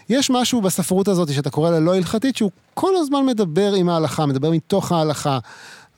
[0.09, 4.25] יש משהו בספרות הזאת שאתה קורא לה לא הלכתית, שהוא כל הזמן מדבר עם ההלכה,
[4.25, 5.39] מדבר מתוך ההלכה.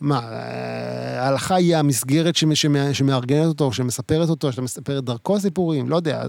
[0.02, 5.40] מה, אה, ההלכה היא המסגרת שמ- שמ- שמארגנת אותו, שמספרת אותו, שאתה מספר את דרכו
[5.40, 6.24] סיפורים, לא יודע.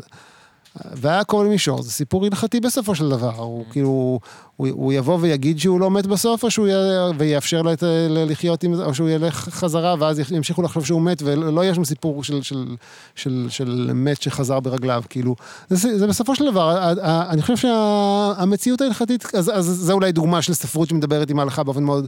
[0.97, 3.35] והיה כל מישור, זה סיפור הלכתי בסופו של דבר.
[3.37, 4.19] הוא כאילו,
[4.57, 6.73] הוא, הוא יבוא ויגיד שהוא לא מת בסוף, או שהוא י...
[7.19, 11.03] ויאפשר לו את, ל- לחיות עם זה, או שהוא ילך חזרה, ואז ימשיכו לחשוב שהוא
[11.03, 12.77] מת, ולא יהיה שם סיפור של, של,
[13.15, 15.37] של, של מת שחזר ברגליו, כאילו.
[15.71, 16.93] זה, זה בסופו של דבר,
[17.31, 21.85] אני חושב שהמציאות ההלכתית, אז, אז זה אולי דוגמה של ספרות שמדברת עם ההלכה באופן
[21.85, 22.07] מאוד...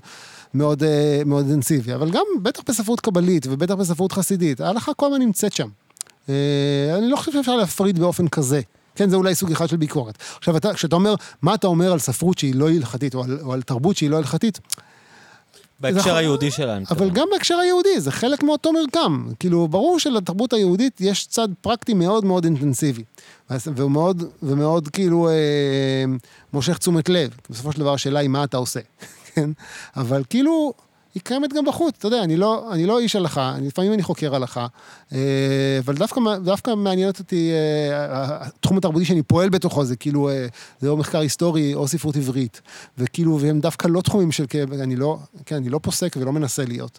[0.54, 5.18] מאוד, אה, מאוד אינטנסיבי, אבל גם בטח בספרות קבלית ובטח בספרות חסידית, ההלכה כל הזמן
[5.18, 5.68] נמצאת שם.
[6.28, 6.34] אה,
[6.98, 8.60] אני לא חושב שאפשר להפריד באופן כזה.
[8.94, 10.18] כן, זה אולי סוג אחד של ביקורת.
[10.38, 13.52] עכשיו, אתה, כשאתה אומר, מה אתה אומר על ספרות שהיא לא הלכתית, או על, או
[13.52, 14.60] על תרבות שהיא לא הלכתית,
[15.80, 16.12] בהקשר נכון.
[16.12, 16.82] היהודי שלהם.
[16.90, 19.28] אבל גם בהקשר היהודי, זה חלק מאותו מרקם.
[19.38, 23.02] כאילו, ברור שלתרבות היהודית יש צד פרקטי מאוד מאוד אינטנסיבי.
[23.50, 25.34] ומאוד, ומאוד כאילו אה,
[26.52, 27.30] מושך תשומת לב.
[27.50, 28.80] בסופו של דבר השאלה היא מה אתה עושה,
[29.34, 29.50] כן?
[29.96, 30.72] אבל כאילו,
[31.16, 34.02] היא קיימת גם בחוץ, אתה יודע, אני לא, אני לא איש הלכה, אני, לפעמים אני
[34.02, 34.66] חוקר הלכה,
[35.12, 35.18] אה,
[35.84, 40.46] אבל דווקא, דווקא מעניינת אותי, אה, התחום התרבותי שאני פועל בתוכו, זה כאילו, אה,
[40.80, 42.60] זה או מחקר היסטורי או ספרות עברית,
[42.98, 44.44] וכאילו, והם דווקא לא תחומים של,
[44.82, 46.98] אני לא, כן, אני לא פוסק ולא מנסה להיות.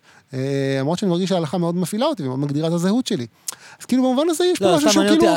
[0.80, 3.27] למרות שאני מרגיש שההלכה מאוד מפעילה אותי ומאוד מגדירה את הזהות שלי.
[3.80, 5.27] אז כאילו, במובן הזה יש פה לא, משהו שהוא כאילו...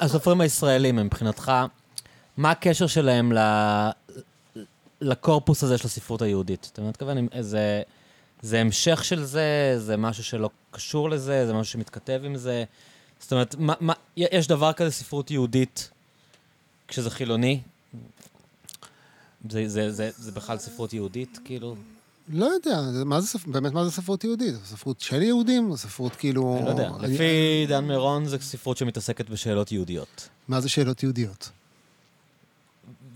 [0.00, 1.52] הסופרים הישראלים, מבחינתך,
[2.36, 3.38] מה הקשר שלהם ל...
[5.00, 6.70] לקורפוס הזה של הספרות היהודית.
[6.72, 7.82] אתה מתכוון, זה,
[8.42, 12.64] זה המשך של זה, זה משהו שלא קשור לזה, זה משהו שמתכתב עם זה.
[13.20, 15.90] זאת אומרת, מה, מה, יש דבר כזה ספרות יהודית
[16.88, 17.60] כשזה חילוני?
[19.50, 21.76] זה, זה, זה, זה בכלל ספרות יהודית, כאילו?
[22.28, 24.54] לא יודע, מה זה, באמת מה זה ספרות יהודית?
[24.64, 25.76] ספרות של יהודים?
[25.76, 26.56] ספרות כאילו...
[26.56, 26.90] אני לא יודע.
[27.00, 27.14] אני...
[27.14, 30.28] לפי דן מירון זה ספרות שמתעסקת בשאלות יהודיות.
[30.48, 31.50] מה זה שאלות יהודיות?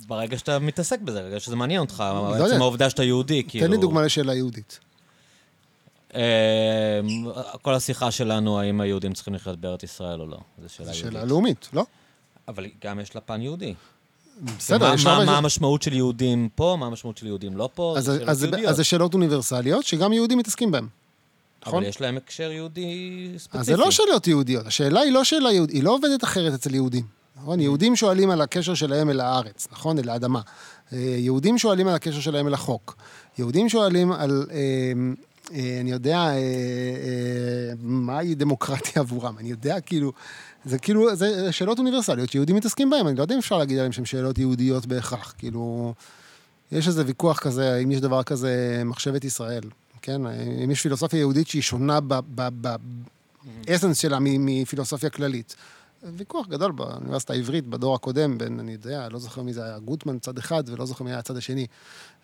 [0.08, 2.04] ברגע שאתה מתעסק בזה, ברגע שזה מעניין אותך,
[2.38, 3.66] לא עצם העובדה שאתה יהודי, כאילו...
[3.66, 4.80] תן לי דוגמה לשאלה יהודית.
[6.14, 6.20] אמ,
[7.62, 11.04] כל השיחה שלנו, האם היהודים צריכים לחיות בארץ ישראל או לא, זו שאלה יהודית.
[11.04, 11.84] זו שאלה לאומית, לא?
[12.48, 13.74] אבל גם יש לה פן יהודי.
[14.40, 18.04] בסדר, יש מה, מה המשמעות של יהודים פה, מה המשמעות של יהודים לא פה, אז,
[18.04, 20.86] זה אז, אז זה שאלות אוניברסליות שגם יהודים מתעסקים בהן.
[21.62, 21.78] נכון?
[21.78, 23.58] אבל יש להם הקשר יהודי ספציפי.
[23.58, 26.74] אז זה לא שאלות יהודיות, השאלה היא לא שאלה יהודית, היא לא עובדת אחרת אצל
[26.74, 27.17] יהודים.
[27.42, 27.60] נכון?
[27.60, 29.98] יהודים שואלים על הקשר שלהם אל הארץ, נכון?
[29.98, 30.40] אל האדמה.
[30.92, 32.96] אה, יהודים שואלים על הקשר שלהם אל החוק.
[33.38, 34.56] יהודים שואלים על, אה,
[35.54, 36.30] אה, אני יודע,
[37.82, 39.38] מהי דמוקרטיה עבורם.
[39.38, 40.12] אני יודע, כאילו,
[40.64, 43.06] זה כאילו, זה שאלות אוניברסליות שיהודים מתעסקים בהן.
[43.06, 45.34] אני לא יודע אם אפשר להגיד עליהן שהן שאלות יהודיות בהכרח.
[45.38, 45.94] כאילו,
[46.72, 49.62] יש איזה ויכוח כזה, אם יש דבר כזה מחשבת ישראל,
[50.02, 50.26] כן?
[50.64, 51.98] אם יש פילוסופיה יהודית שהיא שונה
[53.66, 55.56] באסנס שלה מפילוסופיה כללית.
[56.02, 60.18] ויכוח גדול באוניברסיטה העברית בדור הקודם, בין, אני יודע, לא זוכר מי זה היה גוטמן
[60.18, 61.66] צד אחד, ולא זוכר מי היה הצד השני.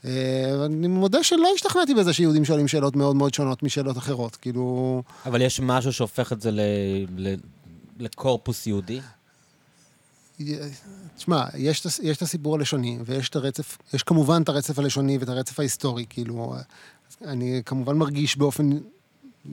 [0.04, 5.02] אה, אני מודה שלא השתכנעתי בזה שיהודים שואלים שאלות מאוד מאוד שונות משאלות אחרות, כאילו...
[5.26, 6.60] אבל יש משהו שהופך את זה ל...
[7.16, 7.34] ל...
[7.98, 9.00] לקורפוס יהודי?
[11.16, 15.28] תשמע, יש, יש את הסיפור הלשוני, ויש את הרצף, יש כמובן את הרצף הלשוני ואת
[15.28, 16.54] הרצף ההיסטורי, כאילו,
[17.24, 18.70] אני כמובן מרגיש באופן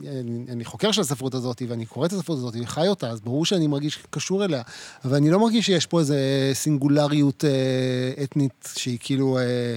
[0.00, 3.46] אני, אני חוקר של הספרות הזאת, ואני קורא את הספרות הזאת, וחי אותה, אז ברור
[3.46, 4.62] שאני מרגיש קשור אליה.
[5.04, 9.38] אבל אני לא מרגיש שיש פה איזה סינגולריות אה, אתנית שהיא כאילו...
[9.38, 9.76] אה...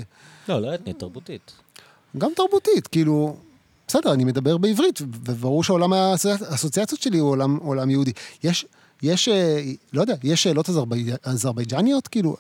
[0.50, 1.52] לא, לא אתנית, תרבותית.
[2.18, 3.38] גם תרבותית, כאילו...
[3.88, 8.12] בסדר, אני מדבר בעברית, וברור שעולם האסוציאציות שלי הוא עולם, עולם יהודי.
[8.44, 8.66] יש,
[9.04, 9.62] יש, אה,
[9.94, 10.70] לא יודע, יש שאלות
[11.24, 12.36] אזרבייג'ניות, כאילו...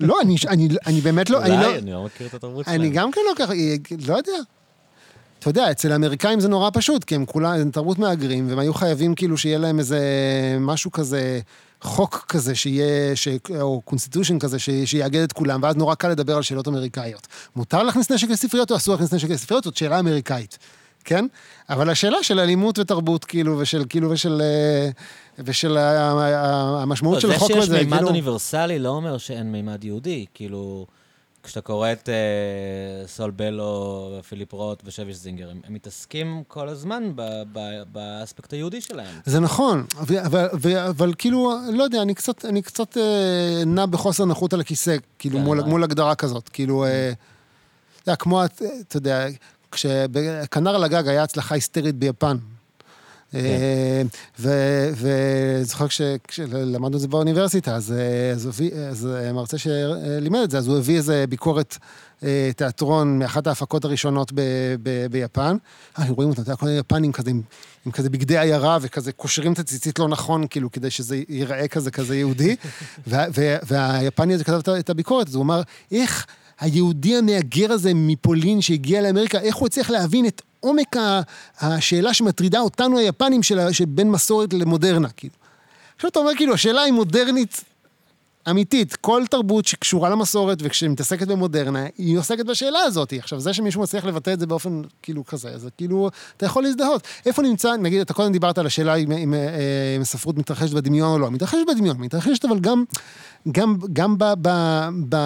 [0.00, 1.38] לא, אני, אני, אני באמת לא...
[1.38, 2.80] אולי, אני, לא, אני לא מכיר את התרבות שלהם.
[2.80, 3.52] אני גם כן לא ככה,
[4.08, 4.38] לא יודע.
[5.38, 8.74] אתה יודע, אצל האמריקאים זה נורא פשוט, כי הם כולם, הם תרבות מהגרים, והם היו
[8.74, 10.00] חייבים כאילו שיהיה להם איזה
[10.60, 11.40] משהו כזה,
[11.82, 13.28] חוק כזה שיהיה, ש...
[13.60, 14.70] או constitution כזה, ש...
[14.84, 17.26] שיאגד את כולם, ואז נורא קל לדבר על שאלות אמריקאיות.
[17.56, 19.64] מותר להכניס נשק לספריות או אסור להכניס נשק לספריות?
[19.64, 20.58] זאת שאלה אמריקאית,
[21.04, 21.26] כן?
[21.70, 24.40] אבל השאלה של אלימות ותרבות, כאילו, ושל, כאילו, ושל...
[24.40, 24.90] אה,
[25.38, 27.66] ושל המשמעות לא, של החוק הזה, כאילו...
[27.66, 28.02] זה שיש מימד.
[28.02, 30.86] אוניברסלי לא אומר שאין מימד יהודי, כאילו...
[31.48, 37.12] כשאתה קורא את אה, סול בלו, פיליפ רוט ובשביס זינגר, הם, הם מתעסקים כל הזמן
[37.14, 39.14] ב, ב, באספקט היהודי שלהם.
[39.24, 40.18] זה נכון, אבל,
[40.52, 43.00] אבל, אבל כאילו, לא יודע, אני קצת, אני קצת uh,
[43.66, 46.48] נע בחוסר נוחות על הכיסא, כאילו, כן, מול, מול הגדרה כזאת.
[46.48, 46.88] כאילו, uh,
[48.02, 49.26] אתה יודע, כמו, אתה יודע,
[49.70, 52.36] כשכנר על הגג היה הצלחה היסטרית ביפן.
[54.38, 55.86] וזוכר
[56.28, 57.94] כשלמדנו את זה באוניברסיטה, אז,
[58.34, 61.78] אז מרצה שלימד את זה, אז הוא הביא איזה ביקורת
[62.24, 64.32] אה, תיאטרון מאחת ההפקות הראשונות
[65.10, 65.56] ביפן.
[65.98, 67.42] אה, רואים אותם, אתה יודע, כל היפנים כזה עם,
[67.86, 71.90] עם כזה בגדי עיירה וכזה קושרים את הציצית לא נכון, כאילו, כדי שזה ייראה כזה
[71.90, 72.56] כזה יהודי.
[73.68, 76.26] והיפני הזה כתב את הביקורת, אז הוא אמר, איך...
[76.60, 80.96] היהודי המהגר הזה מפולין שהגיע לאמריקה, איך הוא הצליח להבין את עומק
[81.60, 85.34] השאלה שמטרידה אותנו היפנים של, של בין מסורת למודרנה, כאילו.
[85.96, 87.64] עכשיו אתה אומר, כאילו, השאלה היא מודרנית
[88.50, 88.96] אמיתית.
[88.96, 93.12] כל תרבות שקשורה למסורת וכשמתעסקת במודרנה, היא עוסקת בשאלה הזאת.
[93.18, 97.02] עכשיו, זה שמישהו מצליח לבטא את זה באופן כאילו כזה, זה כאילו, אתה יכול להזדהות.
[97.26, 99.38] איפה נמצא, נגיד, אתה קודם דיברת על השאלה אם, אם, אה,
[99.96, 101.30] אם הספרות מתרחשת בדמיון או לא.
[101.30, 102.84] מתרחשת בדמיון, מתרחשת אבל גם,
[103.52, 104.24] גם, גם ב...
[104.42, 104.48] ב,
[105.08, 105.16] ב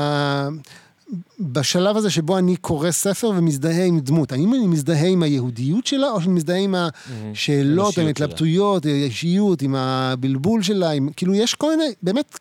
[1.41, 6.11] בשלב הזה שבו אני קורא ספר ומזדהה עם דמות, האם אני מזדהה עם היהודיות שלה,
[6.11, 11.77] או שאני מזדהה עם השאלות, עם ההתלבטויות, האישיות, עם הבלבול שלה, עם, כאילו יש כל
[11.77, 12.39] מיני, באמת,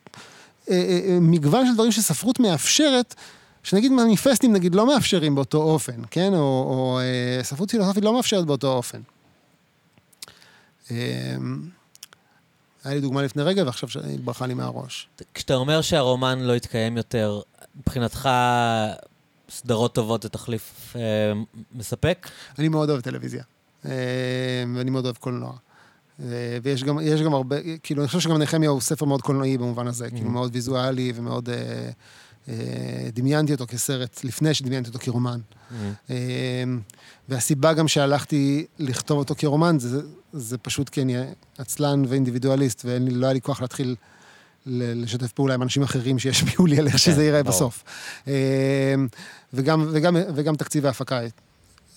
[0.69, 3.15] אה, אה, אה, מגוון של דברים שספרות מאפשרת,
[3.63, 6.33] שנגיד מניפסטים נגיד לא מאפשרים באותו אופן, כן?
[6.33, 9.01] או, או אה, ספרות פילוסופית לא מאפשרת באותו אופן.
[10.91, 10.95] אה,
[12.83, 15.07] היה לי דוגמה לפני רגע ועכשיו היא ברחה לי מהראש.
[15.33, 17.41] כשאתה אומר שהרומן לא יתקיים יותר,
[17.75, 18.29] מבחינתך
[19.49, 21.01] סדרות טובות זה תחליף אה,
[21.73, 22.27] מספק?
[22.59, 23.43] אני מאוד אוהב טלוויזיה,
[23.85, 23.91] אה,
[24.75, 25.53] ואני מאוד אוהב קולנוע.
[26.23, 29.57] אה, ויש גם, יש גם הרבה, כאילו, אני חושב שגם נחמיה הוא ספר מאוד קולנועי
[29.57, 30.31] במובן הזה, כאילו, Mm.
[30.31, 31.49] מאוד ויזואלי ומאוד...
[31.49, 31.89] אה,
[32.49, 35.39] אה, דמיינתי אותו כסרט לפני שדמיינתי אותו כרומן.
[36.09, 36.15] אה,
[37.29, 40.01] והסיבה גם שהלכתי לכתוב אותו כרומן, זה,
[40.33, 41.15] זה פשוט כי אני
[41.57, 43.95] עצלן ואינדיבידואליסט, ולא היה לי כוח להתחיל
[44.65, 47.55] לשתף פעולה עם אנשים אחרים שישפיעו לי על איך שזה ייראה ברור.
[47.55, 47.83] בסוף.
[48.27, 48.95] אה,
[49.53, 51.21] וגם, וגם, וגם תקציב ההפקה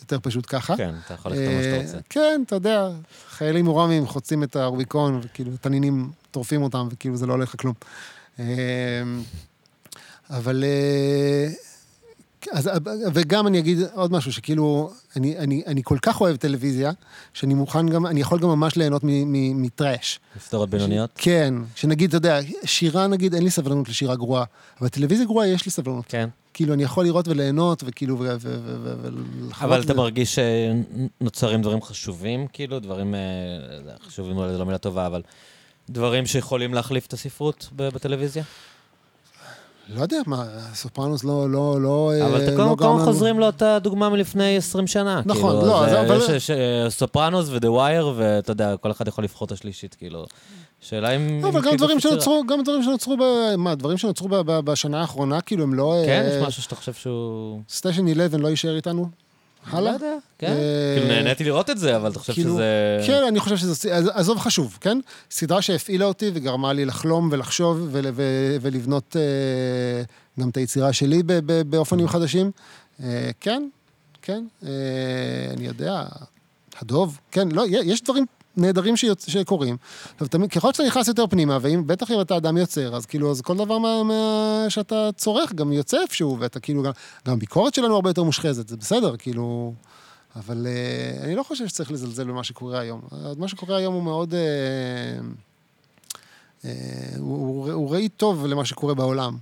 [0.00, 0.76] יותר פשוט ככה.
[0.76, 1.96] כן, אתה יכול לכתוב מה שאתה רוצה.
[1.96, 2.88] אה, כן, אתה יודע,
[3.30, 7.74] חיילים מורמים חוצים את הרוביקון, וכאילו תנינים טורפים אותם, וכאילו זה לא הולך לכלום.
[8.38, 8.44] אה,
[10.30, 10.64] אבל...
[12.52, 12.70] אז,
[13.14, 16.92] וגם אני אגיד עוד משהו, שכאילו, אני, אני, אני כל כך אוהב טלוויזיה,
[17.34, 19.02] שאני מוכן גם, אני יכול גם ממש ליהנות
[19.54, 20.20] מטראש.
[20.40, 21.10] סדרות בינוניות?
[21.14, 24.44] כן, שנגיד, אתה יודע, שירה נגיד, אין לי סבלנות לשירה גרועה,
[24.80, 26.04] אבל טלוויזיה גרועה יש לי סבלנות.
[26.08, 26.28] כן.
[26.54, 29.72] כאילו, אני יכול לראות וליהנות, וכאילו, ו- ולחוות...
[29.72, 33.20] אבל אתה ו- מרגיש שנוצרים דברים חשובים, כאילו, דברים, אה,
[34.06, 35.22] חשובים אולי זו לא מילה טובה, אבל
[35.90, 38.42] דברים שיכולים להחליף את הספרות בטלוויזיה?
[39.88, 40.44] לא יודע, מה,
[40.74, 42.12] סופרנוס לא, לא, לא...
[42.26, 45.22] אבל אה, אתה לא כל לנו- חוזרים לאותה דוגמה מלפני 20 שנה.
[45.26, 48.90] נכון, כאילו, לא, זה- אז אבל- יש אה, סופרנוס ו The Wire, ואתה יודע, כל
[48.90, 50.24] אחד יכול לבחור את השלישית, כאילו.
[50.80, 51.40] שאלה אם...
[51.42, 53.22] לא, אבל גם כאילו דברים שנוצרו, גם דברים שנוצרו, ב...
[53.56, 56.02] מה, דברים שנוצרו בשנה האחרונה, כאילו הם לא...
[56.06, 57.60] כן, יש משהו שאתה חושב שהוא...
[57.68, 59.08] Station 11 לא יישאר איתנו?
[59.72, 59.92] לא הלאה?
[59.92, 60.46] יודע, כן.
[60.52, 63.00] אה, כאילו, נהניתי לראות את זה, אבל אתה חושב כאילו, שזה...
[63.06, 64.98] כן, אני חושב שזה, עז- עזוב חשוב, כן?
[65.30, 67.88] סדרה שהפעילה אותי וגרמה לי לחלום ולחשוב
[68.60, 70.02] ולבנות אה,
[70.42, 72.50] גם את היצירה שלי ב, ב, באופנים חדשים.
[73.02, 73.68] אה, כן,
[74.22, 74.44] כן,
[75.56, 76.04] אני יודע,
[76.80, 78.26] הדוב, כן, לא, יש דברים
[78.56, 78.94] נהדרים.
[79.26, 79.76] שקורים.
[80.12, 83.30] עכשיו, תמיד, ככל שאתה נכנס יותר פנימה, ואם, בטח אם אתה אדם יוצר, אז כאילו,
[83.30, 86.92] אז כל דבר מה, מה שאתה צורך גם יוצא איפשהו, ואתה כאילו, גם,
[87.26, 89.72] גם הביקורת שלנו הרבה יותר מושחזת, זה בסדר, כאילו...
[90.36, 93.00] אבל uh, אני לא חושב שצריך לזלזל במה שקורה היום.
[93.10, 94.34] Uh, מה שקורה היום הוא מאוד...
[94.34, 94.36] Uh,
[97.18, 99.36] הוא, הוא, הוא ראי טוב למה שקורה בעולם.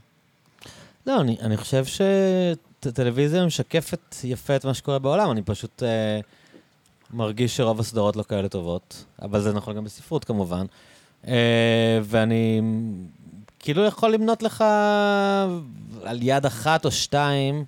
[1.06, 1.84] לא, אני, אני חושב
[2.84, 6.20] שטלוויזיה משקפת יפה את מה שקורה בעולם, אני פשוט אה,
[7.12, 10.66] מרגיש שרוב הסדרות לא כאלה טובות, אבל זה נכון גם בספרות כמובן.
[11.26, 12.60] אה, ואני
[13.58, 14.64] כאילו יכול למנות לך
[16.04, 17.64] על יד אחת או שתיים,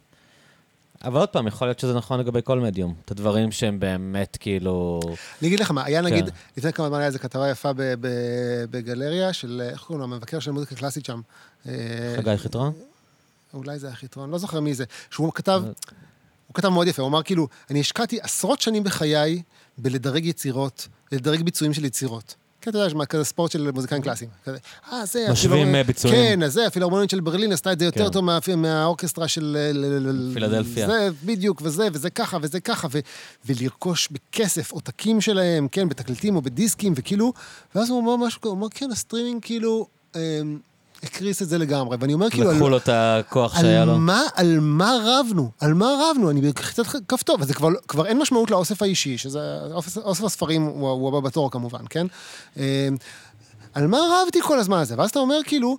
[1.04, 2.94] אבל עוד פעם, יכול להיות שזה נכון לגבי כל מדיום.
[3.04, 5.00] את הדברים שהם באמת כאילו...
[5.40, 6.34] אני אגיד לך מה, היה נגיד, כן.
[6.56, 7.70] לפני כמה זמן היה איזו כתבה יפה
[8.70, 11.20] בגלריה של, איך קוראים לו, המבקר של מוזיקה קלאסית שם.
[11.68, 11.72] אה,
[12.16, 12.72] חגי חיטרון?
[13.54, 14.84] אולי זה היה חיטרון, לא זוכר מי זה.
[15.10, 15.62] שהוא כתב,
[16.54, 19.42] הוא כתב מאוד יפה, הוא אמר כאילו, אני השקעתי עשרות שנים בחיי
[19.78, 22.34] בלדרג יצירות, לדרג ביצועים של יצירות.
[22.60, 24.30] כן, אתה יודע, יש כזה ספורט של מוזיקאים קלאסיים.
[24.44, 24.58] כזה,
[24.92, 25.26] אה, זה...
[25.30, 26.16] משווים, אה, ביצועים.
[26.16, 28.12] כן, אז זה, הפילהרמונית של ברלין עשתה את זה יותר כן.
[28.12, 29.56] טוב מה- מה orchestra של...
[29.74, 30.86] ל- פילדלפיה.
[30.86, 32.88] זה, בדיוק, וזה, וזה ככה, וזה ככה,
[33.44, 37.32] ולרכוש בכסף עותקים שלהם, כן, בתקליטים או בדיסקים, וכאילו,
[37.74, 39.86] ואז הוא אומר משהו הוא אומר, כן, הסטרימינג כאילו...
[41.04, 43.98] אמ, הקריס את זה לגמרי, ואני אומר כאילו, לקחו לו את הכוח שהיה לו.
[43.98, 45.50] מה, על מה רבנו?
[45.60, 46.30] על מה רבנו?
[46.30, 49.58] אני בלחיצת כפתור, וזה כבר, כבר אין משמעות לאוסף האישי, שזה,
[49.96, 52.06] אוסף, הספרים הוא, הוא הבא בתור כמובן, כן?
[52.58, 52.88] אה,
[53.74, 54.94] על מה רבתי כל הזמן הזה?
[54.98, 55.76] ואז אתה אומר כאילו,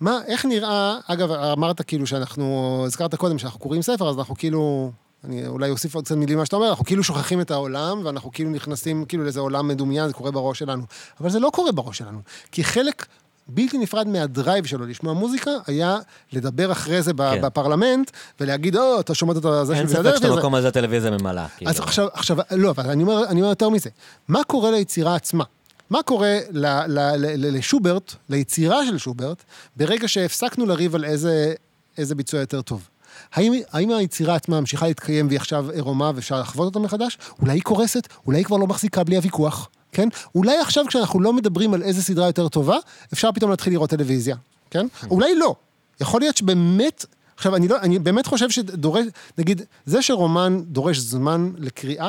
[0.00, 4.90] מה, איך נראה, אגב, אמרת כאילו שאנחנו, הזכרת קודם שאנחנו קוראים ספר, אז אנחנו כאילו,
[5.24, 8.32] אני אולי אוסיף עוד קצת מילים מה שאתה אומר, אנחנו כאילו שוכחים את העולם, ואנחנו
[8.32, 10.82] כאילו נכנסים כאילו לאיזה עולם מדומיין, זה קורה בראש שלנו.
[11.20, 12.20] אבל זה לא קורה בראש שלנו,
[12.52, 13.06] כי חלק
[13.48, 15.98] בלתי נפרד מהדרייב שלו לשמוע מוזיקה, היה
[16.32, 17.40] לדבר אחרי זה כן.
[17.42, 18.10] בפרלמנט,
[18.40, 21.10] ולהגיד, או, אתה שומע את זה אין של ספק פילדלפיה, שאת זה- המקום הזה הטלוויזיה
[21.10, 21.46] ממלאה.
[21.56, 21.70] כאילו.
[21.70, 23.90] אז עכשיו, עכשיו, לא, אבל אני אומר, אני אומר יותר מזה.
[24.28, 25.44] מה קורה ליצירה עצמה?
[25.90, 29.42] מה קורה ל, ל, ל, ל, לשוברט, ליצירה של שוברט,
[29.76, 31.54] ברגע שהפסקנו לריב על איזה,
[31.98, 32.88] איזה ביצוע יותר טוב?
[33.34, 37.18] האם, האם היצירה עצמה ממשיכה להתקיים והיא עכשיו עירומה ואפשר לחוות אותה מחדש?
[37.40, 40.08] אולי היא קורסת, אולי היא כבר לא מחזיקה בלי הוויכוח, כן?
[40.34, 42.76] אולי עכשיו כשאנחנו לא מדברים על איזה סדרה יותר טובה,
[43.12, 44.36] אפשר פתאום להתחיל לראות טלוויזיה,
[44.70, 44.86] כן?
[45.10, 45.54] אולי לא.
[46.00, 47.04] יכול להיות שבאמת
[47.36, 49.06] עכשיו, אני, לא, אני באמת חושב שדורש,
[49.38, 52.08] נגיד, זה שרומן דורש זמן לקריאה,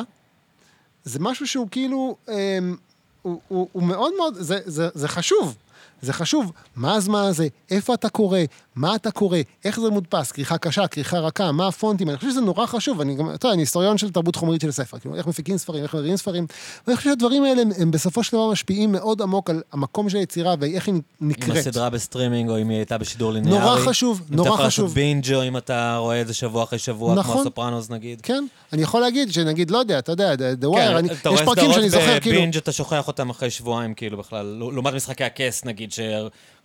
[1.04, 2.76] זה משהו שהוא כאילו, אמ,
[3.22, 5.56] הוא, הוא, הוא מאוד מאוד, זה, זה, זה חשוב.
[6.02, 6.52] זה חשוב.
[6.76, 7.48] מה הזמן הזה?
[7.70, 8.38] איפה אתה קורא?
[8.78, 9.38] מה אתה קורא?
[9.64, 10.32] איך זה מודפס?
[10.32, 12.08] כריכה קשה, כריכה רכה, מה הפונטים?
[12.08, 13.00] אני חושב שזה נורא חשוב.
[13.00, 14.98] אני גם, אתה יודע, אני היסטוריון של תרבות חומרית של ספר.
[14.98, 16.46] כאילו, איך מפיקים ספרים, איך מריאים ספרים.
[16.86, 20.16] ואני חושב שהדברים האלה הם, הם בסופו של דבר משפיעים מאוד עמוק על המקום של
[20.16, 21.56] היצירה ואיך היא אם נקראת.
[21.56, 23.58] הסדרה בסטרימינג, או אם היא הייתה בשידור ליניארי.
[23.58, 24.84] נורא חשוב, נורא אם אתה יכול חשוב.
[24.84, 27.40] לעשות בינג' או אם אתה רואה את זה שבוע אחרי שבוע, כמו נכון.
[27.40, 28.20] הסופרנוס נגיד.
[28.20, 31.26] כן, אני יכול להגיד שנגיד, לא יודע, אתה יודע, The Wire, כן, אני, אתה יש
[31.26, 32.36] רואה פרקים סדרות שאני זוכר, כאילו...
[32.36, 34.46] בבינג' אתה שוכח אותם אחרי שבועיים, כאילו בכלל.
[34.58, 35.92] לעומת משחקי הכס, נגיד,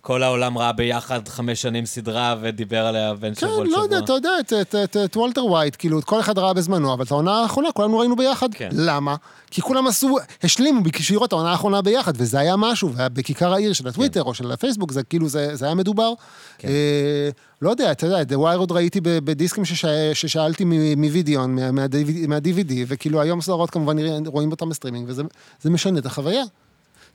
[0.04, 3.78] שכל העולם ראה ביחד חמש שנים סדרה ודיבר עליה בין כן, שבוע לשבוע.
[3.80, 6.54] לא יודע, אתה יודע, את- את- את- את וולטר ווייט, כאילו, את כל אחד ראה
[6.54, 8.54] בזמנו, אבל את העונה האחרונה כולנו ראינו ביחד.
[8.54, 8.70] כן.
[8.72, 9.16] למה?
[9.52, 13.54] כי כולם עשו, השלימו בשביל לראות את העונה האחרונה ביחד, וזה היה משהו, והיה בכיכר
[13.54, 16.14] העיר של הטוויטר או של הפייסבוק, זה כאילו, זה זה היה מדובר.
[16.58, 16.68] כן.
[16.68, 17.30] אה,
[17.62, 20.64] לא יודע, אתה יודע, את The Wire עוד ראיתי בדיסקים שש- ששאלתי
[20.98, 23.96] מווידאון, מה- מה-DVD, מה-DVD, וכאילו היום סדרות כמובן
[24.28, 25.24] רואים אותם בסטרימינג, וזה
[25.62, 26.44] זה משנה את החוויה.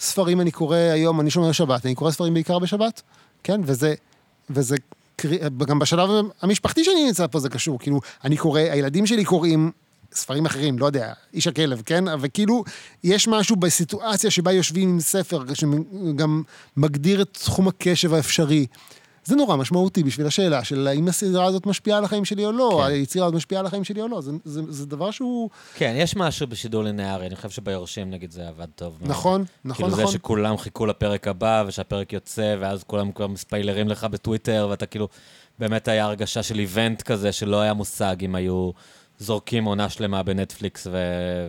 [0.00, 3.02] ספרים אני קורא היום, אני שומר שבת, אני קורא ספרים בעיקר בשבת,
[3.42, 3.60] כן?
[3.64, 3.94] וזה,
[4.50, 4.76] וזה,
[5.66, 6.10] גם בשלב
[6.42, 9.70] המשפחתי שאני נמצא פה זה קשור, כאילו, אני קורא, הילדים שלי קוראים
[10.12, 12.04] ספרים אחרים, לא יודע, איש הכלב, כן?
[12.20, 12.64] וכאילו,
[13.04, 16.42] יש משהו בסיטואציה שבה יושבים עם ספר, שגם
[16.76, 18.66] מגדיר את תחום הקשב האפשרי.
[19.28, 22.80] זה נורא משמעותי בשביל השאלה של האם הסדרה הזאת משפיעה על החיים שלי או לא,
[22.82, 22.92] כן.
[22.92, 24.20] היצירה הזאת משפיעה על החיים שלי או לא.
[24.20, 25.50] זה, זה, זה דבר שהוא...
[25.74, 28.96] כן, יש משהו בשידור ליניארי, אני חושב שביורשים, נגיד, זה עבד טוב.
[29.00, 29.10] מאוד.
[29.10, 30.06] נכון, נכון, כאילו נכון.
[30.06, 35.08] זה שכולם חיכו לפרק הבא, ושהפרק יוצא, ואז כולם כבר מספיילרים לך בטוויטר, ואתה כאילו,
[35.58, 38.70] באמת היה הרגשה של איבנט כזה, שלא היה מושג אם היו
[39.18, 40.98] זורקים עונה שלמה בנטפליקס, ו...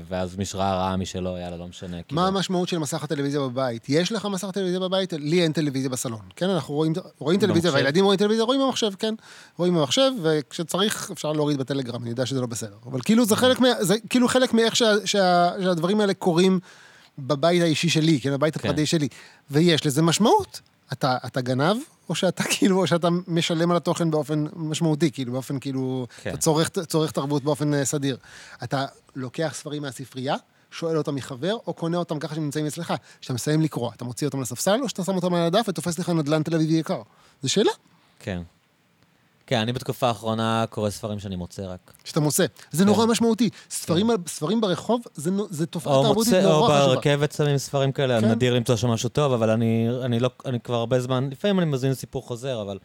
[0.08, 2.04] ואז ראה, מי שלא, יאללה, לא משנה.
[2.04, 2.22] כאילו.
[2.22, 3.86] מה המשמעות של מסך הטלוויזיה בבית?
[3.90, 5.14] יש לך מסך טלוויזיה בבית?
[5.14, 6.22] לי אין טלוויזיה בסלון.
[6.36, 7.84] כן, אנחנו רואים, רואים טלוויזיה, במחשב.
[7.84, 9.14] והילדים רואים טלוויזיה, רואים במחשב, כן.
[9.58, 12.76] רואים במחשב, וכשצריך אפשר להוריד בטלגרם, אני יודע שזה לא בסדר.
[12.86, 16.60] אבל כאילו זה חלק, מה, זה כאילו חלק מאיך שה, שה, שהדברים האלה קורים
[17.20, 18.70] בבית האישי שלי, כן, בבית כן.
[18.70, 19.08] הפרטי שלי.
[19.52, 20.62] ויש לזה משמעות.
[20.94, 21.78] אתה, אתה גנב,
[22.10, 26.30] או שאתה כאילו, או שאתה משלם על התוכן באופן משמעותי, כאילו, באופן כאילו, כן.
[26.30, 28.18] אתה צורך, צורך תרבות באופן אה, סדיר.
[28.64, 28.86] אתה
[29.16, 30.36] לוקח ספרים מהספרייה,
[30.72, 32.94] שואל אותם מחבר, או קונה אותם ככה שהם נמצאים אצלך.
[33.22, 36.10] כשאתה מסיים לקרוא, אתה מוציא אותם לספסל, או שאתה שם אותם על הדף ותופס לך
[36.10, 37.02] נדל"ן תל אביבי יקר?
[37.41, 37.72] זו שאלה
[38.20, 38.41] כן.
[39.50, 41.94] כן, אני בתקופה האחרונה קורא ספרים שאני מוצא רק.
[42.04, 42.46] שאתה מוצא.
[42.72, 43.50] זה נורא משמעותי.
[43.70, 46.96] ספרים, על- ספרים ברחוב, זה, זה תופעה או תרבותית או נורא חשובה.
[46.96, 48.32] ברכבת שמים ספרים כאלה, כן.
[48.32, 51.66] נדיר למצוא שם משהו טוב, אבל אני, אני לא, אני כבר הרבה זמן, לפעמים אני
[51.70, 52.78] מזמין סיפור חוזר, אבל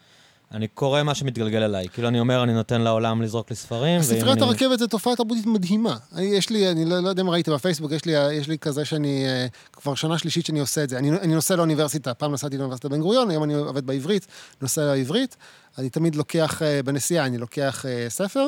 [0.54, 1.88] אני קורא מה שמתגלגל אליי.
[1.88, 4.42] כאילו, אני אומר, אני נותן לעולם לזרוק לי ספרים, ספריית אני...
[4.42, 5.96] הרכבת זה תופעה תרבותית מדהימה.
[6.14, 8.84] אני- יש לי, אני לא, לא יודע אם ראית בפייסבוק, יש לי, יש לי כזה
[8.84, 10.98] שאני, אה, כבר שנה שלישית שאני עושה את זה.
[10.98, 14.26] אני, אני נוסע לאוניברסיטה, פעם נסעתי לאוניברסיטת בן גוריון, היום אני עובד בעברית,
[14.62, 15.36] נוסע לעברית.
[15.78, 18.46] אני תמיד לוקח, אה, בנסיעה, אני לוקח אה, ספר,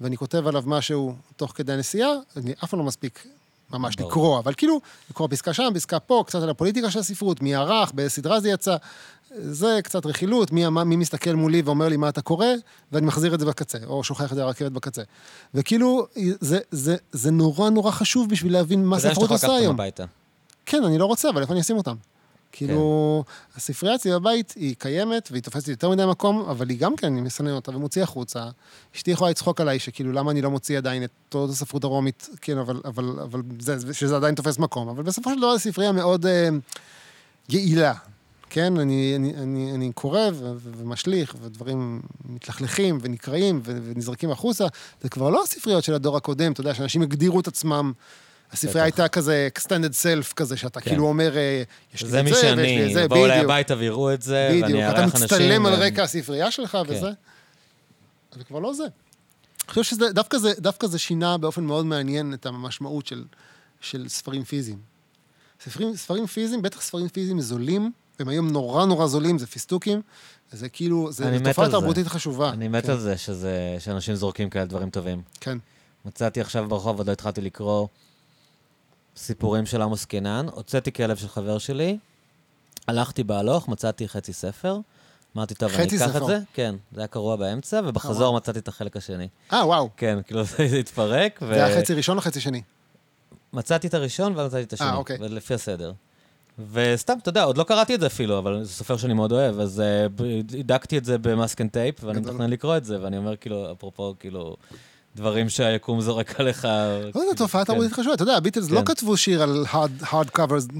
[0.00, 3.26] ואני כותב עליו משהו תוך כדי הנסיעה, אני אף פעם לא מספיק
[3.70, 4.10] ממש ברור.
[4.10, 7.92] לקרוא, אבל כאילו, לקרוא פסקה שם, פסקה פה, קצת על הפוליטיקה של הספרות, מי ערך,
[7.92, 8.76] באיזה סדרה זה יצא.
[9.36, 12.46] זה קצת רכילות, מי, מי מסתכל מולי ואומר לי מה אתה קורא,
[12.92, 15.02] ואני מחזיר את זה בקצה, או שוכח את זה ברכבת בקצה.
[15.54, 16.06] וכאילו,
[16.40, 19.74] זה, זה, זה נורא נורא חשוב בשביל להבין מה ספרות עושה היום.
[19.74, 20.04] הביתה.
[20.66, 21.94] כן, אני לא רוצה, אבל איפה אני אשים אותם?
[22.52, 23.24] כאילו,
[23.56, 27.20] הספרייה אצלי בבית היא קיימת, והיא תופסת יותר מדי מקום, אבל היא גם כן, אני
[27.20, 28.44] מסנן אותה ומוציא החוצה.
[28.96, 32.58] אשתי יכולה לצחוק עליי, שכאילו, למה אני לא מוציא עדיין את תולדות הספרות הרומית, כן,
[32.58, 34.88] אבל, אבל, אבל זה, שזה עדיין תופס מקום.
[34.88, 36.48] אבל בסופו של דבר, הספרייה מאוד אה,
[37.48, 37.94] יעילה.
[38.54, 44.66] כן, אני, אני, אני, אני קורא ו- ו- ומשליך, ודברים מתלכלכים ונקרעים ו- ונזרקים החוצה.
[45.00, 47.92] זה כבר לא הספריות של הדור הקודם, אתה יודע, שאנשים הגדירו את עצמם.
[48.52, 48.84] הספרייה.
[48.84, 50.90] הייתה כזה extended self כזה, שאתה כן.
[50.90, 51.62] כאילו אומר, אה,
[51.94, 53.50] יש לי זה את מי זה, ויש לי שאני, את זה, יבואו אליי בדיוק.
[53.50, 55.24] הביתה ויראו את זה, בדיוק, ואני אתה אארח אנשים.
[55.24, 56.78] מצטלם על רקע הספרייה שלך כן.
[56.88, 57.10] וזה.
[58.36, 58.82] זה כבר לא זה.
[58.82, 63.24] אני חושב שזה, דווקא זה, דווקא זה שינה באופן מאוד מעניין את המשמעות של,
[63.80, 64.78] של ספרים פיזיים.
[65.64, 70.02] ספרים, ספרים פיזיים, בטח ספרים פיזיים זולים, הם היום נורא נורא זולים, זה פיסטוקים,
[70.52, 71.68] זה כאילו, זה תופעה.
[71.70, 72.50] תרבותית חשובה.
[72.50, 75.22] אני מת כן, על זה שזה- שאנשים זורקים כאלה דברים טובים.
[75.40, 75.58] כן.
[76.04, 77.86] מצאתי עכשיו ברחוב, עוד לא התחלתי לקרוא
[79.16, 81.98] סיפורים של עמוס קינן, הוצאתי כלב של חבר שלי,
[82.88, 84.78] הלכתי בהלוך, מצאתי חצי ספר,
[85.36, 86.16] אמרתי, טוב, אני אקח.
[86.16, 88.36] את זה, כן, זה היה קרוע באמצע, אה, ובחזור וואו.
[88.36, 89.28] מצאתי את החלק השני.
[89.52, 89.88] אה, וואו.
[89.96, 91.46] כן, כאילו זה התפרק, ו...
[91.54, 92.62] זה היה חצי ראשון או חצי שני?
[93.52, 95.18] מצאתי את הראשון ואז מצאתי את השני, אוקיי.
[95.20, 95.92] לפי הסדר.
[96.72, 99.60] וסתם, אתה יודע, עוד לא קראתי את זה אפילו, אבל זה סופר שאני מאוד אוהב,
[99.60, 100.06] אז אה,
[100.52, 102.20] הידקתי את זה ב masking tape, ואני.
[102.20, 104.56] מתכנן לקרוא את זה, ואני אומר, כאילו, אפרופו, כאילו,
[105.16, 106.64] דברים שהיקום זורק עליך.
[107.14, 107.72] לא, זו תופעה כן.
[107.72, 108.14] תרבותית חשובה.
[108.14, 108.84] אתה יודע, הביטלס לא כן.
[108.84, 109.64] כתבו שיר על
[110.02, 110.72] hard- covers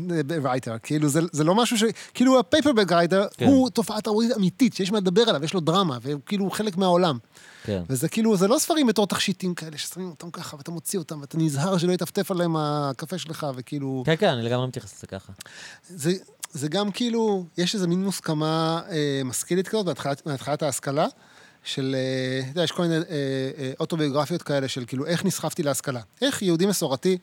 [0.45, 0.79] writer.
[0.83, 1.83] כאילו, זה- לא משהו ש...
[2.15, 3.47] כאילו, הפייפרבק רייטר כן.
[3.47, 7.19] הוא תופעה תרבותית אמיתית, שיש מה לדבר עליו, יש לו דרמה, וכאילו הוא חלק מהעולם.
[7.65, 7.83] כן.
[7.89, 11.39] וזה כאילו, זה לא ספרים בתור תכשיטים כאלה, ששמים אותם ככה, ואתה מוציא אותם, ואתה
[11.39, 14.03] נזהר שלא יטפטף עליהם הקפה שלך, וכאילו...
[14.07, 15.33] כן, כן, אני לגמרי מתייחס לזה ככה.
[15.89, 16.13] זה,
[16.53, 19.87] זה גם כאילו, יש איזה מין מוסכמה אה, משכילית כזאת
[20.27, 21.07] מהתחלת ההשכלה,
[21.65, 23.01] של, אה, אתה יודע, יש כל מיני אה,
[23.59, 26.01] אה, אוטוביוגרפיות כאלה של כאילו, איך נסחפתי להשכלה.
[26.23, 27.19] איך יהודי מסורתי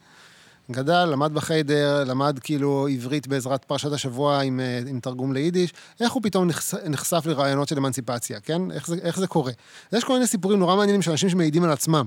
[0.71, 6.23] גדל, למד בחיידר, למד כאילו עברית בעזרת פרשת השבוע עם, עם תרגום ליידיש, איך הוא
[6.23, 6.49] פתאום
[6.85, 8.71] נחשף לרעיונות של אמנציפציה, כן?
[8.71, 9.51] איך זה, איך זה קורה?
[9.93, 12.05] יש כל מיני סיפורים נורא מעניינים של אנשים שמעידים על עצמם.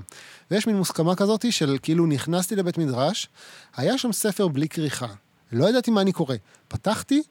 [0.51, 3.29] ויש מין מוסכמה כזאת של כאילו נכנסתי לבית מדרש,
[3.77, 5.07] היה שם ספר בלי כריכה.
[5.51, 6.35] לא ידעתי מה אני קורא.
[6.67, 7.21] פתחתי,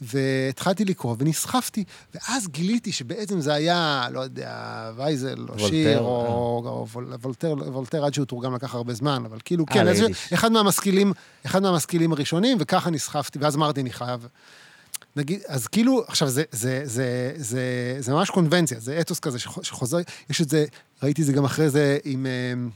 [0.00, 1.84] והתחלתי לקרוא, ונסחפתי,
[2.14, 4.52] ואז גיליתי שבעצם זה היה, לא יודע,
[4.96, 5.98] וייזל, או שיר, אה.
[5.98, 9.84] או, או וול- וולטר, וולטר עד שהוא תורגם לקח הרבה זמן, אבל כאילו, אה, כן,
[9.86, 10.32] ליידיש.
[10.34, 11.12] אחד מהמשכילים,
[11.46, 14.26] אחד מהמשכילים הראשונים, וככה נסחפתי, ואז אמרתי, אני חייב...
[15.16, 17.62] נגיד, אז כאילו, עכשיו, זה, זה, זה, זה,
[17.98, 19.98] זה ממש קונבנציה, זה אתוס כזה שח- שחוזר,
[20.30, 20.64] יש את זה,
[21.02, 22.68] ראיתי את זה גם אחרי זה עם, אה,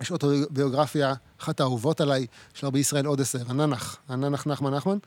[0.00, 4.98] יש אוטוביוגרפיה, אחת האהובות עליי, של רבי ישראל עוד עשר, הננח, הננח נחמן נחמן,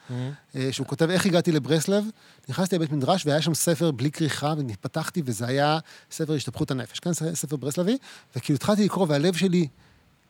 [0.55, 2.03] אה, שהוא כותב איך הגעתי לברסלב,
[2.49, 5.79] נכנסתי לבית מדרש והיה שם ספר בלי כריכה, ופתחתי, וזה היה
[6.11, 7.97] ספר השתפכות הנפש, כן, ספר ברסלבי,
[8.35, 9.67] וכאילו התחלתי לקרוא, והלב שלי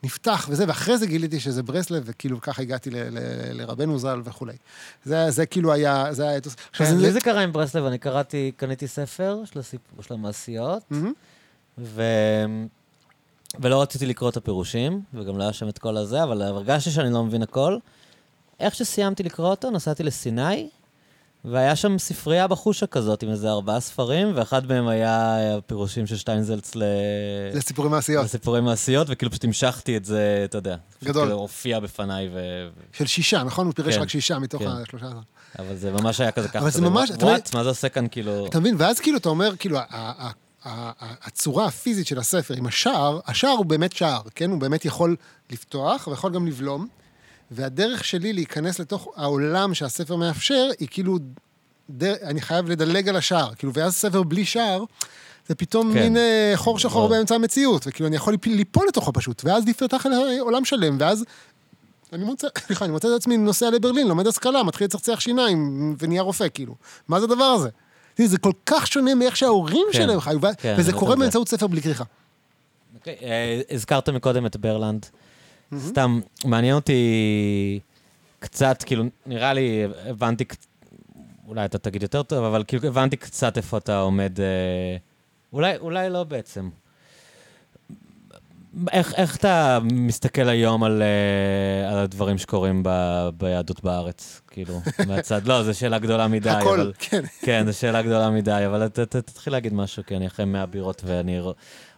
[0.04, 2.90] נפתח וזה, ואחרי זה גיליתי שזה ברסלב, וכאילו ככה הגעתי
[3.54, 4.56] לרבנו ז"ל וכולי.
[5.06, 6.40] זה, זה כאילו היה, זה היה
[6.74, 10.84] כן, לי זה קרה עם ברסלב, אני קראתי, קניתי ספר של הסיפור של המעשיות.
[11.78, 12.02] ו...
[13.60, 17.14] ולא רציתי לקרוא את הפירושים, וגם לא היה שם את כל הזה, אבל הרגשתי שאני
[17.14, 17.78] לא מבין הכל.
[18.60, 20.70] איך שסיימתי לקרוא אותו, נסעתי לסיני,
[21.46, 26.76] והיה שם ספרייה בחושה כזאת עם איזה ארבעה ספרים, ואחד מהם היה הפירושים של שטיינזלץ
[26.76, 26.84] ל...
[27.54, 28.26] זה סיפורי מעשיות.
[28.26, 30.76] לסיפורי מעשיות, וכאילו פשוט המשכתי את זה, אתה יודע.
[31.04, 31.24] גדול.
[31.26, 32.40] כאילו הופיע בפניי, ו...
[32.94, 33.66] של שישה, נכון?
[33.66, 34.68] הוא פירש כן, רק שישה מתוך כן.
[34.70, 35.08] השלושה.
[35.60, 36.60] אבל זה ממש היה כזה ככה.
[36.60, 38.46] אבל זה ממש- אתה וואט, מה זה עושה כאן, כאילו...
[38.48, 38.76] אתה מבין?
[38.80, 39.80] ואז כאילו אתה אומר, כאילו,
[40.66, 44.52] הצורה הפיזית של הספר עם השער, השער הוא באמת שער, כן?
[44.52, 45.16] הוא באמת יכול
[45.52, 46.88] לפתוח ויכול גם לבלום,
[47.52, 51.18] והדרך שלי להיכנס לתוך העולם שהספר מאפשר, היא כאילו,
[51.90, 52.14] דר...
[52.24, 54.84] אני חייב לדלג על השער, כאילו, ואז ספר בלי שער,
[55.48, 56.00] זה פתאום כן.
[56.00, 57.16] מין אה, חור שחור ברור.
[57.16, 60.06] באמצע המציאות, וכאילו, אני יכול ליפול, ליפול לתוכו פשוט, ואז נפתח
[60.40, 61.26] עולם שלם, ואז...
[62.14, 66.22] אני מוצא, סליחה, אני מוצא את עצמי נוסע לברלין, לומד השכלה, מתחיל לצחצח שיניים ונהיה
[66.22, 66.76] רופא, כאילו.
[67.08, 67.70] מה זה הדבר הזה?
[68.16, 71.16] תראי, זה כל כך שונה מאיך שההורים כן, שלהם חיו, כן, וזה קורה.
[71.16, 72.04] באמצעות ספר בלי כריכה.
[72.96, 75.06] אוקיי, אה, הזכרת מקודם את ברלנד.
[75.78, 77.80] סתם, מעניין אותי
[78.40, 80.46] קצת, כאילו, נראה לי, הבנתי,
[81.48, 84.98] אולי אתה תגיד יותר טוב, אבל כאילו הבנתי קצת איפה אתה עומד, אה,
[85.54, 86.70] אולי, אולי לא בעצם.
[88.92, 92.90] איך, איך אתה מסתכל היום על, אה, על הדברים שקורים ב,
[93.38, 94.42] ביהדות בארץ?
[94.48, 96.94] כאילו, מהצד, לא, זו שאלה גדולה מדי, הכל, אבל...
[97.00, 97.22] כן.
[97.42, 100.66] כן, זו שאלה גדולה מדי, אבל ת, ת, תתחיל להגיד משהו, כי אני אחרי 100
[100.66, 101.40] בירות ואני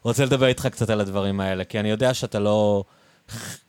[0.04, 2.84] רוצה לדבר איתך קצת על הדברים האלה, כי אני יודע שאתה לא...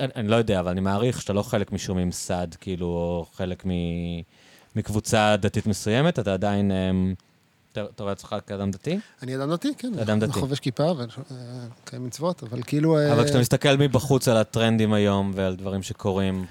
[0.00, 3.66] אני, אני לא יודע, אבל אני מעריך שאתה לא חלק משום ממסד, כאילו, או חלק
[3.66, 3.70] מ,
[4.76, 6.72] מקבוצה דתית מסוימת, אתה עדיין...
[6.72, 7.14] אמ,
[7.72, 8.98] אתה רואה עצמך כאדם דתי?
[9.22, 9.98] אני אדם דתי, כן.
[9.98, 10.32] אדם דתי.
[10.32, 12.98] חובש כיפה ומקיים מצוות, אבל כאילו...
[12.98, 16.44] אה, אבל כשאתה מסתכל מבחוץ על הטרנדים היום ועל דברים שקורים,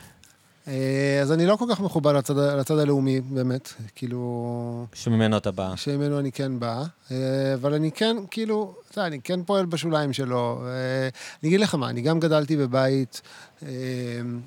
[0.67, 3.73] אה, אז אני לא כל כך מחובר לצד, לצד הלאומי, באמת.
[3.95, 4.85] כאילו...
[4.93, 5.75] שממנו אתה בא.
[5.75, 10.13] שממנו אני כן בא, אה, אבל אני כן, כאילו, אתה יודע, אני כן פועל בשוליים
[10.13, 10.63] שלו.
[10.65, 11.09] אה,
[11.43, 13.21] אני אגיד לך מה, אני גם גדלתי בבית
[13.63, 13.67] אה,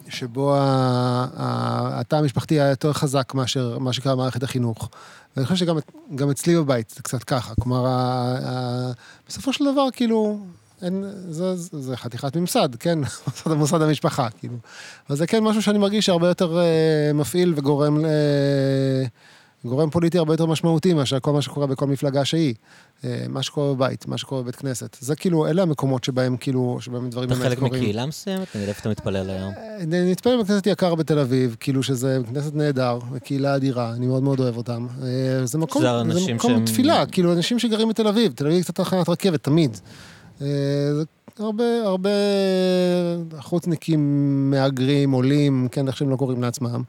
[0.09, 0.57] שבו
[1.37, 4.89] התא המשפחתי היה יותר חזק מאשר מה שקרה במערכת החינוך.
[5.37, 5.77] ואני חושב שגם
[6.15, 7.55] גם אצלי בבית זה קצת ככה.
[7.55, 7.87] כלומר,
[9.29, 10.39] בסופו של דבר, כאילו,
[10.83, 12.99] אין, זה, זה, זה חתיכת ממסד, כן?
[13.27, 14.57] מוסד, מוסד המשפחה, כאילו.
[15.09, 18.07] אבל זה כן משהו שאני מרגיש שהרבה יותר אה, מפעיל וגורם ל...
[19.65, 22.55] גורם פוליטי הרבה יותר משמעותי מאשר כל מה שקורה בכל מפלגה שהיא.
[23.05, 24.97] אה, מה שקורה בבית, מה שקורה בבית כנסת.
[25.01, 27.83] זה כאילו, אלה המקומות שבהם כאילו, שבהם דברים אתה באמת חלק קורים.
[27.83, 28.57] מקהילה מסוימת?
[28.57, 29.53] נגיד, איפה אתה מתפלל היום?
[29.57, 34.23] אה, נתפלל בבית כנסת יקר בתל אביב, כאילו שזה כנסת נהדר, קהילה אדירה, אני מאוד
[34.23, 34.87] מאוד אוהב אותם.
[35.03, 35.83] אה, זה מקום,
[36.13, 39.77] זה מקום תפילה, כאילו אנשים שגרים בתל אביב, תל אביב קצת תחנת רכבת, תמיד.
[41.39, 42.11] הרבה, הרבה
[43.39, 44.01] חוצניקים,
[44.51, 46.83] מהגרים, עולים, כן, איך שהם לא קוראים לעצמם.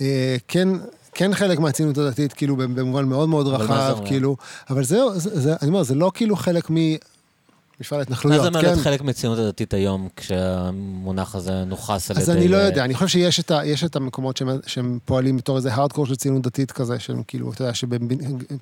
[0.00, 0.68] אה, כן,
[1.14, 3.98] כן חלק מהציונות הדתית, כאילו, במובן מאוד מאוד מה רחב?
[4.04, 4.36] כאילו,
[4.70, 8.60] אבל זהו, זה, זה, אני אומר, זה לא כאילו חלק ממפעל מה ההתנחלויות, זה אומר
[8.60, 8.66] כן?
[8.66, 12.22] להיות חלק מהציונות הדתית היום, כשהמונח הזה נוכס על ידי...
[12.22, 14.98] אז אני לא אה, יודע, אני חושב שיש את, ה, יש את המקומות שהם, שהם
[15.04, 17.90] פועלים בתור איזה הארדקור של ציונות דתית כזה, שהם כאילו, אתה יודע, שהם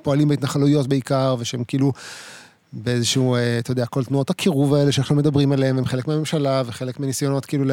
[0.02, 1.92] פועלים בהתנחלויות בעיקר, ושהם כאילו
[2.73, 7.00] באיזשהו, אה, אתה יודע, כל תנועות הקירוב האלה שאנחנו מדברים עליהן, הם חלק מהממשלה וחלק
[7.00, 7.65] מניסיונות כאילו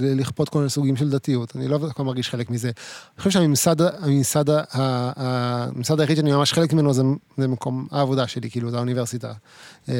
[0.00, 1.56] לכפות כל מיני סוגים של דתיות.
[1.56, 2.68] אני לא כל מרגיש חלק מזה.
[2.68, 7.02] אני חושב שהממסד הממסד, הממסד היחיד שאני ממש חלק ממנו זה,
[7.38, 9.32] זה מקום העבודה שלי, כאילו, זה האוניברסיטה.
[9.88, 9.94] אה,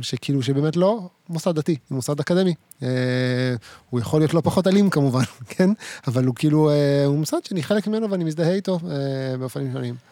[0.00, 2.54] שכאילו, שבאמת לא מוסד דתי, זה מוסד אקדמי.
[2.82, 2.88] אה,
[3.90, 5.24] הוא יכול להיות לא פחות אלים כמובן,
[5.56, 5.70] כן?
[6.06, 6.70] אבל הוא כאילו,
[7.06, 8.78] הוא מוסד שאני חלק ממנו ואני מזדהה איתו
[9.38, 10.11] באופנים שונים.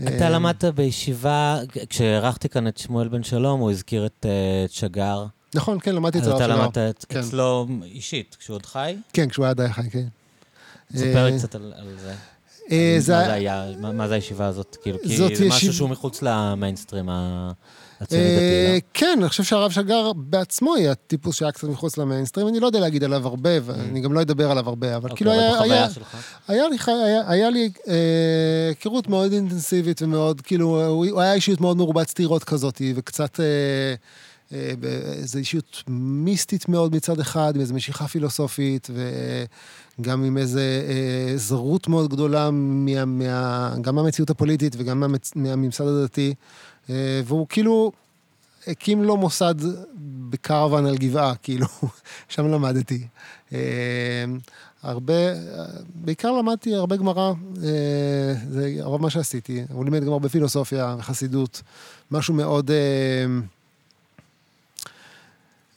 [0.00, 4.30] אתה למדת בישיבה, כשאירחתי כאן את שמואל בן שלום, הוא הזכיר את אה,
[4.64, 5.26] את שגר.
[5.54, 6.62] נכון, כן, למדתי אז אצל הרב אתה.
[6.62, 7.16] למדת את-.
[7.16, 8.96] אצלו אישית, כשהוא עוד חי?
[9.12, 10.06] כן, כשהוא היה די חי, כן.
[10.96, 12.14] ספר לי אה, קצת על זה.
[12.72, 13.24] אה, מה זה
[13.80, 14.76] זה מה זה הישיבה הזאת?
[14.82, 17.52] כאילו, כי זה משהו שהוא מחוץ למיינסטרים ה-
[18.12, 18.78] אה?
[18.94, 22.80] כן, אני חושב שהרב שגר בעצמו היה טיפוס שהיה קצת מחוץ למיינסטרים, אני לא יודע
[22.80, 25.88] להגיד עליו הרבה, ואני גם לא אדבר עליו הרבה, אבל אוקיי, כאילו היה...
[27.28, 32.82] היה- לי, אה, היכרות מאוד אינטנסיבית ומאוד, כאילו, הוא, היה אישיות מאוד מרובת סתירות כזאת,
[32.94, 33.94] וקצת אה,
[35.18, 38.90] איזו אישיות מיסטית מאוד מצד אחד, עם איזו משיכה פילוסופית,
[39.98, 45.84] וגם עם איזו אה, זרות מאוד גדולה, מה, מה, גם מהמציאות הפוליטית וגם מהמצ, מהממסד
[45.86, 46.34] הדתי,
[46.88, 47.92] והוא כאילו...
[48.66, 49.54] הקים לו מוסד
[50.30, 51.66] בקרוון על גבעה, כאילו,
[52.28, 53.06] שם למדתי.
[53.52, 54.24] אה,
[54.82, 55.14] הרבה,
[55.94, 59.64] בעיקר למדתי הרבה גמרא, אה, זה רוב מה שעשיתי.
[59.72, 61.62] הוא לימד גם הרבה פילוסופיה וחסידות,
[62.10, 62.70] משהו מאוד...
[62.70, 63.26] אה,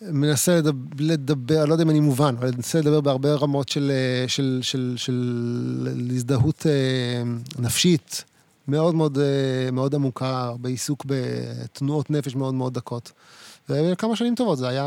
[0.02, 4.28] מנסה לדבר, לדבר, לא יודע אם אני מובן, אבל מנסה לדבר בהרבה רמות של, אה,
[4.28, 7.24] של, של, של הזדהות אה,
[7.60, 8.24] נפשית
[8.68, 13.12] מאוד מאוד, אה, מאוד עמוקה, הרבה עיסוק בתנועות נפש מאוד מאוד דקות.
[13.70, 14.86] וכמה שנים טובות, זה היה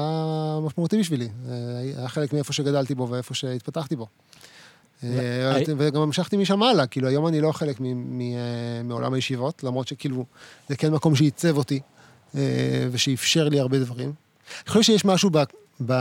[0.63, 1.29] משמעותי בשבילי.
[1.49, 4.07] אה, היה חלק מאיפה שגדלתי בו ואיפה שהתפתחתי בו.
[5.05, 7.81] אה, וגם המשכתי משם הלאה, כאילו היום אני לא חלק
[8.85, 10.25] מעולם הישיבות, למרות שכאילו
[10.69, 11.81] זה כן מקום שעיצב אותי
[12.91, 14.13] ושאפשר לי הרבה דברים.
[14.63, 15.39] אני חושב שיש משהו ב,
[15.87, 15.93] ב,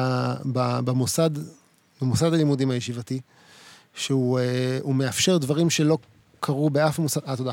[0.53, 1.29] ב, במוסד,
[2.01, 3.19] במוסד הלימודים הישיבתי,
[3.93, 4.39] שהוא
[4.81, 5.97] הוא מאפשר דברים שלא
[6.39, 7.51] קרו באף מוסד, אה, תודה.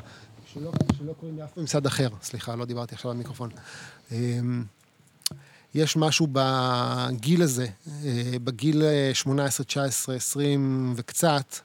[0.52, 3.50] שלא, שלא קורים באף ממסד אחר, סליחה, לא דיברתי עכשיו על מיקרופון.
[4.12, 4.38] אה,
[5.74, 7.66] יש משהו בגיל הזה,
[8.04, 11.56] אה, בגיל אה, 18, 19, 20 וקצת,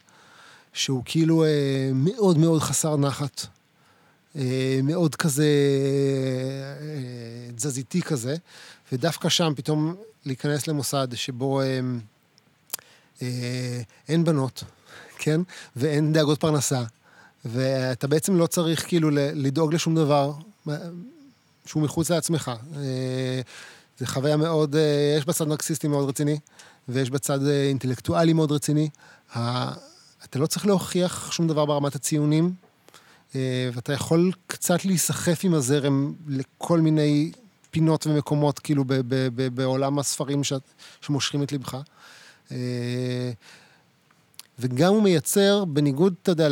[0.73, 3.45] שהוא כאילו אה, מאוד מאוד חסר נחת.
[4.35, 5.47] אה, מאוד כזה
[7.55, 8.35] תזזיתי כזה,
[8.91, 11.61] ודווקא שם פתאום להיכנס למוסד שבו
[13.21, 14.63] אה, אין בנות,
[15.23, 15.41] כן?
[15.75, 16.83] ואין דאגות פרנסה,
[17.45, 20.31] ואתה בעצם לא צריך כאילו לדאוג לשום דבר
[20.69, 20.75] אה,
[21.65, 22.51] שהוא מחוץ לעצמך.
[22.75, 23.41] אה,
[23.97, 26.39] זה חוויה מאוד, אה, יש בצד נרקסיסטי מאוד רציני,
[26.89, 28.89] ויש בצד אינטלקטואלי מאוד רציני.
[30.23, 32.53] אתה לא צריך להוכיח שום דבר ברמת הציונים,
[33.73, 37.31] ואתה יכול קצת להיסחף עם הזרם לכל מיני
[37.71, 38.83] פינות ומקומות, כאילו,
[39.53, 40.41] בעולם הספרים
[41.01, 41.77] שמושכים את לבך.
[44.59, 46.49] וגם הוא מייצר, בניגוד, אתה יודע,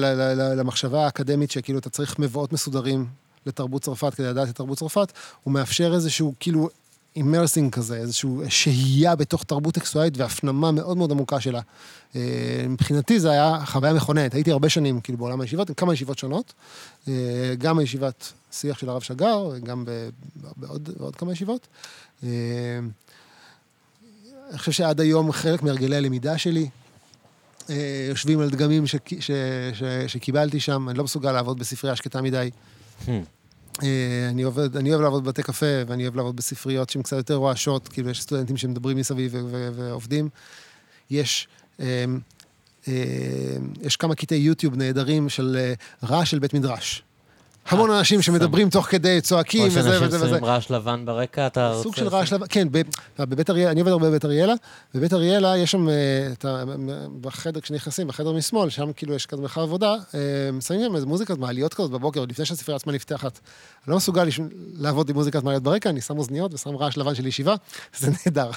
[0.55, 3.05] למחשבה האקדמית, שכאילו אתה צריך מבואות מסודרים
[3.45, 5.11] לתרבות צרפת כדי לדעת את תרבות צרפת,
[5.43, 6.69] הוא מאפשר איזשהו, כאילו,
[7.15, 11.61] immersing כזה, איזושהי שהייה בתוך תרבות טקסטואלית והפנמה מאוד מאוד עמוקה שלה.
[12.15, 14.33] אה, מבחינתי זה היה חוויה מכוננת.
[14.33, 16.53] הייתי הרבה שנים כאילו בעולם הישיבות, עם כמה ישיבות שונות.
[17.07, 17.13] אה,
[17.57, 19.85] גם הישיבת שיח של הרב שגר, גם
[20.55, 21.67] בעוד, בעוד כמה ישיבות.
[22.23, 22.29] אה,
[24.49, 26.69] אני חושב שעד היום חלק מהרגלי הלמידה שלי
[28.09, 28.83] יושבים על דגמים
[30.07, 32.49] שקיבלתי שם, אני לא מסוגל לעבוד בספרייה שקטה מדי.
[33.05, 33.09] Hmm.
[33.83, 37.35] אה, אני, עובד, אני אוהב לעבוד בבתי קפה, ואני אוהב לעבוד בספריות שהן קצת יותר
[37.35, 39.35] רועשות, כאילו יש סטודנטים שמדברים מסביב
[39.75, 40.29] ועובדים.
[41.09, 41.47] יש,
[41.79, 42.05] אה,
[42.87, 42.93] אה,
[43.81, 45.73] יש כמה קטעי יוטיוב נהדרים של אה,
[46.03, 47.03] רעש של בית מדרש.
[47.67, 50.29] המון אה, אנשים שמדברים תוך כדי, צועקים או וזה שאנשים וזה וזה.
[50.29, 51.83] שמים רעש לבן ברקע, אתה רוצה...
[51.83, 52.81] סוג של רעש לבן, כן, ב-
[53.19, 54.53] בבית אריאלה, אני עובד הרבה בבית אריאלה,
[54.95, 56.63] בבית אריאלה יש שם, אה,
[57.21, 60.19] בחדר, כשנכנסים, בחדר משמאל, שם כאילו יש כזה מרחב עבודה, אה,
[60.61, 63.39] שמים שם איזה מוזיקת מעליות כזאת בבוקר, עוד לפני שהספרייה עצמה נפתחת.
[63.85, 64.27] אני לא מסוגל
[64.73, 67.55] לעבוד עם מוזיקת מעליות ברקע, אני שם אוזניות ושם רעש לבן של ישיבה,
[67.99, 68.51] זה נהדר.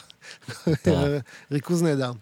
[1.53, 2.13] ריכוז נהדר.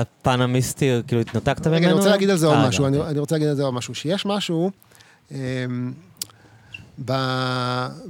[0.00, 1.76] הפן המיסטי, כאילו התנתקת ממנו?
[1.76, 3.74] רגע, אני רוצה להגיד על זה עוד אה, משהו, אני, רוצה להגיד על זה עוד
[3.74, 4.70] משהו, שיש משהו
[5.30, 5.92] אמ,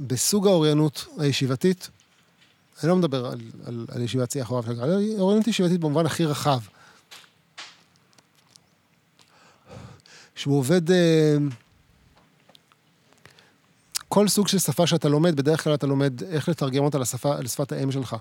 [0.07, 1.89] בסוג האוריינות הישיבתית,
[2.83, 6.05] אני לא מדבר על, על, על ישיבת שיח או רב שגר, על אוריינות ישיבתית במובן
[6.05, 6.59] הכי רחב.
[10.35, 10.91] שהוא עובד...
[10.91, 11.49] אמ,
[14.07, 17.71] כל סוג של שפה שאתה לומד, בדרך כלל אתה לומד איך לתרגם אותה לשפה, לשפת
[17.71, 18.15] האם שלך.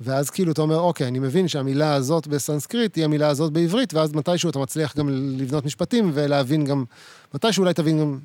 [0.00, 4.12] ואז כאילו אתה אומר, אוקיי, אני מבין שהמילה הזאת בסנסקריט היא המילה הזאת בעברית, ואז
[4.12, 5.08] מתישהו אתה מצליח גם
[5.38, 6.84] לבנות משפטים ולהבין גם,
[7.34, 8.18] מתישהו אולי תבין גם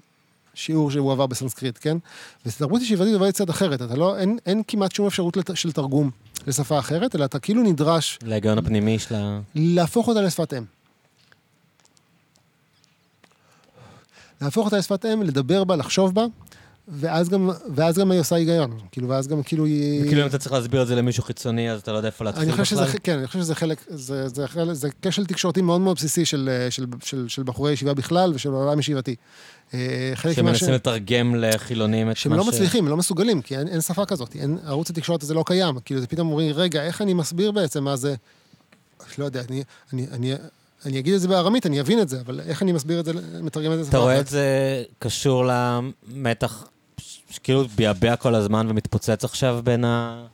[0.54, 1.98] שיעור שהוא עבר בסנסקריט, כן?
[2.46, 6.12] ותרבות ישיבתית עובדת קצת אחרת, אתה לא, אין, אין כמעט שום אפשרות לת, של תרגום
[6.48, 9.40] לשפה אחרת, אלא אתה כאילו נדרש להיגיון הפנימי של ה...
[9.56, 10.64] להפוך אותה לשפת אם.
[14.42, 16.26] להפוך אותה לשפת אם, לדבר בה, לחשוב בה,
[16.92, 18.80] ואז גם, ואז גם היא עושה היגיון.
[18.92, 20.04] כאילו, ואז גם כאילו היא...
[20.06, 22.44] וכאילו אם אתה צריך להסביר את זה למישהו חיצוני, אז אתה לא יודע איפה להתחיל
[22.44, 22.66] אני בכלל.
[22.66, 26.26] שזה, כן, אני חושב שזה חלק, זה, זה, חלק, זה כשל תקשורתי מאוד מאוד בסיסי
[26.26, 29.16] של, של, של, של בחורי ישיבה בכלל ושל עולם ישיבתי.
[29.74, 30.56] אה, חלק ממה.
[30.56, 32.48] שמנסים לתרגם לחילונים את שהם מה לא ש...
[32.48, 35.80] מצליחים, הם לא מסוגלים, כי אין, אין שפה כזאת, אין, ערוץ התקשורת הזה לא קיים.
[35.86, 38.16] כאילו, זה פתאום אומרים, רגע, איך אני מסביר בעצם מה זה...
[39.18, 39.64] לא יודע, אני,
[39.94, 40.34] אני, אני,
[40.86, 43.12] אני אגיד את זה בארמית, אני אבין את זה, אבל איך אני מסביר את זה,
[43.42, 44.20] מתרגם את זה אתה רואה?
[44.20, 46.66] את זה קשור למתח
[47.32, 50.26] שכאילו ביעבע כל הזמן ומתפוצץ עכשיו בין ה...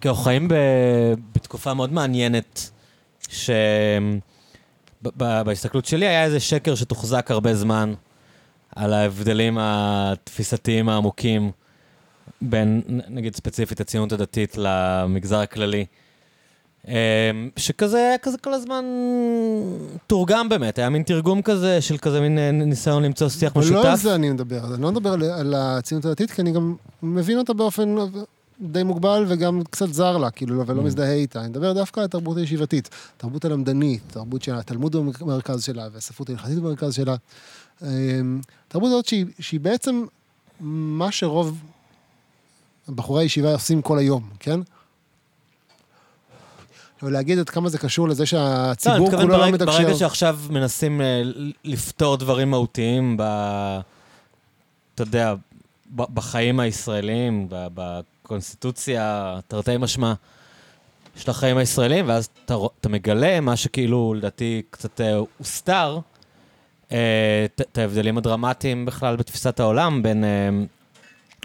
[0.00, 0.54] כי אנחנו חיים ב...
[1.34, 2.70] בתקופה מאוד מעניינת,
[5.02, 7.94] שבהסתכלות שלי היה איזה שקר שתוחזק הרבה זמן
[8.76, 11.50] על ההבדלים התפיסתיים העמוקים
[12.42, 15.86] בין, נגיד ספציפית, הציונות הדתית למגזר הכללי.
[16.88, 16.92] אמ,
[17.56, 18.84] שכזה היה כזה כל הזמן
[20.06, 23.74] תורגם באמת, היה מין תרגום כזה של כזה מין אה, ניסיון למצוא שיח משותף.
[23.74, 26.74] לא על זה אני מדבר, אני לא מדבר על, על הציונות הדתית, כי אני גם
[27.02, 27.96] מבין אותה באופן
[28.60, 30.84] די מוגבל וגם קצת זר לה, כאילו, ולא Mm.
[30.84, 31.40] מזדהה איתה.
[31.40, 36.94] אני מדבר דווקא על התרבות הישיבתית, תרבות הלמדנית, תרבות התלמוד במרכז שלה והספרות ההלכתית במרכז
[36.94, 37.16] שלה.
[37.82, 40.04] אמ, תרבות הזאת שהיא, שהיא בעצם
[40.60, 41.58] מה שרוב
[42.88, 44.60] בחורי הישיבה עושים כל היום, כן?
[47.04, 49.82] לא, להגיד עד כמה זה קשור לזה לא, שהציבור מתכוון כולו לא מתקשר.
[49.82, 51.22] ברגע שעכשיו מנסים אה,
[51.64, 53.22] לפתור דברים מהותיים ב...
[54.94, 55.34] אתה יודע,
[55.94, 60.12] בחיים הישראליים, בקונסטיטוציה, תרתי משמע,
[61.16, 65.98] של החיים הישראלים, ואז אתה, אתה מגלה מה שכאילו, לדעתי, קצת אה, הוסתר,
[66.92, 70.24] אה, את ההבדלים הדרמטיים בכלל בתפיסת העולם בין,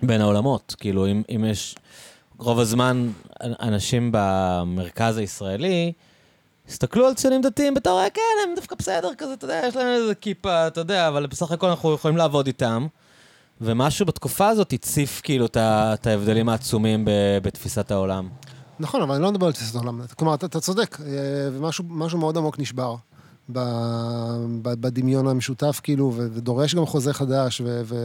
[0.04, 0.76] בין העולמות.
[0.80, 1.76] כאילו, אם, אם יש...
[2.40, 3.10] רוב הזמן
[3.44, 5.92] אנשים במרכז הישראלי
[6.68, 9.88] הסתכלו על ציונים דתיים בתור, "אה, כן, הם דווקא בסדר כזה, אתה יודע, יש להם
[9.88, 12.88] איזה כיפה, אתה יודע, אבל בסך הכל אנחנו יכולים לעבוד איתם.
[13.62, 17.08] ומשהו בתקופה הזאת הציף כאילו את ההבדלים העצומים
[17.44, 18.30] בתפיסת העולם.
[18.80, 20.02] נכון, אבל אני לא מדבר על תפיסת עולם.
[20.18, 21.06] כלומר, אתה, אתה צודק, אה,
[21.54, 22.96] ומשהו משהו מאוד עמוק נשבר
[24.62, 27.96] בדמיון המשותף, כאילו, ודורש גם חוזה חדש, ו, ו,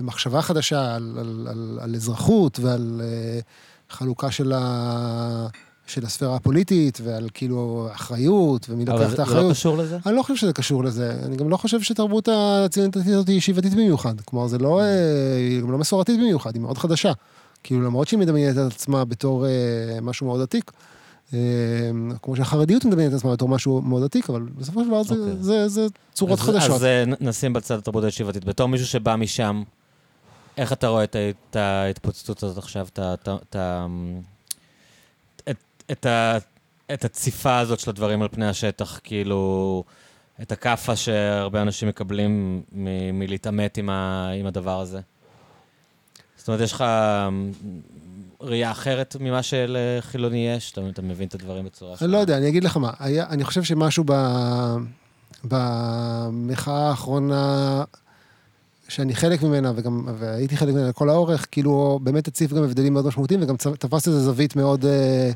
[0.00, 3.40] ומחשבה חדשה על, על, על, על אזרחות ועל אה,
[3.90, 5.46] חלוקה של, ה,
[5.86, 9.52] של הספירה הפוליטית, ועל כאילו אחריות, ומי אבל לוקח את זה לא האחריות.
[9.52, 9.98] קשור לזה?
[10.06, 11.16] אני לא חושב שזה קשור לזה.
[11.26, 14.20] אני גם לא חושב שתרבות הציונית הזאת היא ישיבתית במיוחד.
[14.20, 17.12] כלומר, זה לא, אה, היא גם לא מסורתית במיוחד, היא מאוד חדשה.
[17.62, 19.50] כאילו, למרות שהיא מדמיינת את עצמה בתור אה,
[20.02, 20.72] משהו מאוד עתיק,
[22.22, 25.88] כמו שהחרדיות מדמיינת את עצמה בתור משהו מאוד עתיק, אבל בסופו של דבר זה, אוקיי.
[26.12, 26.70] צורות חדשות.
[26.70, 28.44] אז אה, נשים בצד התרבות הישיבתית.
[28.44, 29.62] בתור מישהו שבא משם,
[30.56, 32.86] איך אתה רואה את, ההתפוצצות הזאת עכשיו,
[36.92, 39.84] את, הציפה הזאת של הדברים על פני השטח, כאילו,
[40.42, 42.62] את הכאפה שהרבה אנשים מקבלים
[43.12, 43.88] מלהתעמת עם,
[44.46, 45.00] הדבר הזה?
[46.36, 46.84] זאת אומרת, יש לך
[48.42, 50.72] ראייה אחרת ממה שלחילוני יש?
[50.72, 53.44] אתה, אתה מבין את הדברים בצורה אני לא יודע, אני אגיד לך מה, היה, אני
[53.44, 54.12] חושב שמשהו ב,
[55.44, 57.84] במחאה האחרונה,
[58.88, 63.06] שאני חלק ממנה, וגם, והייתי חלק ממנה לכל האורך, כאילו, באמת הציף גם הבדלים מאוד
[63.06, 65.30] משמעותיים, וגם תפס איזה זווית מאוד, אה,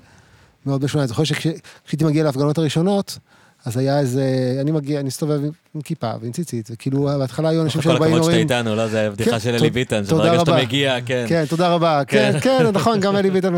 [0.66, 1.02] מאוד משונה.
[1.02, 3.18] אני זוכר שכשהייתי מגיע להפגנות הראשונות,
[3.66, 4.22] אז היה איזה,
[4.60, 5.40] אני מגיע, אני מסתובב
[5.74, 8.76] עם, כיפה ועם ציצית, וכאילו, בהתחלה היו אנשים כל שהיו באים הכבוד שאתה ואומרים, איתנו,
[8.76, 8.86] לא?
[8.88, 10.62] זה כן, של אלי ביטן, תודה שברגע שאתה רבה.
[10.62, 11.24] מגיע, כן.
[11.28, 12.02] כן, תודה רבה.
[12.06, 12.40] כן, כן.
[12.40, 13.54] כן, נכון, גם אלי ביטן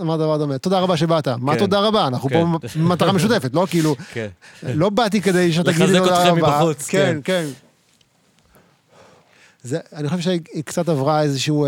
[0.00, 0.58] אמר דבר דומה.
[0.58, 1.28] תודה רבה שבאת.
[1.28, 1.58] מה כן.
[1.58, 2.06] תודה רבה?
[2.06, 2.28] אנחנו.
[2.28, 3.96] פה מטרה משותפת, לא כאילו.
[4.62, 6.58] לא באתי כדי שתגיד לי לחזק תודה אתכם רבה.
[6.58, 7.44] מבחוץ, כן, כן.
[7.44, 7.44] כן.
[9.64, 11.66] זה, אני חושב שהיא קצת עברה איזושהי אה,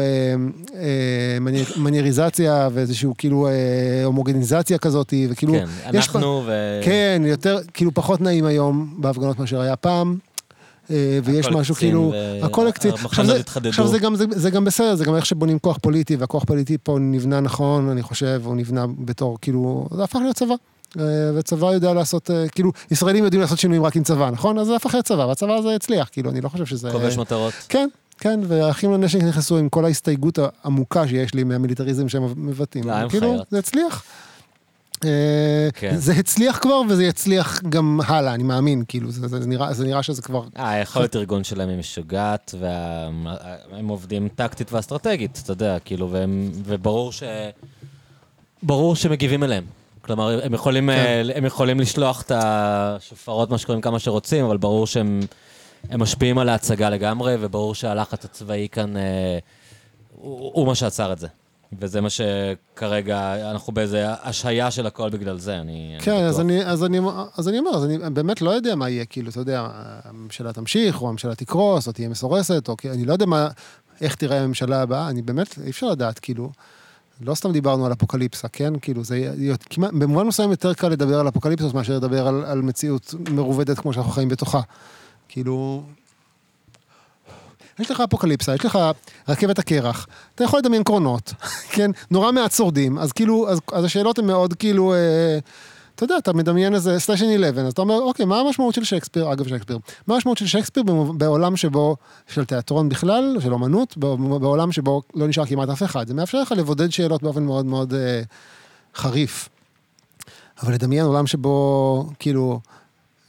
[0.75, 3.53] אה, מני- מנייריזציה ואיזושהי כאילו אה,
[4.05, 6.81] הומוגניזציה כזאת, וכאילו, כן, יש אנחנו ו...
[6.85, 10.17] כן, יותר, כאילו פחות נעים היום בהפגנות מאשר היה פעם.
[10.91, 12.91] אה, ויש משהו כאילו, ו- הכל הקצין.
[12.93, 13.25] עכשיו.
[13.69, 16.77] עכשיו זה גם, זה, זה גם בסדר, זה גם איך שבונים כוח פוליטי, והכוח פוליטי
[16.83, 20.55] פה נבנה נכון, אני חושב, הוא נבנה בתור, כאילו, זה הפך להיות צבא.
[21.01, 24.59] אה, וצבא יודע לעשות, אה, כאילו, ישראלים יודעים לעשות שינויים רק עם צבא, נכון?
[24.59, 26.91] אז זה הפך להיות צבא, והצבא הזה הצליח, כאילו, אני לא חושב שזה...
[26.91, 27.55] כובש מטרות.
[27.69, 32.85] כן, כן, והאחים לנשק נכנסו עם כל ההסתייגות העמוקה שיש לי מהמיליטריזם שהם מבטאים.
[32.85, 33.47] לא, הם כאילו, חיות.
[33.51, 34.05] זה הצליח.
[35.05, 35.97] אה, כן.
[35.97, 40.03] זה הצליח כבר וזה יצליח גם הלאה, אני מאמין, כאילו, זה, זה, נראה, זה נראה
[40.03, 40.43] שזה כבר...
[40.55, 47.23] היכולת ארגון שלהם היא משוגעת, והם עובדים טקטית ואסטרטגית, אתה יודע, כאילו, והם, וברור ש...
[48.63, 49.65] ברור שמגיבים אליהם.
[50.07, 51.27] כלומר, הם יכולים, כן.
[51.35, 55.21] הם יכולים לשלוח את השופרות, מה שקוראים, כמה שרוצים, אבל ברור שהם
[55.91, 59.39] הם משפיעים על ההצגה לגמרי, וברור שהלחץ הצבאי כאן אה,
[60.17, 61.29] הוא, הוא מה שעצר את זה.
[61.79, 65.97] וזה מה שכרגע, אנחנו באיזה השהיה של הכל בגלל זה, אני...
[66.01, 66.41] כן, אני אז.
[66.41, 66.99] אני, אז, אני,
[67.37, 69.69] אז אני אומר, אז אני באמת לא יודע מה יהיה, כאילו, אתה יודע,
[70.05, 73.49] הממשלה תמשיך, או הממשלה תקרוס, או תהיה מסורסת, או אני לא יודע מה,
[74.01, 76.51] איך תראה הממשלה הבאה, אני באמת, אי אפשר לדעת, כאילו,
[77.21, 78.79] לא סתם דיברנו על אפוקליפסה, כן?
[78.79, 79.35] כאילו, זה
[79.71, 83.93] כמעט, במובן מסוים יותר קל לדבר על אפוקליפסות מאשר לדבר על, על מציאות מרובדת כמו
[83.93, 84.61] שאנחנו חיים בתוכה.
[85.29, 85.83] כאילו,
[87.79, 88.79] יש לך אפוקליפסה, יש לך
[89.29, 91.33] רכבת הקרח, אתה יכול לדמיין קרונות,
[91.75, 91.91] כן?
[92.11, 95.39] נורא מעט שורדים, אז כאילו, אז, אז השאלות הן מאוד כאילו, אה,
[95.95, 99.33] אתה יודע, אתה מדמיין איזה סטיישן 11, אז אתה אומר, אוקיי, מה המשמעות של שייקספיר,
[99.33, 100.83] אגב שייקספיר, מה המשמעות של שייקספיר
[101.17, 101.97] בעולם שבו,
[102.29, 103.97] של תיאטרון בכלל, של אומנות,
[104.41, 107.95] בעולם שבו לא נשאר כמעט אף אחד, זה מאפשר לך לבודד שאלות באופן מאוד מאוד
[107.95, 108.23] אה,
[108.95, 109.49] חריף.
[110.63, 112.61] אבל לדמיין עולם שבו, כאילו,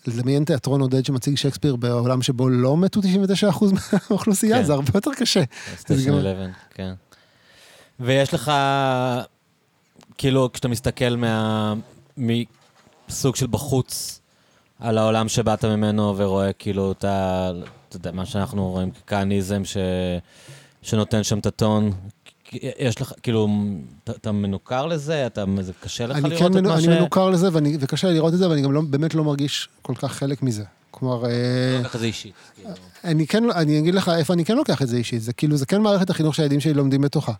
[0.07, 3.05] לדמיין תיאטרון עודד שמציג שייקספיר בעולם שבו לא מתו 99%
[4.09, 4.63] מהאוכלוסייה, כן.
[4.63, 5.43] זה הרבה יותר קשה.
[5.77, 6.93] סטיישן גם- 11, כן.
[7.99, 8.51] ויש לך,
[10.17, 11.73] כאילו, כשאתה מסתכל מה...
[12.17, 14.21] מסוג של בחוץ
[14.79, 17.51] על העולם שבאת ממנו ורואה כאילו את ה...
[17.89, 19.77] אתה יודע, מה שאנחנו רואים ככהניזם ש...
[20.81, 21.91] שנותן שם את הטון.
[22.79, 23.47] יש לך, כאילו,
[24.03, 25.27] אתה, אתה מנוכר לזה?
[25.27, 26.87] אתה, זה קשה לך אני לראות כן את מנו, מה אני ש...
[26.87, 29.95] מנוכר לזה, ואני, וקשה לי לראות את זה, ואני גם לא, באמת לא מרגיש כל
[29.95, 30.63] כך חלק מזה.
[30.91, 31.31] כלומר, אה,
[31.73, 32.33] לא לקח את זה אישית.
[32.55, 32.69] כאילו.
[33.03, 35.65] אני כן, אני אגיד לך איפה אני כן לוקח את זה אישית, זה כאילו, זה
[35.65, 37.33] כן מערכת החינוך שהילדים שלי לומדים בתוכה.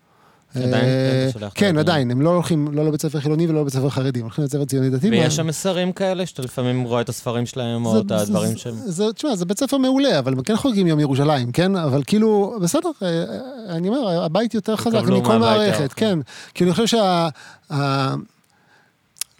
[0.64, 0.85] עדיין?
[0.85, 1.77] אה, כן.
[1.77, 4.51] עדיין, הם לא הולכים לא לבית ספר חילוני ולא לבית ספר חרדי, הם הולכים לבית
[4.51, 5.09] ספר ציוני דתי.
[5.09, 8.74] ויש שם מסרים כאלה, שאתה לפעמים רואה את הספרים שלהם, או את הדברים שהם...
[9.16, 11.75] תשמע, זה בית ספר מעולה, אבל הם כן חוגגים יום ירושלים, כן?
[11.75, 13.24] אבל כאילו, בסדר, אה,
[13.69, 15.93] אני אומר, הבית יותר חזק מכל מערכת.
[15.93, 16.19] כן.
[16.53, 17.30] כאילו, אני חושב שה...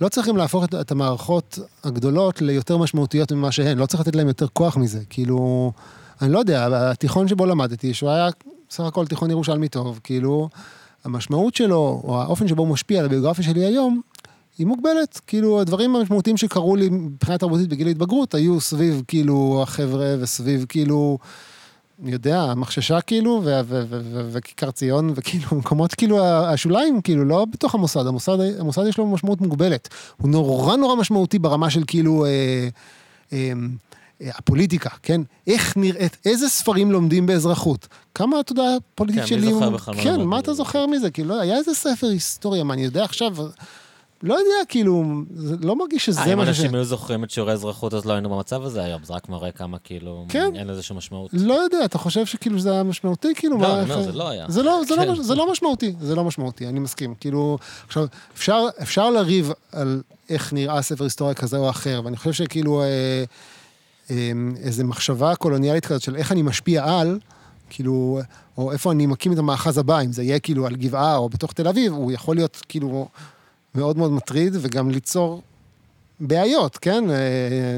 [0.01, 4.27] לא צריכים להפוך את, את המערכות הגדולות ליותר משמעותיות ממה שהן, לא צריך לתת להם
[4.27, 4.99] יותר כוח מזה.
[5.09, 5.71] כאילו,
[6.21, 8.29] אני לא יודע, התיכון שבו למדתי, שהוא היה
[8.69, 10.49] סך הכל תיכון ירושלמי טוב, כאילו,
[11.06, 14.01] המשמעות שלו, או האופן שבו הוא משפיע על הביוגרפיה שלי היום,
[14.58, 15.22] היא מוגבלת.
[15.27, 21.17] כאילו, הדברים המשמעותיים שקרו לי מבחינה תרבותית בגיל ההתבגרות, היו סביב, כאילו, החבר'ה, וסביב, כאילו,
[22.03, 23.42] אני יודע, המחששה, כאילו,
[24.32, 28.08] וכיכר ציון, וכאילו, מקומות, כאילו, השוליים, כאילו, לא בתוך המוסד.
[28.08, 29.90] המוסד, המוסד יש לו משמעות מוגבלת.
[30.17, 32.67] הוא נורא נורא משמעותי ברמה של, כאילו, אה,
[33.34, 33.51] אה,
[34.21, 35.21] הפוליטיקה, כן?
[35.47, 37.87] איך נראית, איזה ספרים לומדים באזרחות?
[38.15, 39.53] כמה, אתה יודע, כן, פוליטית מי שלי...
[39.53, 40.53] זוכר בכלל כן, מה אתה?
[40.53, 41.11] זוכר מזה?
[41.11, 43.35] כאילו, לא, היה איזה ספר היסטוריה, מה, אני יודע עכשיו...
[44.23, 45.03] לא יודע, כאילו,
[45.61, 46.47] לא מרגיש אה, שזה אם מה ש...
[46.47, 49.51] אנשים היו זוכרים את שיעורי אזרחות, אז לא היינו במצב הזה היום, זה רק מראה
[49.51, 50.51] כמה כאילו, כן.
[50.55, 51.29] אין לזה שום משמעות.
[51.33, 53.27] לא יודע, אתה חושב שכאילו זה היה משמעותי?
[53.35, 53.81] כאילו, לא, מה...
[53.81, 54.45] איך- זה לא היה.
[54.49, 55.07] זה לא, זה, כן.
[55.07, 57.15] לא, זה לא משמעותי, זה לא משמעותי, אני מסכים.
[57.19, 62.33] כאילו, עכשיו, אפשר, אפשר לריב על איך נראה ספר היסטוריה כזה או אחר, ואני חושב
[62.33, 63.23] שכאילו אה, אה,
[64.58, 67.19] איזו מחשבה קולוניאלית כזאת של איך אני משפיע על,
[67.69, 68.19] כאילו,
[68.58, 71.53] או איפה אני מקים את המאחז הבא, אם זה יהיה כאילו על גבעה או בתוך
[71.53, 73.08] תל אביב, הוא יכול להיות כאילו
[73.75, 75.42] מאוד מאוד מטריד, וגם ליצור
[76.19, 77.03] בעיות, כן?
[77.09, 77.77] אה,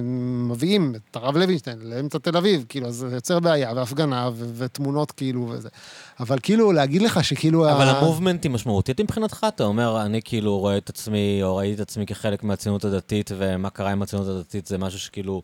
[0.50, 5.12] מביאים את הרב לוינשטיין לאמצע תל אביב, כאילו, אז זה יוצר בעיה, והפגנה, ו- ותמונות
[5.12, 5.70] כאילו וזה.
[6.20, 7.72] אבל כאילו, להגיד לך שכאילו...
[7.72, 9.46] אבל ה- ה movement היא משמעותית מבחינתך?
[9.56, 13.70] אתה אומר, אני כאילו רואה את עצמי, או ראיתי את עצמי כחלק מהציונות הדתית, ומה
[13.70, 15.42] קרה עם הציונות הדתית זה משהו שכאילו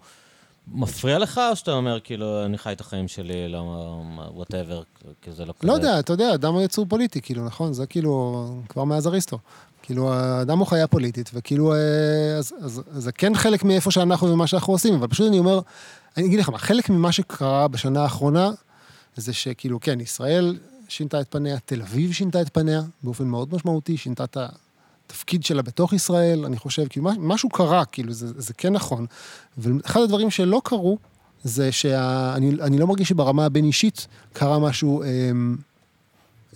[0.68, 4.02] מפריע לך, או שאתה אומר, כאילו, אני חי את החיים שלי, לא,
[4.34, 4.82] whatever,
[5.22, 5.68] כי זה לא כזה...
[5.68, 7.74] לא יודע, אתה יודע, אדם הוא יצור פוליטי, כאילו, נכון?
[7.74, 9.40] זה כאילו, כבר מאז אריסטו.
[9.82, 11.78] כאילו, האדם הוא חיה פוליטית, וכאילו, אה,
[12.38, 15.60] אז, אז, אז זה כן חלק מאיפה שאנחנו ומה שאנחנו עושים, אבל פשוט אני אומר,
[16.18, 18.52] אני אגיד לך מה, חלק ממה שקרה בשנה האחרונה,
[19.16, 23.98] זה שכאילו, כן, ישראל שינתה את פניה, תל אביב שינתה את פניה באופן מאוד משמעותי,
[23.98, 24.38] שינתה את
[25.08, 29.06] התפקיד שלה בתוך ישראל, אני חושב, מש- משהו קרה, כאילו, זה, זה כן נכון.
[29.58, 30.98] ואחד הדברים שלא קרו,
[31.44, 35.08] זה שאני אני לא מרגיש שברמה הבין-אישית קרה משהו אה,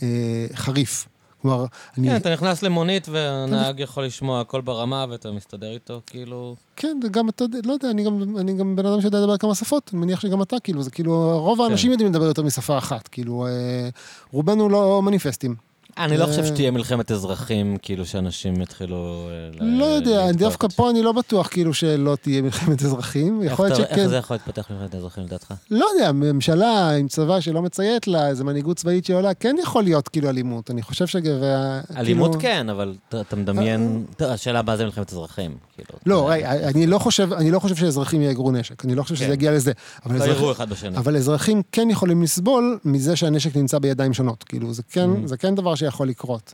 [0.03, 1.07] אה, חריף.
[1.41, 1.65] כלומר,
[1.97, 2.07] אני...
[2.07, 6.55] כן, אתה נכנס למונית והנהג יכול לשמוע הכל ברמה ואתה מסתדר איתו, כאילו...
[6.75, 9.55] כן, וגם אתה יודע, לא יודע, אני גם, אני גם בן אדם שיודע לדבר כמה
[9.55, 13.07] שפות, אני מניח שגם אתה, כאילו, זה כאילו, רוב האנשים יודעים לדבר יותר משפה אחת,
[13.07, 13.89] כאילו, אה,
[14.31, 15.66] רובנו לא מניפסטים.
[15.97, 19.27] אני לא חושב אה, שתהיה מלחמת אזרחים, כאילו שאנשים יתחילו...
[19.61, 23.41] אה, לא יודע, דווקא פה אני לא בטוח כאילו שלא תהיה מלחמת אזרחים.
[23.43, 24.07] יכול להיות אתה- איך שכן.
[24.09, 25.53] זה יכול להתפתח מלחמת אזרחים לדעתך?
[25.71, 30.07] לא יודע, ממשלה עם צבא שלא מציית לה, איזו מנהיגות צבאית שעולה, כן יכול להיות
[30.07, 30.71] כאילו אלימות.
[30.71, 31.15] אני חושב ש...
[31.41, 34.05] וה- אלימות כאילו- כן, אבל אתה- מדמיין...
[34.17, 35.51] טוב, השאלה מה זה מלחמת אזרחים.
[35.75, 36.31] כאילו, לא,
[36.63, 39.31] אני לא חושב, אני לא חושב שאזרחים יאגרו נשק, אני לא חושב שזה כן.
[39.33, 39.71] יגיע לזה.
[40.05, 40.53] אבל לא.
[40.97, 44.43] אבל אזרחים כן יכולים לסבול מזה שהנשק נמצא בידיים שונות.
[44.43, 45.27] כאילו, זה כן.
[45.27, 46.53] זה כן דבר שיכול לקרות.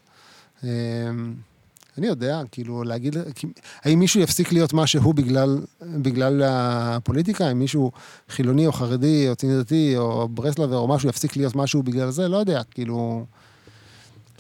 [0.64, 0.70] אמ,
[1.98, 3.16] אני יודע, כאילו, להגיד,
[3.84, 7.48] האם מישהו יפסיק להיות מה שהוא בגלל, בגלל הפוליטיקה?
[7.48, 7.92] האם מישהו
[8.30, 12.28] חילוני או חרדי או ציוני דתי או ברסלבר או משהו יפסיק להיות משהו בגלל זה?
[12.28, 13.26] לא יודע, כאילו...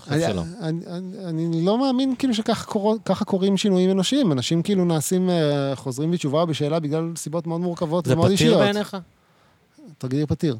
[0.07, 0.25] אני.
[0.61, 4.31] אני, אני, אני לא מאמין כאילו שככה קור, ככה קורים שינויים אנושיים.
[4.31, 8.61] אנשים כאילו נעשים, אה, חוזרים בתשובה בשאלה בגלל סיבות מאוד מורכבות זה ומאוד פתיר אישיות.
[8.61, 8.97] בעיניך?
[9.97, 10.57] תגדיר פתיר.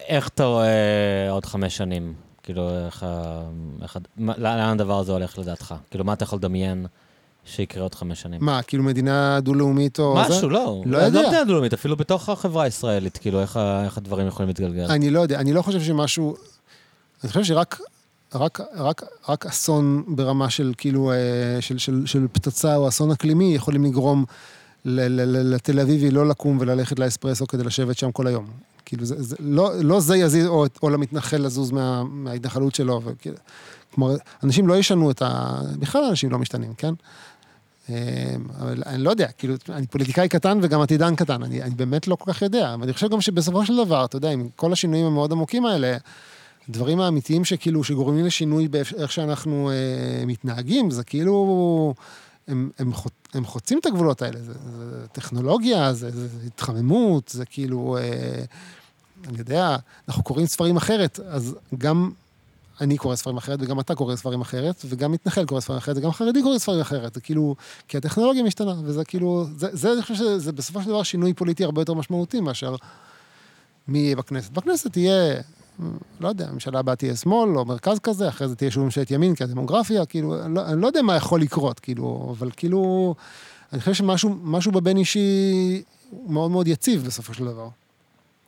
[0.00, 2.14] איך אתה רואה עוד חמש שנים?
[2.44, 3.40] כאילו, איך ה...
[3.82, 5.74] איך ה- מה- לאן הדבר הזה הולך לדעתך?
[5.90, 6.86] כאילו, מה אתה יכול לדמיין
[7.44, 8.44] שיקרה עוד חמש שנים?
[8.44, 10.16] מה, כאילו מדינה דו-לאומית או...
[10.28, 10.34] זה?
[10.34, 10.82] משהו, לא.
[10.86, 11.22] לא יודע.
[11.22, 14.86] לא מדינה דו-לאומית, אפילו בתוך החברה הישראלית, כאילו, איך ה- איך הדברים יכולים להתגלגל?
[14.90, 16.36] אני לא יודע, אני לא חושב שמשהו...
[17.24, 17.80] אני חושב שרק
[18.34, 21.16] רק, רק, רק אסון ברמה של כאילו, אה,
[21.60, 24.24] של, של, של פצצה או אסון אקלימי יכולים לגרום
[24.84, 28.46] לתל אביבי לא לקום וללכת לאספרסו כדי לשבת שם כל היום.
[28.84, 33.00] כאילו, זה, זה, לא, לא זה יזיז, או, או למתנחל לזוז מה, מההתנחלות שלו.
[33.04, 33.36] וכאילו,
[33.94, 35.60] כלומר, אנשים לא ישנו את ה...
[35.78, 36.94] בכלל אנשים לא משתנים, כן?
[37.90, 42.08] אה, אבל אני לא יודע, כאילו, אני פוליטיקאי קטן וגם עתידן קטן, אני, אני באמת
[42.08, 44.72] לא כל כך יודע, אבל אני חושב גם שבסופו של דבר, אתה יודע, עם כל
[44.72, 45.96] השינויים המאוד עמוקים האלה,
[46.68, 51.94] הדברים האמיתיים שכאילו, שגורמים לשינוי באיך שאנחנו אה, מתנהגים, זה כאילו,
[52.48, 52.92] הם, הם,
[53.34, 58.44] הם חוצים את הגבולות האלה, זה, זה טכנולוגיה, זה, זה, התחממות, זה כאילו, אה,
[59.28, 59.76] אני יודע,
[60.08, 62.10] אנחנו קוראים ספרים אחרת, אז גם
[62.80, 66.12] אני קורא ספרים אחרת, וגם אתה קורא ספרים אחרת, וגם מתנחל קורא ספרים אחרת, וגם
[66.12, 67.14] חרדי קורא ספרים אחרת.
[67.14, 67.56] זה כאילו,
[67.88, 71.64] כי הטכנולוגיה משתנה, וזה כאילו, זה, זה אני חושב שזה בסופו של דבר שינוי פוליטי
[71.64, 72.74] הרבה יותר משמעותי מאשר
[73.88, 74.50] מי יהיה בכנסת.
[74.50, 75.42] בכנסת תהיה,
[76.20, 79.34] לא יודע, הממשלה הבאה תהיה שמאל או מרכז כזה, אחרי זה תהיה שוב ממשלת ימין,
[79.34, 83.14] כי הדמוגרפיה, כאילו, אני לא, אני לא יודע מה יכול לקרות, כאילו, אבל כאילו,
[83.72, 85.82] אני חושב שמשהו משהו בבין אישי
[86.26, 87.68] מאוד מאוד יציב בסופו של דבר.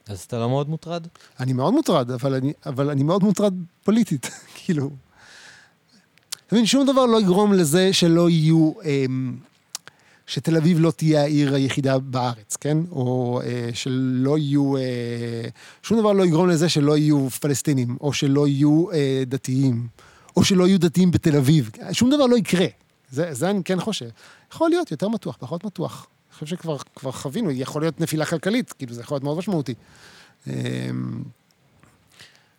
[0.09, 1.07] אז אתה לא מאוד מוטרד?
[1.41, 4.31] אני מאוד מוטרד, אבל אני, אבל אני מאוד מוטרד פוליטית,
[4.65, 4.91] כאילו.
[6.47, 9.37] אתה מבין, שום דבר לא יגרום לזה שלא יהיו, אמ,
[10.27, 12.79] שתל אביב לא תהיה העיר היחידה בארץ, כן?
[12.91, 14.83] או אה, שלא יהיו, אה,
[15.83, 19.87] שום דבר לא יגרום לזה שלא יהיו פלסטינים, או שלא יהיו אה, דתיים,
[20.37, 21.71] או שלא יהיו דתיים בתל אביב.
[21.93, 22.67] שום דבר לא יקרה.
[23.11, 24.09] זה, זה אני כן חושב.
[24.53, 26.07] יכול להיות יותר מתוח, פחות מתוח.
[26.29, 29.75] אני חושב שכבר כבר חווינו, יכול להיות נפילה כלכלית, כאילו זה יכול להיות מאוד משמעותי.
[30.47, 30.53] אמ,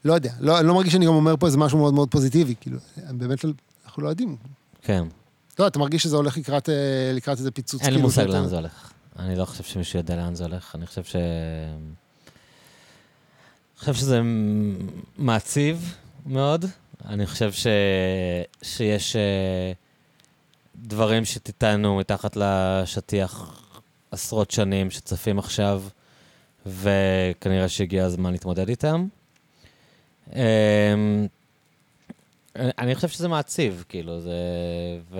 [0.05, 2.55] לא יודע, לא, אני לא מרגיש שאני גם אומר פה איזה משהו מאוד מאוד פוזיטיבי,
[2.61, 2.77] כאילו,
[3.11, 3.45] באמת,
[3.85, 4.35] אנחנו לא יודעים.
[4.81, 5.03] כן.
[5.59, 8.47] לא, אתה מרגיש שזה הולך לקראת, אה, לקראת איזה פיצוץ, אין לי כאילו, מושג לאן
[8.47, 8.91] זה הולך.
[9.19, 10.75] אני לא חושב שמישהו יודע לאן זה הולך.
[10.75, 11.15] אני חושב ש...
[11.15, 11.19] אני
[13.79, 14.21] חושב שזה
[15.17, 15.95] מעציב
[16.25, 16.65] מאוד.
[17.05, 17.67] אני חושב ש...
[18.61, 19.71] שיש אה,
[20.75, 23.61] דברים שטיטנו מתחת לשטיח
[24.11, 25.83] עשרות שנים שצפים עכשיו,
[26.65, 29.07] וכנראה שהגיע הזמן להתמודד איתם.
[32.57, 34.31] אני חושב שזה מעציב, כאילו, זה...
[35.11, 35.19] ו...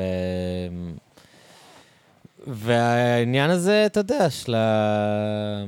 [2.48, 5.66] והעניין הזה, אתה יודע, של ה...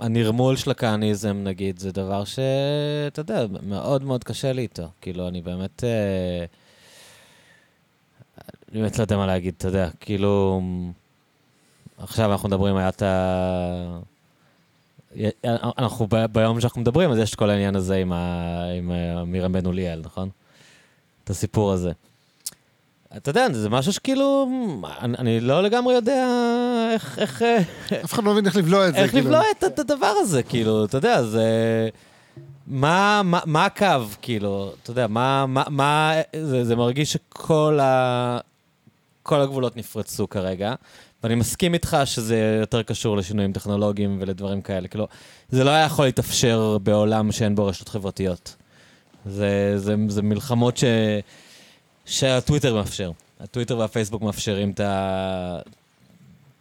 [0.00, 4.88] הנרמול של הכהניזם, נגיד, זה דבר שאתה יודע, מאוד מאוד קשה לי איתו.
[5.00, 5.84] כאילו, אני באמת...
[5.84, 6.44] אה,
[8.72, 10.60] אני באמת לא יודע מה להגיד, אתה יודע, כאילו...
[11.98, 13.98] עכשיו אנחנו מדברים, היה את ה...
[15.78, 18.62] אנחנו ב- ביום שאנחנו מדברים, אז יש את כל העניין הזה עם, ה...
[18.78, 20.28] עם אה, מירם בן אוליאל, נכון?
[21.24, 21.92] את הסיפור הזה.
[23.16, 24.48] אתה יודע, זה משהו שכאילו,
[25.00, 26.26] אני, אני לא לגמרי יודע
[26.92, 27.58] איך, איך, אה,
[28.04, 29.24] אף אחד לא מבין איך לבלוע את זה, איך כאילו.
[29.24, 31.48] לבלוע את, את הדבר הזה, כאילו, אתה יודע, זה...
[32.66, 33.86] מה, מה, מה הקו,
[34.22, 36.12] כאילו, אתה יודע, מה, מה, מה
[36.42, 38.38] זה, זה מרגיש שכל ה,
[39.22, 40.74] כל הגבולות נפרצו כרגע,
[41.22, 45.08] ואני מסכים איתך שזה יותר קשור לשינויים טכנולוגיים ולדברים כאלה, כאילו,
[45.50, 48.56] זה לא היה יכול להתאפשר בעולם שאין בו רשתות חברתיות.
[49.26, 50.84] זה, זה, זה מלחמות ש,
[52.04, 53.10] שהטוויטר מאפשר.
[53.40, 55.58] הטוויטר והפייסבוק מאפשרים את ה...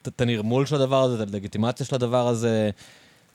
[0.07, 2.69] את- הנרמול של הדבר הזה, את הלגיטימציה של הדבר הזה.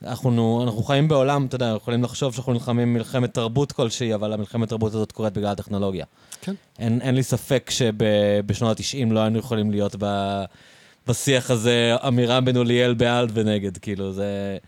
[0.02, 4.68] אנחנו, אנחנו חיים בעולם, אתה יודע, יכולים לחשוב שאנחנו נלחמים מלחמת תרבות כלשהי, אבל המלחמת
[4.68, 6.05] תרבות הזאת קורית בגלל הטכנולוגיה.
[6.40, 6.55] כן.
[6.78, 10.05] אין, אין לי ספק שבשנות ה-90 לא היינו יכולים להיות ב,
[11.06, 14.58] בשיח הזה אמירה בין אוליאל בעד ונגד, כאילו, זה,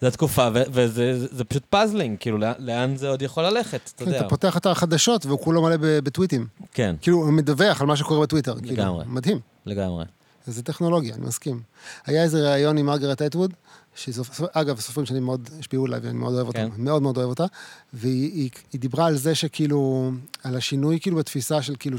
[0.00, 0.88] זה התקופה, וזה
[1.18, 4.20] זה, זה פשוט puzzling, כאילו, לאן- זה עוד יכול ללכת, אתה כן, יודע.
[4.20, 6.46] אתה פותח אתר חדשות והוא כולו מלא בטוויטים.
[6.72, 8.54] כן, כאילו, הוא מדווח על מה שקורה בטוויטר.
[8.60, 9.04] כאילו, לגמרי.
[9.08, 9.40] מדהים.
[9.66, 10.04] לגמרי.
[10.46, 11.60] זה טכנולוגיה, אני מסכים.
[12.06, 13.52] היה איזה ראיון עם מרגרט אטווד,
[13.94, 16.82] שאגב, סופרים שאני מאוד השפיעו עליי ואני מאוד אוהב אותם, כן.
[16.82, 17.44] מאוד מאוד אוהב אותה,
[17.92, 20.10] והיא היא, היא דיברה על זה שכאילו,
[20.44, 21.96] על השינוי כאילו בתפיסה של כאילו,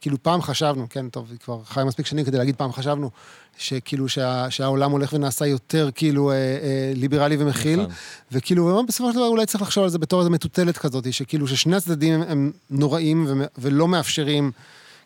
[0.00, 3.10] ש, שכאילו פעם חשבנו, כן, טוב, היא כבר חיה מספיק שנים כדי להגיד פעם חשבנו,
[3.58, 7.94] שכאילו שה, שהעולם הולך ונעשה יותר כאילו אה, אה, ליברלי ומכיל, נכון.
[8.32, 11.76] וכאילו, בסופו של דבר אולי צריך לחשוב על זה בתור איזו מטוטלת כזאת, שכאילו ששני
[11.76, 14.50] הצדדים הם, הם נוראים ו- ולא מאפשרים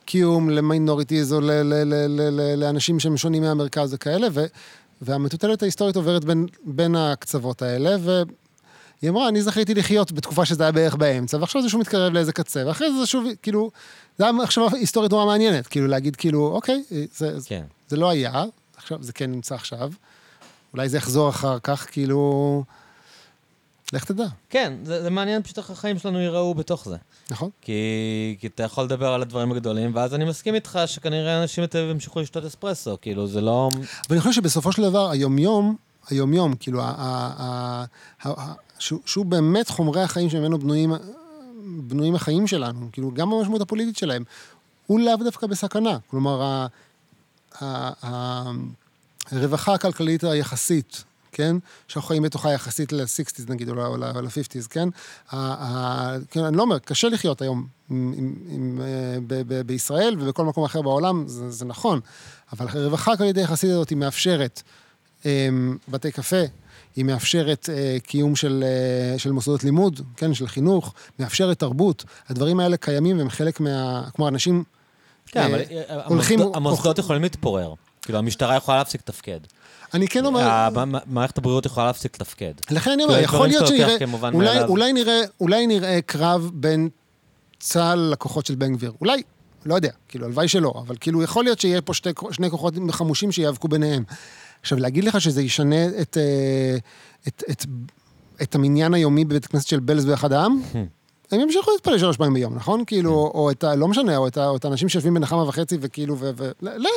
[0.04, 4.46] קיום ל minorities או ל- ל- ל- ל- ל- לאנשים שהם שונים מהמרכז וכאלה, ו-
[5.02, 7.96] והמטוטלת ההיסטורית עוברת בין, בין הקצוות האלה,
[9.04, 12.32] והיא אמרה, אני זכיתי לחיות בתקופה שזה היה בערך באמצע, ועכשיו זה שוב מתקרב לאיזה
[12.32, 13.70] קצה, ואחרי זה זה שוב, כאילו,
[14.18, 16.82] זה היה מחשבה היסטורית נורא מעניינת, כאילו להגיד, כאילו, אוקיי,
[17.16, 17.64] זה, כן.
[17.88, 18.44] זה לא היה,
[18.76, 19.90] עכשיו, זה כן נמצא עכשיו,
[20.72, 22.64] אולי זה יחזור אחר כך, כאילו,
[23.92, 26.96] לך תדע, כן, זה, זה מעניין פשוט איך החיים שלנו ייראו בתוך זה.
[27.30, 27.50] נכון?
[27.60, 31.88] כי, כי אתה יכול לדבר על הדברים הגדולים, ואז אני מסכים איתך שכנראה אנשים יותר
[31.90, 33.68] ימשיכו לשתות אספרסו, כאילו, זה לא...
[34.10, 35.76] ואני חושב שבסופו של דבר, היומיום,
[36.10, 37.84] היומיום, כאילו, ה- ה- ה-
[38.24, 40.92] ה- ה- שהוא שהוא באמת חומרי החיים שממנו בנויים,
[41.78, 44.24] בנויים החיים שלנו, כאילו, גם במשמעות הפוליטית שלהם,
[44.86, 45.98] הוא לאו דווקא בסכנה.
[46.10, 46.66] כלומר, ה-
[47.60, 48.50] ה- ה-
[49.30, 51.56] הרווחה הכלכלית היחסית, כן?
[51.88, 54.88] שאנחנו חיים בתוכה יחסית ל-60's נגיד, או ל- או ל-50's, כן?
[55.30, 56.44] ה- ה- כן?
[56.44, 60.64] אני לא אומר, קשה לחיות היום עם, עם, עם, אה, ב- ב- בישראל ובכל מקום
[60.64, 62.00] אחר בעולם, זה, זה נכון,
[62.52, 64.62] אבל הרווחה הכלכלית היחסית הזאת היא מאפשרת
[65.26, 65.48] אה,
[65.88, 66.36] בתי קפה,
[66.96, 72.04] היא מאפשרת אה, קיום של, אה, של מוסדות לימוד, כן, של חינוך, מאפשרת תרבות.
[72.28, 74.04] הדברים האלה קיימים והם חלק מה...
[74.14, 74.64] כמו אנשים...
[75.26, 77.74] כן, אה, אבל אה, הולכים- המוסדות, המוסדות יכולים להתפורר.
[78.02, 79.40] כאילו, המשטרה יכולה להפסיק לתפקד.
[79.94, 80.68] אני כן אומר...
[81.06, 82.52] מערכת הבריאות יכולה להפסיק לתפקד.
[82.70, 83.96] לכן אני אומר, כאילו, יכול להיות שנראה,
[84.32, 84.62] אולי.
[84.62, 86.88] אולי, נראה, אולי נראה קרב בין
[87.60, 88.92] צה"ל לכוחות של בן גביר.
[89.00, 89.22] אולי,
[89.66, 93.32] לא יודע, כאילו, הלוואי שלא, אבל כאילו, יכול להיות שיהיה פה שתי, שני כוחות חמושים
[93.32, 94.04] שיאבקו ביניהם.
[94.64, 96.76] עכשיו, להגיד לך שזה ישנה את, אה,
[97.28, 97.64] את, את,
[98.42, 100.60] את המניין היומי בבית הכנסת של בלז באחד העם?
[101.30, 102.84] הם ימשיכו להתפלל שלוש פעמים ביום, נכון?
[102.86, 103.74] כאילו, או את ה...
[103.74, 106.30] לא משנה, או את, ה, או את האנשים שיושבים בנחמה וחצי וכאילו, ו...
[106.36, 106.90] ו לא,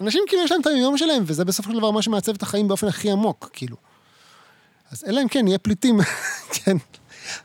[0.00, 2.68] אנשים כאילו יש להם את היום שלהם, וזה בסופו של דבר מה שמעצב את החיים
[2.68, 3.76] באופן הכי עמוק, כאילו.
[4.90, 6.00] אז אלא אם כן, נהיה פליטים,
[6.54, 6.76] כן.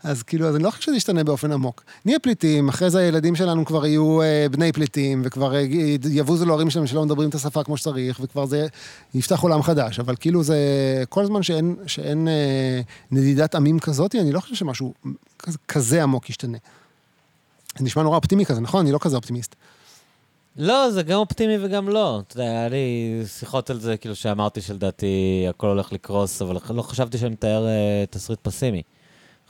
[0.04, 1.84] אז כאילו, אז אני לא חושב שזה ישתנה באופן עמוק.
[2.06, 5.64] נהיה פליטים, אחרי זה הילדים שלנו כבר יהיו אה, בני פליטים, וכבר אה,
[6.12, 8.68] יבוזו להורים שלהם שלא מדברים את השפה כמו שצריך, וכבר זה
[9.14, 10.00] יפתח עולם חדש.
[10.00, 10.58] אבל כאילו זה,
[11.10, 12.82] כל הזמן שאין, שאין אה,
[13.12, 14.94] נדידת עמים כזאת, אני לא חושב שמשהו
[15.40, 16.58] כזה, כזה עמוק ישתנה.
[17.78, 18.82] זה נשמע נורא אופטימי כזה, נכון?
[18.82, 19.56] אני לא כזה אופטימיסט.
[20.58, 22.22] לא, זה גם אופטימי וגם לא.
[22.28, 26.82] אתה יודע, היה לי שיחות על זה, כאילו שאמרתי שלדעתי הכל הולך לקרוס, אבל לא
[26.82, 28.82] חשבתי שאני מתאר אה, תסריט פסימי.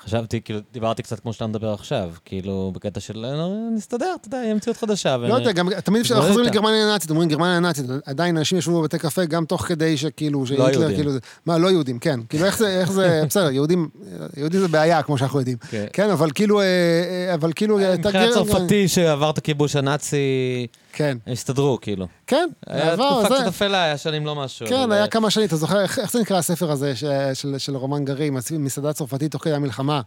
[0.05, 4.37] חשבתי, כאילו, דיברתי קצת כמו שאתה מדבר עכשיו, כאילו, בקטע של, אה, נסתדר, אתה יודע,
[4.37, 5.17] יהיה מציאות חדשה.
[5.17, 6.47] לא יודע, גם תמיד אפשר, נתמודד חוזרים.
[6.47, 10.69] לגרמניה הנאצית, אומרים גרמניה הנאצית, עדיין אנשים ישבו בבתי קפה גם תוך כדי שכאילו, שהיטלר,
[10.71, 10.95] יהודים.
[10.95, 11.11] כאילו,
[11.45, 12.19] מה, לא יהודים, כן.
[12.29, 13.89] כאילו, איך זה, בסדר, יהודים,
[14.37, 15.57] יהודים זה בעיה, כמו שאנחנו יודעים.
[15.69, 15.85] כן.
[15.93, 20.17] כן, אבל כאילו, אה, אה, אבל כאילו, אתה מבחינת צרפתי שעבר את הכיבוש הנאצי,
[20.93, 22.07] כן, הסתדרו, כאילו.
[22.27, 24.67] כן, היה עבר, תקופה זה- קצת אפלה, היה שנים לא משהו.
[24.67, 27.03] כן, אבל, היה אה, כמה שנים, אתה זוכר, איך איך זה נקרא הספר הזה ש-
[27.33, 30.01] של- של רומן גרים, מסעדה צרפתית תוך כדי המלחמה?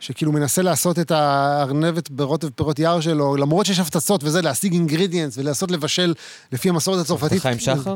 [0.00, 5.38] שכאילו מנסה לעשות את הארנבת ברוטב פירות יער שלו, למרות שיש הפצצות וזה, להשיג אינגרידיאנס
[5.38, 6.14] ולעשות לבשל
[6.52, 7.42] לפי המסורת הצרפתית.
[7.42, 7.94] חיים שחר?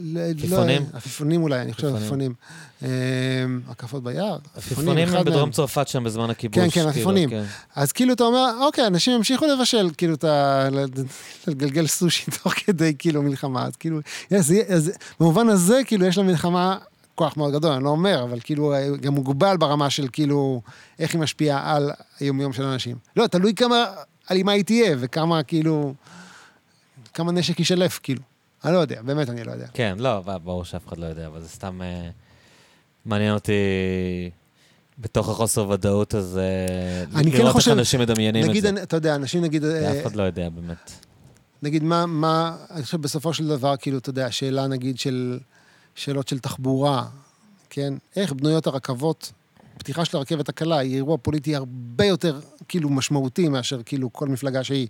[0.00, 0.82] ל- עפיפונים?
[0.92, 2.32] לא, עפיפונים אולי, אני חושב עפיפונים.
[2.32, 2.88] עפיפונים.
[3.66, 4.38] אה, הקפות ביער.
[4.56, 5.50] עפיפונים הם בדרום.
[5.50, 6.58] צרפת שם בזמן הכיבוש.
[6.58, 7.30] כן, כן, כאילו, עפיפונים.
[7.30, 7.44] כן.
[7.76, 10.68] אז כאילו אתה אומר, אוקיי, אנשים ימשיכו לבשל, כאילו, את ה...
[11.46, 13.64] לגלגל סושי תוך כדי, כאילו, מלחמה.
[13.66, 14.00] אז כאילו,
[15.20, 16.78] במובן הזה, כאילו, יש למלחמה
[17.14, 20.60] כוח מאוד גדול, אני לא אומר, אבל כאילו, גם מוגבל ברמה של כאילו,
[20.98, 21.90] איך היא משפיעה על
[22.20, 22.96] היומיום של אנשים.
[23.16, 23.84] לא, תלוי כמה
[24.30, 25.94] אלימה היא תהיה, וכמה, כאילו,
[27.14, 28.22] כמה נשק יישלף, כאילו.
[28.64, 29.66] אני לא יודע, באמת אני לא יודע.
[29.74, 32.10] כן, לא, ברור שאף אחד לא יודע, אבל זה סתם אה,
[33.04, 33.52] מעניין אותי
[34.98, 36.44] בתוך החוסר ודאות הזה,
[37.14, 38.68] אני כן לראות חושב- איך אנשים מדמיינים את נגיד, זה.
[38.68, 39.64] אני- אתה יודע, אנשים נגיד...
[39.64, 40.92] אה, אף אחד לא יודע באמת.
[41.62, 45.38] נגיד, מה, מה, אני חושב בסופו של דבר, כאילו, אתה יודע, שאלה נגיד של,
[45.94, 47.06] שאלות של תחבורה,
[47.70, 47.94] כן?
[48.16, 49.32] איך בנויות הרכבות,
[49.78, 54.64] פתיחה של הרכבת הקלה היא אירוע פוליטי הרבה יותר, כאילו, משמעותי מאשר, כאילו, כל מפלגה
[54.64, 54.88] שהיא.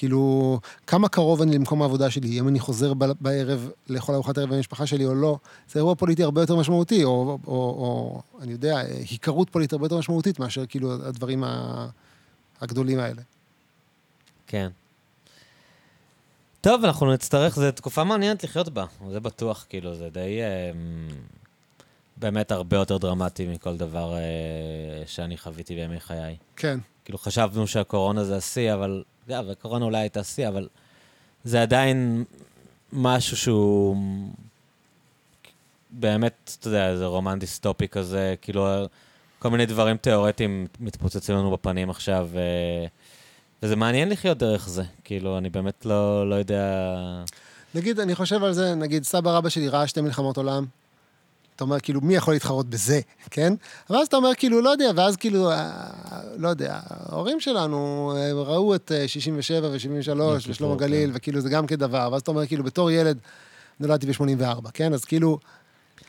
[0.00, 4.56] כאילו, כמה קרוב אני למקום העבודה שלי, אם אני חוזר בערב לאכול ארוחת ערב עם
[4.56, 5.38] המשפחה שלי או לא,
[5.68, 9.84] זה אירוע פוליטי הרבה יותר משמעותי, או, או, או, או אני יודע, היכרות פוליטית הרבה
[9.84, 11.44] יותר משמעותית מאשר, כאילו, הדברים
[12.60, 13.22] הגדולים האלה.
[14.46, 14.68] כן.
[16.60, 20.40] טוב, אנחנו נצטרך, זו תקופה מעניינת לחיות בה, זה בטוח, כאילו, זה די...
[20.40, 20.70] אה,
[22.16, 26.36] באמת הרבה יותר דרמטי מכל דבר אה, שאני חוויתי בימי חיי.
[26.56, 26.78] כן.
[27.04, 29.02] כאילו, חשבנו שהקורונה זה השיא, אבל...
[29.36, 30.68] יודע, והקורונה אולי הייתה שיא, אבל
[31.44, 32.24] זה עדיין
[32.92, 33.96] משהו שהוא
[35.90, 38.66] באמת, אתה יודע, זה רומן דיסטופי כזה, כאילו,
[39.38, 42.40] כל מיני דברים תיאורטיים מתפוצצים לנו בפנים עכשיו, ו...
[43.62, 44.82] וזה מעניין לחיות דרך זה.
[45.04, 46.94] כאילו, אני באמת לא, לא יודע...
[47.74, 50.66] נגיד, אני חושב על זה, נגיד, סבא רבא שלי ראה שתי מלחמות עולם.
[51.60, 53.52] אתה אומר, כאילו, מי יכול להתחרות בזה, כן?
[53.90, 55.70] ואז אתה אומר, כאילו, לא יודע, ואז כאילו, אה,
[56.36, 60.78] לא יודע, ההורים שלנו אה, ראו את אה, 67 ו-73 ושלמה כן.
[60.78, 63.18] גליל, וכאילו, זה גם כדבר, ואז אתה אומר, כאילו, בתור ילד,
[63.80, 64.92] נולדתי ב-84, כן?
[64.94, 65.38] אז כאילו,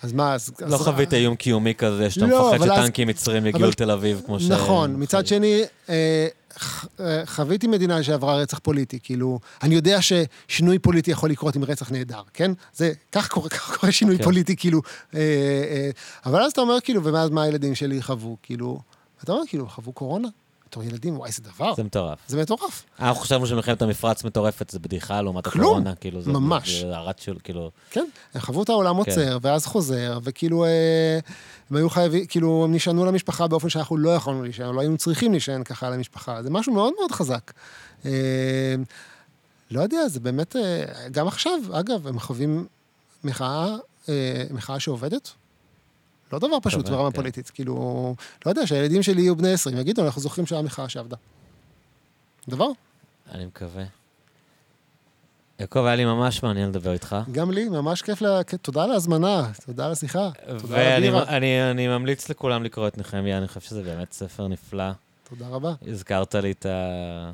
[0.03, 0.49] אז מה, אז...
[0.59, 3.69] לא אז- חווית איום קיומי כזה, שאתה לא, מפחד אבל אז- שטנקים מצרים יגיעו אבל-
[3.69, 4.49] לתל אביב, כמו ש...
[4.49, 6.27] נכון, מצד שני, אה,
[6.59, 11.63] ח- אה, חוויתי מדינה שעברה רצח פוליטי, כאילו, אני יודע ששינוי פוליטי יכול לקרות עם
[11.63, 12.51] רצח נהדר, כן?
[12.75, 14.23] זה, כך קורה, כך קורה שינוי כן.
[14.23, 14.81] פוליטי, כאילו,
[15.15, 15.89] אה, אה,
[16.25, 18.79] אבל אז אתה אומר, כאילו, ומאז מה הילדים שלי חוו, כאילו,
[19.23, 20.27] אתה אומר, כאילו, חוו קורונה,
[20.71, 22.19] בתור ילדים, וואי, איזה דבר, זה מטורף.
[22.27, 22.83] זה מטורף.
[22.99, 26.31] אנחנו חשבנו שמלחמת המפרץ מטורפת, זה בדיחה לעומת הקורונה, כאילו, זה...
[26.31, 26.81] ממש.
[26.81, 27.71] זה הרץ של, כאילו...
[27.89, 29.11] כן, הם חוו את העולם כן.
[29.11, 31.19] עוצר, ואז חוזר, וכאילו, אה,
[31.69, 35.31] הם היו חייבים, כאילו, הם נשענו למשפחה באופן שאנחנו לא יכולנו להישען, לא היינו צריכים
[35.31, 36.43] להישען ככה על המשפחה.
[36.43, 37.51] זה משהו מאוד מאוד חזק.
[38.05, 38.75] אה,
[39.71, 42.65] לא יודע, זה באמת, אה, גם עכשיו, אגב, הם חווים
[43.23, 43.75] מחאה,
[44.09, 45.31] אה, מחאה שעובדת.
[46.33, 47.15] לא דבר פשוט ברמה כן.
[47.15, 47.49] פוליטית.
[47.49, 51.17] כאילו, לא יודע, שהילדים שלי יהיו בני 20, יגידו, אנחנו זוכרים שהיה מחאה שעבדה.
[52.47, 52.67] דבר,
[53.31, 53.83] אני מקווה.
[55.59, 57.15] יעקב, היה לי ממש מעניין לדבר איתך.
[57.31, 58.43] גם לי, ממש כיף, לה...
[58.61, 60.29] תודה על ההזמנה, תודה על השיחה.
[60.59, 61.23] תודה על ואני הבירה.
[61.23, 64.91] אני, אני ממליץ לכולם לקרוא את נחמיה, אני חושב שזה באמת ספר נפלא.
[65.29, 65.73] תודה רבה.
[65.87, 67.31] הזכרת לי את, ה...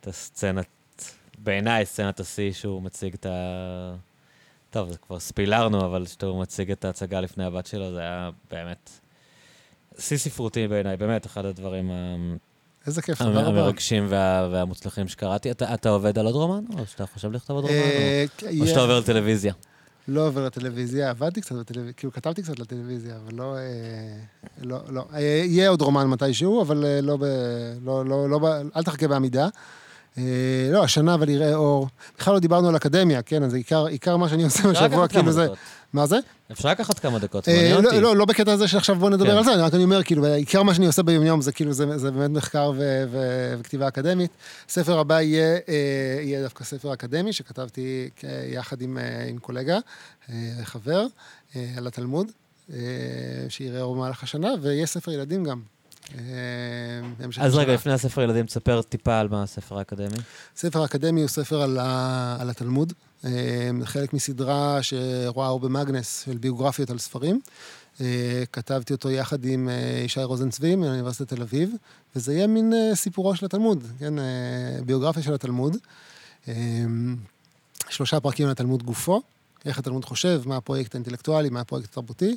[0.00, 0.66] את הסצנת,
[1.38, 3.94] בעיניי סצנת השיא שהוא מציג את ה...
[4.74, 8.90] טוב, זה כבר ספילרנו, אבל כשהוא מציג את ההצגה לפני הבת שלו, זה היה באמת
[9.98, 12.34] שיא ספרותי בעיניי, באמת אחד הדברים ה-
[12.86, 13.60] איזה כיף, תודה רבה.
[13.60, 14.48] המרגשים וה...
[14.52, 15.50] והמוצלחים שקראתי.
[15.50, 16.64] אתה, אתה עובד על עוד רומן?
[16.78, 17.76] או שאתה חושב לכתוב עוד רומן?
[17.78, 19.52] אה, או, או יהיה- שאתה עובר לטלוויזיה?
[20.08, 23.56] לא עובר לטלוויזיה, עבדתי קצת בטלוויזיה, כאילו כתבתי קצת לטלוויזיה, אבל לא...
[23.56, 23.60] אה,
[24.62, 25.04] לא, לא.
[25.14, 27.24] אה, יהיה עוד רומן מתישהו, אבל אה, לא ב...
[27.84, 28.40] לא, לא, לא.
[28.76, 29.48] אל תחכה בעמידה.
[30.18, 30.22] אה,
[30.72, 31.88] לא, השנה אבל יראה אור.
[32.18, 35.46] בכלל לא דיברנו על אקדמיה, כן, אז עיקר, עיקר מה שאני עושה בשבוע, כאילו זה...
[35.92, 36.18] מה זה?
[36.52, 38.00] אפשר לקחת כמה דקות, אה, מעניין לא, אותי.
[38.00, 39.36] לא, לא בקטע הזה שעכשיו בוא נדבר כן.
[39.36, 41.98] על זה, אני רק אני אומר, כאילו, עיקר מה שאני עושה ביום-יום זה כאילו, זה,
[41.98, 42.72] זה באמת מחקר
[43.60, 44.30] וכתיבה אקדמית.
[44.68, 48.10] ספר הבא יהיה, אה, דווקא ספר אקדמי שכתבתי
[48.48, 48.98] יחד עם,
[49.40, 49.78] קולגה,
[50.64, 51.06] חבר,
[51.76, 52.30] על התלמוד,
[52.72, 52.78] אה,
[53.48, 55.60] שיראה אור במהלך השנה, ויהיה ספר ילדים גם.
[56.12, 56.20] אה,
[57.40, 57.74] אז רגע.
[57.74, 60.18] לפני הספר ילדים, תספר טיפה על מה הספר האקדמי.
[60.56, 62.92] ספר אקדמי הוא ספר על, ה, על התלמוד,
[63.24, 63.30] אה,
[63.84, 67.40] חלק מסדרה שרואה אור במאגנס של ביוגרפיות על ספרים.
[68.00, 69.68] אה, כתבתי אותו יחד עם
[70.04, 71.70] ישי רוזנצבי מאוניברסיטת תל אביב,
[72.16, 74.14] וזה יהיה מין סיפורו של התלמוד, כן,
[74.86, 75.76] ביוגרפיה של התלמוד.
[77.88, 79.22] שלושה פרקים על התלמוד גופו,
[79.64, 82.36] איך התלמוד חושב, מה הפרויקט האינטלקטואלי, מה הפרויקט התרבותי,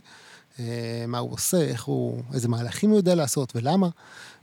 [1.08, 3.88] מה הוא עושה, איך הוא, איזה מהלכים הוא יודע לעשות ולמה,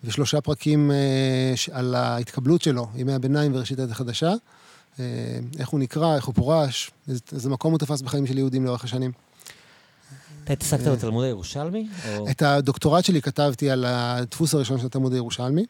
[0.04, 4.32] ושלושה פרקים אה, על ההתקבלות שלו, ימי הביניים וראשית העת החדשה,
[5.00, 5.04] אה,
[5.58, 8.84] איך הוא נקרא, איך הוא פורש, איזה, איזה מקום הוא תפס בחיים של יהודים לאורך
[8.84, 9.12] השנים.
[10.44, 11.88] אתה התעסקת בתלמוד הירושלמי?
[12.30, 15.64] את הדוקטורט שלי כתבתי על הדפוס הראשון של התלמוד הירושלמי,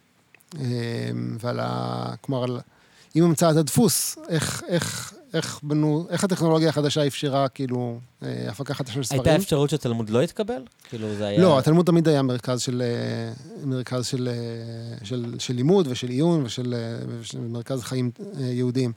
[0.60, 0.60] אה,
[1.40, 2.14] ועל ה...
[2.20, 2.60] כלומר, על...
[3.14, 8.92] עם המצאת הדפוס, איך, איך, איך בנו, איך הטכנולוגיה החדשה אפשרה, כאילו, אה, הפקה חדשה
[8.92, 9.20] של ספרים.
[9.20, 10.62] הייתה אפשרות שהתלמוד לא יתקבל?
[10.88, 11.40] כאילו זה היה...
[11.40, 13.32] לא, התלמוד תמיד היה מרכז של, אה,
[13.66, 16.74] מרכז של, אה, של, של לימוד ושל עיון ושל,
[17.20, 18.92] ושל מרכז חיים יהודיים.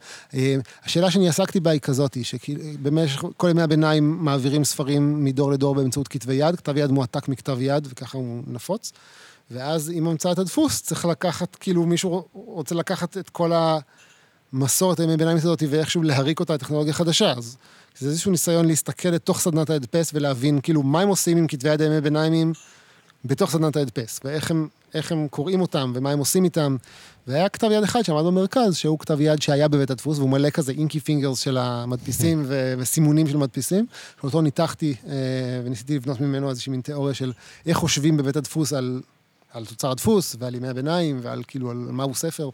[0.84, 6.08] השאלה שאני עסקתי בה היא כזאת, שבמשך כל ימי הביניים מעבירים ספרים מדור לדור באמצעות
[6.08, 8.92] כתבי יד, כתב יד מועתק מכתב יד וככה הוא נפוץ.
[9.50, 13.52] ואז עם המצאת הדפוס צריך לקחת, כאילו מישהו רוצה לקחת את כל
[14.52, 17.32] המסורת הימי ביניים הזאת ואיכשהו להריק אותה לטכנולוגיה חדשה.
[17.32, 17.56] אז
[17.98, 21.82] זה איזשהו ניסיון להסתכל לתוך סדנת ההדפס ולהבין כאילו מה הם עושים עם כתבי יד
[21.82, 22.52] הימי ביניימים
[23.24, 26.76] בתוך סדנת ההדפס, ואיך הם, הם קוראים אותם ומה הם עושים איתם.
[27.26, 30.72] והיה כתב יד אחד שעמד במרכז, שהוא כתב יד שהיה בבית הדפוס, והוא מלא כזה
[30.72, 33.86] inky fingers של המדפיסים ו- וסימונים של מדפיסים,
[34.20, 35.12] שאותו ניתחתי אה,
[35.64, 37.32] וניסיתי לבנות ממנו איזושהי מין תיאוריה של
[37.66, 39.02] איך חושבים בבית הדפוס על,
[39.52, 42.50] על תוצר הדפוס ועל ימי הביניים ועל כאילו על מהו ספר.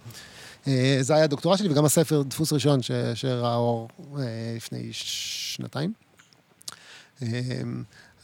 [0.68, 4.22] אה, זה היה הדוקטורט שלי, וגם הספר דפוס ראשון ש- שראה אור אה,
[4.56, 5.92] לפני שנתיים.
[7.22, 7.28] אה,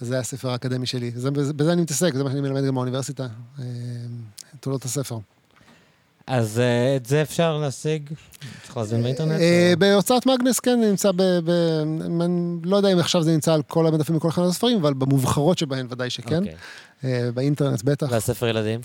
[0.01, 1.11] אז זה הספר האקדמי שלי.
[1.15, 3.27] זה, בזה, בזה אני מתעסק, זה מה שאני מלמד גם באוניברסיטה,
[4.61, 5.19] תולדות הספר.
[6.27, 6.61] אז
[6.97, 8.11] את זה אפשר להשיג?
[8.63, 9.41] צריך להזמין באינטרנט?
[9.79, 11.23] בהוצאת מאגנס, כן, זה נמצא ב...
[11.23, 11.51] ב...
[12.65, 15.87] לא יודע אם עכשיו זה נמצא על כל המדפים בכל אחד הספרים, אבל במובחרות שבהן
[15.91, 16.43] ודאי שכן.
[17.03, 17.33] אוקיי.
[17.33, 18.07] באינטרנט בטח.
[18.11, 18.81] והספר ילדים?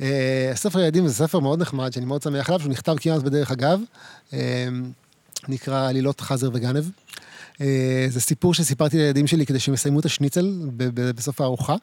[0.00, 3.50] אה, הספר ילדים זה ספר מאוד נחמד, שאני מאוד שמח עליו, שהוא נכתב כמעט בדרך
[3.50, 3.80] אגב.
[4.32, 4.68] אה,
[5.48, 6.84] נקרא עלילות חזר וגנב.
[7.60, 10.60] אה, זה סיפור שסיפרתי לילדים שלי כדי שהם יסיימו את השניצל
[11.16, 11.76] בסוף הארוחה.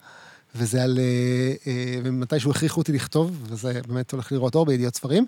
[0.54, 0.98] וזה על...
[0.98, 5.26] אה, אה, ומתישהו הכריחו אותי לכתוב, וזה באמת הולך לראות אור בידיעות ספרים.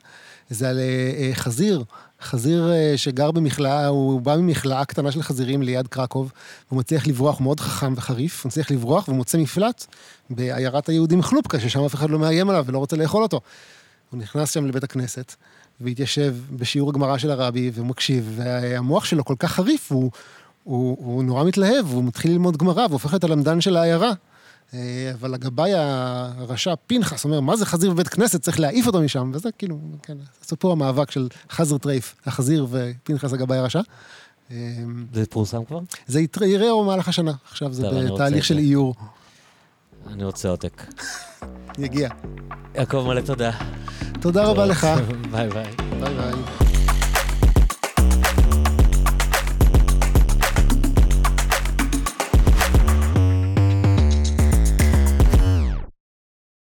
[0.51, 1.85] זה על אה, חזיר,
[2.23, 6.33] חזיר שגר במכלאה, הוא בא ממכלאה קטנה של חזירים ליד קרקוב,
[6.69, 9.87] הוא מצליח לברוח, מאוד חכם וחריף, הוא מצליח לברוח ומוצא מפלט
[10.31, 13.41] בעיירת היהודים חלופקה, ששם אף אחד לא מאיים עליו ולא רוצה לאכול אותו.
[14.11, 15.35] הוא נכנס שם לבית הכנסת,
[15.81, 20.11] והתיישב בשיעור הגמרא של הרבי, ומקשיב, והמוח שלו כל כך חריף, הוא,
[20.65, 24.13] הוא, הוא נורא מתלהב, הוא מתחיל ללמוד גמרא, והופך להיות הלמדן של העיירה.
[24.75, 28.43] אה, אבל הגבאי הרשע פנחס אומר, מה זה חזיר בבית כנסת?
[28.43, 33.59] צריך להעיף אותו משם, וזה כאילו, כן, סיפור המאבק של חזר טרייף, החזיר ופנחס הגבאי
[33.59, 33.81] הרשע.
[34.51, 34.57] אה,
[35.13, 35.81] זה פורסם כבר?
[36.07, 38.59] זה יראה אור במהלך השנה, עכשיו זה בתהליך של.
[38.59, 38.95] איור.
[40.07, 40.87] אני רוצה עותק.
[41.79, 42.09] יגיע.
[42.75, 43.51] יעקב מלא תודה.
[44.21, 44.87] תודה רבה לך.
[45.33, 45.75] bye bye.
[46.01, 46.70] bye bye.